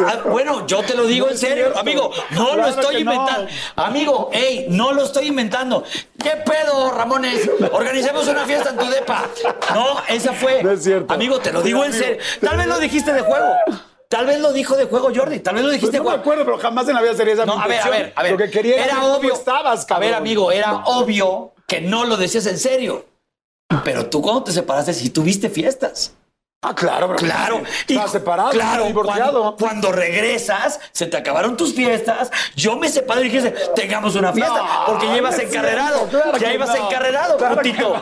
Ah, 0.07 0.19
bueno, 0.30 0.65
yo 0.68 0.82
te 0.84 0.95
lo 0.95 1.06
digo 1.06 1.30
en 1.30 1.38
serio, 1.48 1.78
amigo. 1.78 2.12
No 2.32 2.46
Claro 2.48 2.62
lo 2.62 2.68
estoy 2.68 3.04
no. 3.04 3.14
inventando. 3.14 3.52
Amigo, 3.76 4.30
hey, 4.34 4.66
no 4.70 4.92
lo 4.94 5.04
estoy 5.04 5.28
inventando. 5.28 5.84
¿Qué 6.22 6.32
pedo, 6.46 6.92
Ramones? 6.92 7.50
Organicemos 7.72 8.28
una 8.28 8.46
fiesta 8.46 8.70
en 8.72 8.78
tu 8.78 8.86
depa. 8.90 9.26
No, 9.74 9.98
esa 10.08 10.34
fue. 10.34 10.64
No 10.64 10.72
es 10.72 10.84
cierto. 10.84 11.14
Amigo, 11.14 11.40
te 11.40 11.52
lo 11.52 11.62
digo 11.62 11.84
en 11.84 11.92
Amigo, 11.92 12.06
serio. 12.06 12.22
Tal 12.42 12.58
vez 12.58 12.68
lo 12.68 12.80
dijiste 12.80 13.14
de 13.14 13.22
juego. 13.22 13.54
Tal 14.08 14.26
vez 14.28 14.40
lo 14.40 14.54
dijo 14.54 14.76
de 14.78 14.86
juego, 14.86 15.12
Jordi. 15.14 15.40
Tal 15.40 15.56
vez 15.56 15.64
lo 15.64 15.70
Pues 15.70 15.82
dijiste 15.82 15.98
no 15.98 16.04
de 16.04 16.10
me 16.10 16.10
juego. 16.10 16.22
acuerdo, 16.22 16.46
pero 16.46 16.58
jamás 16.60 16.88
en 16.88 16.96
la 16.96 17.02
vida 17.02 17.16
sería 17.16 17.34
esa 17.34 17.46
No, 17.46 17.60
a 17.60 17.68
ver, 17.68 17.82
a 17.82 17.90
ver, 17.90 18.14
a 18.16 18.24
ver. 18.24 18.32
Lo 18.34 18.38
que 18.38 18.50
quería 18.52 18.86
era 18.86 19.04
obvio. 19.06 19.34
estabas, 19.34 19.86
a 19.90 20.00
ver, 20.00 20.14
amigo, 20.14 20.52
era 20.52 20.84
obvio 20.86 21.54
que 21.68 21.82
no 21.82 22.06
lo 22.06 22.16
decías 22.16 22.46
en 22.46 22.60
serio. 22.60 23.06
Pero 23.84 24.06
tú 24.08 24.22
cuando 24.22 24.44
te 24.44 24.52
separaste 24.52 24.94
sí 24.94 25.10
tuviste 25.10 25.50
fiestas. 25.50 26.14
Ah, 26.68 26.74
claro, 26.76 27.08
pero 27.08 27.20
Claro. 27.20 27.62
Estaba 27.88 28.08
separado, 28.08 28.50
claro, 28.52 28.86
divorciado. 28.86 29.42
Cuando, 29.42 29.56
cuando 29.58 29.92
regresas, 29.92 30.80
se 30.92 31.06
te 31.08 31.18
acabaron 31.18 31.56
tus 31.58 31.74
fiestas. 31.74 32.32
Yo 32.56 32.76
me 32.78 32.90
separé 32.90 33.22
y 33.22 33.30
dije, 33.30 33.54
tengamos 33.76 34.16
una 34.16 34.34
fiesta. 34.34 34.58
No, 34.58 34.86
porque 34.88 35.08
ya 35.08 35.18
ibas 35.18 35.36
no 35.38 35.42
es 35.44 35.50
encarrerado. 35.50 36.08
claro 36.08 36.38
ya 36.38 36.54
ibas 36.54 36.70
no. 36.70 36.76
encarrerado, 36.88 37.38
Claro 37.38 37.62
que 37.62 37.70
putito. 37.70 38.02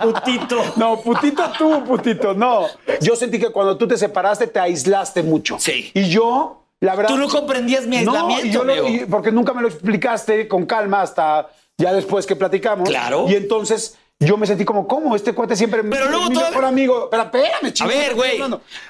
Putito. 0.00 0.62
No, 0.76 1.00
putito 1.00 1.42
tú, 1.58 1.84
putito, 1.84 2.34
no. 2.34 2.66
Yo 3.00 3.16
sentí 3.16 3.38
que 3.38 3.50
cuando 3.50 3.76
tú 3.76 3.86
te 3.86 3.96
separaste 3.96 4.46
te 4.46 4.58
aislaste 4.60 5.22
mucho. 5.22 5.56
Sí. 5.58 5.90
Y 5.94 6.08
yo, 6.08 6.64
la 6.80 6.94
verdad. 6.94 7.10
Tú 7.12 7.18
no 7.18 7.28
comprendías 7.28 7.86
mi 7.86 8.02
No, 8.02 8.12
aislamiento, 8.12 8.46
y 8.46 8.50
yo 8.50 8.64
lo- 8.64 8.88
y- 8.88 9.04
porque 9.06 9.30
nunca 9.32 9.52
me 9.52 9.62
lo 9.62 9.68
explicaste 9.68 10.48
con 10.48 10.66
calma 10.66 11.02
hasta 11.02 11.48
ya 11.78 11.92
después 11.92 12.26
que 12.26 12.36
platicamos. 12.36 12.88
Claro. 12.88 13.26
Y 13.28 13.34
entonces 13.34 13.96
yo 14.24 14.36
me 14.36 14.46
sentí 14.46 14.64
como, 14.64 14.86
¿cómo? 14.86 15.14
Este 15.16 15.32
cuate 15.34 15.56
siempre 15.56 15.82
Pero 15.84 16.08
luego 16.10 16.28
mi 16.28 16.34
toda- 16.34 16.50
mejor 16.50 16.64
amigo. 16.64 17.08
Pero 17.10 17.22
espérame, 17.24 17.72
chico. 17.72 17.88
ver, 17.88 18.12
estoy 18.12 18.16
güey. 18.16 18.40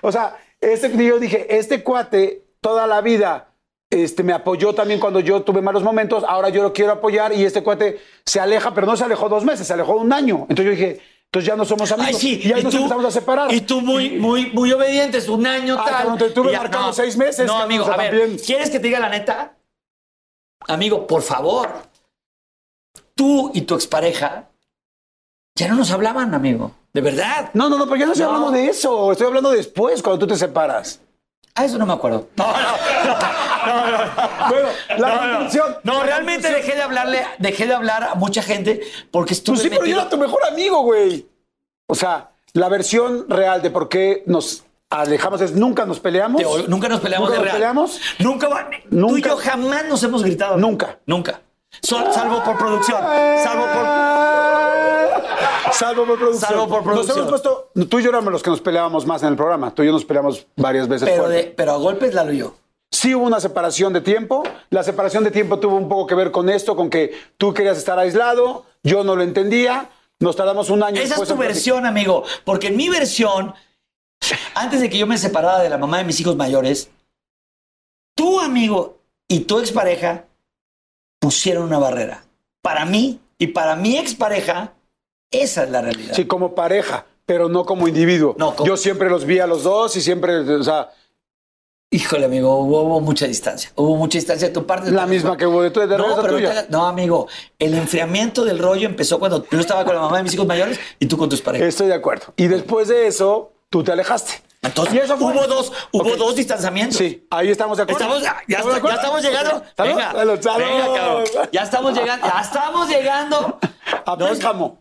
O 0.02 0.12
sea, 0.12 0.36
este, 0.60 0.90
yo 1.04 1.18
dije, 1.18 1.56
este 1.56 1.82
cuate 1.82 2.42
toda 2.60 2.86
la 2.86 3.00
vida 3.00 3.48
este, 3.90 4.22
me 4.22 4.32
apoyó 4.32 4.74
también 4.74 4.98
cuando 4.98 5.20
yo 5.20 5.42
tuve 5.42 5.60
malos 5.62 5.82
momentos. 5.82 6.24
Ahora 6.26 6.48
yo 6.48 6.62
lo 6.62 6.72
quiero 6.72 6.92
apoyar 6.92 7.32
y 7.32 7.44
este 7.44 7.62
cuate 7.62 8.00
se 8.24 8.40
aleja, 8.40 8.74
pero 8.74 8.86
no 8.86 8.96
se 8.96 9.04
alejó 9.04 9.28
dos 9.28 9.44
meses, 9.44 9.66
se 9.66 9.72
alejó 9.72 9.96
un 9.96 10.12
año. 10.12 10.46
Entonces 10.48 10.64
yo 10.64 10.70
dije, 10.72 11.00
entonces 11.26 11.46
ya 11.46 11.54
no 11.56 11.64
somos 11.64 11.90
amigos. 11.92 12.14
Ay, 12.14 12.20
sí. 12.20 12.40
Y 12.42 12.52
ahí 12.52 12.62
nos 12.62 12.74
empezamos 12.74 13.04
a 13.04 13.10
separar. 13.10 13.52
Y 13.52 13.60
tú 13.60 13.80
muy, 13.80 14.10
muy, 14.18 14.46
muy 14.52 14.72
obedientes, 14.72 15.28
un 15.28 15.46
año 15.46 15.76
Ay, 15.78 15.92
tal. 16.06 16.18
te 16.18 16.30
tuve 16.30 16.48
Y 16.48 16.52
ya- 16.52 16.58
marcado 16.58 16.92
seis 16.92 17.16
meses, 17.16 17.46
No, 17.46 17.58
amigo, 17.60 17.84
a 17.84 17.96
ver, 17.96 18.10
también. 18.10 18.38
¿quieres 18.38 18.70
que 18.70 18.78
te 18.80 18.86
diga 18.86 18.98
la 18.98 19.08
neta? 19.10 19.54
Amigo, 20.66 21.06
por 21.06 21.22
favor. 21.22 21.68
Tú 23.14 23.50
y 23.54 23.60
tu 23.62 23.74
expareja 23.74 24.48
ya 25.54 25.68
no 25.68 25.76
nos 25.76 25.90
hablaban, 25.90 26.34
amigo. 26.34 26.72
De 26.92 27.00
verdad. 27.00 27.50
No, 27.54 27.68
no, 27.68 27.78
no, 27.78 27.84
pero 27.86 27.96
yo 27.96 28.06
no 28.06 28.12
estoy 28.12 28.26
No. 28.26 28.34
hablando 28.34 28.50
de 28.56 28.66
eso. 28.66 29.12
Estoy 29.12 29.26
hablando 29.26 29.50
después, 29.50 30.02
cuando 30.02 30.18
tú 30.20 30.26
te 30.32 30.36
separas. 30.38 31.00
Ah, 31.56 31.64
eso 31.64 31.78
no 31.78 31.86
me 31.86 31.92
acuerdo. 31.92 32.28
No, 32.36 32.44
Bueno, 34.48 34.68
la 34.98 35.08
no, 35.08 35.14
no. 35.26 35.32
conclusión. 35.34 35.76
No, 35.84 36.02
realmente 36.02 36.50
dejé 36.50 36.74
de 36.74 36.82
hablarle, 36.82 37.24
dejé 37.38 37.66
de 37.66 37.74
hablar 37.74 38.02
a 38.04 38.14
mucha 38.16 38.42
gente 38.42 38.80
porque 39.10 39.34
estuve 39.34 39.54
Pues 39.56 39.62
sí, 39.62 39.70
pero 39.70 39.86
yo 39.86 39.94
era 40.00 40.08
tu 40.08 40.16
mejor 40.18 40.40
amigo, 40.50 40.82
güey. 40.82 41.26
O 41.86 41.94
sea, 41.94 42.30
la 42.54 42.68
versión 42.68 43.26
real 43.28 43.62
de 43.62 43.70
por 43.70 43.88
qué 43.88 44.22
nos 44.26 44.64
alejamos 44.90 45.40
es 45.40 45.52
nunca 45.52 45.86
nos 45.86 46.00
peleamos. 46.00 46.42
Te. 46.42 46.68
Nunca 46.68 46.88
nos 46.88 47.00
peleamos 47.00 47.28
¿Nunca 47.28 47.32
de 47.32 47.38
nos 47.38 47.44
real. 47.44 47.56
peleamos? 47.56 48.00
Nunca, 48.18 48.48
va- 48.48 48.68
Tú 48.70 48.76
y 48.90 48.96
Nunca. 48.96 49.28
yo 49.30 49.36
jamás 49.36 49.84
nos 49.88 50.02
hemos 50.02 50.22
gritado. 50.24 50.56
Nunca. 50.56 50.98
Nunca. 51.06 51.40
Sol- 51.82 52.12
salvo 52.12 52.42
por 52.42 52.56
producción. 52.58 53.00
Salvo 53.42 53.64
por. 53.66 54.33
Salvo 55.78 56.06
por 56.06 56.18
producción. 56.18 56.50
Salvo 56.50 56.68
por 56.68 56.82
producción. 56.84 57.18
Nos 57.18 57.28
hemos 57.28 57.40
puesto, 57.40 57.70
tú 57.88 57.98
y 57.98 58.02
yo 58.02 58.10
éramos 58.10 58.32
los 58.32 58.42
que 58.42 58.50
nos 58.50 58.60
peleábamos 58.60 59.06
más 59.06 59.22
en 59.22 59.28
el 59.30 59.36
programa. 59.36 59.74
Tú 59.74 59.82
y 59.82 59.86
yo 59.86 59.92
nos 59.92 60.04
peleamos 60.04 60.46
varias 60.56 60.86
veces. 60.88 61.08
Pero, 61.08 61.28
de, 61.28 61.44
pero 61.44 61.72
a 61.72 61.76
golpes 61.76 62.14
y 62.32 62.36
yo. 62.36 62.54
Sí 62.90 63.14
hubo 63.14 63.24
una 63.24 63.40
separación 63.40 63.92
de 63.92 64.00
tiempo. 64.00 64.44
La 64.70 64.84
separación 64.84 65.24
de 65.24 65.32
tiempo 65.32 65.58
tuvo 65.58 65.76
un 65.76 65.88
poco 65.88 66.06
que 66.06 66.14
ver 66.14 66.30
con 66.30 66.48
esto, 66.48 66.76
con 66.76 66.90
que 66.90 67.12
tú 67.36 67.52
querías 67.52 67.76
estar 67.76 67.98
aislado, 67.98 68.66
yo 68.84 69.02
no 69.02 69.16
lo 69.16 69.22
entendía. 69.22 69.90
Nos 70.20 70.36
tardamos 70.36 70.70
un 70.70 70.82
año. 70.82 71.00
Esa 71.00 71.20
es 71.20 71.28
tu 71.28 71.36
versión, 71.36 71.86
amigo. 71.86 72.22
Porque 72.44 72.68
en 72.68 72.76
mi 72.76 72.88
versión, 72.88 73.52
antes 74.54 74.80
de 74.80 74.88
que 74.88 74.98
yo 74.98 75.08
me 75.08 75.18
separara 75.18 75.60
de 75.60 75.68
la 75.68 75.76
mamá 75.76 75.98
de 75.98 76.04
mis 76.04 76.20
hijos 76.20 76.36
mayores, 76.36 76.88
tu 78.14 78.38
amigo 78.38 78.98
y 79.26 79.40
tu 79.40 79.58
expareja 79.58 80.26
pusieron 81.18 81.64
una 81.64 81.78
barrera. 81.78 82.24
Para 82.62 82.84
mí 82.84 83.20
y 83.38 83.48
para 83.48 83.74
mi 83.74 83.98
expareja, 83.98 84.72
esa 85.30 85.64
es 85.64 85.70
la 85.70 85.80
realidad. 85.82 86.14
Sí, 86.14 86.26
como 86.26 86.54
pareja, 86.54 87.06
pero 87.26 87.48
no 87.48 87.64
como 87.64 87.88
individuo. 87.88 88.34
No, 88.38 88.54
como- 88.54 88.66
Yo 88.66 88.76
siempre 88.76 89.08
los 89.10 89.24
vi 89.24 89.38
a 89.40 89.46
los 89.46 89.62
dos 89.62 89.96
y 89.96 90.00
siempre, 90.00 90.36
o 90.38 90.62
sea, 90.64 90.90
Híjole, 91.90 92.24
amigo, 92.24 92.56
hubo, 92.58 92.82
hubo 92.82 93.00
mucha 93.00 93.24
distancia. 93.26 93.70
Hubo 93.76 93.94
mucha 93.94 94.18
distancia 94.18 94.48
de 94.48 94.54
tu 94.54 94.66
parte. 94.66 94.90
la 94.90 95.06
misma 95.06 95.36
que 95.36 95.46
hubo 95.46 95.62
de 95.62 95.70
tu 95.70 95.78
de 95.78 95.86
No, 95.96 96.16
pero 96.20 96.34
tuya. 96.34 96.66
no, 96.68 96.86
amigo, 96.86 97.28
el 97.56 97.72
enfriamiento 97.74 98.44
del 98.44 98.58
rollo 98.58 98.88
empezó 98.88 99.20
cuando 99.20 99.46
yo 99.48 99.60
estaba 99.60 99.84
con 99.84 99.94
la 99.94 100.00
mamá 100.00 100.16
de 100.16 100.24
mis 100.24 100.34
hijos 100.34 100.44
mayores 100.46 100.80
y 100.98 101.06
tú 101.06 101.16
con 101.16 101.28
tus 101.28 101.40
parejas. 101.40 101.68
Estoy 101.68 101.86
de 101.86 101.94
acuerdo. 101.94 102.32
Y 102.36 102.48
después 102.48 102.88
de 102.88 103.06
eso, 103.06 103.52
tú 103.70 103.84
te 103.84 103.92
alejaste. 103.92 104.42
Entonces, 104.62 104.94
y 104.94 104.98
eso 104.98 105.16
fue- 105.18 105.32
hubo 105.34 105.46
dos, 105.46 105.70
hubo 105.92 106.16
dos 106.16 106.34
distanciamientos. 106.34 106.96
Sí, 106.96 107.24
ahí 107.30 107.50
estamos 107.50 107.76
de 107.76 107.84
acuerdo. 107.84 108.00
Estamos, 108.02 108.22
ya, 108.24 108.36
ya, 108.48 108.56
¿Estamos 108.56 108.72
de 108.72 108.78
acuerdo? 108.78 108.96
ya 108.96 109.02
estamos 109.02 109.22
llegando. 109.22 109.50
¿Salud? 109.76 109.90
Venga, 109.94 110.12
Salud, 110.12 110.40
salud. 110.40 110.64
venga, 110.66 110.94
cabrón. 110.94 111.24
Ya 111.52 111.62
estamos 111.62 111.94
llegando. 111.94 112.26
Ya 112.26 112.40
estamos 112.40 112.88
llegando. 112.88 113.58
A. 114.06 114.16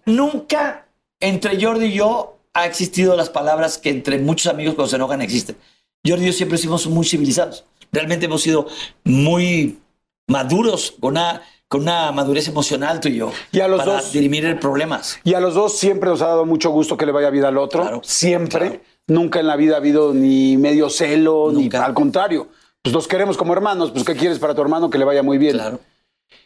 Nunca 0.05 0.85
entre 1.19 1.61
Jordi 1.63 1.85
y 1.87 1.93
yo 1.93 2.37
ha 2.53 2.65
existido 2.65 3.15
las 3.15 3.29
palabras 3.29 3.77
que 3.77 3.89
entre 3.89 4.19
muchos 4.19 4.51
amigos 4.51 4.75
cuando 4.75 4.89
se 4.89 4.95
enojan 4.97 5.21
existen. 5.21 5.57
Jordi 6.05 6.23
y 6.23 6.27
yo 6.27 6.33
siempre 6.33 6.59
hemos 6.63 6.81
sido 6.81 6.93
muy 6.93 7.05
civilizados. 7.05 7.65
Realmente 7.91 8.25
hemos 8.25 8.41
sido 8.41 8.67
muy 9.03 9.79
maduros, 10.27 10.95
con 10.99 11.11
una, 11.13 11.41
con 11.67 11.81
una 11.81 12.11
madurez 12.11 12.47
emocional 12.47 12.99
tú 12.99 13.09
y 13.09 13.15
yo. 13.17 13.31
Y 13.51 13.59
a 13.59 13.67
los 13.67 13.79
para 13.79 13.93
dos- 13.93 14.11
dirimir 14.11 14.59
problemas. 14.59 15.19
Y 15.23 15.33
a 15.33 15.39
los 15.39 15.53
dos 15.53 15.77
siempre 15.77 16.09
nos 16.09 16.21
ha 16.21 16.27
dado 16.27 16.45
mucho 16.45 16.69
gusto 16.71 16.97
que 16.97 17.05
le 17.05 17.11
vaya 17.11 17.29
vida 17.29 17.47
al 17.49 17.57
otro. 17.57 17.81
Claro, 17.81 18.01
siempre. 18.03 18.59
claro. 18.69 18.81
Nunca 19.07 19.39
en 19.41 19.47
la 19.47 19.55
vida 19.57 19.75
ha 19.75 19.77
habido 19.77 20.13
ni 20.13 20.55
medio 20.57 20.89
celo, 20.89 21.49
Nunca. 21.51 21.79
ni 21.79 21.85
al 21.85 21.93
contrario. 21.93 22.47
Pues 22.81 22.93
los 22.93 23.07
queremos 23.07 23.37
como 23.37 23.53
hermanos. 23.53 23.91
Pues, 23.91 24.03
¿qué 24.05 24.15
quieres 24.15 24.39
para 24.39 24.55
tu 24.55 24.61
hermano? 24.61 24.89
Que 24.89 24.97
le 24.97 25.05
vaya 25.05 25.23
muy 25.23 25.37
bien. 25.37 25.53
Claro. 25.53 25.79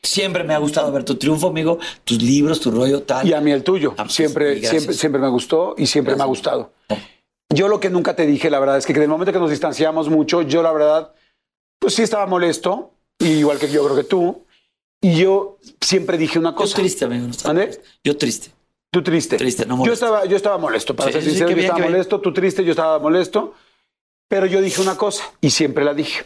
Siempre 0.02 0.44
me 0.44 0.54
ha 0.54 0.58
gustado 0.58 0.92
ver 0.92 1.04
tu 1.04 1.16
triunfo, 1.16 1.48
amigo, 1.48 1.80
tus 2.04 2.22
libros, 2.22 2.60
tu 2.60 2.72
rollo, 2.72 3.04
tal. 3.04 3.28
Y 3.28 3.34
a 3.34 3.42
mí 3.42 3.52
el 3.52 3.64
tuyo. 3.64 3.92
Ah, 3.98 4.04
pues, 4.04 4.14
siempre, 4.14 4.52
gracias. 4.56 4.72
siempre, 4.72 4.94
siempre 4.96 5.22
me 5.22 5.30
gustó 5.30 5.76
y 5.78 5.86
siempre 5.88 6.16
me 6.16 6.24
ha 6.24 6.26
Gracias. 6.26 6.30
gustado. 6.30 6.72
Yo 7.54 7.68
lo 7.68 7.80
que 7.80 7.90
nunca 7.90 8.16
te 8.16 8.26
dije, 8.26 8.50
la 8.50 8.60
verdad, 8.60 8.78
es 8.78 8.86
que 8.86 8.94
en 8.94 9.02
el 9.02 9.08
momento 9.08 9.32
que 9.34 9.40
nos 9.40 9.50
distanciamos 9.50 10.10
mucho, 10.10 10.42
yo 10.42 10.62
la 10.62 10.72
verdad, 10.72 11.14
pues 11.80 11.94
sí 11.96 12.02
estaba 12.04 12.26
molesto, 12.28 12.92
igual 13.20 13.58
que 13.60 13.70
yo 13.70 13.84
creo 13.86 13.96
que 13.96 14.04
tú. 14.04 14.44
Y 15.02 15.16
yo 15.20 15.58
siempre 15.80 16.18
dije 16.18 16.40
una 16.40 16.50
Yo 16.52 16.56
cosa. 16.56 16.76
triste, 16.76 17.06
amigo. 17.06 17.28
no. 17.28 17.62
Yo 18.04 18.18
triste. 18.18 18.52
Tú 18.92 19.04
triste. 19.04 19.38
Triste, 19.38 19.66
no 19.66 19.76
yo 19.76 19.78
molesto. 19.78 20.06
estaba, 20.06 20.26
yo 20.26 20.36
estaba 20.38 20.58
molesto, 20.58 20.96
para 20.96 21.10
Sí, 21.10 21.14
ser 21.14 21.22
sí, 21.24 21.30
sincero, 21.30 21.48
qué 21.48 21.52
yo 21.52 21.56
bien, 21.56 21.66
estaba 21.66 21.78
qué 21.78 21.82
bien. 21.84 21.92
molesto, 21.94 22.22
tú 22.22 22.34
triste, 22.34 22.64
yo 22.64 22.72
estaba 22.72 23.00
molesto. 23.00 23.54
Pero 24.30 24.46
yo 24.46 24.60
dije 24.62 24.82
una 24.82 24.98
cosa, 24.98 25.24
y 25.40 25.52
siempre 25.52 25.86
la 25.86 25.94
dije. 25.94 26.26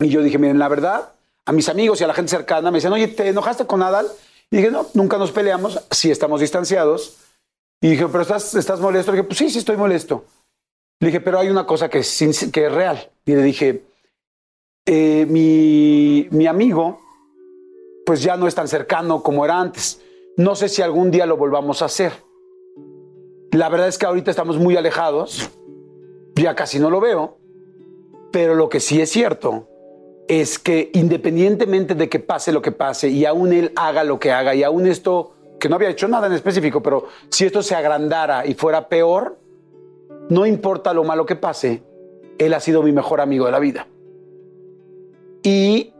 Y 0.00 0.08
yo 0.08 0.22
dije, 0.22 0.38
miren, 0.38 0.58
la 0.58 0.68
verdad, 0.68 1.12
a 1.50 1.52
mis 1.52 1.68
amigos 1.68 2.00
y 2.00 2.04
a 2.04 2.06
la 2.06 2.14
gente 2.14 2.30
cercana 2.30 2.70
me 2.70 2.76
decían, 2.76 2.92
oye, 2.92 3.08
¿te 3.08 3.26
enojaste 3.26 3.66
con 3.66 3.82
Adal? 3.82 4.06
Y 4.52 4.58
dije, 4.58 4.70
no, 4.70 4.86
nunca 4.94 5.18
nos 5.18 5.32
peleamos, 5.32 5.84
sí 5.90 6.08
estamos 6.08 6.40
distanciados. 6.40 7.16
Y 7.80 7.90
dije, 7.90 8.06
¿pero 8.06 8.22
estás, 8.22 8.54
estás 8.54 8.78
molesto? 8.78 9.10
Le 9.10 9.18
dije, 9.18 9.26
pues 9.26 9.38
sí, 9.38 9.50
sí 9.50 9.58
estoy 9.58 9.76
molesto. 9.76 10.24
Le 11.00 11.08
dije, 11.08 11.20
pero 11.20 11.40
hay 11.40 11.50
una 11.50 11.66
cosa 11.66 11.88
que 11.88 11.98
es, 11.98 12.50
que 12.52 12.66
es 12.66 12.72
real. 12.72 13.10
Y 13.24 13.34
le 13.34 13.42
dije, 13.42 13.82
eh, 14.86 15.26
mi, 15.28 16.28
mi 16.30 16.46
amigo, 16.46 17.00
pues 18.06 18.22
ya 18.22 18.36
no 18.36 18.46
es 18.46 18.54
tan 18.54 18.68
cercano 18.68 19.20
como 19.20 19.44
era 19.44 19.58
antes. 19.58 20.00
No 20.36 20.54
sé 20.54 20.68
si 20.68 20.82
algún 20.82 21.10
día 21.10 21.26
lo 21.26 21.36
volvamos 21.36 21.82
a 21.82 21.86
hacer. 21.86 22.12
La 23.50 23.68
verdad 23.68 23.88
es 23.88 23.98
que 23.98 24.06
ahorita 24.06 24.30
estamos 24.30 24.56
muy 24.58 24.76
alejados, 24.76 25.50
ya 26.36 26.54
casi 26.54 26.78
no 26.78 26.90
lo 26.90 27.00
veo, 27.00 27.38
pero 28.30 28.54
lo 28.54 28.68
que 28.68 28.78
sí 28.78 29.00
es 29.00 29.10
cierto 29.10 29.66
es 30.30 30.60
que 30.60 30.92
independientemente 30.94 31.96
de 31.96 32.08
que 32.08 32.20
pase 32.20 32.52
lo 32.52 32.62
que 32.62 32.70
pase 32.70 33.08
y 33.08 33.24
aún 33.24 33.52
él 33.52 33.72
haga 33.74 34.04
lo 34.04 34.20
que 34.20 34.30
haga 34.30 34.54
y 34.54 34.62
aún 34.62 34.86
esto, 34.86 35.32
que 35.58 35.68
no 35.68 35.74
había 35.74 35.90
hecho 35.90 36.06
nada 36.06 36.28
en 36.28 36.32
específico, 36.34 36.80
pero 36.80 37.08
si 37.30 37.46
esto 37.46 37.64
se 37.64 37.74
agrandara 37.74 38.46
y 38.46 38.54
fuera 38.54 38.88
peor, 38.88 39.38
no 40.28 40.46
importa 40.46 40.94
lo 40.94 41.02
malo 41.02 41.26
que 41.26 41.34
pase, 41.34 41.82
él 42.38 42.54
ha 42.54 42.60
sido 42.60 42.84
mi 42.84 42.92
mejor 42.92 43.20
amigo 43.20 43.46
de 43.46 43.50
la 43.50 43.58
vida. 43.58 43.88
Y 45.42 45.94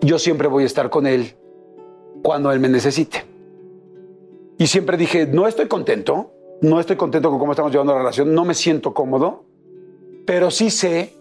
yo 0.00 0.18
siempre 0.18 0.48
voy 0.48 0.62
a 0.62 0.66
estar 0.66 0.88
con 0.88 1.06
él 1.06 1.34
cuando 2.22 2.50
él 2.52 2.60
me 2.60 2.70
necesite. 2.70 3.26
Y 4.56 4.66
siempre 4.66 4.96
dije, 4.96 5.26
no 5.26 5.46
estoy 5.46 5.68
contento, 5.68 6.30
no 6.62 6.80
estoy 6.80 6.96
contento 6.96 7.28
con 7.28 7.38
cómo 7.38 7.52
estamos 7.52 7.70
llevando 7.70 7.92
la 7.92 7.98
relación, 7.98 8.32
no 8.32 8.46
me 8.46 8.54
siento 8.54 8.94
cómodo, 8.94 9.44
pero 10.24 10.50
sí 10.50 10.70
sé 10.70 11.12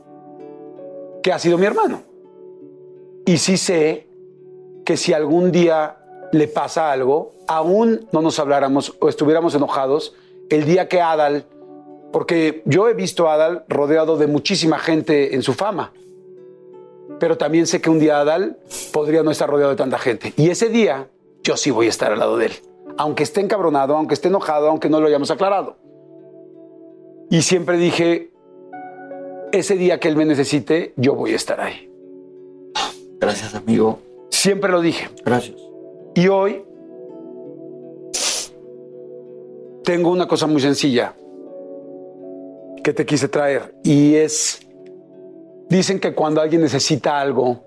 que 1.21 1.33
ha 1.33 1.39
sido 1.39 1.57
mi 1.57 1.65
hermano. 1.65 2.06
Y 3.27 3.39
sí 3.39 3.57
sé 3.57 4.07
que 4.85 4.95
si 4.95 5.11
algún 5.11 5.51
día 5.51 5.97
le 6.31 6.47
pasa 6.47 6.93
algo, 6.93 7.33
aún 7.45 8.07
no 8.13 8.21
nos 8.21 8.39
habláramos 8.39 8.95
o 9.01 9.09
estuviéramos 9.09 9.53
enojados, 9.53 10.15
el 10.49 10.63
día 10.63 10.87
que 10.87 11.01
Adal, 11.01 11.45
porque 12.13 12.61
yo 12.63 12.87
he 12.87 12.93
visto 12.93 13.27
a 13.27 13.33
Adal 13.33 13.65
rodeado 13.67 14.15
de 14.15 14.27
muchísima 14.27 14.79
gente 14.79 15.35
en 15.35 15.41
su 15.43 15.53
fama, 15.53 15.91
pero 17.19 17.37
también 17.37 17.67
sé 17.67 17.81
que 17.81 17.89
un 17.89 17.99
día 17.99 18.21
Adal 18.21 18.59
podría 18.93 19.23
no 19.23 19.31
estar 19.31 19.49
rodeado 19.49 19.71
de 19.71 19.77
tanta 19.77 19.99
gente. 19.99 20.33
Y 20.37 20.49
ese 20.49 20.69
día 20.69 21.09
yo 21.43 21.57
sí 21.57 21.69
voy 21.69 21.87
a 21.87 21.89
estar 21.89 22.13
al 22.13 22.19
lado 22.19 22.37
de 22.37 22.45
él, 22.45 22.53
aunque 22.97 23.23
esté 23.23 23.41
encabronado, 23.41 23.97
aunque 23.97 24.13
esté 24.13 24.29
enojado, 24.29 24.69
aunque 24.69 24.89
no 24.89 25.01
lo 25.01 25.07
hayamos 25.07 25.31
aclarado. 25.31 25.75
Y 27.29 27.41
siempre 27.41 27.75
dije, 27.75 28.31
ese 29.51 29.75
día 29.75 29.99
que 29.99 30.07
él 30.07 30.15
me 30.15 30.23
necesite, 30.23 30.93
yo 30.95 31.13
voy 31.13 31.33
a 31.33 31.35
estar 31.35 31.59
ahí. 31.59 31.86
Gracias, 33.19 33.55
amigo. 33.55 33.99
Siempre 34.29 34.71
lo 34.71 34.81
dije. 34.81 35.09
Gracias. 35.25 35.57
Y 36.15 36.27
hoy 36.27 36.63
tengo 39.83 40.11
una 40.11 40.27
cosa 40.27 40.47
muy 40.47 40.61
sencilla 40.61 41.13
que 42.83 42.93
te 42.93 43.05
quise 43.05 43.27
traer 43.27 43.73
y 43.83 44.15
es, 44.15 44.59
dicen 45.69 45.99
que 45.99 46.13
cuando 46.13 46.41
alguien 46.41 46.61
necesita 46.61 47.19
algo, 47.19 47.63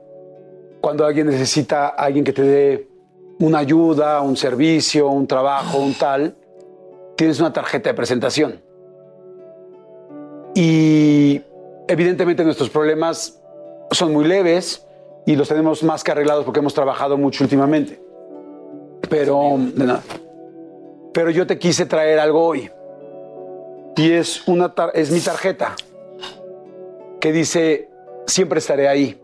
cuando 0.81 1.05
alguien 1.05 1.27
necesita 1.27 1.89
a 1.89 2.05
alguien 2.05 2.24
que 2.24 2.32
te 2.32 2.43
dé 2.43 2.89
una 3.39 3.59
ayuda, 3.59 4.20
un 4.20 4.36
servicio, 4.36 5.09
un 5.09 5.27
trabajo, 5.27 5.78
un 5.78 5.94
tal, 5.94 6.36
tienes 7.16 7.40
una 7.40 7.52
tarjeta 7.52 7.90
de 7.90 7.94
presentación. 7.94 8.62
Y 10.55 11.40
evidentemente 11.89 12.44
nuestros 12.44 12.68
problemas 12.70 13.40
son 13.90 14.12
muy 14.12 14.24
leves 14.24 14.86
y 15.27 15.37
los 15.37 15.49
tenemos 15.49 15.83
más 15.83 16.03
que 16.05 16.11
arreglados 16.13 16.45
porque 16.45 16.61
hemos 16.61 16.75
trabajado 16.75 17.17
mucho 17.17 17.45
últimamente. 17.45 18.01
Pero, 19.09 19.57
de 19.59 19.85
nada. 19.87 20.03
Pero 21.13 21.31
yo 21.31 21.47
te 21.47 21.59
quise 21.59 21.87
traer 21.87 22.19
algo 22.21 22.45
hoy. 22.45 22.71
Y 23.97 24.13
es, 24.13 24.47
una 24.49 24.75
tar- 24.75 24.93
es 24.95 25.11
mi 25.11 25.21
tarjeta 25.21 25.75
que 27.21 27.33
dice, 27.33 27.89
siempre 28.27 28.59
estaré 28.61 28.89
ahí. 28.89 29.21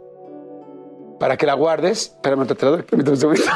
Para 1.19 1.39
que 1.39 1.47
la 1.47 1.55
guardes. 1.55 2.13
Espérame, 2.17 2.47
te 2.47 2.63
la 2.67 2.71
doy. 2.73 2.83
Permíteme 2.83 3.13
un 3.13 3.17
segundito. 3.17 3.49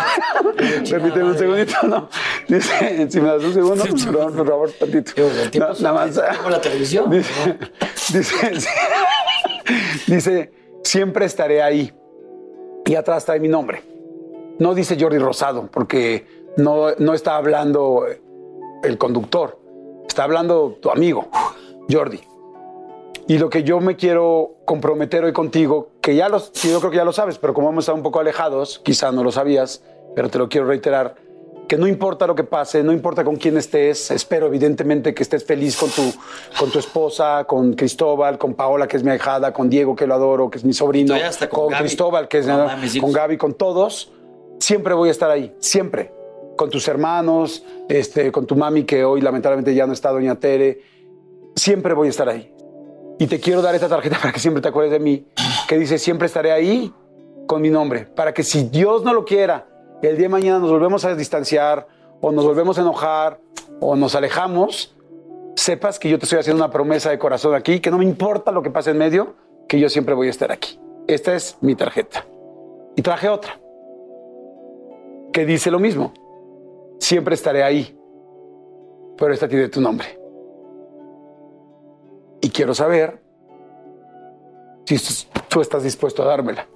Permíteme 0.91 1.25
un 1.25 1.37
segundito. 1.39 1.75
No. 1.83 2.09
Dice, 2.49 3.11
si 3.11 3.21
me 3.21 3.29
das 3.29 3.43
un 3.45 3.53
segundo, 3.53 3.85
perdón, 3.85 4.35
por 4.35 4.47
favor, 4.49 4.71
tantito. 4.79 5.13
No, 5.59 5.73
nada 5.81 5.93
más. 5.93 6.19
como 6.39 6.49
la 6.51 6.61
televisión. 6.61 7.11
Dice, 7.11 7.59
dice, 8.15 8.69
dice, 10.07 10.53
siempre 10.85 11.27
estaré 11.27 11.63
ahí. 11.63 11.93
Y 12.91 12.97
atrás 12.97 13.25
trae 13.25 13.39
mi 13.39 13.47
nombre. 13.47 13.85
No 14.59 14.75
dice 14.75 14.97
Jordi 14.99 15.19
Rosado, 15.19 15.69
porque 15.71 16.27
no, 16.57 16.91
no 16.99 17.15
está 17.15 17.37
hablando 17.37 18.05
el 18.83 18.99
conductor. 18.99 19.61
Está 20.09 20.25
hablando 20.25 20.77
tu 20.83 20.91
amigo, 20.91 21.29
Jordi. 21.89 22.19
Y 23.29 23.39
lo 23.39 23.49
que 23.49 23.63
yo 23.63 23.79
me 23.79 23.95
quiero 23.95 24.57
comprometer 24.65 25.23
hoy 25.23 25.33
contigo, 25.33 25.91
que 26.01 26.17
ya 26.17 26.29
los, 26.29 26.51
yo 26.51 26.81
creo 26.81 26.91
que 26.91 26.97
ya 26.97 27.05
lo 27.05 27.13
sabes, 27.13 27.39
pero 27.39 27.55
como 27.55 27.69
hemos 27.69 27.85
estado 27.85 27.95
un 27.95 28.03
poco 28.03 28.19
alejados, 28.19 28.81
quizá 28.81 29.13
no 29.13 29.23
lo 29.23 29.31
sabías, 29.31 29.85
pero 30.17 30.29
te 30.29 30.39
lo 30.39 30.49
quiero 30.49 30.67
reiterar, 30.67 31.15
que 31.71 31.79
no 31.79 31.87
importa 31.87 32.27
lo 32.27 32.35
que 32.35 32.43
pase, 32.43 32.83
no 32.83 32.93
importa 32.93 33.23
con 33.23 33.37
quién 33.37 33.57
estés, 33.57 34.11
espero 34.11 34.49
evidentemente 34.49 35.15
que 35.15 35.23
estés 35.23 35.45
feliz 35.45 35.77
con 35.77 35.89
tu, 35.89 36.03
con 36.59 36.69
tu 36.69 36.81
esposa, 36.81 37.45
con 37.45 37.75
Cristóbal, 37.75 38.39
con 38.39 38.55
Paola, 38.55 38.89
que 38.89 38.97
es 38.97 39.05
mi 39.05 39.13
ahijada, 39.13 39.53
con 39.53 39.71
Diego, 39.71 39.95
que 39.95 40.05
lo 40.05 40.15
adoro, 40.15 40.51
que 40.51 40.59
es 40.59 40.65
mi 40.65 40.73
sobrino, 40.73 41.15
con. 41.49 41.73
Cristóbal, 41.73 42.27
que 42.27 42.39
es 42.39 42.49
No 42.49 42.67
con. 43.01 43.13
Gaby, 43.13 43.37
con 43.37 43.55
todos. 43.55 44.11
Siempre 44.59 44.95
voy 44.95 45.11
a 45.11 45.13
estar 45.13 45.31
ahí, 45.31 45.55
siempre. 45.61 46.13
Con 46.57 46.71
tus 46.71 46.89
hermanos, 46.89 47.65
este, 47.89 48.33
con 48.33 48.47
tu 48.47 48.57
mami, 48.57 48.83
que 48.83 49.05
hoy 49.05 49.21
lamentablemente 49.21 49.73
ya 49.73 49.87
no 49.87 49.93
está, 49.93 50.11
doña 50.11 50.35
Tere. 50.41 50.83
Siempre 51.55 51.95
voy 51.95 52.09
a 52.09 52.11
estar 52.11 52.29
ahí. 52.29 52.53
Y 53.21 53.29
te 53.29 53.39
quiero 53.39 53.63
dar 53.63 53.77
esta 53.77 53.89
tarjeta 53.89 54.19
para 54.21 54.33
que 54.33 54.41
siempre 54.41 54.61
te 54.61 54.67
acuerdes 54.67 54.91
de 54.91 54.99
mí, 54.99 55.25
que 55.69 55.79
dice, 55.79 55.99
siempre 55.99 56.27
estaré 56.27 56.51
ahí 56.51 56.93
con 57.47 57.63
mi 57.63 57.71
nombre, 57.71 58.07
para 58.07 58.35
que 58.35 58.43
si 58.43 58.65
Dios 58.65 59.05
no 59.05 59.15
lo 59.15 59.25
quiera, 59.25 59.70
el 60.09 60.17
día 60.17 60.27
de 60.27 60.29
mañana 60.31 60.59
nos 60.59 60.71
volvemos 60.71 61.05
a 61.05 61.15
distanciar 61.15 61.87
o 62.21 62.33
nos 62.33 62.45
volvemos 62.45 62.79
a 62.79 62.83
enojar 62.83 63.41
o 63.81 63.97
nos 63.97 64.15
alejamos, 64.15 64.97
sepas 65.57 65.99
que 65.99 66.09
yo 66.09 66.19
te 66.19 66.25
estoy 66.25 66.39
haciendo 66.39 66.63
una 66.63 66.73
promesa 66.73 67.11
de 67.11 67.19
corazón 67.19 67.55
aquí, 67.55 67.81
que 67.81 67.91
no 67.91 67.99
me 67.99 68.05
importa 68.05 68.53
lo 68.53 68.63
que 68.63 68.71
pase 68.71 68.91
en 68.91 68.99
medio, 68.99 69.35
que 69.69 69.79
yo 69.79 69.89
siempre 69.89 70.15
voy 70.15 70.29
a 70.29 70.31
estar 70.31 70.51
aquí. 70.51 70.79
Esta 71.07 71.35
es 71.35 71.59
mi 71.61 71.75
tarjeta. 71.75 72.25
Y 72.97 73.03
traje 73.03 73.29
otra, 73.29 73.59
que 75.33 75.47
dice 75.47 75.71
lo 75.71 75.79
mismo, 75.79 76.13
siempre 76.99 77.35
estaré 77.35 77.63
ahí, 77.63 77.97
pero 79.17 79.33
esta 79.33 79.49
tiene 79.49 79.69
tu 79.69 79.81
nombre. 79.81 80.19
Y 82.41 82.51
quiero 82.51 82.75
saber 82.75 83.21
si 84.87 85.27
tú 85.49 85.61
estás 85.61 85.83
dispuesto 85.83 86.23
a 86.23 86.27
dármela. 86.27 86.67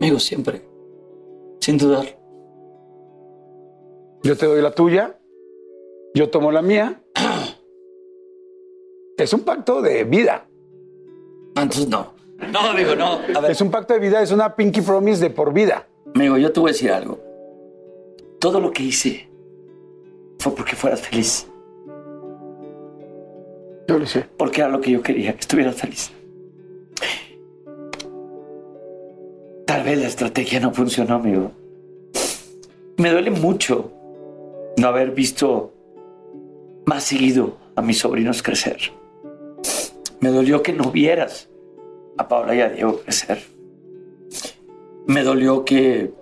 Amigo, 0.00 0.18
siempre. 0.18 0.62
Sin 1.60 1.78
dudar. 1.78 2.21
Yo 4.22 4.36
te 4.36 4.46
doy 4.46 4.62
la 4.62 4.70
tuya, 4.72 5.18
yo 6.14 6.30
tomo 6.30 6.52
la 6.52 6.62
mía. 6.62 7.02
Es 9.16 9.32
un 9.32 9.40
pacto 9.40 9.82
de 9.82 10.04
vida. 10.04 10.46
Entonces 11.56 11.88
no. 11.88 12.12
No, 12.50 12.58
amigo, 12.60 12.94
no. 12.96 13.20
A 13.34 13.40
ver, 13.40 13.50
Es 13.50 13.60
un 13.60 13.70
pacto 13.70 13.94
de 13.94 14.00
vida, 14.00 14.22
es 14.22 14.32
una 14.32 14.56
pinky 14.56 14.80
promise 14.80 15.20
de 15.20 15.30
por 15.30 15.52
vida. 15.52 15.86
amigo, 16.14 16.36
yo 16.38 16.52
te 16.52 16.60
voy 16.60 16.70
a 16.70 16.72
decir 16.72 16.90
algo. 16.90 17.20
Todo 18.40 18.58
lo 18.60 18.72
que 18.72 18.82
hice 18.82 19.28
fue 20.38 20.54
porque 20.54 20.74
fueras 20.74 21.00
feliz. 21.02 21.46
Yo 23.86 23.98
lo 23.98 24.06
sé. 24.06 24.24
Porque 24.36 24.60
era 24.60 24.70
lo 24.70 24.80
que 24.80 24.90
yo 24.92 25.02
quería, 25.02 25.34
que 25.34 25.40
estuvieras 25.40 25.76
feliz. 25.76 26.10
Tal 29.66 29.84
vez 29.84 29.98
la 29.98 30.06
estrategia 30.06 30.60
no 30.60 30.72
funcionó, 30.72 31.14
amigo. 31.16 31.52
Me 32.96 33.10
duele 33.10 33.30
mucho 33.30 33.90
no 34.82 34.88
haber 34.88 35.12
visto 35.12 35.72
más 36.86 37.04
seguido 37.04 37.56
a 37.76 37.82
mis 37.82 38.00
sobrinos 38.00 38.42
crecer. 38.42 38.78
Me 40.18 40.30
dolió 40.30 40.60
que 40.60 40.72
no 40.72 40.90
vieras 40.90 41.48
a 42.18 42.26
Paula 42.26 42.54
y 42.56 42.60
a 42.60 42.68
Diego 42.68 43.00
crecer. 43.00 43.38
Me 45.06 45.22
dolió 45.22 45.64
que, 45.64 46.12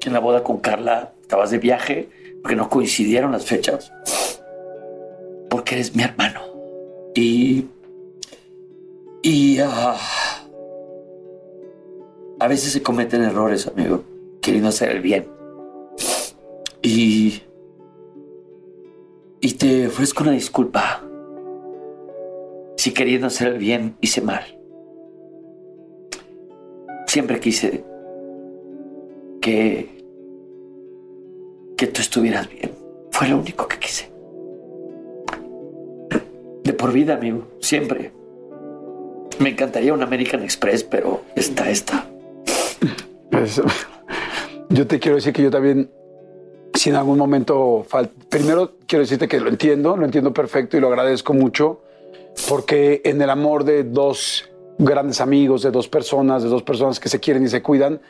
en 0.00 0.12
la 0.12 0.20
boda 0.20 0.44
con 0.44 0.58
Carla 0.58 1.14
estabas 1.20 1.50
de 1.50 1.58
viaje 1.58 2.08
porque 2.42 2.54
no 2.54 2.70
coincidieron 2.70 3.32
las 3.32 3.44
fechas. 3.44 3.92
Porque 5.50 5.74
eres 5.74 5.96
mi 5.96 6.04
hermano. 6.04 6.40
Y. 7.16 7.66
Y. 9.22 9.58
ah, 9.60 9.98
a 12.38 12.46
veces 12.46 12.72
se 12.72 12.82
cometen 12.82 13.22
errores, 13.24 13.66
amigo, 13.66 14.04
queriendo 14.40 14.68
hacer 14.68 14.90
el 14.90 15.00
bien. 15.00 15.26
Y. 16.82 17.42
y 19.40 19.54
te 19.54 19.86
ofrezco 19.86 20.22
una 20.22 20.32
disculpa. 20.32 21.02
Si 22.76 22.92
queriendo 22.92 23.26
hacer 23.26 23.48
el 23.48 23.58
bien 23.58 23.96
hice 24.00 24.20
mal. 24.20 24.44
Siempre 27.06 27.40
quise 27.40 27.84
que 29.40 29.98
que 31.78 31.86
tú 31.86 32.02
estuvieras 32.02 32.50
bien. 32.50 32.72
Fue 33.12 33.28
lo 33.28 33.38
único 33.38 33.66
que 33.66 33.78
quise. 33.78 34.10
De 36.64 36.72
por 36.74 36.92
vida, 36.92 37.14
amigo, 37.14 37.46
siempre. 37.60 38.12
Me 39.38 39.50
encantaría 39.50 39.94
un 39.94 40.02
American 40.02 40.42
Express, 40.42 40.82
pero 40.82 41.22
está 41.36 41.70
esta. 41.70 42.04
Pues, 43.30 43.62
yo 44.70 44.86
te 44.86 44.98
quiero 44.98 45.16
decir 45.16 45.32
que 45.32 45.44
yo 45.44 45.50
también, 45.50 45.88
si 46.78 46.90
en 46.90 46.96
algún 46.96 47.18
momento 47.18 47.84
primero 48.28 48.74
quiero 48.86 49.02
decirte 49.02 49.26
que 49.26 49.40
lo 49.40 49.48
entiendo, 49.48 49.96
lo 49.96 50.04
entiendo 50.04 50.32
perfecto 50.32 50.76
y 50.76 50.80
lo 50.80 50.88
agradezco 50.88 51.34
mucho, 51.34 51.80
porque 52.48 53.02
en 53.04 53.20
el 53.20 53.30
amor 53.30 53.64
de 53.64 53.82
dos 53.82 54.48
grandes 54.78 55.20
amigos, 55.20 55.62
de 55.62 55.72
dos 55.72 55.88
personas, 55.88 56.44
de 56.44 56.48
dos 56.48 56.62
personas 56.62 57.00
que 57.00 57.08
se 57.08 57.18
quieren 57.18 57.44
y 57.44 57.48
se 57.48 57.62
cuidan, 57.62 58.00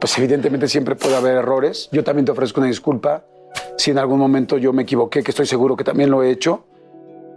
pues 0.00 0.18
evidentemente 0.18 0.66
siempre 0.66 0.96
puede 0.96 1.14
haber 1.14 1.36
errores. 1.36 1.88
Yo 1.92 2.02
también 2.02 2.26
te 2.26 2.32
ofrezco 2.32 2.60
una 2.60 2.68
disculpa 2.68 3.24
si 3.78 3.92
en 3.92 3.98
algún 3.98 4.18
momento 4.18 4.58
yo 4.58 4.72
me 4.72 4.82
equivoqué, 4.82 5.22
que 5.22 5.30
estoy 5.30 5.46
seguro 5.46 5.76
que 5.76 5.84
también 5.84 6.10
lo 6.10 6.24
he 6.24 6.30
hecho. 6.30 6.64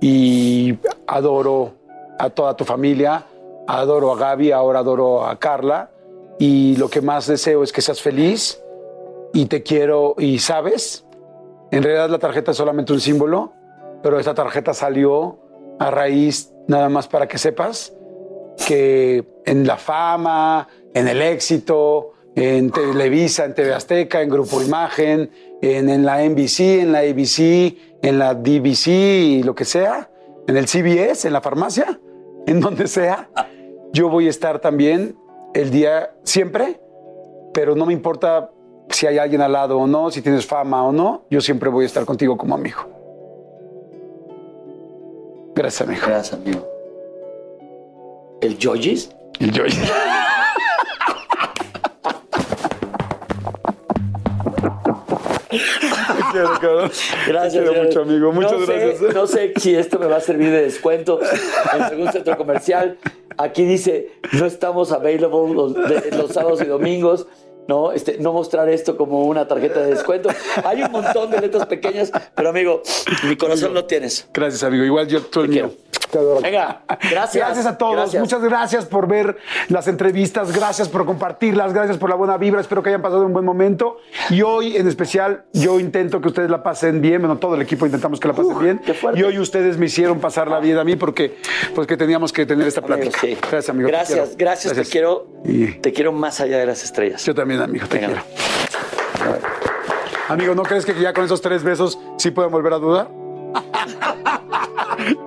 Y 0.01 0.75
adoro 1.05 1.73
a 2.17 2.31
toda 2.31 2.55
tu 2.55 2.65
familia, 2.65 3.25
adoro 3.67 4.11
a 4.11 4.17
Gaby, 4.17 4.51
ahora 4.51 4.79
adoro 4.79 5.25
a 5.25 5.37
Carla. 5.37 5.91
Y 6.39 6.77
lo 6.77 6.89
que 6.89 7.01
más 7.01 7.27
deseo 7.27 7.61
es 7.63 7.71
que 7.71 7.81
seas 7.81 8.01
feliz 8.01 8.59
y 9.33 9.45
te 9.45 9.63
quiero 9.63 10.15
y 10.17 10.39
sabes, 10.39 11.05
en 11.71 11.83
realidad 11.83 12.09
la 12.09 12.19
tarjeta 12.19 12.51
es 12.51 12.57
solamente 12.57 12.93
un 12.93 12.99
símbolo, 12.99 13.53
pero 14.01 14.19
esta 14.19 14.33
tarjeta 14.33 14.73
salió 14.73 15.39
a 15.79 15.91
raíz, 15.91 16.53
nada 16.67 16.89
más 16.89 17.07
para 17.07 17.27
que 17.27 17.37
sepas, 17.37 17.93
que 18.67 19.25
en 19.45 19.65
la 19.65 19.77
fama, 19.77 20.67
en 20.93 21.07
el 21.07 21.21
éxito, 21.21 22.13
en 22.35 22.71
Televisa, 22.71 23.45
en 23.45 23.53
TV 23.53 23.73
Azteca, 23.73 24.21
en 24.21 24.29
Grupo 24.29 24.61
Imagen, 24.61 25.29
en, 25.61 25.89
en, 25.89 26.05
la 26.05 26.23
NBC, 26.23 26.59
en 26.81 26.91
la 26.91 26.99
ABC, 26.99 27.75
en 28.01 28.19
la 28.19 28.33
DBC 28.33 28.87
y 28.87 29.43
lo 29.43 29.55
que 29.55 29.65
sea, 29.65 30.09
en 30.47 30.57
el 30.57 30.67
CBS, 30.67 31.27
en 31.27 31.33
la 31.33 31.41
farmacia, 31.41 31.99
en 32.47 32.59
donde 32.59 32.87
sea. 32.87 33.29
Yo 33.93 34.09
voy 34.09 34.27
a 34.27 34.29
estar 34.29 34.59
también 34.59 35.17
el 35.53 35.71
día 35.71 36.15
siempre, 36.23 36.79
pero 37.53 37.75
no 37.75 37.85
me 37.85 37.93
importa 37.93 38.51
si 38.89 39.07
hay 39.07 39.17
alguien 39.17 39.41
al 39.41 39.51
lado 39.53 39.77
o 39.79 39.87
no, 39.87 40.11
si 40.11 40.21
tienes 40.21 40.45
fama 40.45 40.83
o 40.83 40.91
no, 40.91 41.23
yo 41.29 41.41
siempre 41.41 41.69
voy 41.69 41.83
a 41.83 41.87
estar 41.87 42.05
contigo 42.05 42.37
como 42.37 42.55
amigo. 42.55 42.79
Gracias, 45.55 45.87
amigo. 45.87 46.01
Gracias, 46.07 46.33
amigo. 46.39 46.67
¿El 48.41 48.57
Joyis? 48.61 49.09
El 49.39 49.51
Joyis. 49.57 49.79
Gracias. 57.27 57.63
Quiero 57.63 57.83
mucho, 57.83 58.01
amigo. 58.01 58.31
Muchas 58.31 58.51
no 58.59 58.65
sé, 58.65 58.77
gracias. 58.77 59.13
no 59.15 59.27
sé 59.27 59.53
si 59.57 59.75
esto 59.75 59.99
me 59.99 60.05
va 60.07 60.17
a 60.17 60.21
servir 60.21 60.51
de 60.51 60.61
descuento 60.63 61.19
en 61.73 61.81
algún 61.81 62.11
centro 62.11 62.37
comercial. 62.37 62.97
Aquí 63.37 63.63
dice, 63.65 64.09
no 64.33 64.45
estamos 64.45 64.91
available 64.91 65.53
los, 65.53 65.73
de- 65.73 66.11
los 66.17 66.31
sábados 66.31 66.61
y 66.61 66.65
domingos. 66.65 67.27
No, 67.69 67.91
este, 67.91 68.17
no 68.17 68.33
mostrar 68.33 68.67
esto 68.67 68.97
como 68.97 69.25
una 69.25 69.47
tarjeta 69.47 69.81
de 69.81 69.91
descuento. 69.91 70.29
Hay 70.65 70.81
un 70.81 70.91
montón 70.91 71.29
de 71.29 71.39
letras 71.39 71.67
pequeñas, 71.67 72.11
pero 72.33 72.49
amigo, 72.49 72.81
mi 73.25 73.35
corazón 73.35 73.75
lo 73.75 73.85
tienes. 73.85 74.27
Gracias, 74.33 74.63
amigo. 74.63 74.83
Igual 74.83 75.07
yo, 75.07 75.21
tú 75.21 75.41
el 75.41 75.49
mío. 75.49 75.71
Te. 76.09 76.17
Venga, 76.41 76.81
gracias. 77.11 77.35
Gracias 77.45 77.65
a 77.65 77.77
todos. 77.77 77.95
Gracias. 77.95 78.21
Muchas 78.21 78.41
gracias 78.41 78.85
por 78.85 79.07
ver 79.07 79.37
las 79.67 79.87
entrevistas. 79.87 80.51
Gracias 80.55 80.89
por 80.89 81.05
compartirlas. 81.05 81.73
Gracias 81.73 81.97
por 81.97 82.09
la 82.09 82.15
buena 82.15 82.37
vibra. 82.37 82.61
Espero 82.61 82.81
que 82.83 82.89
hayan 82.89 83.01
pasado 83.01 83.25
un 83.25 83.33
buen 83.33 83.45
momento. 83.45 83.97
Y 84.29 84.41
hoy, 84.41 84.75
en 84.77 84.87
especial, 84.87 85.45
yo 85.53 85.79
intento 85.79 86.21
que 86.21 86.27
ustedes 86.29 86.49
la 86.49 86.63
pasen 86.63 87.01
bien. 87.01 87.21
Bueno, 87.21 87.37
todo 87.37 87.55
el 87.55 87.61
equipo 87.61 87.85
intentamos 87.85 88.19
que 88.19 88.27
la 88.27 88.33
pasen 88.33 88.53
Uf, 88.53 88.61
bien. 88.61 88.79
qué. 88.79 88.95
Y 89.15 89.23
hoy 89.23 89.37
ustedes 89.39 89.77
me 89.77 89.85
hicieron 89.87 90.19
pasarla 90.19 90.59
bien 90.59 90.77
a 90.77 90.83
mí 90.83 90.95
porque, 90.95 91.37
pues, 91.75 91.87
que 91.87 91.97
teníamos 91.97 92.33
que 92.33 92.45
tener 92.45 92.67
esta 92.67 92.79
Amigo, 92.81 92.95
plática. 92.97 93.19
sí. 93.21 93.37
Gracias, 93.41 93.69
amigo. 93.69 93.87
te 93.87 93.91
Gracias, 93.93 94.19
quiero. 94.19 94.35
gracias, 94.37 94.73
Te 94.73 94.83
quiero, 94.85 95.27
Y- 95.45 95.67
te 95.79 95.93
quiero 95.93 96.11
más 96.11 96.39
allá 96.41 96.57
de 96.57 96.65
las 96.65 96.83
estrellas. 96.83 97.23
Yo 97.25 97.35
también, 97.35 97.61
amigo. 97.61 97.87
Te 97.87 97.99
Venga. 97.99 98.23
quiero. 99.15 99.39
Amigo, 100.27 100.53
¿no 100.55 100.63
crees 100.63 100.85
que 100.85 100.93
ya 100.99 101.13
con 101.13 101.25
esos 101.25 101.41
tres 101.41 101.63
besos 101.63 101.99
sí 102.17 102.31
pueden 102.31 102.51
volver 102.51 102.73
a 102.73 102.77
dudar? 102.77 103.09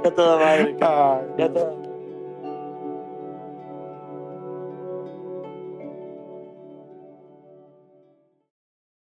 Ya 0.04 0.10
toda 0.14 0.36
madre. 0.36 0.76
Ay. 0.80 1.24
Ya 1.38 1.48
toda 1.52 1.81